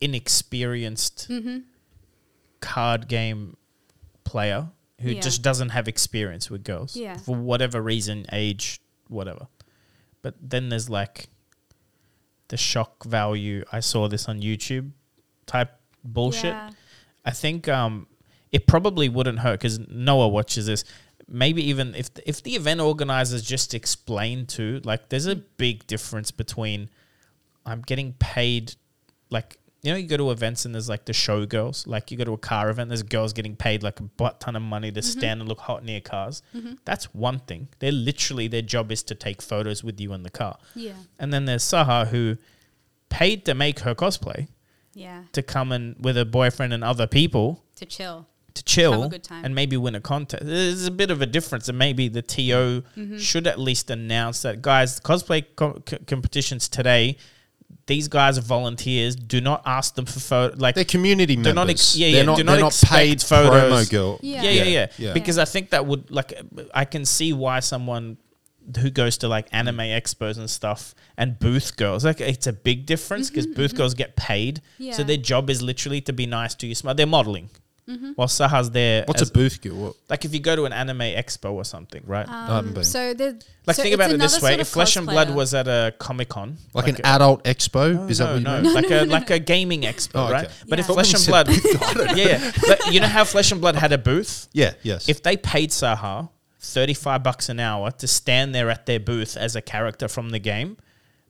inexperienced 0.01 1.29
Mm-hmm. 1.31 1.59
card 2.61 3.09
game 3.09 3.57
player 4.25 4.69
who 5.05 5.13
Yeah. 5.13 5.21
just 5.21 5.43
doesn't 5.43 5.69
have 5.71 5.87
experience 5.89 6.51
with 6.51 6.65
girls 6.65 6.97
Yeah. 6.97 7.17
for 7.19 7.37
whatever 7.37 7.81
reason, 7.81 8.27
age, 8.33 8.81
whatever. 9.09 9.47
But 10.23 10.35
then 10.41 10.69
there's 10.71 10.89
like 10.91 11.29
the 12.49 12.57
shock 12.57 13.05
value. 13.05 13.65
I 13.73 13.81
saw 13.81 14.09
this 14.09 14.29
on 14.29 14.41
YouTube 14.41 14.91
type 15.47 15.73
bullshit. 16.03 16.55
Yeah. 16.55 16.71
I 17.25 17.31
think 17.31 17.69
um, 17.69 18.07
it 18.53 18.67
probably 18.67 19.09
wouldn't 19.09 19.39
hurt 19.41 19.61
because 19.61 19.79
Noah 19.89 20.29
watches 20.29 20.67
this. 20.67 20.85
Maybe 21.27 21.63
even 21.71 21.95
if 21.95 22.11
if 22.27 22.43
the 22.43 22.55
event 22.55 22.81
organizers 22.81 23.43
just 23.43 23.73
explain 23.75 24.47
to 24.47 24.81
like, 24.85 25.09
there's 25.09 25.27
a 25.27 25.37
big 25.37 25.87
difference 25.87 26.31
between 26.31 26.91
I'm 27.65 27.81
getting 27.81 28.13
paid, 28.15 28.75
like 29.31 29.59
you 29.85 29.93
know, 29.93 29.97
you 29.99 30.07
go 30.09 30.17
to 30.17 30.31
events 30.31 30.65
and 30.65 30.75
there's 30.75 30.89
like 30.89 31.05
the 31.05 31.13
showgirls. 31.13 31.87
Like 31.87 32.11
you 32.11 32.17
go 32.17 32.25
to 32.25 32.33
a 32.33 32.39
car 32.39 32.71
event, 32.71 32.89
there's 32.89 33.03
girls 33.03 33.33
getting 33.35 33.55
paid 33.55 33.83
like 33.83 34.01
a 34.01 34.03
butt 34.05 34.41
ton 34.41 34.57
of 34.57 34.63
money 34.63 34.91
to 34.91 35.03
stand 35.03 35.41
and 35.41 35.49
look 35.49 35.61
hot 35.61 35.85
near 35.85 36.01
cars. 36.01 36.43
That's 36.87 37.13
one 37.15 37.41
thing. 37.41 37.69
They're 37.81 37.93
literally 37.93 38.49
their 38.49 38.63
job 38.63 38.91
is 38.91 39.03
to 39.05 39.15
take 39.15 39.43
photos 39.43 39.85
with 39.85 40.01
you 40.01 40.13
in 40.15 40.23
the 40.23 40.31
car. 40.31 40.57
Yeah, 40.75 40.95
And 41.19 41.33
then 41.33 41.45
there's 41.45 41.63
Sahar 41.63 42.07
who 42.09 42.39
paid 43.11 43.45
to 43.45 43.55
make 43.55 43.81
her 43.81 43.95
cosplay 43.95 44.49
yeah, 44.95 45.25
to 45.33 45.43
come 45.43 45.71
and 45.73 45.97
with 46.03 46.17
her 46.17 46.25
boyfriend 46.25 46.73
and 46.73 46.83
other 46.83 47.07
people 47.07 47.63
to 47.77 47.85
chill. 47.85 48.27
to 48.55 48.63
chill 48.65 48.93
Have 48.93 49.03
a 49.03 49.09
good 49.09 49.25
time. 49.25 49.45
and 49.45 49.55
maybe 49.55 49.77
win 49.77 49.95
a 49.97 50.01
contest. 50.01 50.45
There's 50.47 50.87
a 50.87 50.91
bit 50.91 51.11
of 51.11 51.21
a 51.21 51.27
difference, 51.27 51.69
and 51.69 51.77
maybe 51.77 52.09
the 52.09 52.23
TO 52.23 52.83
Mm-hmm. 52.97 53.19
should 53.19 53.47
at 53.47 53.59
least 53.59 53.91
announce 53.91 54.43
that, 54.43 54.63
guys, 54.63 55.01
cosplay 55.01 55.45
co- 55.57 55.83
co- 55.85 55.99
competitions 56.07 56.69
today. 56.69 57.17
These 57.87 58.09
guys 58.09 58.39
are 58.39 58.43
volunteers. 58.43 59.15
Do 59.15 59.41
not 59.41 59.63
ask 59.67 59.95
them 59.95 60.07
for 60.07 60.19
photo. 60.19 60.57
Like, 60.57 60.75
They're 60.75 60.85
community 60.85 61.35
They're 61.37 61.53
members. 61.53 61.55
not 61.55 61.71
ex- 61.71 61.97
yeah, 61.97 62.09
they're 62.09 62.17
yeah, 62.17 62.23
not, 62.25 62.37
do 62.39 62.45
not 62.45 62.53
they're 62.53 62.61
not 62.63 62.67
expect 62.69 62.93
paid 62.93 63.23
photos. 63.23 63.89
promo 63.89 63.91
girl. 63.91 64.19
Yeah. 64.23 64.43
yeah, 64.43 64.51
yeah, 64.51 64.63
yeah, 64.63 64.71
Yeah, 64.71 64.87
yeah. 64.99 65.13
Because 65.13 65.39
I 65.39 65.45
think 65.45 65.71
that 65.71 65.85
would 65.85 66.11
like, 66.11 66.33
I 66.73 66.85
can 66.87 67.05
see 67.05 67.33
why 67.33 67.61
someone 67.61 68.17
who 68.81 68.91
goes 68.91 69.19
to 69.19 69.29
like 69.29 69.47
anime 69.53 69.77
expos 69.79 70.39
and 70.39 70.49
stuff 70.49 70.95
and 71.19 71.39
booth 71.39 71.77
girls 71.77 72.03
like 72.03 72.21
it's 72.23 72.47
a 72.47 72.53
big 72.53 72.87
difference 72.87 73.29
because 73.29 73.47
mm-hmm, 73.47 73.57
booth 73.57 73.73
mm-hmm. 73.73 73.79
girls 73.79 73.93
get 73.93 74.17
paid, 74.17 74.63
Yeah. 74.79 74.95
so 74.95 75.03
their 75.05 75.19
job 75.19 75.51
is 75.51 75.61
literally 75.61 76.01
to 76.03 76.13
be 76.15 76.25
nice 76.27 76.55
to 76.57 76.67
you. 76.67 76.75
Smart. 76.75 76.97
They're 76.97 77.07
modeling. 77.07 77.51
While 77.87 78.29
Sahar's 78.29 78.71
there, 78.71 79.05
What's 79.07 79.21
as- 79.21 79.29
a 79.29 79.33
booth 79.33 79.61
girl? 79.61 79.75
What? 79.77 79.95
like 80.09 80.25
if 80.25 80.33
you 80.33 80.41
go 80.41 80.57
to 80.57 80.65
an 80.65 80.73
anime 80.73 81.01
expo 81.01 81.53
or 81.53 81.65
something, 81.65 82.03
right? 82.07 82.27
haven't 82.27 82.71
been. 82.73 82.79
Um, 82.79 82.85
So 82.85 83.13
the 83.15 83.43
like 83.67 83.77
so 83.77 83.83
think 83.83 83.95
about 83.95 84.11
it 84.11 84.19
this 84.19 84.41
way: 84.41 84.51
sort 84.53 84.61
if 84.61 84.69
of 84.69 84.69
Flesh 84.69 84.97
and 84.97 85.07
Blood 85.07 85.35
was 85.35 85.53
at 85.53 85.69
a 85.69 85.93
Comic 85.99 86.31
Con, 86.31 86.57
Like, 86.73 86.89
an 86.89 87.05
adult 87.05 87.45
expo? 87.45 88.09
Is 88.11 88.19
that 88.19 88.25
no, 88.25 88.31
what 88.33 88.39
you 88.39 88.45
no, 88.45 88.61
mean? 88.63 88.75
like 88.75 88.91
a 88.91 89.05
like 89.05 89.31
a 89.31 89.39
gaming 89.39 89.83
expo, 89.83 90.11
Oh, 90.15 90.31
right? 90.33 90.45
okay. 90.47 90.55
But 90.69 90.79
if 90.81 90.87
Flesh 90.87 91.13
and 91.15 91.27
Blood, 91.27 91.49
yeah, 92.17 92.27
yeah. 92.27 92.53
But 92.67 92.93
you 92.93 93.01
know 93.01 93.07
how 93.07 93.25
Flesh 93.25 93.53
and 93.53 93.61
Blood 93.61 93.77
had 93.77 93.93
a 93.93 93.99
booth? 93.99 94.49
Yeah, 94.53 94.73
yes. 94.83 95.09
If 95.09 95.23
they 95.23 95.37
paid 95.37 95.71
Sahar 95.71 96.31
thirty 96.61 96.95
five 96.95 97.23
bucks 97.23 97.49
an 97.51 97.61
hour 97.61 97.91
to 97.91 98.07
stand 98.07 98.55
there 98.55 98.71
at 98.71 98.87
their 98.87 99.01
booth 99.01 99.37
as 99.37 99.55
a 99.57 99.61
character 99.61 100.09
from 100.09 100.31
the 100.31 100.39
game. 100.39 100.79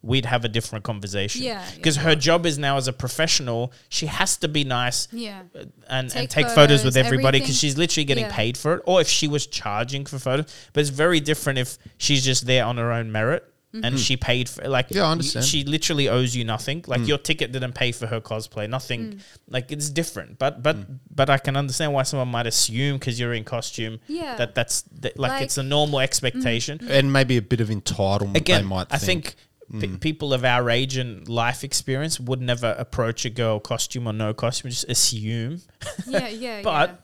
We'd 0.05 0.27
have 0.27 0.45
a 0.45 0.49
different 0.49 0.85
conversation. 0.85 1.43
Yeah, 1.43 1.65
Because 1.77 1.97
yeah. 1.97 2.03
her 2.03 2.15
job 2.15 2.45
is 2.47 2.59
now 2.59 2.77
as 2.77 2.89
a 2.89 2.93
professional, 2.93 3.73
she 3.89 4.07
has 4.07 4.37
to 4.39 4.49
be 4.49 4.63
nice 4.65 5.09
yeah, 5.13 5.43
and, 5.55 5.73
and 5.89 6.11
Take 6.11 6.29
take 6.31 6.49
photos, 6.49 6.85
with 6.85 6.97
everybody 6.97 7.41
because 7.41 7.59
she's 7.59 7.77
literally 7.79 8.05
getting 8.05 8.25
Yeah. 8.27 8.37
paid 8.37 8.57
for 8.59 8.75
it. 8.75 8.83
Or 8.87 9.01
if 9.01 9.09
she 9.09 9.29
was 9.29 9.47
charging 9.47 10.05
for 10.07 10.19
photos, 10.19 10.47
but 10.73 10.81
it's 10.83 10.91
very 10.91 11.21
different 11.21 11.59
if 11.59 11.79
she's 11.97 12.23
just 12.25 12.47
there 12.47 12.65
on 12.65 12.77
her 12.77 12.93
own 12.93 13.11
merit 13.13 13.43
Mm-hmm. 13.75 13.85
and 13.87 13.99
she 13.99 14.17
paid 14.17 14.49
for 14.49 14.69
like. 14.69 14.87
Yeah, 14.91 15.03
I 15.03 15.07
y- 15.07 15.13
understand. 15.15 15.45
She 15.47 15.65
literally 15.65 16.09
owes 16.09 16.37
you 16.37 16.45
nothing. 16.45 16.85
Like 16.87 17.09
your 17.09 17.19
ticket 17.19 17.51
didn't 17.51 17.73
pay 17.75 17.91
for 17.91 18.07
her 18.07 18.21
cosplay. 18.21 18.71
Nothing. 18.71 19.01
Mm. 19.15 19.21
Like 19.49 19.73
it's 19.73 19.91
different. 19.91 20.39
But 20.39 20.63
but 20.63 20.77
but 21.13 21.29
I 21.29 21.39
can 21.39 21.57
understand 21.57 21.93
why 21.93 22.05
someone 22.05 22.29
might 22.29 22.47
assume 22.47 22.99
because 23.01 23.19
you're 23.19 23.35
in 23.35 23.43
costume. 23.43 23.99
Yeah. 24.07 24.37
That 24.37 24.55
that's 24.55 24.83
that, 25.01 25.19
like, 25.19 25.33
Like- 25.33 25.43
it's 25.43 25.59
a 25.59 25.65
normal 25.65 25.99
expectation. 25.99 26.79
and 26.89 27.13
maybe 27.13 27.37
a 27.37 27.43
bit 27.43 27.61
of 27.61 27.69
entitlement 27.69 28.37
Again, 28.37 28.63
they 28.63 28.69
might 28.69 28.87
I 28.93 28.99
think. 28.99 29.25
think. 29.25 29.37
Pe- 29.73 29.97
people 29.99 30.33
of 30.33 30.45
our 30.45 30.71
age 30.71 30.97
and 30.97 31.29
life 31.29 31.65
experience 31.65 32.21
would 32.21 32.41
never 32.41 32.75
approach 32.79 33.25
a 33.25 33.31
girl 33.31 33.61
costume 33.61 34.07
or 34.07 34.13
no 34.13 34.35
costume, 34.35 34.71
just 34.71 34.89
assume 34.89 35.61
yeah, 36.07 36.29
yeah. 36.29 36.63
but 36.65 36.91
yeah. 36.91 36.97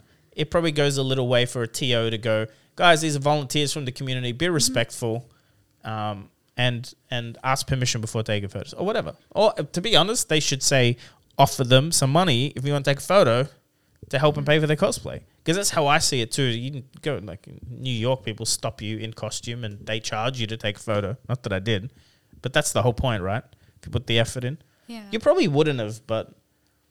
it 0.43 0.51
probably 0.51 0.73
goes 0.73 0.97
a 0.97 1.03
little 1.03 1.29
way 1.29 1.47
for 1.47 1.63
a 1.63 1.69
TO 1.69 2.11
to 2.11 2.19
go, 2.19 2.47
guys, 2.77 3.01
these 3.01 3.17
are 3.17 3.21
volunteers 3.21 3.73
from 3.73 3.85
the 3.85 3.93
community. 3.93 4.31
Mm-hmm. 4.31 4.39
Be 4.39 4.49
respectful, 4.49 5.31
um, 5.85 6.31
and 6.57 6.93
and 7.11 7.39
ask 7.43 7.67
permission 7.67 8.01
before 8.01 8.23
taking 8.23 8.49
photos 8.49 8.75
or 8.75 8.85
whatever. 8.85 9.15
Or 9.31 9.53
uh, 9.59 9.63
to 9.63 9.81
be 9.81 9.97
honest, 9.97 10.29
they 10.29 10.41
should 10.41 10.63
say 10.63 10.97
offer 11.39 11.65
them 11.65 11.91
some 11.91 12.11
money 12.11 12.49
if 12.57 12.67
you 12.67 12.73
want 12.73 12.85
to 12.85 12.91
take 12.91 12.99
a 12.99 13.03
photo 13.03 13.49
to 14.11 14.19
help 14.19 14.35
them 14.35 14.45
pay 14.45 14.59
for 14.59 14.67
their 14.67 14.77
cosplay. 14.77 15.23
Because 15.39 15.57
that's 15.57 15.71
how 15.71 15.87
I 15.87 15.99
see 15.99 16.21
it 16.21 16.33
too. 16.33 16.43
You 16.43 16.71
can 16.71 16.85
go 17.01 17.21
like 17.23 17.49
New 17.69 17.93
York, 17.93 18.25
people 18.25 18.45
stop 18.45 18.83
you 18.83 18.99
in 18.99 19.13
costume 19.13 19.65
and 19.65 19.87
they 19.87 20.01
charge 20.01 20.39
you 20.39 20.47
to 20.49 20.57
take 20.57 20.77
a 20.77 20.81
photo. 20.81 21.17
Not 21.29 21.43
that 21.45 21.53
I 21.53 21.61
did, 21.61 21.91
but 22.43 22.53
that's 22.53 22.73
the 22.73 22.83
whole 22.83 22.93
point, 22.95 23.23
right? 23.23 23.43
If 23.79 23.87
you 23.87 23.93
put 23.93 24.07
the 24.07 24.19
effort 24.19 24.45
in, 24.45 24.59
yeah. 24.87 25.05
you 25.11 25.19
probably 25.19 25.49
wouldn't 25.49 25.79
have, 25.81 26.07
but 26.07 26.35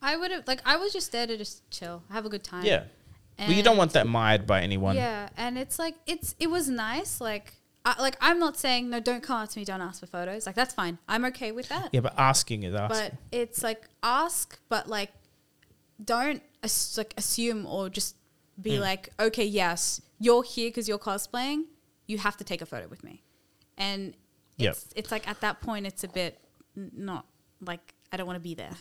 I 0.02 0.16
would 0.18 0.32
have 0.32 0.48
like 0.48 0.62
I 0.66 0.78
was 0.78 0.94
just 0.94 1.12
there 1.12 1.28
to 1.28 1.38
just 1.38 1.70
chill, 1.72 2.04
have 2.12 2.26
a 2.26 2.30
good 2.30 2.44
time. 2.44 2.66
yeah. 2.66 2.84
Well, 3.38 3.52
you 3.54 3.64
don't 3.64 3.78
want 3.78 3.94
that 3.94 4.06
mired 4.06 4.46
by 4.46 4.62
anyone. 4.62 4.98
Yeah, 4.98 5.30
and 5.38 5.58
it's 5.58 5.80
like 5.80 5.96
it's 6.06 6.36
it 6.40 6.48
was 6.48 6.68
nice. 6.68 7.22
Like 7.22 7.54
I, 7.86 7.96
like 8.02 8.18
I'm 8.20 8.38
not 8.38 8.58
saying 8.58 8.90
no, 8.90 9.00
don't 9.00 9.24
come 9.24 9.38
up 9.42 9.50
to 9.50 9.60
me, 9.60 9.64
don't 9.64 9.82
ask 9.82 10.02
for 10.02 10.08
photos. 10.08 10.46
Like 10.46 10.56
that's 10.56 10.74
fine. 10.74 10.98
I'm 11.08 11.24
okay 11.26 11.54
with 11.54 11.70
that. 11.70 11.88
Yeah, 11.94 12.02
but 12.02 12.14
asking 12.18 12.64
is 12.64 12.74
asking. 12.74 13.12
But 13.12 13.14
it's 13.32 13.64
like 13.64 13.88
ask, 14.04 14.60
but 14.68 14.90
like 14.90 15.12
don't 16.04 16.42
as, 16.64 16.96
like 16.98 17.14
assume 17.18 17.66
or 17.66 17.90
just 17.90 18.16
be 18.62 18.72
Mm. 18.72 18.82
like, 18.82 19.10
okay, 19.20 19.46
yes, 19.46 20.02
you're 20.20 20.44
here 20.44 20.70
because 20.70 20.90
you're 20.90 21.00
cosplaying. 21.00 21.64
You 22.08 22.18
have 22.18 22.36
to 22.38 22.44
take 22.44 22.62
a 22.62 22.66
photo 22.66 22.88
with 22.90 23.04
me, 23.06 23.24
and 23.78 24.16
Yep. 24.60 24.72
it's 24.74 24.88
it's 24.96 25.12
like 25.12 25.28
at 25.28 25.40
that 25.42 25.62
point 25.62 25.86
it's 25.88 26.04
a 26.04 26.08
bit 26.08 26.40
n- 26.78 26.92
not 26.96 27.26
like 27.66 27.94
I 28.12 28.18
don't 28.18 28.28
want 28.28 28.38
to 28.38 28.42
be 28.44 28.54
there. 28.56 28.72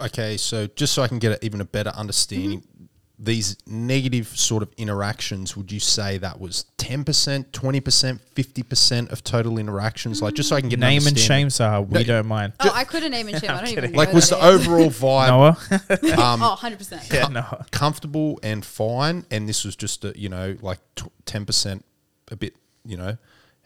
Okay, 0.00 0.36
so 0.36 0.66
just 0.68 0.92
so 0.94 1.02
I 1.02 1.08
can 1.08 1.18
get 1.18 1.32
a, 1.32 1.44
even 1.44 1.60
a 1.60 1.64
better 1.64 1.90
understanding, 1.90 2.60
Mm-hmm. 2.60 2.84
these 3.18 3.56
negative 3.66 4.26
sort 4.28 4.62
of 4.62 4.70
interactions, 4.76 5.56
would 5.56 5.70
you 5.70 5.78
say 5.78 6.18
that 6.18 6.40
was 6.40 6.64
10%, 6.78 7.04
20%, 7.52 8.20
50% 8.34 9.12
of 9.12 9.22
total 9.22 9.58
interactions? 9.58 10.20
Like, 10.20 10.34
just 10.34 10.48
so 10.48 10.56
I 10.56 10.60
can 10.60 10.68
get 10.68 10.76
an 10.76 10.80
Name 10.80 10.98
and 11.02 11.08
understanding. 11.08 11.48
shame, 11.50 11.66
Sahar. 11.66 11.86
We 11.86 11.98
No. 12.00 12.02
don't 12.04 12.26
mind. 12.26 12.54
Oh, 12.60 12.72
I 12.74 12.82
couldn't 12.84 13.12
name 13.12 13.28
and 13.28 13.38
shame. 13.40 13.50
I 13.50 13.60
don't 13.60 13.68
even 13.70 13.92
Like, 13.92 14.08
know 14.08 14.14
was 14.16 14.30
that 14.30 14.40
the 14.40 14.48
is. 14.48 14.66
overall 14.66 14.90
vibe 14.90 15.28
Noah? 15.28 16.22
um, 16.32 16.42
Oh, 16.42 16.48
100 16.50 16.78
percent. 16.78 17.02
yeah, 17.12 17.28
no. 17.28 17.62
comfortable 17.70 18.40
and 18.42 18.64
fine? 18.64 19.24
And 19.30 19.48
this 19.48 19.64
was 19.64 19.76
just, 19.76 20.04
a, 20.04 20.12
you 20.18 20.28
know, 20.28 20.56
like 20.60 20.80
t- 20.96 21.06
10%, 21.26 21.82
a 22.32 22.36
bit, 22.36 22.56
you 22.84 22.96
know, 22.96 23.16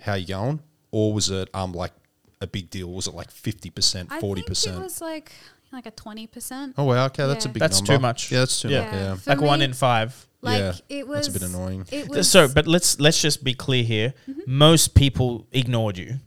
how 0.01 0.15
you 0.15 0.27
going? 0.27 0.61
Or 0.91 1.13
was 1.13 1.31
it 1.31 1.49
um 1.55 1.73
like 1.73 1.93
a 2.41 2.47
big 2.47 2.71
deal? 2.71 2.91
Was 2.93 3.07
it 3.07 3.15
like 3.15 3.31
fifty 3.31 3.71
percent, 3.71 4.11
forty 4.21 4.41
think 4.41 4.47
it 4.47 4.49
percent? 4.49 4.81
was 4.83 5.01
like 5.01 5.33
like 5.73 5.87
a 5.87 5.91
twenty 5.91 6.27
percent. 6.27 6.75
Oh 6.79 6.85
wow, 6.85 7.07
okay, 7.07 7.27
that's 7.27 7.45
a 7.45 7.49
big. 7.49 7.61
That's 7.61 7.79
number. 7.81 7.97
too 7.97 7.99
much. 8.01 8.33
Yeah, 8.33 8.39
that's 8.41 8.61
too 8.61 8.69
Yeah. 8.69 8.81
much. 8.85 8.93
Yeah. 8.95 9.15
For 9.17 9.31
like 9.31 9.41
one 9.41 9.63
in 9.63 9.73
five. 9.73 10.27
Like 10.41 10.61
Yeah, 10.61 10.73
it 10.89 11.09
was 11.09 11.27
that's 11.27 11.37
a 11.37 11.41
bit 11.41 11.49
annoying. 11.51 11.85
It 11.91 12.09
was 12.09 12.31
So, 12.31 12.47
but 12.49 12.67
let's 12.69 13.01
let's 13.01 13.21
just 13.21 13.43
be 13.43 13.55
clear 13.55 13.83
here. 13.83 14.15
Mm-hmm. 14.31 14.41
Most 14.47 14.95
people 14.95 15.47
ignored 15.53 15.99
you, 15.99 16.21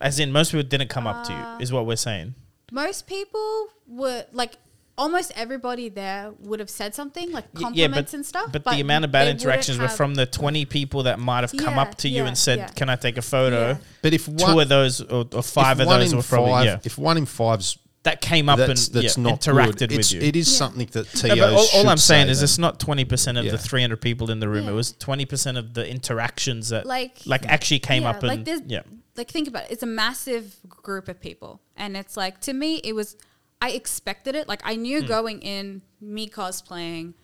as 0.00 0.18
in 0.18 0.32
most 0.32 0.50
people 0.50 0.68
didn't 0.68 0.88
come 0.88 1.06
up 1.06 1.24
to 1.26 1.32
Uh, 1.32 1.56
you. 1.58 1.62
Is 1.62 1.72
what 1.72 1.86
we're 1.86 1.96
saying. 1.96 2.34
most 2.72 3.06
people 3.06 3.68
were 3.86 4.24
like 4.32 4.56
almost 5.00 5.32
everybody 5.34 5.88
there 5.88 6.32
would 6.40 6.60
have 6.60 6.70
said 6.70 6.94
something 6.94 7.32
like 7.32 7.46
Y- 7.54 7.62
compliments 7.62 8.14
and 8.14 8.24
stuff. 8.24 8.52
But, 8.52 8.64
the 8.64 8.80
amount 8.80 9.04
of 9.04 9.10
bad 9.12 9.28
interactions 9.28 9.78
were 9.78 9.88
from 9.88 10.14
the 10.14 10.26
twenty 10.26 10.64
people 10.64 11.04
that 11.04 11.18
might 11.18 11.40
have 11.40 11.52
come 11.56 11.74
Yeah, 11.74 11.82
up 11.82 11.94
to 11.96 12.08
you 12.08 12.22
yeah, 12.22 12.28
and 12.28 12.38
said, 12.38 12.58
yeah. 12.58 12.66
"Can 12.68 12.88
I 12.88 12.96
take 12.96 13.16
a 13.16 13.22
photo?" 13.22 13.60
Yeah. 13.70 13.76
But 14.02 14.14
if 14.14 14.26
Two 14.26 14.60
of 14.60 14.68
those 14.68 15.00
or, 15.00 15.26
or 15.32 15.42
five 15.42 15.80
of 15.80 15.88
those 15.88 16.14
were 16.14 16.22
probably 16.22 16.50
five, 16.52 16.64
yeah. 16.66 16.78
if 16.84 16.96
one 16.98 17.16
in 17.16 17.26
five's 17.26 17.78
That 18.04 18.20
came 18.22 18.48
up 18.48 18.56
that's, 18.58 18.86
and 18.88 18.94
that's 18.96 19.16
yeah, 19.18 19.22
not 19.22 19.40
interacted 19.42 19.78
good. 19.78 19.90
with 19.90 20.00
It's, 20.00 20.12
you. 20.12 20.20
It 20.22 20.34
is 20.36 20.50
Yeah. 20.50 20.58
something 20.58 20.88
that 20.92 21.06
TOs 21.12 21.36
No, 21.36 21.54
all, 21.56 21.66
all 21.74 21.88
I'm 21.88 21.98
saying 21.98 22.26
say 22.26 22.30
is 22.30 22.38
then. 22.38 22.44
it's 22.44 22.58
not 22.58 22.80
twenty 22.80 23.04
percent 23.04 23.36
of 23.38 23.44
Yeah. 23.44 23.52
the 23.52 23.58
three 23.58 23.82
hundred 23.82 24.00
people 24.00 24.30
in 24.30 24.40
the 24.40 24.48
room. 24.48 24.64
Yeah. 24.64 24.70
It 24.70 24.74
was 24.74 24.92
twenty 24.92 25.26
percent 25.26 25.58
of 25.58 25.74
the 25.74 25.86
interactions 25.88 26.70
that 26.70 26.86
like, 26.86 27.18
like 27.26 27.44
actually 27.46 27.80
came 27.80 28.02
yeah, 28.04 28.10
up 28.10 28.20
and 28.22 28.28
like 28.28 28.44
there's- 28.44 28.62
yeah. 28.66 28.82
like 29.16 29.28
think 29.30 29.48
about 29.48 29.64
it. 29.64 29.72
It's 29.72 29.82
a 29.82 29.86
massive 30.04 30.56
group 30.68 31.08
of 31.08 31.20
people, 31.20 31.60
and 31.76 31.96
it's 31.96 32.16
like 32.16 32.40
to 32.42 32.52
me, 32.52 32.76
it 32.84 32.94
was. 32.94 33.16
I 33.60 33.70
expected 33.70 34.34
it. 34.34 34.48
Like 34.48 34.60
I 34.64 34.76
knew 34.76 35.00
hmm. 35.00 35.06
going 35.06 35.42
in, 35.42 35.82
me 36.00 36.28
cosplaying, 36.28 37.14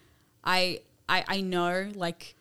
I 0.45 0.80
I 1.09 1.24
I 1.26 1.41
know 1.41 1.91
like. 1.95 2.34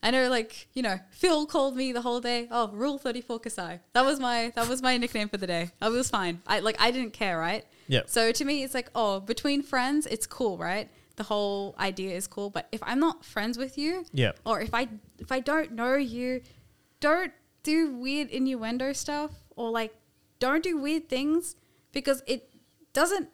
I 0.00 0.12
know, 0.12 0.30
like 0.30 0.68
you 0.74 0.82
know, 0.82 1.00
Phil 1.10 1.44
called 1.44 1.74
me 1.74 1.90
the 1.90 2.02
whole 2.02 2.20
day. 2.20 2.46
Oh, 2.52 2.68
Rule 2.68 2.98
Thirty 2.98 3.20
Four 3.20 3.40
Kassai. 3.40 3.80
That 3.94 4.04
was 4.04 4.20
my 4.20 4.52
that 4.54 4.68
was 4.68 4.80
my 4.80 4.96
nickname 4.96 5.28
for 5.28 5.38
the 5.38 5.46
day. 5.48 5.72
I 5.82 5.88
was 5.88 6.08
fine. 6.08 6.40
I 6.46 6.60
like 6.60 6.76
I 6.78 6.92
didn't 6.92 7.14
care, 7.14 7.36
right? 7.36 7.64
Yeah. 7.88 8.02
So 8.06 8.30
to 8.30 8.44
me, 8.44 8.62
it's 8.62 8.74
like 8.74 8.90
oh, 8.94 9.18
between 9.18 9.60
friends, 9.60 10.06
it's 10.06 10.24
cool, 10.24 10.56
right? 10.56 10.88
The 11.16 11.24
whole 11.24 11.74
idea 11.80 12.14
is 12.14 12.28
cool. 12.28 12.48
But 12.48 12.68
if 12.70 12.80
I'm 12.84 13.00
not 13.00 13.24
friends 13.24 13.58
with 13.58 13.76
you, 13.76 14.04
Yeah. 14.12 14.32
or 14.46 14.60
if 14.60 14.72
I 14.72 14.86
if 15.18 15.32
I 15.32 15.40
don't 15.40 15.72
know 15.72 15.96
you, 15.96 16.42
don't 17.00 17.32
do 17.64 17.92
weird 17.92 18.30
innuendo 18.30 18.92
stuff 18.92 19.32
or 19.56 19.70
like 19.72 19.92
don't 20.38 20.62
do 20.62 20.78
weird 20.78 21.08
things 21.08 21.56
because 21.92 22.22
it 22.26 22.47
doesn't 22.98 23.28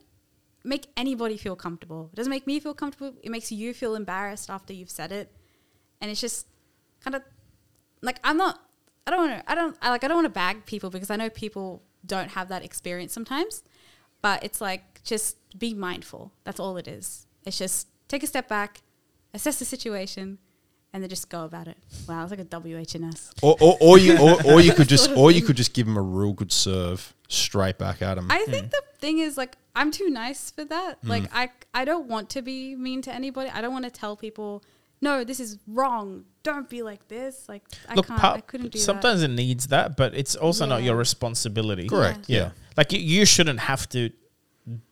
make 0.62 0.88
anybody 0.94 1.38
feel 1.38 1.56
comfortable. 1.56 2.10
It 2.12 2.16
doesn't 2.16 2.30
make 2.30 2.46
me 2.46 2.60
feel 2.60 2.74
comfortable. 2.74 3.14
It 3.22 3.30
makes 3.30 3.50
you 3.50 3.72
feel 3.72 3.94
embarrassed 3.94 4.50
after 4.50 4.74
you've 4.74 4.90
said 4.90 5.10
it, 5.10 5.34
and 6.02 6.10
it's 6.10 6.20
just 6.20 6.46
kind 7.00 7.14
of 7.14 7.22
like 8.02 8.18
I'm 8.22 8.36
not. 8.36 8.60
I 9.06 9.10
don't 9.10 9.20
want 9.26 9.40
to. 9.40 9.50
I 9.50 9.54
don't. 9.54 9.76
I 9.80 9.88
like. 9.88 10.04
I 10.04 10.08
don't 10.08 10.18
want 10.18 10.26
to 10.26 10.40
bag 10.44 10.66
people 10.66 10.90
because 10.90 11.10
I 11.10 11.16
know 11.16 11.30
people 11.30 11.82
don't 12.04 12.30
have 12.32 12.48
that 12.48 12.62
experience 12.62 13.14
sometimes. 13.14 13.62
But 14.20 14.44
it's 14.44 14.60
like 14.60 15.02
just 15.02 15.36
be 15.58 15.72
mindful. 15.72 16.32
That's 16.44 16.60
all 16.60 16.76
it 16.76 16.86
is. 16.86 17.26
It's 17.46 17.56
just 17.56 17.88
take 18.08 18.22
a 18.22 18.26
step 18.26 18.46
back, 18.48 18.82
assess 19.32 19.58
the 19.58 19.64
situation, 19.64 20.38
and 20.92 21.02
then 21.02 21.08
just 21.08 21.30
go 21.30 21.44
about 21.44 21.68
it. 21.68 21.78
Wow, 22.06 22.22
it's 22.22 22.30
like 22.30 22.40
a 22.40 22.44
WHS. 22.44 23.32
or, 23.42 23.56
or, 23.60 23.78
or 23.80 23.98
you 23.98 24.18
or, 24.18 24.36
or 24.46 24.60
you 24.60 24.72
could 24.78 24.88
just 24.88 25.10
or 25.16 25.30
you 25.30 25.40
could 25.40 25.56
just 25.56 25.72
give 25.72 25.86
him 25.86 25.96
a 25.96 26.02
real 26.02 26.34
good 26.34 26.52
serve 26.52 27.13
straight 27.34 27.78
back 27.78 28.02
at 28.02 28.18
him. 28.18 28.28
I 28.30 28.44
think 28.46 28.70
the 28.70 28.82
thing 28.98 29.18
is 29.18 29.36
like 29.36 29.56
I'm 29.76 29.90
too 29.90 30.08
nice 30.10 30.50
for 30.50 30.64
that. 30.64 31.02
Mm. 31.02 31.08
Like 31.08 31.24
I 31.34 31.50
I 31.72 31.84
don't 31.84 32.08
want 32.08 32.30
to 32.30 32.42
be 32.42 32.76
mean 32.76 33.02
to 33.02 33.12
anybody. 33.14 33.50
I 33.50 33.60
don't 33.60 33.72
want 33.72 33.84
to 33.84 33.90
tell 33.90 34.16
people, 34.16 34.62
no, 35.00 35.24
this 35.24 35.40
is 35.40 35.58
wrong. 35.66 36.24
Don't 36.42 36.68
be 36.68 36.82
like 36.82 37.08
this. 37.08 37.48
Like 37.48 37.62
I 37.88 37.94
Look, 37.94 38.06
can't. 38.06 38.20
part- 38.20 38.36
I 38.38 38.40
couldn't 38.40 38.68
do 38.72 38.78
that. 38.78 38.84
sometimes 38.84 39.22
it 39.22 39.28
needs 39.28 39.66
that, 39.68 39.96
but 39.96 40.14
it's 40.14 40.36
also 40.36 40.66
not 40.66 40.80
Yeah. 40.80 40.86
your 40.88 40.96
responsibility. 40.96 41.88
Correct. 41.88 42.24
Yeah. 42.28 42.38
Yeah. 42.38 42.50
Like 42.76 42.92
you, 42.92 43.00
you 43.00 43.24
shouldn't 43.24 43.60
have 43.60 43.88
to 43.90 44.10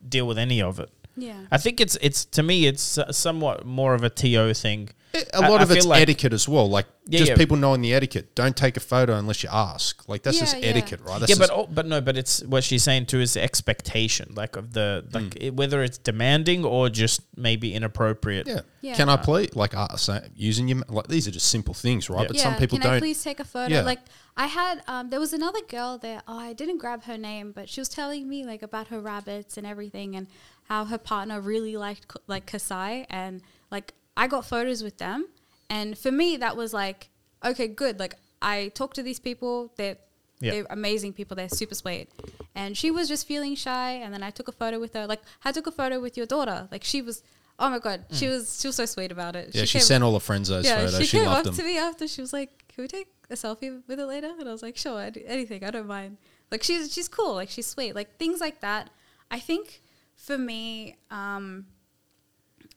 deal 0.08 0.26
with 0.26 0.38
any 0.38 0.60
of 0.62 0.78
it. 0.80 0.90
that. 1.16 1.22
Yeah. 1.22 1.40
I 1.50 1.58
think 1.58 1.80
it's 1.80 1.96
it's 2.00 2.24
to 2.26 2.42
me 2.42 2.66
it's 2.66 2.98
uh, 2.98 3.12
somewhat 3.12 3.66
more 3.66 3.94
of 3.94 4.02
a 4.02 4.10
TO 4.10 4.54
thing. 4.54 4.88
A 5.14 5.36
I- 5.36 5.48
lot 5.48 5.60
I 5.60 5.64
of 5.64 5.70
it's 5.70 5.84
like- 5.86 6.00
etiquette 6.02 6.32
as 6.32 6.48
well. 6.48 6.68
Like 6.70 6.86
Yeah, 7.08 7.18
just 7.18 7.30
yeah. 7.32 7.36
people 7.36 7.56
knowing 7.56 7.80
the 7.82 7.92
etiquette. 7.92 8.34
Don't 8.34 8.56
take 8.56 8.76
a 8.76 8.80
photo 8.80 9.16
unless 9.18 9.42
you 9.42 9.48
ask. 9.52 10.08
Like 10.08 10.22
that's 10.22 10.36
Yeah, 10.38 10.42
just 10.44 10.58
yeah. 10.58 10.66
etiquette, 10.70 11.00
right? 11.02 11.20
That's 11.20 11.30
yeah, 11.30 11.36
but 11.38 11.50
oh, 11.52 11.66
but 11.70 11.86
no, 11.86 12.00
but 12.00 12.16
it's 12.16 12.42
what 12.44 12.64
she's 12.64 12.82
saying 12.82 13.06
too 13.06 13.20
is 13.20 13.34
the 13.34 13.42
expectation, 13.42 14.32
like 14.34 14.56
of 14.56 14.72
the 14.72 15.04
Mm. 15.08 15.14
like 15.14 15.36
it, 15.40 15.54
whether 15.54 15.82
it's 15.82 15.98
demanding 15.98 16.64
or 16.64 16.88
just 16.88 17.20
maybe 17.36 17.74
inappropriate. 17.74 18.46
yeah. 18.46 18.60
Yeah. 18.80 18.94
Can 18.94 19.08
I 19.08 19.16
please 19.16 19.54
like 19.54 19.74
uh, 19.76 19.96
say, 19.96 20.28
using 20.34 20.68
your 20.68 20.82
like 20.88 21.08
these 21.08 21.28
are 21.28 21.30
just 21.30 21.48
simple 21.48 21.74
things, 21.74 22.08
right? 22.08 22.22
Yeah. 22.22 22.26
But 22.28 22.36
yeah. 22.36 22.42
some 22.42 22.56
people 22.56 22.78
Can 22.78 22.86
I 22.86 22.90
don't. 22.92 23.00
please 23.00 23.22
take 23.22 23.38
a 23.40 23.44
photo? 23.44 23.72
Yeah. 23.74 23.82
Like 23.82 24.00
I 24.36 24.46
had, 24.46 24.82
um, 24.88 25.10
there 25.10 25.20
was 25.20 25.34
another 25.34 25.60
girl 25.68 25.98
there. 25.98 26.22
Oh, 26.26 26.38
I 26.38 26.54
didn't 26.54 26.78
grab 26.78 27.02
her 27.04 27.18
name, 27.18 27.52
but 27.52 27.68
she 27.68 27.80
was 27.80 27.88
telling 27.90 28.28
me 28.28 28.44
like 28.46 28.62
about 28.62 28.88
her 28.88 28.98
rabbits 28.98 29.58
and 29.58 29.66
everything, 29.66 30.16
and 30.16 30.26
how 30.64 30.86
her 30.86 30.96
partner 30.98 31.38
really 31.40 31.76
liked 31.76 32.16
like 32.26 32.46
Kassai, 32.50 33.04
and 33.10 33.42
like 33.70 33.92
I 34.16 34.26
got 34.26 34.44
photos 34.46 34.82
with 34.82 34.98
them, 34.98 35.26
and 35.70 35.96
for 35.98 36.10
me 36.12 36.36
that 36.38 36.56
was 36.56 36.72
like 36.74 37.08
okay, 37.44 37.66
good. 37.68 37.98
Like 37.98 38.14
I 38.40 38.70
talked 38.74 38.94
to 38.96 39.02
these 39.02 39.18
people, 39.20 39.72
they're 39.76 39.96
Yeah. 40.40 40.52
they're 40.52 40.66
amazing 40.70 41.12
people. 41.14 41.34
They're 41.36 41.48
super 41.48 41.74
sweet, 41.74 42.08
and 42.54 42.76
she 42.76 42.90
was 42.90 43.08
just 43.08 43.26
feeling 43.26 43.54
shy, 43.56 43.92
and 44.02 44.12
then 44.14 44.22
I 44.22 44.30
took 44.30 44.48
a 44.48 44.52
photo 44.52 44.78
with 44.80 44.92
her. 44.94 45.06
Like 45.06 45.22
I 45.44 45.52
took 45.52 45.66
a 45.66 45.72
photo 45.72 46.00
with 46.00 46.16
your 46.16 46.26
daughter. 46.26 46.68
Like 46.70 46.84
she 46.84 47.00
was. 47.02 47.22
Oh 47.58 47.68
my 47.70 47.78
god, 47.78 48.06
she 48.10 48.26
was 48.28 48.60
she 48.60 48.66
was 48.68 48.76
so 48.76 48.86
sweet 48.86 49.12
about 49.12 49.36
it. 49.36 49.50
Mm. 49.50 49.54
yeah, 49.54 49.64
she, 49.66 49.78
came- 49.78 49.86
sent 49.86 50.02
all 50.04 50.14
her 50.14 50.20
friends 50.20 50.48
those 50.48 50.64
yeah, 50.64 50.78
photos. 50.78 50.98
she, 50.98 51.04
She, 51.04 51.16
came 51.18 51.26
loved 51.26 51.46
up 51.48 51.54
them. 51.54 51.54
to 51.56 51.62
me 51.70 51.78
after. 51.78 52.08
She 52.08 52.20
was 52.20 52.32
like, 52.32 52.50
"Can 52.68 52.82
we 52.82 52.88
take 52.88 53.08
a 53.30 53.34
selfie 53.34 53.82
with 53.86 54.00
it 54.00 54.06
later?" 54.06 54.32
And 54.38 54.48
I 54.48 54.52
was 54.52 54.62
like, 54.62 54.76
"Sure, 54.76 54.98
I'd, 54.98 55.16
anything. 55.26 55.62
I 55.62 55.70
don't 55.70 55.86
mind." 55.86 56.16
Like 56.50 56.62
she's 56.62 56.92
she's 56.92 57.08
cool. 57.08 57.34
Like 57.34 57.50
she's 57.50 57.66
sweet. 57.66 57.94
Like 57.94 58.16
things 58.18 58.40
like 58.40 58.60
that. 58.62 58.90
I 59.30 59.38
think 59.38 59.80
for 60.16 60.36
me, 60.38 60.96
um, 61.10 61.66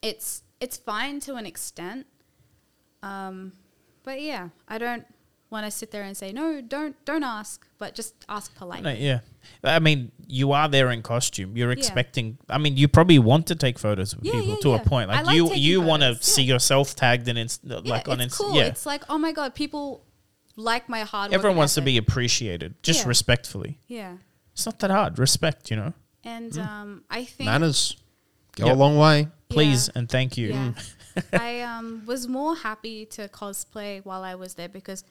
it's 0.02 0.42
it's 0.60 0.76
fine 0.76 1.20
to 1.20 1.34
an 1.36 1.46
extent. 1.46 2.06
Um, 3.02 3.52
but 4.02 4.20
yeah, 4.20 4.48
I 4.68 4.78
don't 4.78 5.04
want 5.50 5.64
to 5.64 5.70
sit 5.70 5.90
there 5.90 6.02
and 6.02 6.16
say 6.16 6.32
no. 6.32 6.60
Don't 6.60 6.96
don't 7.04 7.22
ask, 7.22 7.66
but 7.78 7.94
just 7.94 8.14
ask 8.28 8.54
politely. 8.56 8.92
No, 8.94 8.98
yeah. 8.98 9.20
I 9.62 9.78
mean, 9.78 10.10
you 10.26 10.52
are 10.52 10.68
there 10.68 10.90
in 10.90 11.02
costume. 11.02 11.56
You're 11.56 11.70
Yeah. 11.72 11.78
expecting. 11.78 12.38
I 12.48 12.58
mean, 12.58 12.76
you 12.76 12.88
probably 12.88 13.18
want 13.18 13.46
to 13.48 13.54
take 13.54 13.78
photos 13.78 14.12
of 14.12 14.20
Yeah, 14.22 14.32
people 14.32 14.48
yeah, 14.48 14.56
to 14.62 14.70
a 14.72 14.76
yeah. 14.76 14.82
point. 14.82 15.10
I 15.10 15.16
Like, 15.18 15.26
like 15.26 15.36
you, 15.36 15.54
you 15.54 15.80
want 15.82 16.02
to 16.02 16.08
photos, 16.14 16.24
see 16.24 16.42
yeah. 16.42 16.54
yourself 16.54 16.94
tagged 16.96 17.28
in, 17.28 17.36
inst- 17.36 17.60
Yeah, 17.64 17.80
like 17.84 18.08
on 18.08 18.20
it's 18.20 18.34
Insta. 18.36 18.38
cool. 18.38 18.56
Yeah, 18.56 18.64
It's 18.64 18.86
like 18.86 19.04
oh 19.08 19.18
my 19.18 19.32
god, 19.32 19.54
people 19.54 20.04
like 20.56 20.88
my 20.88 21.00
hard. 21.02 21.32
everyone 21.32 21.56
work 21.56 21.60
wants 21.62 21.74
to 21.74 21.82
be 21.82 21.96
appreciated, 21.96 22.82
just 22.82 23.02
Yeah. 23.02 23.08
respectfully. 23.08 23.78
Yeah, 23.86 24.16
It's 24.52 24.64
not 24.66 24.78
that 24.80 24.90
hard. 24.90 25.18
Respect, 25.18 25.70
you 25.70 25.76
know. 25.76 25.92
and 26.24 26.52
Mm. 26.52 26.66
um, 26.66 27.04
I 27.08 27.24
think 27.24 27.46
Manners 27.46 27.96
go 28.56 28.66
Yep. 28.66 28.74
a 28.74 28.78
long 28.78 28.96
way. 28.98 29.28
Please 29.48 29.88
Yeah. 29.88 29.98
and 29.98 30.08
thank 30.08 30.36
you. 30.36 30.48
Yeah. 30.48 30.72
I 31.32 31.62
um, 31.62 32.02
was 32.06 32.28
more 32.28 32.56
happy 32.56 33.06
to 33.06 33.28
cosplay 33.28 34.04
while 34.04 34.22
I 34.22 34.34
was 34.34 34.54
there 34.54 34.68
because 34.68 35.04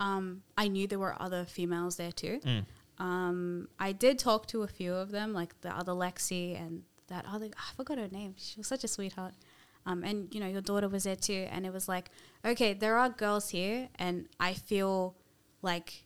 um, 0.00 0.42
I 0.56 0.68
knew 0.68 0.86
there 0.86 0.98
were 0.98 1.20
other 1.20 1.44
females 1.44 1.96
there 1.96 2.12
too. 2.12 2.40
Mm. 2.44 2.64
Um, 2.98 3.68
I 3.78 3.92
did 3.92 4.18
talk 4.18 4.46
to 4.48 4.62
a 4.62 4.68
few 4.68 4.94
of 4.94 5.10
them, 5.10 5.32
like 5.32 5.60
the 5.60 5.76
other 5.76 5.92
Lexi 5.92 6.60
and 6.60 6.82
that 7.08 7.24
other. 7.30 7.46
I 7.46 7.74
forgot 7.76 7.98
her 7.98 8.08
name. 8.08 8.34
She 8.38 8.58
was 8.58 8.66
such 8.66 8.84
a 8.84 8.88
sweetheart. 8.88 9.34
Um, 9.84 10.04
and 10.04 10.32
you 10.32 10.40
know, 10.40 10.46
your 10.46 10.60
daughter 10.60 10.88
was 10.88 11.04
there 11.04 11.16
too, 11.16 11.48
and 11.50 11.66
it 11.66 11.72
was 11.72 11.88
like, 11.88 12.10
okay, 12.44 12.72
there 12.72 12.96
are 12.96 13.08
girls 13.08 13.50
here, 13.50 13.88
and 13.96 14.28
I 14.38 14.54
feel 14.54 15.16
like 15.60 16.04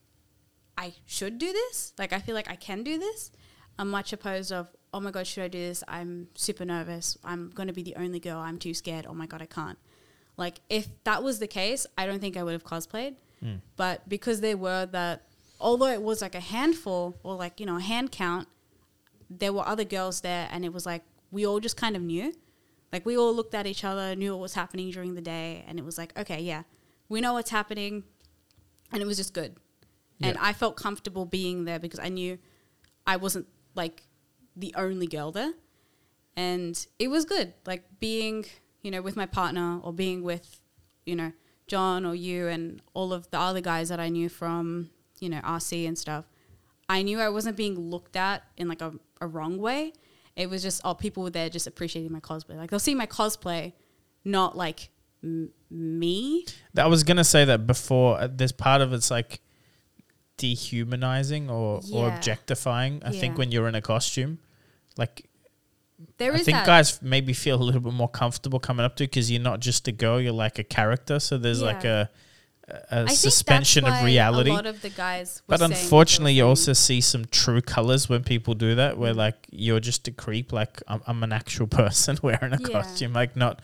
I 0.79 0.95
should 1.05 1.39
do 1.39 1.53
this. 1.53 1.93
Like 1.99 2.12
I 2.12 2.18
feel 2.20 2.35
like 2.35 2.51
I 2.51 2.57
can 2.57 2.83
do 2.83 2.99
this. 2.99 3.31
I'm 3.79 3.91
much 3.91 4.12
opposed 4.12 4.53
of, 4.53 4.68
oh 4.93 5.01
my 5.01 5.11
god, 5.11 5.26
should 5.26 5.45
I 5.45 5.49
do 5.49 5.59
this? 5.59 5.82
I'm 5.89 6.28
super 6.34 6.64
nervous. 6.64 7.18
I'm 7.24 7.51
gonna 7.51 7.72
be 7.72 7.82
the 7.82 7.97
only 7.97 8.20
girl. 8.20 8.39
I'm 8.39 8.59
too 8.59 8.74
scared. 8.74 9.07
Oh 9.09 9.14
my 9.14 9.26
god, 9.26 9.43
I 9.43 9.47
can't. 9.47 9.78
Like 10.37 10.61
if 10.68 10.89
that 11.05 11.22
was 11.22 11.39
the 11.39 11.47
case, 11.47 11.87
I 11.97 12.07
don't 12.07 12.20
think 12.20 12.37
I 12.37 12.43
would 12.43 12.53
have 12.53 12.64
cosplayed. 12.64 13.16
Hmm. 13.41 13.57
But 13.76 14.09
because 14.09 14.41
there 14.41 14.57
were 14.57 14.87
that, 14.87 15.22
although 15.61 15.87
it 15.87 16.03
was 16.03 16.22
like 16.22 16.34
a 16.34 16.41
handful 16.41 17.16
or 17.22 17.34
like 17.34 17.61
you 17.61 17.66
know 17.66 17.76
a 17.76 17.80
hand 17.80 18.12
count, 18.12 18.49
there 19.30 19.53
were 19.53 19.66
other 19.66 19.84
girls 19.84 20.20
there, 20.20 20.49
and 20.51 20.64
it 20.64 20.72
was 20.72 20.87
like 20.87 21.03
we 21.30 21.47
all 21.47 21.61
just 21.61 21.76
kind 21.76 21.97
of 21.97 22.03
knew. 22.03 22.32
Like 22.93 23.05
we 23.05 23.16
all 23.18 23.34
looked 23.34 23.55
at 23.55 23.66
each 23.66 23.84
other, 23.84 24.14
knew 24.14 24.32
what 24.32 24.41
was 24.41 24.55
happening 24.55 24.91
during 24.91 25.14
the 25.14 25.20
day, 25.20 25.64
and 25.66 25.78
it 25.78 25.84
was 25.84 25.99
like, 25.99 26.16
okay, 26.18 26.41
yeah, 26.41 26.62
we 27.09 27.20
know 27.20 27.32
what's 27.32 27.51
happening, 27.51 28.05
and 28.93 29.03
it 29.03 29.07
was 29.07 29.16
just 29.16 29.34
good. 29.34 29.57
And 30.20 30.39
I 30.39 30.55
felt 30.55 30.76
comfortable 30.76 31.26
being 31.26 31.66
there 31.66 31.78
because 31.78 32.01
I 32.01 32.09
knew 32.09 32.39
I 33.07 33.16
wasn't 33.16 33.47
like 33.74 34.03
the 34.57 34.74
only 34.76 35.07
girl 35.07 35.30
there, 35.32 35.52
and 36.36 36.86
it 36.98 37.09
was 37.09 37.24
good. 37.24 37.54
Like 37.66 37.84
being, 38.00 38.44
you 38.82 38.90
know, 38.90 39.02
with 39.02 39.16
my 39.16 39.26
partner 39.26 39.80
or 39.82 39.92
being 39.92 40.22
with, 40.22 40.61
you 41.04 41.16
know, 41.16 41.32
John 41.66 42.04
or 42.04 42.14
you 42.14 42.48
and 42.48 42.80
all 42.94 43.12
of 43.12 43.30
the 43.30 43.38
other 43.38 43.61
guys 43.61 43.88
that 43.88 44.00
I 44.00 44.09
knew 44.09 44.28
from, 44.28 44.90
you 45.20 45.28
know, 45.28 45.40
RC 45.40 45.86
and 45.86 45.98
stuff. 45.98 46.24
I 46.88 47.02
knew 47.02 47.18
I 47.20 47.28
wasn't 47.28 47.57
being 47.57 47.78
looked 47.78 48.16
at 48.16 48.44
in 48.57 48.68
like 48.68 48.80
a, 48.80 48.92
a 49.20 49.26
wrong 49.26 49.59
way. 49.59 49.92
It 50.36 50.48
was 50.50 50.62
just, 50.62 50.80
oh, 50.84 50.94
people 50.94 51.22
were 51.22 51.30
there 51.30 51.48
just 51.48 51.66
appreciating 51.66 52.12
my 52.12 52.20
cosplay. 52.20 52.57
Like 52.57 52.70
they'll 52.70 52.78
see 52.78 52.94
my 52.94 53.07
cosplay, 53.07 53.72
not 54.24 54.57
like 54.57 54.90
m- 55.24 55.50
me. 55.70 56.44
I 56.76 56.86
was 56.86 57.02
gonna 57.02 57.24
say 57.24 57.44
that 57.46 57.66
before. 57.66 58.20
uh, 58.20 58.28
There's 58.30 58.52
part 58.52 58.80
of 58.82 58.92
it's 58.92 59.11
like 59.11 59.40
dehumanizing 60.37 61.51
or, 61.51 61.80
or 61.93 62.09
objectifying. 62.09 63.03
I 63.05 63.11
think 63.12 63.39
when 63.39 63.51
you're 63.53 63.68
in 63.68 63.74
a 63.74 63.82
costume, 63.82 64.39
like 64.97 65.26
There 66.18 66.32
I 66.32 66.39
think 66.39 66.59
that. 66.59 66.66
guys 66.66 67.01
maybe 67.03 67.32
feel 67.32 67.61
a 67.61 67.64
little 67.64 67.80
bit 67.80 67.93
more 67.93 68.09
comfortable 68.09 68.59
coming 68.61 68.84
up 68.84 68.97
to 68.97 69.05
because 69.05 69.30
you're 69.30 69.43
not 69.43 69.61
just 69.61 69.89
a 69.89 69.93
girl, 69.93 70.20
you're 70.20 70.32
like 70.32 70.59
a 70.59 70.64
character. 70.64 71.18
So 71.20 71.39
there's 71.39 71.62
like 71.62 71.84
a 71.84 72.11
a 72.91 73.05
I 73.05 73.14
suspension 73.14 73.84
of 73.87 74.03
reality. 74.05 74.51
A 74.51 74.55
lot 74.55 74.66
of 74.66 74.82
the 74.82 74.91
guys. 74.91 75.41
Were 75.47 75.57
But 75.57 75.62
unfortunately, 75.62 76.32
you 76.32 76.45
also 76.45 76.72
see 76.72 77.01
some 77.01 77.24
true 77.26 77.61
colors 77.61 78.09
when 78.09 78.24
people 78.24 78.55
do 78.55 78.74
that, 78.74 78.99
where 78.99 79.14
Mm. 79.14 79.18
like 79.18 79.47
you're 79.53 79.78
just 79.78 80.09
a 80.09 80.11
creep. 80.11 80.53
Like 80.53 80.82
I'm, 80.89 81.01
I'm 81.07 81.22
an 81.22 81.32
actual 81.32 81.66
person 81.80 82.18
wearing 82.22 82.53
a 82.53 82.59
Yeah. 82.61 82.68
costume. 82.68 83.12
Like 83.12 83.37
not, 83.37 83.62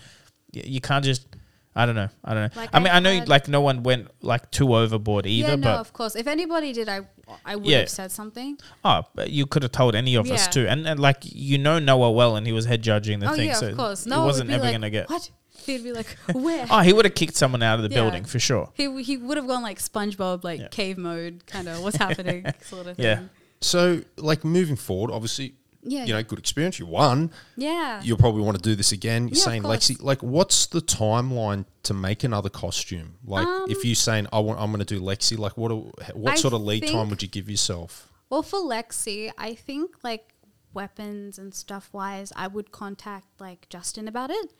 you 0.52 0.80
can't 0.80 1.04
just. 1.04 1.26
I 1.74 1.86
don't 1.86 1.94
know. 1.94 2.08
I 2.24 2.34
don't 2.34 2.54
know. 2.54 2.60
Like 2.60 2.70
I 2.74 2.78
mean, 2.80 2.88
I 2.88 2.96
I 2.96 3.00
know 3.00 3.14
had- 3.14 3.28
like 3.28 3.48
no 3.48 3.60
one 3.62 3.82
went 3.82 4.08
like 4.20 4.50
too 4.50 4.74
overboard 4.74 5.26
either, 5.26 5.48
Yeah, 5.50 5.54
no, 5.56 5.62
but 5.62 5.76
of 5.80 5.92
course. 5.92 6.14
If 6.16 6.26
anybody 6.26 6.72
did, 6.72 6.88
I 6.88 7.00
I 7.46 7.56
would 7.56 7.64
Yeah. 7.66 7.78
have 7.80 7.88
said 7.88 8.12
something. 8.12 8.58
oh, 8.84 9.02
but 9.14 9.30
you 9.30 9.46
could 9.46 9.62
have 9.62 9.72
told 9.72 9.94
any 9.94 10.14
of 10.16 10.30
us 10.30 10.48
too. 10.48 10.66
And, 10.68 10.86
and 10.86 11.00
like 11.00 11.18
you 11.22 11.56
know 11.58 11.78
Noah 11.78 12.10
well, 12.12 12.36
and 12.36 12.46
he 12.46 12.52
was 12.52 12.66
head 12.66 12.82
judging 12.82 13.20
the 13.20 13.30
oh 13.30 13.34
thing, 13.34 13.48
yeah, 13.48 13.54
so 13.54 13.68
of 13.70 13.76
course. 13.76 14.04
it 14.06 14.10
No, 14.10 14.24
wasn't 14.24 14.50
ever 14.50 14.64
like, 14.64 14.72
gonna 14.74 14.90
get. 14.90 15.08
what. 15.08 15.30
He'd 15.66 15.84
be 15.84 15.92
like, 15.92 16.16
where? 16.32 16.66
Oh, 16.68 16.80
he 16.80 16.92
would 16.92 17.04
have 17.04 17.14
kicked 17.14 17.36
someone 17.36 17.62
out 17.62 17.78
of 17.78 17.84
the 17.88 17.94
Yeah. 17.94 18.02
building 18.02 18.24
for 18.24 18.38
sure. 18.40 18.70
He 18.74 19.02
he 19.02 19.16
would 19.16 19.36
have 19.36 19.46
gone 19.46 19.62
like 19.62 19.78
SpongeBob, 19.78 20.42
like 20.44 20.60
Yeah. 20.60 20.68
cave 20.68 20.98
mode, 20.98 21.46
kind 21.46 21.68
of 21.68 21.82
what's 21.82 21.96
happening, 21.96 22.44
sort 22.62 22.86
of 22.88 22.96
thing. 22.96 23.04
Yeah. 23.06 23.20
So, 23.60 24.02
like 24.16 24.44
moving 24.44 24.74
forward, 24.76 25.12
obviously, 25.12 25.54
Yeah. 25.84 26.04
you 26.04 26.12
know, 26.14 26.22
good 26.22 26.38
experience. 26.38 26.78
You 26.78 26.86
won. 26.86 27.30
Yeah. 27.56 28.00
You'll 28.02 28.16
probably 28.18 28.42
want 28.42 28.56
to 28.56 28.62
do 28.62 28.74
this 28.76 28.92
again. 28.92 29.28
You're 29.28 29.36
Yeah, 29.36 29.40
of 29.40 29.44
saying, 29.44 29.62
course. 29.62 29.88
Lexi, 29.90 30.02
like, 30.02 30.22
what's 30.22 30.66
the 30.66 30.80
timeline 30.80 31.64
to 31.82 31.92
make 31.94 32.22
another 32.24 32.48
costume? 32.48 33.16
Like, 33.24 33.46
if 33.68 33.78
Um, 33.78 33.82
you're 33.84 33.94
saying, 33.96 34.26
I 34.32 34.38
want, 34.38 34.60
I'm 34.60 34.70
going 34.70 34.84
to 34.84 34.94
do 34.94 35.00
Lexi, 35.00 35.36
like, 35.38 35.56
what, 35.56 35.68
do- 35.70 35.92
what 36.14 36.34
I 36.34 36.36
sort 36.36 36.54
of 36.54 36.62
lead 36.62 36.82
time 36.82 36.92
think- 36.92 37.10
would 37.10 37.22
you 37.22 37.28
give 37.28 37.50
yourself? 37.50 38.08
Well, 38.30 38.42
for 38.44 38.60
Lexi, 38.60 39.30
I 39.36 39.54
think 39.54 39.96
like 40.02 40.34
weapons 40.72 41.38
and 41.38 41.52
stuff 41.54 41.90
wise, 41.92 42.32
I 42.34 42.46
would 42.46 42.70
contact 42.72 43.26
like 43.40 43.68
Justin 43.68 44.08
about 44.08 44.30
it. 44.30 44.54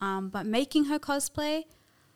Um, 0.00 0.28
but 0.30 0.46
making 0.46 0.84
her 0.86 0.98
cosplay, 0.98 1.64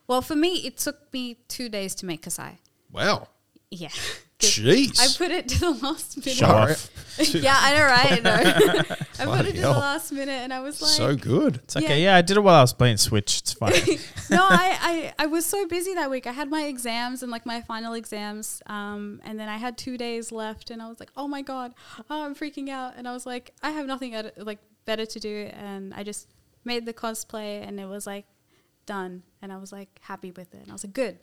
well, 0.06 0.22
for 0.22 0.36
me, 0.36 0.64
it 0.66 0.78
took 0.78 1.12
me 1.12 1.38
two 1.48 1.68
days 1.68 1.94
to 1.96 2.06
make 2.06 2.22
Kassai. 2.22 2.58
Wow. 2.90 3.28
Yeah. 3.70 3.88
Jeez. 4.42 5.00
I 5.00 5.16
put 5.16 5.30
it 5.30 5.48
to 5.48 5.58
the 5.60 5.70
last 5.70 6.16
minute. 6.16 6.36
Show 6.36 6.46
Alright. 6.46 6.70
off. 6.70 6.90
yeah, 7.34 7.56
I 7.58 7.74
know, 7.74 7.84
right? 7.84 8.12
I 8.12 8.18
know. 8.20 8.96
I 9.34 9.36
put 9.36 9.46
it 9.46 9.54
to 9.54 9.60
hell. 9.60 9.74
the 9.74 9.78
last 9.80 10.12
minute, 10.12 10.32
and 10.32 10.52
I 10.52 10.60
was 10.60 10.80
like, 10.80 10.90
so 10.90 11.14
good. 11.14 11.56
It's 11.56 11.76
okay. 11.76 12.02
Yeah. 12.02 12.16
I 12.16 12.22
did 12.22 12.36
it 12.36 12.40
while 12.40 12.54
I 12.54 12.62
was 12.62 12.72
playing 12.72 12.96
Switch. 12.96 13.38
It's 13.38 13.52
fine. 13.52 13.72
no, 14.30 14.42
I, 14.42 14.78
I, 14.80 15.14
I 15.18 15.26
was 15.26 15.44
so 15.44 15.66
busy 15.66 15.94
that 15.94 16.10
week. 16.10 16.26
I 16.26 16.32
had 16.32 16.50
my 16.50 16.64
exams 16.64 17.22
and 17.22 17.30
like 17.30 17.44
my 17.44 17.60
final 17.60 17.94
exams. 17.94 18.62
Um, 18.66 19.20
and 19.24 19.38
then 19.38 19.48
I 19.48 19.58
had 19.58 19.76
two 19.76 19.98
days 19.98 20.32
left 20.32 20.70
and 20.70 20.80
I 20.80 20.88
was 20.88 21.00
like, 21.00 21.10
oh 21.16 21.28
my 21.28 21.42
God, 21.42 21.74
oh, 22.10 22.24
I'm 22.24 22.34
freaking 22.34 22.68
out. 22.68 22.94
And 22.96 23.06
I 23.06 23.12
was 23.12 23.26
like, 23.26 23.52
I 23.62 23.70
have 23.70 23.86
nothing 23.86 24.14
at, 24.14 24.44
like 24.44 24.58
better 24.84 25.06
to 25.06 25.20
do. 25.20 25.50
And 25.52 25.92
I 25.94 26.02
just 26.02 26.28
made 26.64 26.86
the 26.86 26.94
cosplay 26.94 27.66
and 27.66 27.78
it 27.78 27.86
was 27.86 28.06
like 28.06 28.24
done. 28.86 29.22
And 29.42 29.52
I 29.52 29.58
was 29.58 29.72
like 29.72 30.00
happy 30.00 30.30
with 30.30 30.54
it. 30.54 30.62
And 30.62 30.70
I 30.70 30.72
was 30.72 30.84
like, 30.84 30.94
good. 30.94 31.18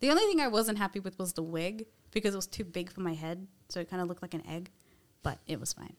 The 0.00 0.10
only 0.10 0.24
thing 0.24 0.40
I 0.40 0.48
wasn't 0.48 0.78
happy 0.78 1.00
with 1.00 1.18
was 1.18 1.32
the 1.34 1.42
wig 1.42 1.86
because 2.14 2.34
it 2.34 2.38
was 2.38 2.46
too 2.46 2.64
big 2.64 2.90
for 2.90 3.00
my 3.00 3.14
head. 3.14 3.46
So 3.68 3.80
it 3.80 3.90
kind 3.90 4.00
of 4.00 4.08
looked 4.08 4.22
like 4.22 4.34
an 4.34 4.46
egg, 4.48 4.70
but 5.22 5.38
it 5.46 5.60
was 5.60 5.72
fine. 5.72 5.94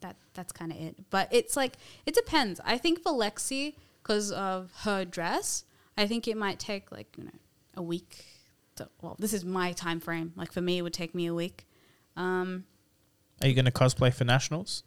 That 0.00 0.16
that's 0.34 0.52
kind 0.52 0.72
of 0.72 0.78
it. 0.78 0.96
But 1.10 1.28
it's 1.30 1.56
like 1.56 1.74
it 2.06 2.14
depends. 2.14 2.60
I 2.64 2.78
think 2.78 3.02
for 3.02 3.12
Lexi, 3.12 3.74
because 4.02 4.32
of 4.32 4.72
her 4.80 5.04
dress, 5.04 5.64
I 5.96 6.06
think 6.06 6.26
it 6.26 6.36
might 6.36 6.58
take 6.58 6.90
like 6.90 7.08
you 7.16 7.24
know 7.24 7.38
a 7.76 7.82
week. 7.82 8.24
To, 8.76 8.88
well, 9.02 9.16
this 9.18 9.32
is 9.32 9.44
my 9.44 9.72
time 9.72 10.00
frame. 10.00 10.32
Like 10.36 10.52
for 10.52 10.60
me, 10.60 10.78
it 10.78 10.82
would 10.82 10.94
take 10.94 11.14
me 11.14 11.26
a 11.26 11.34
week. 11.34 11.66
Um, 12.16 12.64
Are 13.42 13.48
you 13.48 13.54
going 13.54 13.64
to 13.64 13.70
cosplay 13.70 14.12
for 14.12 14.24
nationals? 14.24 14.82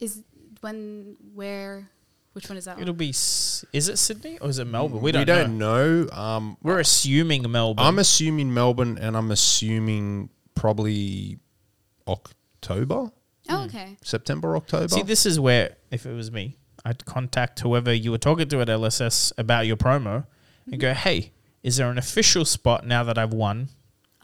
is 0.00 0.22
when 0.60 1.16
where 1.34 1.90
which 2.34 2.48
one 2.48 2.58
is 2.58 2.66
that? 2.66 2.78
It'll 2.80 2.92
One? 2.92 2.98
be. 2.98 3.10
Is 3.10 3.64
it 3.72 3.96
Sydney 3.96 4.38
or 4.40 4.48
is 4.50 4.58
it 4.58 4.66
Melbourne? 4.66 4.98
Mm, 4.98 5.02
we 5.02 5.08
We 5.08 5.12
don't, 5.12 5.26
don't, 5.26 5.58
know. 5.58 6.02
know. 6.04 6.10
Um, 6.10 6.56
We're 6.62 6.80
assuming 6.80 7.50
Melbourne. 7.50 7.84
I'm 7.86 7.98
assuming 7.98 8.52
Melbourne, 8.52 8.98
and 9.00 9.16
I'm 9.16 9.30
assuming 9.30 10.30
probably 10.54 11.38
October, 12.08 13.12
Oh, 13.48 13.58
hmm. 13.58 13.64
okay. 13.66 13.96
September, 14.02 14.56
October. 14.56 14.88
See, 14.88 15.02
this 15.02 15.26
is 15.26 15.38
where, 15.38 15.76
if 15.90 16.06
it 16.06 16.12
was 16.14 16.30
me, 16.32 16.56
I'd 16.84 17.04
contact 17.04 17.60
whoever 17.60 17.92
you 17.92 18.10
were 18.10 18.18
talking 18.18 18.48
to 18.48 18.60
at 18.60 18.68
LSS 18.68 19.32
about 19.38 19.66
your 19.66 19.76
promo 19.76 20.26
and 20.66 20.74
mm-hmm. 20.74 20.78
go, 20.78 20.94
hey, 20.94 21.32
is 21.62 21.76
there 21.76 21.90
an 21.90 21.98
official 21.98 22.44
spot 22.44 22.86
now 22.86 23.04
that 23.04 23.16
I've 23.18 23.32
won? 23.32 23.68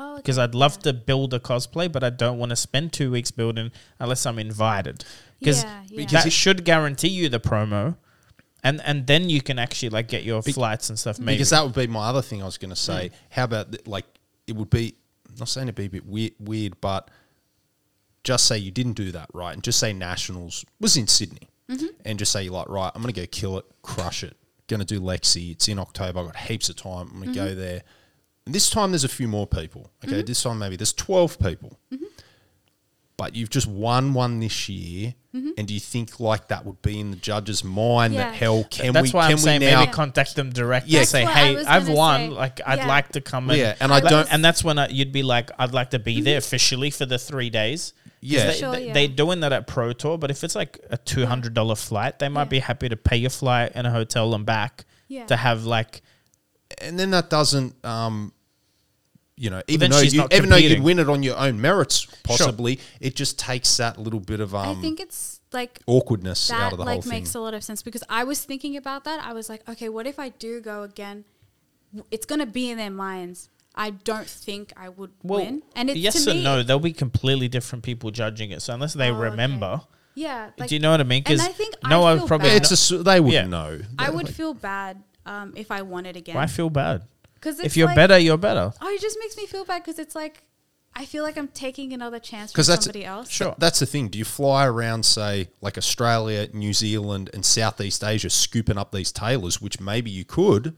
Oh, 0.01 0.13
okay. 0.13 0.17
Because 0.23 0.39
I'd 0.39 0.55
love 0.55 0.79
to 0.81 0.93
build 0.93 1.35
a 1.35 1.39
cosplay, 1.39 1.93
but 1.93 2.03
I 2.03 2.11
don't 2.11 2.39
want 2.39 2.51
to 2.51 2.57
spend 2.57 2.93
two 2.93 3.11
weeks 3.11 3.31
building 3.31 3.71
unless 3.99 4.25
I'm 4.25 4.39
invited. 4.39 5.05
Because 5.39 5.63
Yeah, 5.63 5.83
yeah. 5.91 6.07
that 6.07 6.33
should 6.33 6.65
guarantee 6.65 7.09
you 7.09 7.29
the 7.29 7.39
promo. 7.39 7.97
And, 8.65 8.81
and 8.85 9.07
then 9.07 9.29
you 9.29 9.41
can 9.43 9.59
actually 9.59 9.91
like 9.91 10.09
get 10.09 10.25
your 10.25 10.43
flights 10.43 10.89
and 10.89 10.99
stuff. 10.99 11.19
Maybe 11.19 11.37
Because 11.37 11.51
that 11.51 11.63
would 11.63 11.75
be 11.75 11.87
my 11.87 12.09
other 12.09 12.23
thing 12.23 12.43
I 12.43 12.47
was 12.47 12.59
going 12.59 12.71
to 12.71 12.77
say. 12.77 13.11
Mm. 13.13 13.17
How 13.31 13.45
about 13.45 13.73
th- 13.73 13.87
like 13.87 14.07
it 14.47 14.57
would 14.57 14.71
be 14.71 14.95
I'm 15.31 15.37
not 15.39 15.49
saying 15.49 15.69
it'd 15.69 15.77
be 15.77 15.87
a 15.87 15.91
bit 15.91 16.07
weird, 16.07 16.33
weird, 16.39 16.81
but 16.81 17.11
just 18.25 18.47
say 18.47 18.59
you 18.59 18.71
didn't 18.71 18.95
do 18.95 19.13
that 19.13 19.29
right, 19.33 19.53
and 19.53 19.63
just 19.63 19.79
say 19.79 19.93
nationals 19.93 20.65
was 20.81 20.97
in 20.97 21.07
Sydney, 21.07 21.49
mm-hmm. 21.71 21.87
and 22.05 22.19
just 22.19 22.33
say 22.33 22.43
you're 22.43 22.53
like 22.53 22.69
right, 22.69 22.91
I'm 22.95 23.03
going 23.03 23.15
to 23.15 23.21
go 23.21 23.27
kill 23.27 23.59
it, 23.59 23.65
crush 23.83 24.25
it. 24.25 24.37
Going 24.69 24.81
to 24.81 24.87
do 24.87 25.01
Lexi. 25.01 25.53
It's 25.53 25.69
in 25.69 25.79
October. 25.79 26.21
I've 26.21 26.27
got 26.27 26.37
heaps 26.37 26.69
of 26.69 26.77
time. 26.77 27.11
I'm 27.13 27.21
going 27.21 27.33
to 27.33 27.35
go 27.35 27.47
mm-hmm. 27.47 27.61
there. 27.61 27.83
And 28.47 28.55
this 28.55 28.71
time 28.71 28.91
there's 28.93 29.05
a 29.05 29.09
few 29.09 29.29
more 29.29 29.47
people. 29.47 29.91
Okay, 30.05 30.15
mm-hmm. 30.17 30.25
this 30.27 30.43
time 30.43 30.59
maybe 30.59 30.77
there's 30.77 30.93
12 30.93 31.39
people. 31.39 31.79
Mm-hmm. 31.93 32.05
But 33.17 33.37
you've 33.37 33.51
just 33.51 33.67
won 33.67 34.15
one 34.15 34.41
this 34.41 34.67
year, 34.71 35.13
mm-hmm. 35.37 35.51
and 35.59 35.69
do 35.69 35.75
you 35.75 35.81
think 35.81 36.21
like 36.21 36.49
that 36.49 36.65
would 36.65 36.81
be 36.81 36.99
in 36.99 37.11
the 37.11 37.19
judge's 37.19 37.63
mind 37.63 38.15
that 38.15 38.33
hell 38.33 38.65
can 38.71 38.95
That's 38.95 39.13
we 39.13 39.17
why 39.19 39.25
can 39.25 39.33
I'm 39.33 39.37
we 39.37 39.43
saying 39.43 39.61
now 39.61 39.81
maybe 39.81 39.93
contact 39.93 40.37
them 40.37 40.49
directly 40.51 40.93
Yeah. 40.93 41.01
and 41.01 41.09
say, 41.09 41.25
That's 41.27 41.37
what 41.37 41.45
I 41.45 41.61
"Hey, 41.61 41.65
I've 41.67 41.89
won. 41.91 42.21
say. 42.21 42.29
Like, 42.29 42.61
I'd 42.65 42.79
Yeah. 42.79 42.87
like 42.89 43.09
to 43.13 43.21
come 43.21 43.51
and 43.51 43.59
Yeah, 43.59 43.75
and 43.79 43.93
I 43.93 43.97
I'd- 43.97 44.09
don't- 44.09 44.33
And 44.33 44.43
that's 44.43 44.65
when 44.65 44.79
I, 44.79 44.89
you'd 44.89 45.13
be 45.13 45.23
like, 45.23 45.51
"I'd 45.59 45.75
like 45.75 45.91
to 45.91 45.99
be 45.99 46.23
there 46.23 46.39
officially 46.39 46.89
for 46.91 47.05
the 47.05 47.19
three 47.19 47.51
days. 47.51 47.93
Yeah. 48.23 48.47
They, 48.47 48.53
sure, 48.55 48.79
yeah. 48.79 48.95
They, 48.95 49.05
are 49.05 49.09
doing 49.09 49.41
that 49.41 49.53
at 49.53 49.67
Pro 49.67 49.93
Tour, 49.93 50.17
but 50.17 50.31
if 50.31 50.43
it's 50.43 50.55
like 50.55 50.81
a 50.89 50.97
two 50.97 51.27
hundred 51.27 51.53
dollar 51.53 51.75
flight, 51.75 52.21
they 52.21 52.31
might 52.31 52.45
Yeah. 52.45 52.49
be 52.49 52.59
happy 52.61 52.89
to 52.89 52.97
pay 52.97 53.19
your 53.19 53.29
flight 53.31 53.73
and 53.75 53.87
a 53.87 53.91
hotel 53.91 54.35
and 54.35 54.47
back 54.47 54.87
Yeah. 55.09 55.27
to 55.27 55.37
have 55.37 55.67
like. 55.67 56.01
And 56.79 56.99
then 56.99 57.11
that 57.11 57.31
doesn't 57.31 57.75
um 57.85 58.33
you 59.37 59.51
know 59.51 59.63
even 59.69 59.91
though 59.91 60.01
you 60.01 60.19
not 60.19 60.33
even 60.33 60.49
though 60.51 60.57
you'd 60.57 60.83
win 60.83 60.99
it 60.99 61.09
on 61.09 61.23
your 61.23 61.37
own 61.39 61.61
merits 61.61 62.07
possibly 62.23 62.79
it 63.01 63.17
just 63.17 63.39
takes 63.39 63.77
that 63.79 63.99
little 63.99 64.21
bit 64.21 64.41
of 64.41 64.55
um 64.55 64.79
I 64.79 64.81
think 64.81 65.01
it's 65.01 65.41
like 65.53 65.81
awkwardness 65.87 66.51
out 66.51 66.59
that 66.59 66.73
of 66.73 66.79
the 66.79 66.85
like 66.85 66.93
whole 66.95 67.03
thing 67.03 67.11
makes 67.11 67.35
a 67.35 67.41
lot 67.41 67.55
of 67.55 67.65
sense 67.65 67.83
because 67.83 68.05
I 68.09 68.23
was 68.25 68.45
thinking 68.45 68.77
about 68.77 69.03
that. 69.05 69.25
I 69.25 69.33
was 69.33 69.49
like, 69.49 69.69
okay, 69.69 69.89
what 69.89 70.07
if 70.07 70.19
I 70.21 70.29
do 70.29 70.61
go 70.61 70.85
again? 70.85 71.25
It's 72.13 72.25
gonna 72.25 72.47
be 72.47 72.71
in 72.71 72.79
their 72.79 72.91
minds. 72.91 73.49
I 73.75 73.91
don't 73.91 74.29
think 74.29 74.73
I 74.77 74.89
would 74.91 75.11
Well, 75.25 75.45
win. 75.45 75.63
And 75.75 75.91
it's 75.91 75.99
yes 75.99 76.25
to 76.25 76.31
and 76.31 76.39
me, 76.41 76.45
no, 76.45 76.63
there'll 76.63 76.79
be 76.79 76.93
completely 76.93 77.49
different 77.49 77.83
people 77.83 78.13
judging 78.13 78.53
it. 78.53 78.63
So 78.63 78.75
unless 78.75 78.95
they 78.95 79.11
Oh, 79.11 79.15
okay. 79.15 79.31
remember, 79.31 79.81
Yeah. 80.15 80.51
Like, 80.57 80.69
do 80.69 80.75
you 80.77 80.81
know 80.81 80.91
what 80.93 81.01
I 81.01 81.05
mean? 81.05 81.25
and 81.27 81.39
Because 81.39 81.41
I 81.41 81.51
think 81.51 81.75
I 81.83 81.89
no, 81.89 82.05
I 82.05 82.17
feel 82.19 82.29
probably 82.29 82.49
bad. 82.51 82.63
it's 82.63 82.71
a 82.71 82.75
s 82.75 82.89
they 83.05 83.19
wouldn't 83.19 83.33
Yeah. 83.33 83.47
know 83.47 83.81
I 83.99 84.11
would 84.11 84.29
feel 84.29 84.55
bad 84.55 85.03
um, 85.27 85.53
if 85.57 85.71
I 85.71 85.83
won 85.83 86.07
it 86.07 86.17
again. 86.17 86.35
why 86.35 86.47
feel 86.47 86.71
bad? 86.71 87.03
Because 87.35 87.59
If 87.61 87.77
you're 87.77 87.95
better, 87.95 88.19
you're 88.19 88.37
better. 88.37 88.73
oh, 88.81 88.89
it 88.89 89.01
just 89.01 89.17
makes 89.21 89.37
me 89.37 89.47
feel 89.47 89.65
bad 89.65 89.83
because 89.83 89.99
it's 89.99 90.15
like 90.15 90.43
I 90.95 91.05
feel 91.07 91.23
like 91.23 91.39
I'm 91.39 91.49
taking 91.49 91.93
another 91.93 92.19
chance 92.19 92.51
from 92.51 92.57
'Cause 92.59 92.67
that's- 92.67 92.85
somebody 92.85 93.05
else. 93.05 93.31
Sure. 93.31 93.55
that's 93.59 93.79
the 93.79 93.87
thing 93.87 94.09
do 94.09 94.19
you 94.19 94.25
fly 94.25 94.67
around 94.67 95.05
say 95.07 95.49
like 95.61 95.79
australia 95.79 96.49
new 96.53 96.73
zealand 96.73 97.31
and 97.33 97.45
southeast 97.47 98.03
asia 98.03 98.29
scooping 98.29 98.77
up 98.77 98.91
these 98.91 99.13
tailors 99.13 99.61
which 99.63 99.79
maybe 99.81 100.11
you 100.11 100.25
could 100.25 100.77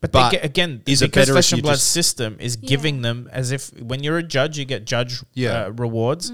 But, 0.00 0.12
But 0.12 0.30
they 0.30 0.36
get, 0.36 0.44
again, 0.44 0.82
is 0.86 1.02
it 1.02 1.06
because 1.06 1.22
better 1.26 1.32
Flesh 1.34 1.52
and 1.52 1.62
Blood 1.62 1.74
just- 1.74 1.90
system 1.90 2.36
is 2.40 2.56
Yeah. 2.60 2.68
giving 2.68 3.02
them 3.02 3.28
as 3.32 3.50
if 3.52 3.70
when 3.80 4.02
you're 4.04 4.18
a 4.18 4.22
judge, 4.24 4.58
you 4.58 4.64
get 4.64 4.84
judge 4.84 5.22
Yeah. 5.34 5.66
uh, 5.66 5.68
rewards. 5.70 6.32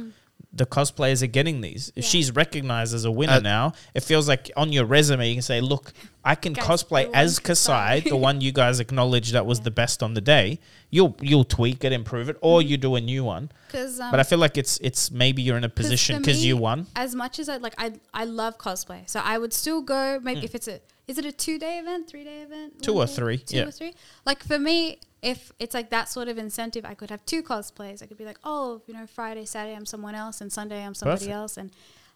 The 0.56 0.66
cosplayers 0.66 1.20
are 1.22 1.26
getting 1.38 1.60
these. 1.62 1.90
If. 1.96 2.04
Yeah. 2.04 2.10
she's 2.10 2.30
recognized 2.34 2.94
as 2.94 3.04
a 3.04 3.10
winner 3.10 3.34
Uh, 3.34 3.40
now, 3.40 3.72
it 3.92 4.02
feels 4.04 4.28
like 4.28 4.50
on 4.56 4.72
your 4.72 4.84
resume 4.84 5.28
you 5.28 5.34
can 5.34 5.42
say, 5.42 5.60
"Look, 5.60 5.92
I 6.24 6.34
can 6.36 6.54
cosplay 6.54 7.10
as 7.12 7.40
Kassai." 7.40 8.02
Kassai, 8.02 8.08
the 8.08 8.16
one 8.16 8.40
you 8.40 8.52
guys 8.52 8.78
acknowledged 8.78 9.32
that 9.32 9.46
was 9.46 9.58
Yeah. 9.58 9.64
the 9.64 9.70
best 9.72 10.02
on 10.02 10.14
the 10.14 10.20
day." 10.20 10.60
You'll 10.90 11.16
you'll 11.20 11.44
tweak 11.44 11.82
it, 11.84 11.92
improve 11.92 12.28
it, 12.28 12.36
or 12.40 12.62
you 12.62 12.76
do 12.76 12.94
a 12.94 13.00
new 13.00 13.24
one. 13.24 13.50
Um, 13.74 14.10
But 14.12 14.20
I 14.20 14.22
feel 14.22 14.38
like 14.38 14.56
it's 14.56 14.78
it's 14.80 15.10
maybe 15.10 15.42
you're 15.42 15.56
in 15.56 15.64
a 15.64 15.68
position 15.68 16.18
because 16.20 16.44
you 16.44 16.56
won. 16.56 16.86
As 16.94 17.14
much 17.16 17.40
as 17.40 17.48
I 17.48 17.56
like, 17.56 17.74
I 17.78 17.94
I 18.12 18.24
love 18.24 18.56
cosplay, 18.58 19.00
so 19.10 19.18
I 19.20 19.38
would 19.38 19.52
still 19.52 19.82
go. 19.82 20.20
Maybe 20.22 20.42
Mm. 20.42 20.44
if 20.44 20.54
it's 20.54 20.68
a 20.68 20.78
is 21.06 21.18
it 21.18 21.24
a 21.24 21.32
two 21.32 21.58
day 21.58 21.78
event, 21.78 22.08
three 22.08 22.24
day 22.24 22.42
event, 22.42 22.82
Two 22.82 22.94
or 22.96 23.06
day? 23.06 23.12
three, 23.12 23.38
two 23.38 23.56
yeah. 23.56 23.66
or 23.66 23.70
three. 23.70 23.94
Like 24.24 24.42
for 24.42 24.58
me, 24.58 24.98
if 25.22 25.52
it's 25.58 25.74
like 25.74 25.90
that 25.90 26.08
sort 26.08 26.28
of 26.28 26.38
incentive, 26.38 26.84
I 26.84 26.94
could 26.94 27.10
have 27.10 27.24
two 27.26 27.42
cosplays. 27.42 28.02
I 28.02 28.06
could 28.06 28.18
be 28.18 28.24
like, 28.24 28.38
oh, 28.44 28.82
you 28.86 28.94
know, 28.94 29.06
Friday, 29.06 29.44
Saturday, 29.44 29.74
I'm 29.76 29.86
someone 29.86 30.14
else, 30.14 30.40
and 30.40 30.52
Sunday, 30.52 30.84
I'm 30.84 30.94
somebody 30.94 31.20
Perfect. 31.26 31.34
else, 31.34 31.56
and 31.56 31.70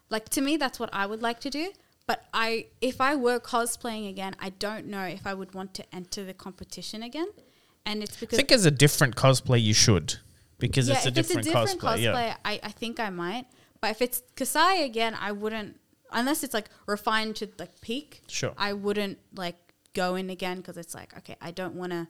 like 0.09 0.29
to 0.29 0.41
me, 0.41 0.57
that's 0.57 0.79
what 0.79 0.89
I 0.93 1.05
would 1.05 1.21
like 1.21 1.39
to 1.41 1.49
do. 1.49 1.71
But 2.07 2.25
I, 2.33 2.65
if 2.81 2.99
I 2.99 3.15
were 3.15 3.39
cosplaying 3.39 4.09
again, 4.09 4.35
I 4.39 4.49
don't 4.49 4.87
know 4.87 5.03
if 5.03 5.27
I 5.27 5.35
would 5.35 5.53
want 5.53 5.75
to 5.75 5.95
enter 5.95 6.23
the 6.25 6.33
competition 6.33 7.03
again, 7.03 7.27
and 7.85 8.01
it's 8.01 8.17
because 8.19 8.37
I 8.37 8.41
think 8.41 8.51
as 8.51 8.65
a 8.65 8.71
different 8.71 9.15
cosplay, 9.15 9.61
you 9.61 9.73
should 9.75 10.15
because 10.57 10.89
yeah, 10.89 10.95
it's 10.95 11.05
a 11.05 11.09
if 11.09 11.13
different, 11.15 11.47
it's 11.47 11.55
a 11.55 11.59
different 11.59 11.81
cosplay. 11.81 11.97
cosplay, 11.97 12.03
Yeah. 12.03 12.35
I, 12.43 12.59
I 12.63 12.69
think 12.71 12.99
I 12.99 13.09
might. 13.11 13.45
But 13.81 13.91
if 13.91 14.01
it's 14.01 14.21
Kassai 14.35 14.83
again, 14.83 15.15
I 15.19 15.31
wouldn't 15.31 15.79
unless 16.11 16.43
it's 16.43 16.53
like 16.53 16.69
refined 16.85 17.35
to 17.37 17.49
like 17.57 17.79
peak. 17.81 18.21
Sure. 18.27 18.53
I 18.57 18.73
wouldn't 18.73 19.19
like 19.35 19.55
go 19.93 20.15
in 20.15 20.29
again 20.29 20.57
because 20.57 20.77
it's 20.77 20.93
like 20.95 21.15
okay, 21.17 21.35
I 21.41 21.51
don't 21.51 21.75
want 21.75 21.91
to. 21.91 22.07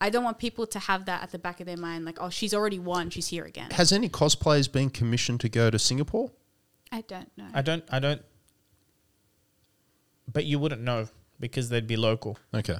I 0.00 0.10
don't 0.10 0.24
want 0.24 0.38
people 0.38 0.66
to 0.66 0.78
have 0.80 1.06
that 1.06 1.22
at 1.22 1.30
the 1.30 1.38
back 1.38 1.60
of 1.60 1.66
their 1.66 1.76
mind, 1.78 2.04
like, 2.04 2.18
oh, 2.20 2.28
she's 2.28 2.52
already 2.52 2.78
won, 2.78 3.08
she's 3.10 3.28
here 3.28 3.44
again. 3.44 3.70
Has 3.70 3.92
any 3.92 4.08
cosplayers 4.08 4.70
been 4.70 4.90
commissioned 4.90 5.40
to 5.40 5.48
go 5.48 5.70
to 5.70 5.78
Singapore? 5.78 6.32
I 6.92 7.00
don't 7.02 7.30
know. 7.38 7.46
I 7.54 7.62
don't. 7.62 7.84
I 7.90 8.00
don't. 8.00 8.20
But 10.30 10.44
you 10.44 10.58
wouldn't 10.58 10.82
know 10.82 11.08
because 11.40 11.68
they'd 11.68 11.86
be 11.86 11.96
local. 11.96 12.38
Okay. 12.52 12.78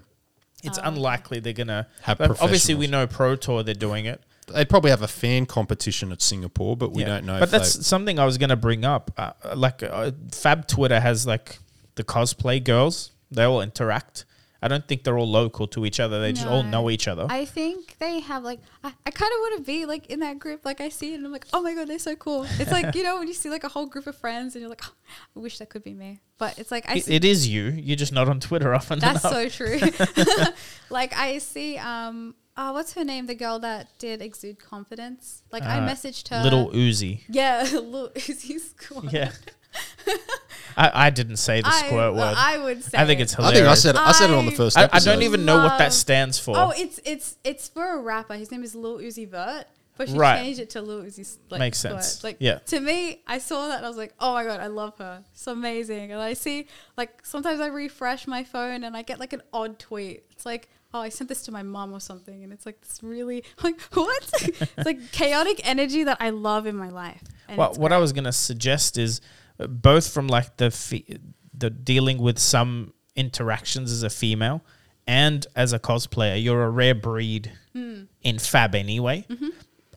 It's 0.62 0.78
Oh, 0.78 0.80
okay. 0.82 0.88
unlikely 0.88 1.40
they're 1.40 1.52
gonna 1.52 1.86
Have 2.02 2.20
Obviously, 2.20 2.74
we 2.74 2.86
know 2.86 3.06
Pro 3.06 3.36
Tour 3.36 3.62
they're 3.62 3.74
doing 3.74 4.06
it. 4.06 4.22
They'd 4.52 4.68
probably 4.68 4.90
have 4.90 5.02
a 5.02 5.08
fan 5.08 5.46
competition 5.46 6.12
at 6.12 6.20
Singapore, 6.22 6.76
but 6.76 6.92
we 6.92 7.02
Yeah. 7.02 7.08
don't 7.08 7.24
know. 7.26 7.38
But 7.38 7.44
if 7.44 7.50
that's 7.50 7.74
they- 7.74 7.82
something 7.82 8.18
I 8.18 8.24
was 8.24 8.38
gonna 8.38 8.56
bring 8.56 8.84
up. 8.84 9.10
Uh, 9.16 9.32
like 9.56 9.82
uh, 9.82 10.12
Fab 10.32 10.66
Twitter 10.66 11.00
has 11.00 11.26
like 11.26 11.58
the 11.94 12.04
cosplay 12.04 12.62
girls. 12.62 13.12
They 13.30 13.44
all 13.44 13.60
interact. 13.62 14.24
I 14.62 14.68
don't 14.68 14.88
think 14.88 15.04
they're 15.04 15.18
all 15.18 15.30
local 15.30 15.66
to 15.68 15.84
each 15.84 16.00
other. 16.00 16.20
They 16.22 16.32
just 16.32 16.46
all 16.46 16.62
know 16.62 16.88
each 16.88 17.06
other. 17.06 17.26
I 17.28 17.44
think 17.44 17.98
they 17.98 18.20
have 18.20 18.42
like 18.42 18.60
I, 18.82 18.94
I 19.04 19.10
kind 19.10 19.30
of 19.30 19.38
want 19.40 19.56
to 19.58 19.62
be 19.62 19.84
like 19.84 20.06
in 20.06 20.20
that 20.20 20.38
group. 20.38 20.64
Like 20.64 20.80
I 20.80 20.88
see 20.88 21.12
it 21.12 21.16
and 21.16 21.26
I'm 21.26 21.32
like, 21.32 21.44
oh 21.52 21.60
my 21.60 21.74
god, 21.74 21.86
they're 21.88 21.98
so 21.98 22.16
cool. 22.16 22.46
It's 22.58 22.72
like 22.72 22.94
you 22.94 23.02
know 23.02 23.18
when 23.18 23.28
you 23.28 23.34
see 23.34 23.50
like 23.50 23.64
a 23.64 23.68
whole 23.68 23.84
group 23.84 24.06
of 24.06 24.16
friends 24.16 24.54
and 24.54 24.60
you're 24.62 24.70
like, 24.70 24.80
oh, 24.84 24.92
I 25.36 25.40
wish 25.40 25.58
that 25.58 25.68
could 25.68 25.84
be 25.84 25.92
me. 25.92 26.20
But 26.38 26.58
it's 26.58 26.70
like 26.70 26.88
I 26.88 26.94
It- 26.94 27.04
see, 27.04 27.14
it 27.14 27.26
is 27.26 27.46
you. 27.46 27.64
You're 27.64 27.96
just 27.96 28.12
not 28.14 28.26
on 28.26 28.40
Twitter 28.40 28.74
often 28.74 29.00
that's 29.00 29.22
enough. 29.22 29.34
so 29.34 29.48
true. 29.50 29.78
like 30.90 31.14
I 31.14 31.38
see 31.38 31.76
um 31.76 32.34
oh 32.56 32.72
what's 32.72 32.92
her 32.94 33.04
name? 33.04 33.26
The 33.26 33.34
girl 33.34 33.58
that 33.60 33.88
did 33.98 34.20
exude 34.22 34.58
confidence. 34.58 35.42
Like 35.52 35.62
I 35.62 35.78
Uh, 35.78 35.88
messaged 35.88 36.28
her. 36.28 36.42
Little 36.42 36.70
Uzi. 36.70 37.20
yeah, 37.28 37.62
little 37.72 38.10
Uzi 38.14 38.58
squad. 38.60 39.12
Yeah. 39.12 39.32
I, 40.76 41.06
I 41.06 41.10
didn't 41.10 41.36
say 41.36 41.60
the 41.60 41.68
I, 41.68 41.86
squirt 41.86 42.14
word. 42.14 42.34
I 42.36 42.58
would 42.58 42.82
say. 42.82 42.98
I 42.98 43.06
think 43.06 43.20
it's 43.20 43.34
I 43.34 43.36
hilarious. 43.52 43.58
think 43.60 43.68
I 43.68 43.74
said 43.74 43.96
I 43.96 44.12
said 44.12 44.30
it 44.30 44.36
on 44.36 44.46
the 44.46 44.52
I- 44.52 44.56
first 44.56 44.78
I, 44.78 44.88
I 44.92 44.98
don't 44.98 45.22
even 45.22 45.44
know 45.44 45.58
what 45.58 45.78
that 45.78 45.92
stands 45.92 46.38
for. 46.38 46.56
Oh, 46.56 46.72
it's 46.76 47.00
it's 47.04 47.36
it's 47.44 47.68
for 47.68 47.94
a 47.94 47.98
rapper. 48.00 48.34
His 48.34 48.50
name 48.50 48.64
is 48.64 48.74
Lil 48.74 48.98
Uzi 48.98 49.28
Vert, 49.28 49.66
but 49.96 50.08
she 50.08 50.14
Right. 50.16 50.42
changed 50.42 50.60
it 50.60 50.70
to 50.70 50.82
Lil 50.82 51.02
Uzi. 51.02 51.38
Like, 51.50 51.58
Makes 51.60 51.82
Vert. 51.82 52.02
sense. 52.04 52.24
Like 52.24 52.36
Yeah. 52.40 52.58
to 52.66 52.80
me, 52.80 53.22
I 53.26 53.38
saw 53.38 53.68
that 53.68 53.78
and 53.78 53.86
I 53.86 53.88
was 53.88 53.96
like, 53.98 54.14
oh 54.20 54.34
my 54.34 54.44
god, 54.44 54.60
I 54.60 54.66
love 54.68 54.98
her. 54.98 55.24
It's 55.32 55.46
amazing. 55.46 56.10
And 56.12 56.20
I 56.20 56.32
see 56.34 56.66
like 56.96 57.24
sometimes 57.24 57.60
I 57.60 57.66
refresh 57.66 58.26
my 58.26 58.42
phone 58.44 58.84
and 58.84 58.96
I 58.96 59.02
get 59.02 59.18
like 59.20 59.32
an 59.32 59.42
odd 59.52 59.78
tweet. 59.78 60.24
It's 60.30 60.46
like. 60.46 60.68
Oh, 60.94 61.00
I 61.00 61.08
sent 61.08 61.28
this 61.28 61.42
to 61.42 61.52
my 61.52 61.62
mom 61.64 61.92
or 61.92 61.98
something, 62.00 62.44
and 62.44 62.52
it's 62.52 62.64
like 62.64 62.80
this 62.80 63.02
really 63.02 63.42
like 63.62 63.80
what? 63.92 64.30
it's 64.42 64.86
like 64.86 65.10
chaotic 65.12 65.60
energy 65.68 66.04
that 66.04 66.18
I 66.20 66.30
love 66.30 66.66
in 66.66 66.76
my 66.76 66.88
life. 66.88 67.20
Well, 67.56 67.74
what 67.74 67.92
I 67.92 67.98
was 67.98 68.12
gonna 68.12 68.32
suggest 68.32 68.96
is 68.96 69.20
uh, 69.58 69.66
both 69.66 70.08
from 70.08 70.28
like 70.28 70.56
the 70.56 70.70
fe- 70.70 71.18
the 71.52 71.68
dealing 71.70 72.18
with 72.18 72.38
some 72.38 72.94
interactions 73.16 73.90
as 73.92 74.02
a 74.04 74.10
female 74.10 74.62
and 75.06 75.46
as 75.54 75.72
a 75.72 75.78
cosplayer, 75.78 76.42
you're 76.42 76.62
a 76.64 76.70
rare 76.70 76.94
breed 76.94 77.52
Hmm. 77.72 78.04
in 78.22 78.38
Fab 78.38 78.74
anyway. 78.76 79.26
Mm-hmm. 79.28 79.48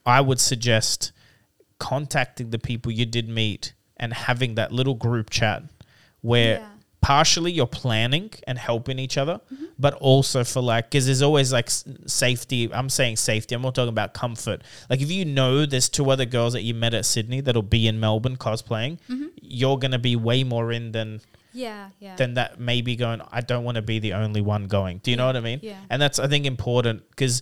I 0.05 0.19
would 0.21 0.39
suggest 0.39 1.11
contacting 1.79 2.49
the 2.49 2.59
people 2.59 2.91
you 2.91 3.05
did 3.05 3.29
meet 3.29 3.73
and 3.97 4.13
having 4.13 4.55
that 4.55 4.71
little 4.71 4.95
group 4.95 5.29
chat 5.29 5.63
where 6.21 6.59
Yeah. 6.59 6.67
Partially 7.07 7.51
you're 7.57 7.65
planning 7.83 8.29
and 8.49 8.57
helping 8.69 8.99
each 9.05 9.17
other, 9.17 9.39
Mm-hmm. 9.53 9.65
but 9.79 9.93
also 10.11 10.43
for 10.43 10.61
like, 10.61 10.83
because 10.89 11.05
there's 11.05 11.21
always 11.21 11.49
like 11.53 11.69
safety. 12.23 12.69
I'm 12.79 12.89
saying 12.89 13.15
safety. 13.17 13.55
I'm 13.55 13.61
not 13.61 13.75
talking 13.75 13.95
about 13.99 14.13
comfort. 14.13 14.59
Like 14.89 15.01
if 15.05 15.09
you 15.17 15.23
know 15.23 15.65
there's 15.65 15.87
two 15.97 16.09
other 16.13 16.25
girls 16.25 16.51
that 16.53 16.63
you 16.63 16.73
met 16.73 16.93
at 16.93 17.05
Sydney 17.05 17.39
that'll 17.41 17.61
be 17.79 17.87
in 17.87 17.99
Melbourne 17.99 18.35
cosplaying, 18.37 18.93
Mm-hmm. 19.09 19.27
you're 19.41 19.77
gonna 19.83 19.99
be 20.11 20.15
way 20.29 20.43
more 20.43 20.71
in 20.77 20.91
than 20.91 21.21
yeah, 21.53 21.89
yeah. 21.99 22.15
than 22.17 22.33
that 22.33 22.59
maybe 22.59 22.95
going. 22.97 23.21
I 23.31 23.41
don't 23.41 23.63
want 23.63 23.75
to 23.75 23.81
be 23.93 23.97
the 23.99 24.13
only 24.23 24.41
one 24.41 24.63
going. 24.67 24.95
Do 25.03 25.09
you 25.11 25.17
know 25.17 25.27
what 25.27 25.37
I 25.37 25.41
mean? 25.49 25.59
yeah. 25.63 25.79
And 25.89 26.01
that's 26.01 26.19
I 26.19 26.27
think 26.27 26.45
important 26.45 26.97
because 27.11 27.41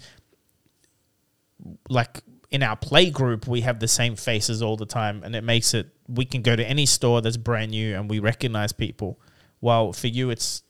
like 1.90 2.22
in 2.52 2.62
our 2.64 2.76
play 2.76 3.10
group 3.10 3.48
we 3.48 3.62
have 3.62 3.80
the 3.80 3.88
same 3.88 4.16
faces 4.16 4.62
all 4.62 4.78
the 4.78 4.86
time 4.86 5.24
and 5.24 5.36
it 5.36 5.44
makes 5.44 5.74
it 5.74 5.88
we 6.08 6.24
can 6.26 6.42
go 6.42 6.56
to 6.56 6.64
any 6.76 6.86
store 6.86 7.22
that's 7.22 7.38
brand 7.38 7.72
new 7.72 7.96
and 7.96 8.10
we 8.10 8.20
recognize 8.20 8.72
people 8.72 9.20
while 9.60 9.94
for 9.94 10.08
you 10.08 10.30
it's 10.30 10.64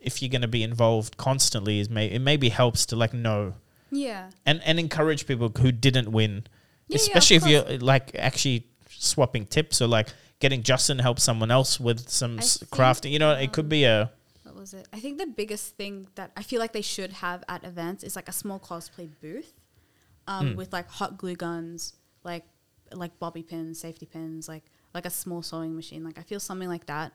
if 0.00 0.20
you're 0.22 0.28
going 0.30 0.42
to 0.42 0.48
be 0.48 0.62
involved 0.62 1.16
constantly 1.16 1.78
is 1.80 1.88
may 1.90 2.06
it 2.06 2.18
maybe 2.20 2.48
helps 2.48 2.86
to 2.86 2.96
like 2.96 3.12
know 3.14 3.54
yeah. 3.90 4.30
and 4.46 4.60
and 4.64 4.78
encourage 4.80 5.26
people 5.26 5.48
who 5.60 5.70
didn't 5.72 6.10
win 6.10 6.44
Yeah, 6.88 6.96
yeah, 6.98 7.02
especially 7.02 7.36
if 7.36 7.42
course. 7.42 7.52
you're 7.70 7.78
like 7.78 8.14
actually 8.16 8.66
swapping 8.88 9.46
tips 9.46 9.80
or 9.82 9.86
like 9.86 10.08
getting 10.40 10.62
Justin 10.62 10.96
to 10.96 11.02
help 11.02 11.20
someone 11.20 11.50
else 11.50 11.78
with 11.78 12.08
some 12.08 12.38
s- 12.38 12.58
crafting 12.70 13.10
you 13.12 13.18
know 13.18 13.32
it 13.32 13.52
could 13.52 13.68
be 13.68 13.84
a 13.84 14.10
what 14.44 14.56
was 14.56 14.74
it? 14.74 14.86
I 14.92 15.00
think 15.00 15.18
the 15.18 15.26
biggest 15.26 15.76
thing 15.76 16.08
that 16.16 16.30
I 16.36 16.42
feel 16.42 16.58
like 16.60 16.72
they 16.72 16.82
should 16.82 17.12
have 17.14 17.42
at 17.48 17.64
events 17.64 18.04
is 18.04 18.14
like 18.16 18.28
a 18.28 18.32
small 18.32 18.60
cosplay 18.60 19.08
booth, 19.20 19.54
um, 20.26 20.50
Hmm. 20.50 20.56
with 20.56 20.72
like 20.74 20.88
hot 20.90 21.16
glue 21.16 21.36
guns, 21.36 21.94
like 22.22 22.44
like 22.92 23.18
bobby 23.18 23.42
pins, 23.42 23.80
safety 23.80 24.04
pins, 24.04 24.48
like 24.48 24.64
like 24.94 25.06
a 25.06 25.10
small 25.10 25.42
sewing 25.42 25.74
machine. 25.74 26.04
Like 26.04 26.18
I 26.18 26.22
feel 26.22 26.38
something 26.38 26.68
like 26.68 26.84
that 26.86 27.12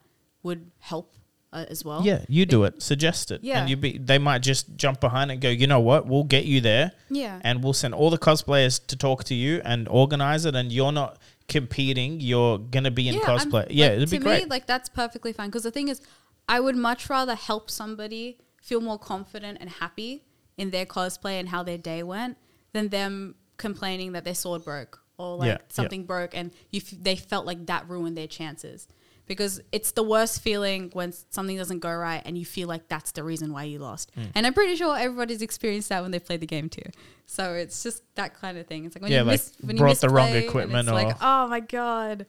would 0.47 0.71
help 0.79 1.13
uh, 1.53 1.65
as 1.69 1.85
well. 1.85 2.01
Yeah, 2.03 2.25
you 2.27 2.45
do 2.45 2.63
it. 2.65 2.81
Suggest 2.83 3.31
it. 3.31 3.39
Yeah. 3.43 3.59
And 3.59 3.69
you 3.69 3.77
be 3.77 3.97
they 3.97 4.17
might 4.17 4.41
just 4.51 4.75
jump 4.83 4.99
behind 4.99 5.31
and 5.31 5.39
go, 5.39 5.49
you 5.49 5.67
know 5.67 5.79
what, 5.79 6.05
we'll 6.07 6.25
get 6.37 6.43
you 6.45 6.59
there 6.61 6.91
yeah, 7.09 7.39
and 7.47 7.63
we'll 7.63 7.73
send 7.83 7.93
all 7.93 8.09
the 8.09 8.17
cosplayers 8.29 8.75
to 8.87 8.95
talk 8.97 9.23
to 9.25 9.35
you 9.35 9.61
and 9.63 9.87
organize 9.87 10.43
it 10.49 10.55
and 10.55 10.71
you're 10.71 10.91
not 10.91 11.17
competing, 11.47 12.19
you're 12.19 12.57
gonna 12.57 12.91
be 12.91 13.07
in 13.07 13.15
I'm- 13.15 13.23
cosplay. 13.25 13.67
yeah, 13.69 13.85
like, 13.87 13.95
it'd 13.97 14.09
be 14.09 14.17
to 14.17 14.23
great. 14.23 14.43
Me, 14.43 14.49
like 14.49 14.65
that's 14.67 14.89
perfectly 14.89 15.31
fine. 15.33 15.47
Because 15.49 15.63
the 15.63 15.71
thing 15.71 15.87
is, 15.87 16.01
I 16.49 16.59
would 16.59 16.75
much 16.75 17.09
rather 17.09 17.35
help 17.35 17.69
somebody 17.69 18.39
feel 18.61 18.81
more 18.81 18.99
confident 18.99 19.57
and 19.61 19.69
happy 19.69 20.25
in 20.57 20.71
their 20.71 20.85
cosplay 20.85 21.39
and 21.39 21.47
how 21.49 21.63
their 21.63 21.77
day 21.77 22.03
went 22.03 22.37
than 22.73 22.89
them 22.89 23.35
complaining 23.57 24.11
that 24.11 24.23
their 24.25 24.35
sword 24.35 24.63
broke 24.65 25.01
or 25.17 25.37
like 25.37 25.47
Yeah, 25.47 25.53
yeah. 25.53 25.73
something 25.79 26.03
broke 26.05 26.35
and 26.35 26.51
you 26.71 26.81
f- 26.85 26.93
they 27.01 27.15
felt 27.15 27.45
like 27.45 27.65
that 27.67 27.87
ruined 27.89 28.17
their 28.17 28.27
chances. 28.27 28.87
Because 29.28 29.59
it's 29.71 29.91
the 29.91 30.03
worst 30.03 30.41
feeling 30.41 30.89
when 30.93 31.11
something 31.30 31.57
doesn't 31.57 31.80
go 31.80 31.93
right 31.93 32.22
and 32.26 32.38
you 32.38 32.45
feel 32.45 32.68
like 32.68 32.88
that's 32.88 33.11
the 33.11 33.23
reason 33.23 33.51
why 33.51 33.64
you 33.64 33.80
lost. 33.80 34.10
Hmm. 34.15 34.23
And 34.35 34.47
I'm 34.47 34.53
pretty 34.53 34.76
sure 34.76 34.97
everybody's 34.97 35.41
experienced 35.41 35.89
that 35.89 36.01
when 36.01 36.11
they 36.11 36.19
played 36.19 36.39
the 36.39 36.47
game 36.47 36.69
too. 36.69 36.89
So 37.26 37.53
it's 37.53 37.84
just 37.84 38.03
that 38.15 38.34
kind 38.39 38.57
of 38.57 38.68
thing. 38.68 38.85
It's 38.85 38.95
like 38.95 39.01
when 39.01 39.11
Yeah, 39.11 39.19
you 39.19 39.26
like 39.26 39.34
miss 39.34 39.51
when 39.61 39.76
you 39.76 39.81
brought 39.81 39.97
the 39.97 40.10
wrong 40.10 40.30
equipment 40.30 40.88
it's 40.88 40.93
like, 40.93 41.07
or- 41.07 41.18
oh 41.22 41.47
my 41.49 41.60
god. 41.60 42.22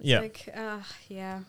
It's 0.00 0.08
yeah. 0.08 0.20
Like, 0.20 0.48
uh, 0.56 0.78
yeah. 1.08 1.40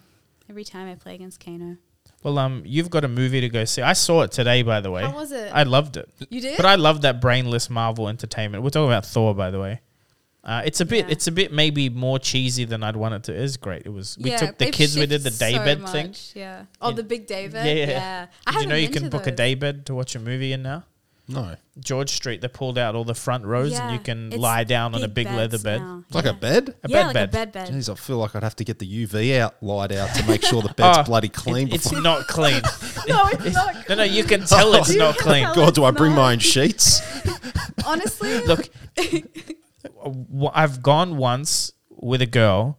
Every 0.50 0.64
time 0.66 0.90
I 0.90 0.96
play 0.96 1.16
against 1.16 1.40
Kano. 1.44 1.78
well, 2.24 2.38
um, 2.40 2.64
you've 2.66 2.90
got 2.90 3.06
a 3.06 3.08
movie 3.08 3.40
to 3.42 3.50
go 3.50 3.64
see. 3.66 3.82
I 3.82 3.94
saw 3.94 4.24
it 4.24 4.32
today, 4.32 4.64
by 4.64 4.82
the 4.82 4.92
way. 4.92 5.04
How 5.04 5.14
was 5.14 5.32
it? 5.32 5.52
I 5.54 5.64
loved 5.64 5.96
it. 5.96 6.10
you 6.30 6.42
did? 6.42 6.58
But 6.58 6.66
I 6.66 6.76
love 6.76 7.02
that 7.04 7.22
brainless 7.22 7.70
Marvel 7.70 8.10
entertainment. 8.10 8.64
We're 8.64 8.72
talking 8.72 8.90
about 8.90 9.06
Thor, 9.06 9.34
by 9.36 9.52
the 9.52 9.60
way. 9.60 9.80
Uh, 10.44 10.62
it's 10.66 10.80
a 10.80 10.86
bit, 10.86 11.06
Yeah. 11.06 11.12
it's 11.12 11.28
a 11.28 11.32
bit 11.32 11.52
maybe 11.52 11.90
more 11.90 12.18
cheesy 12.18 12.64
than 12.66 12.82
I'd 12.82 12.96
want 12.96 13.14
it 13.14 13.24
to. 13.24 13.34
It 13.34 13.42
is 13.42 13.58
great. 13.58 13.84
It 13.86 13.90
was. 13.90 14.18
We 14.20 14.36
took 14.38 14.58
the 14.58 14.72
kids. 14.72 14.96
We 14.98 15.06
did 15.06 15.22
the 15.24 15.32
shifted 15.32 15.56
so 15.58 15.64
daybed 15.66 15.90
thing. 15.90 16.16
Yeah. 16.34 16.64
Oh, 16.82 16.90
In- 16.90 16.96
the 16.96 17.04
big 17.04 17.28
David. 17.28 17.66
Yeah, 17.66 17.74
Yeah. 17.74 17.88
yeah. 17.88 18.26
I 18.48 18.52
Did 18.54 18.62
you 18.62 18.68
know 18.68 18.76
you 18.76 18.90
can 18.90 19.04
to 19.04 19.10
book 19.10 19.28
a 19.28 19.32
daybed 19.32 19.86
to 19.88 19.94
watch 19.96 20.16
a 20.16 20.20
movie 20.20 20.54
in 20.54 20.62
now? 20.64 20.86
No, 21.32 21.56
George 21.80 22.10
Street, 22.10 22.42
they 22.42 22.48
pulled 22.48 22.80
out 22.80 22.96
all 22.96 23.04
the 23.04 23.14
front 23.14 23.46
rows 23.46 23.74
and 23.78 23.92
you 23.94 24.00
can 24.00 24.30
it's 24.34 24.38
lie 24.42 24.64
down 24.64 24.96
on 24.96 25.04
a 25.04 25.08
big 25.08 25.28
leather 25.28 25.60
bed. 25.60 25.80
now. 25.80 26.04
like 26.12 26.26
a 26.26 26.34
bed. 26.34 26.74
A 26.84 26.90
yeah, 26.90 26.98
bed 26.98 27.06
like 27.06 27.14
bed. 27.14 27.30
a 27.30 27.32
bed 27.32 27.52
bed. 27.52 27.70
Jeez, 27.70 27.88
I 27.92 27.94
feel 27.94 28.18
like 28.18 28.36
I'd 28.36 28.42
have 28.42 28.56
to 28.56 28.64
get 28.64 28.80
the 28.80 29.06
UV 29.06 29.38
out 29.40 29.62
light 29.62 29.92
out 29.92 30.16
to 30.16 30.26
make 30.26 30.44
sure 30.44 30.64
the 30.64 30.74
bed's 30.74 30.98
Oh, 31.02 31.04
bloody 31.04 31.30
clean. 31.30 31.68
It- 31.68 31.76
it's 31.76 31.92
not 31.92 32.26
clean. 32.28 32.62
no, 33.08 33.28
it's 33.32 33.54
not. 33.54 33.90
no, 33.90 33.96
no, 33.96 34.04
you 34.04 34.24
can 34.24 34.44
tell 34.46 34.74
it's 34.74 34.96
not 34.96 35.18
clean. 35.20 35.44
God, 35.54 35.76
do 35.76 35.84
I 35.84 35.92
bring 35.92 36.14
my 36.14 36.32
own 36.32 36.40
sheets? 36.40 37.00
Honestly, 37.86 38.40
Look, 38.48 38.68
w- 38.96 39.24
I've 40.54 40.82
gone 40.84 41.18
once 41.18 41.72
with 41.90 42.22
a 42.22 42.26
girl, 42.26 42.78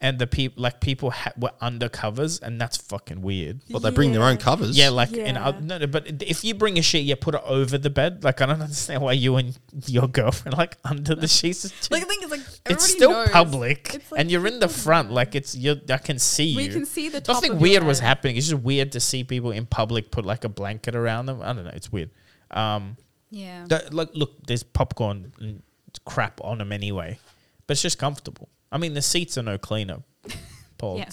and 0.00 0.18
the 0.18 0.26
people 0.26 0.62
like 0.62 0.80
people 0.80 1.10
ha- 1.10 1.32
were 1.38 1.52
undercovers, 1.62 2.42
and 2.42 2.60
that's 2.60 2.76
fucking 2.76 3.22
weird. 3.22 3.60
But 3.70 3.80
they 3.80 3.90
bring 3.90 4.12
their 4.12 4.22
own 4.22 4.36
covers. 4.36 4.76
Yeah, 4.76 4.90
like 4.90 5.12
in 5.12 5.36
Yeah. 5.36 5.48
oth- 5.48 5.60
no, 5.62 5.78
no, 5.78 5.86
but 5.86 6.22
if 6.22 6.44
you 6.44 6.54
bring 6.54 6.78
a 6.78 6.82
sheet, 6.82 7.00
you 7.00 7.16
put 7.16 7.34
it 7.34 7.40
over 7.44 7.78
the 7.78 7.90
bed. 7.90 8.22
Like 8.24 8.40
I 8.40 8.46
don't 8.46 8.60
understand 8.68 9.02
why 9.02 9.12
you 9.12 9.36
and 9.36 9.56
your 9.86 10.06
girlfriend 10.08 10.56
like 10.58 10.76
under 10.84 11.14
the 11.14 11.28
sheets. 11.38 11.64
Is 11.64 11.90
like 11.90 12.02
the 12.02 12.08
thing 12.08 12.22
is, 12.22 12.30
like 12.30 12.40
it's 12.66 12.84
still 12.86 13.12
knows. 13.12 13.30
public, 13.30 13.94
It's 13.94 14.12
like 14.12 14.20
and 14.20 14.30
you're 14.30 14.46
in 14.46 14.58
the 14.60 14.68
front. 14.68 15.10
Like 15.12 15.34
it's 15.34 15.54
you. 15.54 15.80
I 15.88 15.98
can 15.98 16.18
see 16.18 16.44
you. 16.44 16.56
We 16.56 16.68
can 16.68 16.84
see 16.86 17.08
the 17.08 17.20
top 17.20 17.36
Nothing 17.36 17.52
of 17.52 17.56
your 17.58 17.62
weird 17.62 17.84
was 17.84 18.00
head. 18.00 18.08
happening. 18.08 18.36
It's 18.36 18.48
just 18.48 18.62
weird 18.62 18.92
to 18.92 19.00
see 19.00 19.24
people 19.24 19.50
in 19.52 19.64
public 19.66 20.10
put 20.10 20.26
like 20.26 20.44
a 20.44 20.48
blanket 20.50 20.94
around 20.94 21.26
them. 21.26 21.40
I 21.42 21.52
don't 21.54 21.64
know. 21.64 21.70
It's 21.74 21.90
weird. 21.90 22.10
Um, 22.50 22.96
Yeah. 23.30 23.64
th- 23.66 23.90
look, 23.92 24.10
look. 24.14 24.46
There's 24.46 24.62
popcorn 24.62 25.32
and 25.40 25.62
crap 26.04 26.40
on 26.44 26.58
them 26.58 26.72
anyway, 26.72 27.18
but 27.66 27.72
it's 27.72 27.82
just 27.82 27.98
comfortable. 27.98 28.48
I 28.72 28.78
mean, 28.78 28.94
the 28.94 29.02
seats 29.02 29.38
are 29.38 29.42
no 29.42 29.58
cleaner, 29.58 29.98
Paul. 30.78 30.98
Yeah. 30.98 31.10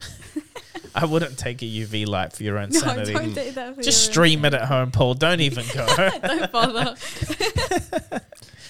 I 0.94 1.04
wouldn't 1.04 1.36
take 1.38 1.60
a 1.62 1.66
UV 1.66 2.06
light 2.06 2.32
for 2.32 2.42
your 2.42 2.58
own 2.58 2.68
No, 2.72 2.80
sanity. 2.80 3.12
don't 3.12 3.34
do 3.34 3.50
that. 3.52 3.74
For 3.76 3.82
Just 3.82 4.06
your- 4.06 4.12
stream 4.12 4.44
it 4.44 4.54
at 4.54 4.62
home, 4.66 4.90
Paul. 4.90 5.14
Don't 5.14 5.40
even 5.40 5.64
go. 5.74 5.86
Don't 6.22 6.52
bother. 6.52 6.94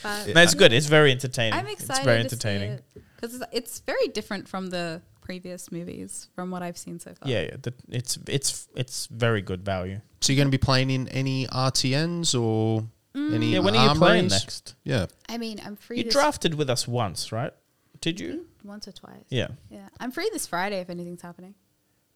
But 0.03 0.29
No, 0.35 0.43
it's 0.43 0.55
good. 0.55 0.73
It's 0.73 0.87
very 0.87 1.11
entertaining. 1.13 1.59
I'm 1.59 1.67
excited. 1.67 1.91
It's 1.99 2.05
very 2.05 2.21
entertaining. 2.21 2.79
because 3.17 3.35
it's, 3.35 3.45
it's 3.53 3.79
very 3.81 4.09
different 4.09 4.49
from 4.49 4.69
the 4.71 5.03
previous 5.21 5.73
movies 5.73 6.29
from 6.35 6.51
what 6.51 6.63
I've 6.63 6.79
seen 6.79 7.01
so 7.01 7.13
far. 7.15 7.29
Yeah, 7.29 7.43
yeah. 7.43 7.57
The, 7.61 7.75
it's 7.89 8.17
it's 8.29 8.69
it's 8.77 9.07
very 9.07 9.43
good 9.43 9.65
value. 9.65 10.01
So 10.21 10.33
you're 10.33 10.39
going 10.39 10.49
to 10.51 10.57
be 10.57 10.65
playing 10.65 10.91
in 10.91 11.09
any 11.09 11.47
RTNs 11.49 12.41
or 12.41 12.85
any 13.17 13.53
Yeah, 13.55 13.61
when 13.61 13.75
are 13.75 13.83
you 13.89 13.99
playing 13.99 14.25
armories? 14.25 14.31
next? 14.33 14.75
Yeah. 14.85 15.07
I 15.29 15.39
mean, 15.39 15.61
I'm 15.65 15.77
free. 15.77 15.99
You 15.99 16.05
this 16.05 16.13
drafted 16.13 16.55
with 16.55 16.69
us 16.71 16.87
once, 16.87 17.33
right? 17.33 17.53
Did 18.01 18.21
you? 18.21 18.47
once 18.63 18.87
or 18.89 18.93
twice. 18.93 19.25
Yeah. 19.31 19.49
Yeah, 19.71 19.89
I'm 20.01 20.11
free 20.11 20.29
this 20.33 20.47
Friday 20.47 20.81
if 20.81 20.91
anything's 20.91 21.23
happening. 21.23 21.55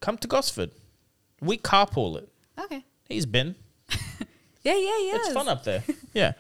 Come 0.01 0.19
to 0.19 0.27
Gosford. 0.29 0.73
We 1.41 1.59
carpool 1.59 2.17
it. 2.19 2.29
Okay. 2.59 2.85
He's 3.09 3.27
been. 3.27 3.55
Yeah, 4.63 4.75
yeah, 4.75 4.99
yeah. 4.99 5.17
It's 5.17 5.33
fun 5.33 5.49
up 5.49 5.65
there. 5.65 5.83
Yeah. 6.13 6.33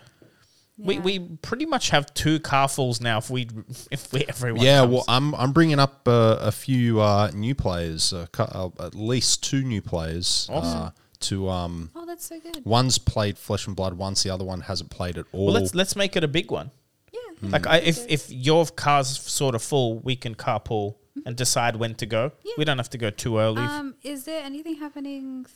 We, 0.77 0.95
Yeah. 0.97 1.01
we 1.01 1.19
pretty 1.41 1.65
much 1.65 1.89
have 1.91 2.13
two 2.13 2.39
carfuls 2.41 3.01
now. 3.01 3.17
If 3.19 3.31
we 3.31 3.49
if 3.91 4.13
we 4.13 4.25
everyone 4.29 4.63
Yeah, 4.63 4.81
comes. 4.81 4.93
well, 4.93 5.05
I'm 5.09 5.35
I'm 5.37 5.53
bringing 5.53 5.79
up 5.79 6.07
uh, 6.07 6.37
a 6.41 6.53
few 6.53 7.01
uh, 7.01 7.31
new 7.33 7.55
players, 7.55 8.13
uh, 8.13 8.27
cu- 8.33 8.43
uh, 8.43 8.69
at 8.79 8.95
least 8.95 9.43
two 9.43 9.63
new 9.63 9.81
players. 9.81 10.49
Awesome. 10.53 10.79
Uh, 10.83 10.91
to 11.21 11.49
um, 11.49 11.91
Oh, 11.95 12.07
that's 12.07 12.27
so 12.27 12.41
good. 12.41 12.63
one's 12.65 12.99
played 12.99 13.39
Flesh 13.39 13.67
and 13.67 13.77
Blood 13.77 13.95
once, 13.95 14.23
the 14.23 14.31
other 14.31 14.45
one 14.45 14.61
hasn't 14.63 14.91
played 14.91 15.19
at 15.19 15.27
all. 15.33 15.47
well, 15.47 15.55
let's 15.55 15.75
let's 15.75 15.97
make 15.97 16.17
it 16.17 16.25
a 16.25 16.29
big 16.29 16.51
one. 16.51 16.71
Yeah. 17.13 17.49
Like 17.51 17.67
I, 17.67 17.79
if 17.79 18.07
if 18.09 18.31
your 18.31 18.67
car's 18.67 19.09
sort 19.21 19.55
of 19.55 19.63
full, 19.63 19.99
we 20.01 20.17
can 20.17 20.35
carpool 20.35 20.97
and 21.27 21.37
decide 21.37 21.77
when 21.77 21.95
to 21.97 22.07
go. 22.07 22.33
Yeah. 22.45 22.53
We 22.59 22.65
don't 22.65 22.79
have 22.79 22.91
to 22.91 22.99
go 22.99 23.11
too 23.11 23.39
early. 23.39 23.63
Um, 23.63 23.95
is 24.03 24.25
there 24.25 24.43
anything 24.43 24.77
happening 24.77 25.47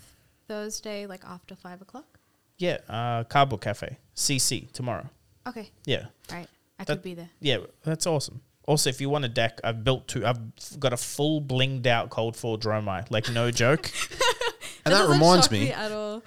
Thursday, 0.48 1.06
like 1.06 1.24
after 1.24 1.54
five 1.54 1.80
o'clock? 1.82 2.18
yeah, 2.58 2.78
uh, 2.88 3.24
Cardboard 3.24 3.60
Cafe, 3.62 3.98
CC 4.14 4.70
tomorrow. 4.72 5.08
Okay. 5.46 5.70
Yeah, 5.84 6.06
Right. 6.30 6.46
I 6.78 6.84
That- 6.84 6.94
could 6.94 7.02
be 7.02 7.14
there. 7.14 7.30
yeah, 7.40 7.58
that's 7.84 8.06
awesome. 8.06 8.40
Also, 8.66 8.88
if 8.88 9.00
you 9.00 9.10
want 9.10 9.24
a 9.24 9.28
deck, 9.28 9.60
I've 9.62 9.84
built 9.84 10.08
two. 10.08 10.24
I've 10.24 10.38
got 10.78 10.92
a 10.92 10.96
full 10.96 11.42
blinged 11.42 11.86
out 11.86 12.10
Cold 12.10 12.36
Foil 12.36 12.58
Dromai. 12.58 13.10
Like 13.10 13.30
no 13.30 13.50
joke. 13.50 13.90
and 14.84 14.92
that 14.94 14.98
doesn't 14.98 15.12
reminds 15.12 15.46
shock 15.46 15.52
me, 15.52 15.70
at 15.70 15.92
all. 15.92 16.22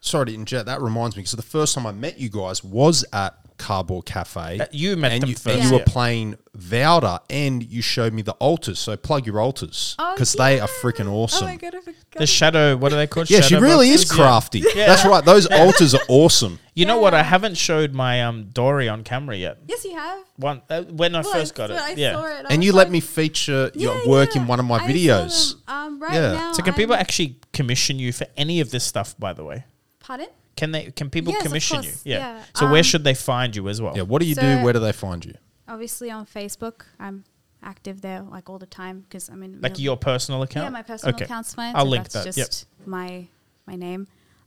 sorry 0.00 0.26
to 0.26 0.34
interject, 0.34 0.66
that 0.66 0.80
reminds 0.80 1.16
me 1.16 1.20
because 1.22 1.32
the 1.32 1.42
first 1.42 1.74
time 1.74 1.86
I 1.86 1.92
met 1.92 2.18
you 2.18 2.28
guys 2.28 2.62
was 2.62 3.04
at 3.12 3.36
Cardboard 3.58 4.06
Cafe. 4.06 4.58
Uh, 4.60 4.66
you 4.72 4.96
met 4.96 5.12
and 5.12 5.22
them 5.22 5.30
you, 5.30 5.36
first, 5.36 5.56
and 5.56 5.64
you 5.64 5.72
were 5.72 5.78
yeah. 5.78 5.84
playing 5.86 6.36
Vouter 6.54 7.18
and 7.30 7.62
you 7.62 7.82
showed 7.82 8.12
me 8.12 8.22
the 8.22 8.32
altars. 8.34 8.78
So 8.78 8.96
plug 8.96 9.26
your 9.26 9.40
altars 9.40 9.94
Oh, 9.98 10.14
because 10.14 10.32
they 10.32 10.58
are 10.60 10.66
freaking 10.68 11.10
awesome. 11.10 11.44
Oh 11.46 11.50
my 11.50 11.56
god, 11.56 11.74
I 11.76 12.18
the 12.18 12.26
shadow. 12.26 12.76
What 12.76 12.92
are 12.92 12.96
they 12.96 13.06
called? 13.06 13.30
yeah, 13.30 13.40
she 13.40 13.54
Shadow 13.54 13.62
really 13.66 13.90
is 13.90 14.02
boxes? 14.04 14.18
Yeah. 14.18 14.24
crafty. 14.24 14.60
That's 14.74 15.04
right. 15.04 15.24
Those 15.24 15.46
altars 15.46 15.94
are 15.94 16.00
awesome. 16.08 16.58
You 16.74 16.86
know 16.86 16.98
what? 16.98 17.12
I 17.14 17.22
haven't 17.22 17.56
showed 17.56 17.92
my 17.92 18.22
um 18.24 18.44
Dory 18.52 18.88
on 18.88 19.04
camera 19.04 19.36
yet. 19.36 19.58
yes, 19.66 19.84
you 19.84 19.94
have. 19.96 20.20
One 20.36 20.62
uh, 20.70 20.82
when 20.82 21.14
I 21.14 21.20
Well, 21.22 21.32
first 21.32 21.54
got 21.54 21.70
it. 21.70 21.76
I 21.78 21.90
yeah. 21.92 22.12
saw 22.12 22.24
it. 22.26 22.46
And 22.48 22.58
was 22.58 22.66
you 22.66 22.72
let 22.72 22.84
like, 22.86 22.92
me 22.92 23.00
feature 23.00 23.70
your 23.74 23.96
yeah, 23.98 24.08
work 24.08 24.34
yeah. 24.34 24.42
in 24.42 24.46
one 24.48 24.60
of 24.60 24.66
my 24.66 24.76
I 24.78 24.88
videos. 24.90 25.56
Um, 25.68 26.00
right 26.00 26.14
Yeah. 26.14 26.32
now. 26.32 26.52
So 26.52 26.62
can 26.62 26.74
people 26.74 26.94
I'm- 26.94 27.00
actually 27.00 27.38
commission 27.52 27.98
you 27.98 28.12
for 28.12 28.26
any 28.36 28.60
of 28.60 28.70
this 28.70 28.84
stuff? 28.84 29.18
By 29.18 29.32
the 29.32 29.42
way, 29.44 29.64
Pardon? 30.00 30.28
Can 30.58 30.72
they? 30.72 30.90
Can 30.90 31.08
people 31.10 31.32
Yes, 31.32 31.42
of 31.42 31.46
commission 31.48 31.76
you? 31.82 31.90
course, 31.90 32.02
Yeah. 32.06 32.18
yeah. 32.18 32.44
So 32.54 32.66
where 32.66 32.78
Um, 32.80 32.82
should 32.90 33.04
they 33.04 33.14
find 33.14 33.54
you 33.56 33.68
as 33.68 33.80
well? 33.80 33.96
Yeah, 33.96 34.02
what 34.02 34.20
do 34.22 34.26
you 34.28 34.34
do? 34.34 34.40
So- 34.40 34.62
Where 34.64 34.72
do 34.72 34.80
they 34.80 34.92
find 34.92 35.24
you? 35.24 35.34
Obviously 35.66 36.10
on 36.10 36.26
Facebook. 36.26 36.82
I'm 36.98 37.24
active 37.62 38.00
there 38.00 38.22
like 38.22 38.48
all 38.50 38.58
the 38.58 38.66
time 38.66 39.00
because 39.00 39.28
I'm 39.28 39.42
in. 39.42 39.60
Like 39.60 39.78
your 39.78 39.96
personal 39.96 40.42
account? 40.42 40.64
Yeah, 40.64 40.70
my 40.70 40.82
personal 40.82 41.14
Okay. 41.14 41.24
account's 41.24 41.54
fine. 41.54 41.74
I'll 41.76 41.84
so 41.84 41.90
link 41.90 42.08
that's 42.08 42.24
that, 42.24 42.36
yep. 42.36 42.46
Just 42.48 42.66
my 42.86 43.28
my 43.66 43.74
name. 43.76 44.06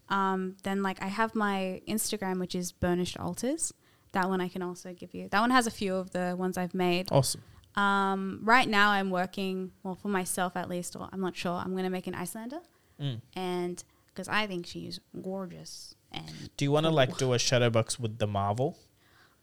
Um, 0.09 0.57
then 0.63 0.81
like 0.83 1.01
I 1.01 1.07
have 1.07 1.35
my 1.35 1.81
Instagram, 1.88 2.39
which 2.39 2.55
is 2.55 2.71
Burnished 2.73 3.17
Altars. 3.19 3.73
That 4.13 4.27
one 4.27 4.41
I 4.41 4.49
can 4.49 4.61
also 4.61 4.93
give 4.93 5.13
you. 5.13 5.29
That 5.29 5.39
one 5.39 5.51
has 5.51 5.67
a 5.67 5.71
few 5.71 5.95
of 5.95 6.11
the 6.11 6.35
ones 6.38 6.57
I've 6.57 6.73
made. 6.73 7.07
Awesome. 7.11 7.41
Um, 7.75 8.39
right 8.43 8.67
now 8.67 8.91
I'm 8.91 9.09
working 9.09 9.71
well 9.83 9.95
for 9.95 10.09
myself 10.09 10.57
at 10.57 10.67
least, 10.67 10.95
or 10.97 11.07
I'm 11.13 11.21
not 11.21 11.35
sure. 11.38 11.53
I'm 11.53 11.73
gonna 11.77 11.89
make 11.89 12.07
an 12.07 12.13
Iyslander, 12.13 12.59
Mm. 12.99 13.21
and 13.35 13.81
because 14.07 14.27
I 14.27 14.47
think 14.47 14.65
she's 14.65 14.99
gorgeous. 15.21 15.95
And 16.11 16.49
Do 16.57 16.65
you 16.65 16.71
want 16.71 16.85
to 16.85 16.89
like 16.89 17.17
do 17.17 17.33
a 17.33 17.39
shadow 17.39 17.69
box 17.69 17.99
with 17.99 18.17
the 18.17 18.27
Marvel? 18.27 18.77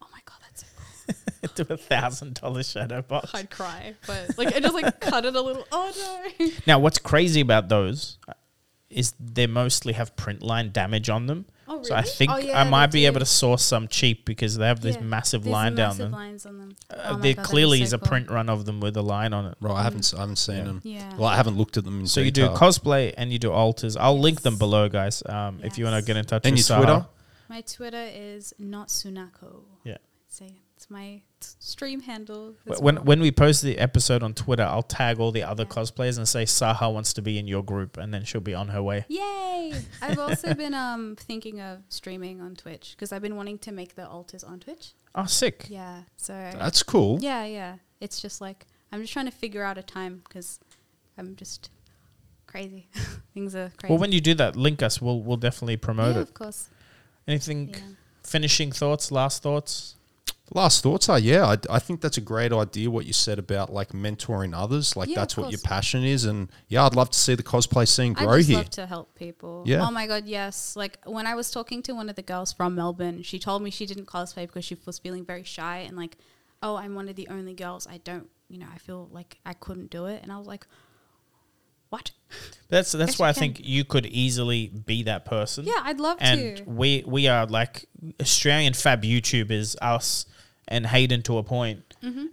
Oh 0.01 0.07
my 0.11 0.19
god, 0.25 0.37
that's 0.41 0.65
so 1.55 1.63
do 1.63 1.73
a 1.73 1.77
thousand 1.77 2.35
dollar 2.35 2.63
shadow 2.63 3.01
box. 3.01 3.31
I'd 3.33 3.49
cry, 3.49 3.95
but 4.05 4.37
like 4.37 4.55
I 4.55 4.59
just 4.59 4.73
like 4.73 4.99
cut 4.99 5.25
it 5.25 5.35
a 5.35 5.41
little. 5.41 5.65
Oh 5.71 5.91
no. 6.39 6.49
Now, 6.67 6.79
what's 6.79 6.99
crazy 6.99 7.41
about 7.41 7.69
those 7.69 8.17
is 8.89 9.13
they 9.19 9.47
mostly 9.47 9.93
have 9.93 10.15
print 10.15 10.41
line 10.43 10.71
damage 10.71 11.09
on 11.09 11.27
them. 11.27 11.45
Oh, 11.71 11.83
So 11.83 11.93
I 11.95 12.01
think 12.01 12.31
Oh, 12.31 12.35
I 12.51 12.63
might 12.63 12.87
they 12.87 12.99
be 13.01 13.05
able 13.05 13.19
to 13.19 13.25
source 13.27 13.61
some 13.61 13.87
cheap 13.87 14.25
because 14.25 14.57
they 14.57 14.65
have 14.65 14.81
this 14.81 14.95
Yeah. 14.95 15.01
massive 15.03 15.43
There's 15.43 15.51
line 15.53 15.75
down 15.75 15.89
massive 15.89 15.97
them. 15.99 16.11
lines 16.11 16.45
on 16.47 16.57
them. 16.57 16.75
Uh, 16.89 16.95
Oh 17.03 17.17
there 17.19 17.35
God, 17.35 17.45
clearly 17.45 17.77
so 17.77 17.83
is 17.83 17.93
a 17.93 17.99
cool. 17.99 18.07
print 18.07 18.31
run 18.31 18.49
of 18.49 18.65
them 18.65 18.79
with 18.79 18.97
a 18.97 19.01
line 19.03 19.33
on 19.33 19.45
it. 19.45 19.55
Right, 19.61 19.75
I 19.75 19.83
haven't 19.83 20.11
I 20.17 20.21
haven't 20.21 20.37
seen 20.37 20.57
Yeah. 20.57 20.63
them. 20.63 20.81
Yeah. 20.83 21.15
Well, 21.17 21.27
I 21.29 21.35
haven't 21.35 21.57
looked 21.57 21.77
at 21.77 21.85
them 21.85 21.99
in 21.99 22.07
So 22.07 22.21
you 22.21 22.31
do 22.31 22.47
cosplay 22.49 23.13
and 23.17 23.31
you 23.31 23.37
do 23.39 23.51
altars. 23.51 23.95
I'll 23.95 24.19
link 24.19 24.41
them 24.41 24.57
below, 24.57 24.89
guys. 24.89 25.21
Um, 25.27 25.59
if 25.63 25.77
you 25.77 25.85
want 25.85 26.03
to 26.03 26.05
get 26.05 26.17
in 26.17 26.25
touch 26.25 26.41
and 26.45 26.55
with 26.55 26.67
your 26.67 26.77
Sahar. 26.79 26.83
Twitter. 26.83 27.05
My 27.49 27.61
Twitter 27.61 28.07
is 28.13 28.53
not 28.59 28.87
Sunako. 28.89 29.61
Yeah. 29.83 29.97
Say 30.27 30.57
it's 30.75 30.89
my 30.89 31.03
t- 31.03 31.23
stream 31.59 32.01
handle. 32.01 32.55
Wh- 32.65 32.81
When 32.81 32.95
well. 32.95 33.03
when 33.03 33.19
we 33.21 33.31
post 33.31 33.61
the 33.61 33.77
episode 33.77 34.23
on 34.23 34.33
Twitter, 34.33 34.63
I'll 34.63 34.83
tag 34.83 35.19
all 35.19 35.31
the 35.31 35.43
other 35.43 35.63
Yeah. 35.63 35.69
cosplayers 35.69 36.17
and 36.17 36.27
say 36.27 36.43
Sahar 36.45 36.93
wants 36.93 37.13
to 37.13 37.21
be 37.21 37.37
in 37.37 37.47
your 37.47 37.63
group, 37.63 37.97
and 37.97 38.13
then 38.13 38.23
she'll 38.25 38.41
be 38.41 38.53
on 38.53 38.69
her 38.69 38.81
way. 38.83 39.05
Yay! 39.07 39.73
I've 40.01 40.19
also 40.19 40.53
been 40.53 40.73
um 40.73 41.15
thinking 41.17 41.59
of 41.61 41.79
streaming 41.89 42.41
on 42.41 42.55
Twitch 42.55 42.93
because 42.95 43.11
I've 43.11 43.21
been 43.21 43.35
wanting 43.35 43.57
to 43.59 43.71
make 43.71 43.95
the 43.95 44.07
altars 44.07 44.43
on 44.43 44.59
Twitch. 44.59 44.93
Oh, 45.15 45.25
sick! 45.25 45.65
Yeah. 45.69 46.01
So 46.17 46.33
That's 46.33 46.83
cool. 46.83 47.19
yeah, 47.21 47.45
yeah. 47.45 47.75
It's 47.99 48.21
just 48.21 48.41
like 48.41 48.67
I'm 48.91 49.01
just 49.01 49.13
trying 49.13 49.25
to 49.25 49.31
figure 49.31 49.63
out 49.63 49.77
a 49.77 49.83
time 49.83 50.21
because 50.27 50.59
I'm 51.17 51.35
just 51.35 51.69
crazy. 52.47 52.87
Things 53.33 53.55
are 53.55 53.71
crazy. 53.77 53.91
Well, 53.93 53.99
when 53.99 54.11
you 54.11 54.21
do 54.21 54.33
that, 54.35 54.55
link 54.55 54.81
us. 54.81 55.01
We'll 55.01 55.21
we'll 55.21 55.37
definitely 55.37 55.77
promote 55.77 56.15
yeah, 56.15 56.21
it. 56.21 56.23
of 56.23 56.33
course. 56.33 56.69
Anything 57.27 57.69
Yeah. 57.69 57.79
finishing 58.23 58.71
thoughts? 58.71 59.11
Last 59.11 59.43
thoughts? 59.43 59.95
Last 60.51 60.81
thoughts 60.81 61.09
are 61.09 61.19
yeah, 61.19 61.45
I, 61.45 61.57
I 61.69 61.79
think 61.79 62.01
that's 62.01 62.17
a 62.17 62.21
great 62.21 62.51
idea. 62.51 62.89
What 62.89 63.05
you 63.05 63.13
said 63.13 63.37
about 63.37 63.71
like 63.71 63.89
mentoring 63.89 64.57
others, 64.57 64.95
like 64.95 65.09
Yeah, 65.09 65.15
that's 65.15 65.37
what 65.37 65.51
your 65.51 65.61
passion 65.61 66.03
is, 66.03 66.25
and 66.25 66.49
yeah, 66.67 66.85
I'd 66.85 66.95
love 66.95 67.11
to 67.11 67.19
see 67.19 67.35
the 67.35 67.43
cosplay 67.43 67.87
scene 67.87 68.15
I 68.17 68.25
grow 68.25 68.37
just 68.37 68.49
here. 68.49 68.57
love 68.57 68.69
to 68.71 68.87
help 68.87 69.13
people. 69.15 69.63
Yeah. 69.67 69.85
Oh 69.85 69.91
my 69.91 70.07
god, 70.07 70.25
yes. 70.25 70.75
Like 70.75 70.97
when 71.05 71.27
I 71.27 71.35
was 71.35 71.51
talking 71.51 71.83
to 71.83 71.93
one 71.93 72.09
of 72.09 72.15
the 72.15 72.23
girls 72.23 72.51
from 72.51 72.75
Melbourne, 72.75 73.21
she 73.21 73.37
told 73.37 73.61
me 73.61 73.69
she 73.69 73.85
didn't 73.85 74.07
cosplay 74.07 74.47
because 74.47 74.65
she 74.65 74.75
was 74.85 74.97
feeling 74.97 75.23
very 75.23 75.43
shy 75.43 75.79
and 75.79 75.95
like, 75.95 76.17
oh, 76.63 76.75
I'm 76.75 76.95
one 76.95 77.09
of 77.09 77.15
the 77.15 77.27
only 77.27 77.53
girls. 77.53 77.85
I 77.85 77.97
don't, 77.97 78.27
you 78.49 78.57
know, 78.57 78.67
I 78.73 78.79
feel 78.79 79.07
like 79.11 79.37
I 79.45 79.53
couldn't 79.53 79.91
do 79.91 80.05
it, 80.05 80.23
and 80.23 80.31
I 80.31 80.37
was 80.37 80.47
like, 80.47 80.65
what? 81.89 82.11
That's 82.69 82.91
that's 82.91 83.13
Yes, 83.13 83.19
why 83.19 83.29
I 83.29 83.33
can. 83.33 83.39
think 83.41 83.61
you 83.63 83.83
could 83.83 84.05
easily 84.05 84.67
be 84.67 85.03
that 85.03 85.25
person. 85.25 85.65
Yeah, 85.65 85.79
I'd 85.83 85.99
love 85.99 86.17
and 86.19 86.57
to. 86.57 86.63
we 86.65 87.03
we 87.07 87.27
are 87.27 87.45
like 87.47 87.85
Australian 88.21 88.73
fab 88.73 89.03
YouTubers, 89.03 89.75
us 89.81 90.25
and 90.67 90.85
Hayden 90.85 91.23
to 91.23 91.37
a 91.39 91.43
point, 91.43 91.81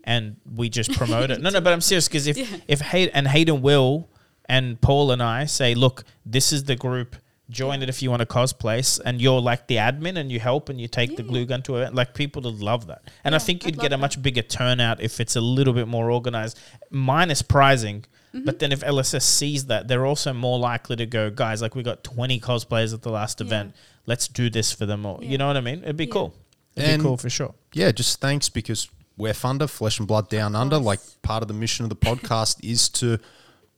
and 0.04 0.36
we 0.54 0.68
just 0.68 0.92
promote 0.92 1.30
it. 1.30 1.40
No, 1.42 1.48
no, 1.50 1.60
but 1.62 1.72
I'm 1.72 1.80
serious 1.80 2.06
because 2.08 2.26
if 2.26 2.36
Mm-hmm. 2.36 2.54
Yeah. 2.54 2.60
if 2.68 2.80
Hayden 2.80 3.14
and 3.14 3.28
Hayden 3.28 3.62
will 3.62 4.08
and 4.48 4.78
Paul 4.80 5.10
and 5.10 5.22
I 5.22 5.46
say, 5.46 5.74
look, 5.74 6.04
this 6.26 6.52
is 6.52 6.64
the 6.64 6.76
group. 6.76 7.16
Join 7.48 7.80
it 7.82 7.88
if 7.88 8.02
you 8.02 8.10
want 8.10 8.20
to 8.20 8.26
cosplay, 8.26 9.00
and 9.04 9.22
you're 9.22 9.40
like 9.40 9.68
the 9.68 9.76
admin, 9.76 10.18
and 10.18 10.30
you 10.32 10.40
help, 10.40 10.68
and 10.68 10.80
you 10.80 10.88
take 10.88 11.16
the 11.16 11.22
glue 11.22 11.46
gun 11.46 11.62
to 11.62 11.76
it. 11.76 11.94
Like 11.94 12.12
people 12.12 12.42
would 12.42 12.60
love 12.60 12.88
that, 12.88 13.02
and 13.24 13.34
I 13.34 13.38
Yeah, 13.38 13.44
think 13.46 13.62
I'd 13.64 13.66
you'd 13.76 13.80
get 13.80 13.92
a 13.92 13.98
much 13.98 14.20
bigger 14.20 14.42
turnout 14.42 15.00
if 15.00 15.20
it's 15.20 15.36
a 15.36 15.40
little 15.40 15.72
bit 15.72 15.86
more 15.88 16.10
organized. 16.10 16.58
Minus 16.90 17.42
prizing, 17.42 18.04
Mm-hmm. 18.36 18.44
but 18.44 18.58
then 18.58 18.72
if 18.72 18.80
LSS 18.80 19.22
sees 19.22 19.66
that, 19.66 19.88
they're 19.88 20.06
also 20.06 20.32
more 20.32 20.58
likely 20.58 20.96
to 20.96 21.06
go, 21.06 21.30
guys. 21.30 21.62
Like 21.62 21.74
we 21.74 21.82
got 21.82 22.04
20 22.04 22.38
cosplayers 22.40 22.92
at 22.94 23.02
the 23.02 23.10
last 23.10 23.40
Yeah. 23.40 23.46
event. 23.46 23.74
Let's 24.06 24.28
do 24.28 24.48
this 24.50 24.72
for 24.72 24.86
them 24.86 25.04
all. 25.06 25.18
You 25.22 25.38
know 25.38 25.46
what 25.48 25.56
I 25.56 25.60
mean? 25.60 25.82
It'd 25.82 25.96
be 25.96 26.04
Yeah. 26.04 26.12
cool. 26.12 26.34
It'd 26.76 26.88
And- 26.90 27.02
be 27.02 27.06
cool 27.08 27.16
for 27.16 27.30
sure. 27.30 27.54
yeah, 27.72 27.90
just 27.92 28.20
thanks 28.20 28.48
because 28.48 28.88
we're 29.16 29.32
funder, 29.32 29.68
flesh 29.68 29.98
and 29.98 30.06
blood 30.06 30.28
down 30.28 30.54
under. 30.54 30.78
Like 30.78 31.00
part 31.22 31.42
of 31.42 31.48
the 31.48 31.54
mission 31.54 31.84
of 31.84 31.88
the 31.88 31.96
podcast 31.96 32.58
is 32.62 32.88
to, 32.90 33.18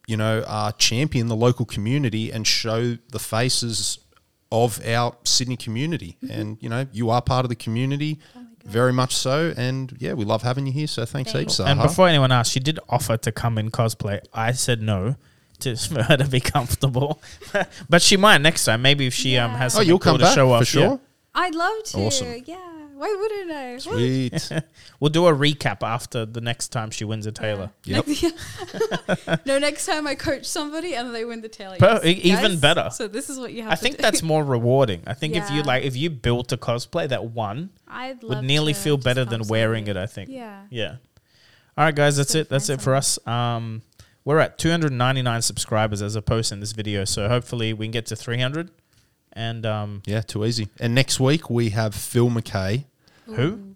you 0.06 0.16
know, 0.16 0.40
uh, 0.47 0.72
champion 0.72 1.28
the 1.28 1.36
local 1.36 1.64
community 1.64 2.30
and 2.32 2.47
show 2.47 2.97
the 3.10 3.18
faces 3.20 3.98
of 4.51 4.85
our 4.86 5.14
Sydney 5.24 5.56
community. 5.56 6.16
Mm-hmm. 6.24 6.40
And 6.40 6.59
you 6.60 6.68
know, 6.68 6.86
you 6.93 7.10
are 7.10 7.22
part 7.22 7.44
of 7.44 7.51
the 7.51 7.55
community, 7.56 8.18
very 8.69 8.93
much 8.93 9.16
so. 9.16 9.53
And 9.57 9.97
yeah, 9.99 10.12
we 10.15 10.24
love 10.24 10.43
having 10.43 10.66
you 10.66 10.73
here. 10.73 10.86
So 10.86 11.05
thanks, 11.05 11.32
Thanks. 11.32 11.57
heaps. 11.57 11.61
And 11.69 11.81
before 11.81 12.09
anyone 12.09 12.31
asks, 12.32 12.53
she 12.53 12.61
did 12.61 12.78
offer 12.89 13.16
to 13.16 13.32
come 13.32 13.59
in 13.59 13.70
cosplay. 13.70 14.20
I 14.32 14.53
said 14.53 14.82
no. 14.82 15.16
To, 15.61 15.74
for 15.95 16.05
her 16.05 16.16
to 16.16 16.24
be 16.28 16.39
comfortable, 16.39 17.20
but 17.89 18.01
she 18.01 18.16
might 18.16 18.40
next 18.40 18.65
time. 18.65 18.81
Maybe 18.81 19.09
if 19.09 19.15
she 19.15 19.36
um 19.36 19.51
Yeah. 19.51 19.59
has 19.59 19.74
oh, 19.74 19.78
something 19.78 19.89
you'll 19.89 19.99
cool 19.99 20.12
come 20.12 20.19
to 20.20 20.24
back 20.27 20.35
show 20.36 20.49
for 20.51 20.55
off. 20.55 20.66
sure. 20.66 20.82
yeah. 20.82 20.97
I'd 21.35 21.55
love 21.57 21.82
to. 21.85 21.99
Awesome. 21.99 22.43
Yeah, 22.47 22.57
Why 22.99 23.16
wouldn't 23.20 23.51
I? 23.53 23.79
Sweet. 23.79 24.51
We'll 25.01 25.11
do 25.11 25.27
a 25.29 25.33
recap 25.33 25.85
after 25.85 26.27
the 26.27 26.41
next 26.41 26.69
time 26.69 26.91
she 26.91 27.05
wins 27.05 27.27
a 27.27 27.33
Taylor. 27.33 27.70
Yep. 27.85 28.07
no, 29.47 29.59
next 29.59 29.87
time 29.87 30.07
I 30.07 30.15
coach 30.16 30.45
somebody 30.45 30.95
and 30.95 31.15
they 31.15 31.25
win 31.25 31.41
the 31.41 31.49
Taylor. 31.49 31.77
Per- 31.79 32.01
yes. 32.03 32.05
e- 32.05 32.20
even 32.33 32.43
Guys, 32.53 32.61
better. 32.61 32.89
So 32.93 33.07
this 33.09 33.31
is 33.31 33.39
what 33.39 33.53
you 33.53 33.62
have 33.62 33.73
I 33.73 33.75
to 33.77 33.81
think 33.81 33.97
do. 33.97 34.03
that's 34.03 34.23
more 34.23 34.43
rewarding. 34.45 35.03
I 35.07 35.15
think 35.15 35.37
if 35.37 35.49
you 35.51 35.62
like, 35.62 35.85
if 35.85 35.97
you 35.97 36.11
built 36.11 36.53
a 36.53 36.57
cosplay 36.57 37.09
that 37.09 37.25
won, 37.27 37.70
I'd 37.87 38.23
would 38.23 38.43
nearly 38.43 38.73
feel 38.75 38.97
better 38.97 39.20
help 39.25 39.31
than 39.31 39.49
wearing 39.49 39.87
it. 39.87 39.97
I 39.97 40.07
think. 40.07 40.31
Yeah. 40.31 40.62
Yeah. 40.70 40.97
All 41.77 41.85
right, 41.85 41.95
guys, 41.95 42.16
that's 42.16 42.33
So 42.33 42.39
it. 42.41 42.49
That's 42.49 42.69
it 42.69 42.81
for 42.81 42.95
us. 42.97 43.25
Um, 43.27 43.83
we're 44.25 44.41
at 44.41 44.59
299 44.59 45.43
subscribers 45.43 46.03
as 46.03 46.16
a 46.16 46.23
post 46.23 46.51
in 46.51 46.59
this 46.61 46.73
video, 46.73 47.05
so 47.05 47.29
hopefully 47.29 47.73
we 47.73 47.87
can 47.87 47.93
get 47.93 48.07
to 48.07 48.16
300. 48.16 48.70
And 49.33 49.65
um, 49.65 50.03
Yeah, 50.05 50.23
too 50.23 50.45
easy. 50.45 50.69
And 50.81 50.95
next 50.95 51.20
week 51.20 51.49
we 51.49 51.70
have 51.70 51.95
Phil 51.95 52.29
McKay. 52.29 52.85
Who? 53.34 53.74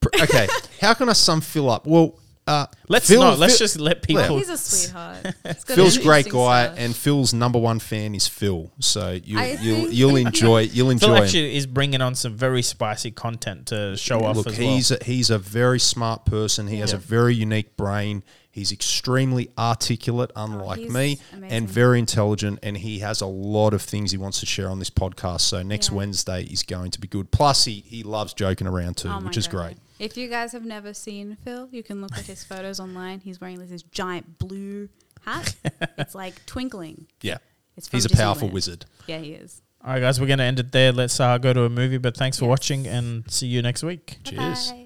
Pr- 0.00 0.08
Okay, 0.22 0.46
how 0.80 0.94
can 0.94 1.08
I 1.08 1.12
sum 1.14 1.40
Phil 1.40 1.68
up? 1.70 1.86
Well, 1.86 2.18
uh, 2.46 2.66
Let's 2.88 3.08
Phil- 3.08 3.22
not. 3.22 3.38
Let's 3.38 3.54
Phil- 3.54 3.64
just 3.64 3.80
let 3.80 4.02
people. 4.02 4.36
He's 4.36 4.50
a 4.50 4.58
sweetheart. 4.58 5.34
He's 5.46 5.64
got 5.64 5.74
Phil's 5.76 5.96
a 5.96 6.02
great 6.02 6.28
guy, 6.28 6.66
stuff. 6.66 6.78
and 6.78 6.94
Phil's 6.94 7.32
number 7.32 7.58
one 7.58 7.78
fan 7.78 8.14
is 8.14 8.28
Phil. 8.28 8.70
So 8.80 9.12
you, 9.24 9.38
I 9.38 9.56
you'll 9.62 9.76
think- 9.84 9.94
you'll 9.94 10.16
enjoy 10.16 10.58
you'll 10.72 10.86
Phil 10.98 11.14
enjoy 11.14 11.26
him. 11.26 11.44
is 11.56 11.66
bringing 11.66 12.02
on 12.02 12.14
some 12.14 12.36
very 12.36 12.60
spicy 12.60 13.12
content 13.12 13.68
to 13.68 13.96
show 13.96 14.22
off 14.24 14.36
Look, 14.36 14.48
as 14.48 14.58
well. 14.58 14.68
he's 14.74 14.90
a, 14.90 14.98
he's 15.02 15.30
a 15.30 15.38
very 15.38 15.78
smart 15.80 16.26
person. 16.26 16.66
He 16.66 16.78
has 16.80 16.92
a 16.92 16.98
very 16.98 17.34
unique 17.34 17.76
brain. 17.78 18.22
He's 18.54 18.70
extremely 18.70 19.50
articulate, 19.58 20.30
unlike 20.36 20.78
Oh, 20.78 20.82
me, 20.92 21.18
amazing. 21.32 21.44
and 21.50 21.68
very 21.68 21.98
intelligent. 21.98 22.60
And 22.62 22.76
he 22.76 23.00
has 23.00 23.20
a 23.20 23.26
lot 23.26 23.74
of 23.74 23.82
things 23.82 24.12
he 24.12 24.16
wants 24.16 24.38
to 24.40 24.46
share 24.46 24.68
on 24.70 24.78
this 24.78 24.90
podcast. 24.90 25.40
So 25.40 25.64
next 25.64 25.88
Yeah. 25.90 25.96
Wednesday 25.96 26.44
is 26.44 26.62
going 26.62 26.92
to 26.92 27.00
be 27.00 27.08
good. 27.08 27.32
Plus, 27.32 27.64
he, 27.64 27.80
he 27.84 28.04
loves 28.04 28.32
joking 28.32 28.68
around 28.68 28.96
too, 28.96 29.08
Oh 29.08 29.18
which 29.22 29.36
is 29.36 29.48
God. 29.48 29.58
great. 29.58 29.76
If 29.98 30.16
you 30.16 30.28
guys 30.28 30.52
have 30.52 30.64
never 30.64 30.94
seen 30.94 31.36
Phil, 31.42 31.68
you 31.72 31.82
can 31.82 32.00
look 32.00 32.16
at 32.16 32.26
his 32.26 32.44
photos 32.50 32.78
online. 32.78 33.18
He's 33.18 33.40
wearing 33.40 33.58
this 33.58 33.82
giant 33.82 34.38
blue 34.38 34.88
hat. 35.22 35.56
it's 35.98 36.14
like 36.24 36.46
twinkling. 36.46 37.08
Yeah, 37.22 37.38
It's 37.76 37.88
he's 37.88 38.04
a 38.04 38.10
powerful 38.10 38.48
wizard. 38.50 38.86
Yeah, 39.08 39.18
he 39.18 39.32
is. 39.32 39.62
All 39.84 39.90
right, 39.94 39.98
guys, 40.00 40.20
we're 40.20 40.28
going 40.28 40.38
to 40.38 40.44
end 40.44 40.60
it 40.60 40.70
there. 40.70 40.92
Let's 40.92 41.18
uh, 41.18 41.38
go 41.38 41.52
to 41.52 41.64
a 41.64 41.68
movie, 41.70 41.98
but 41.98 42.16
thanks 42.16 42.38
for 42.38 42.46
watching 42.46 42.86
and 42.86 43.28
see 43.28 43.48
you 43.48 43.62
next 43.62 43.82
week. 43.82 44.18
Cheers. 44.22 44.70
Bye-bye. 44.70 44.83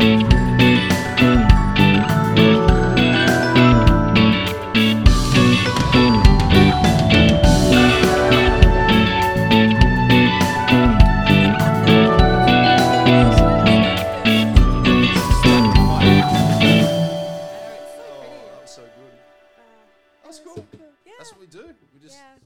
So 0.00 0.16
good. 0.18 0.37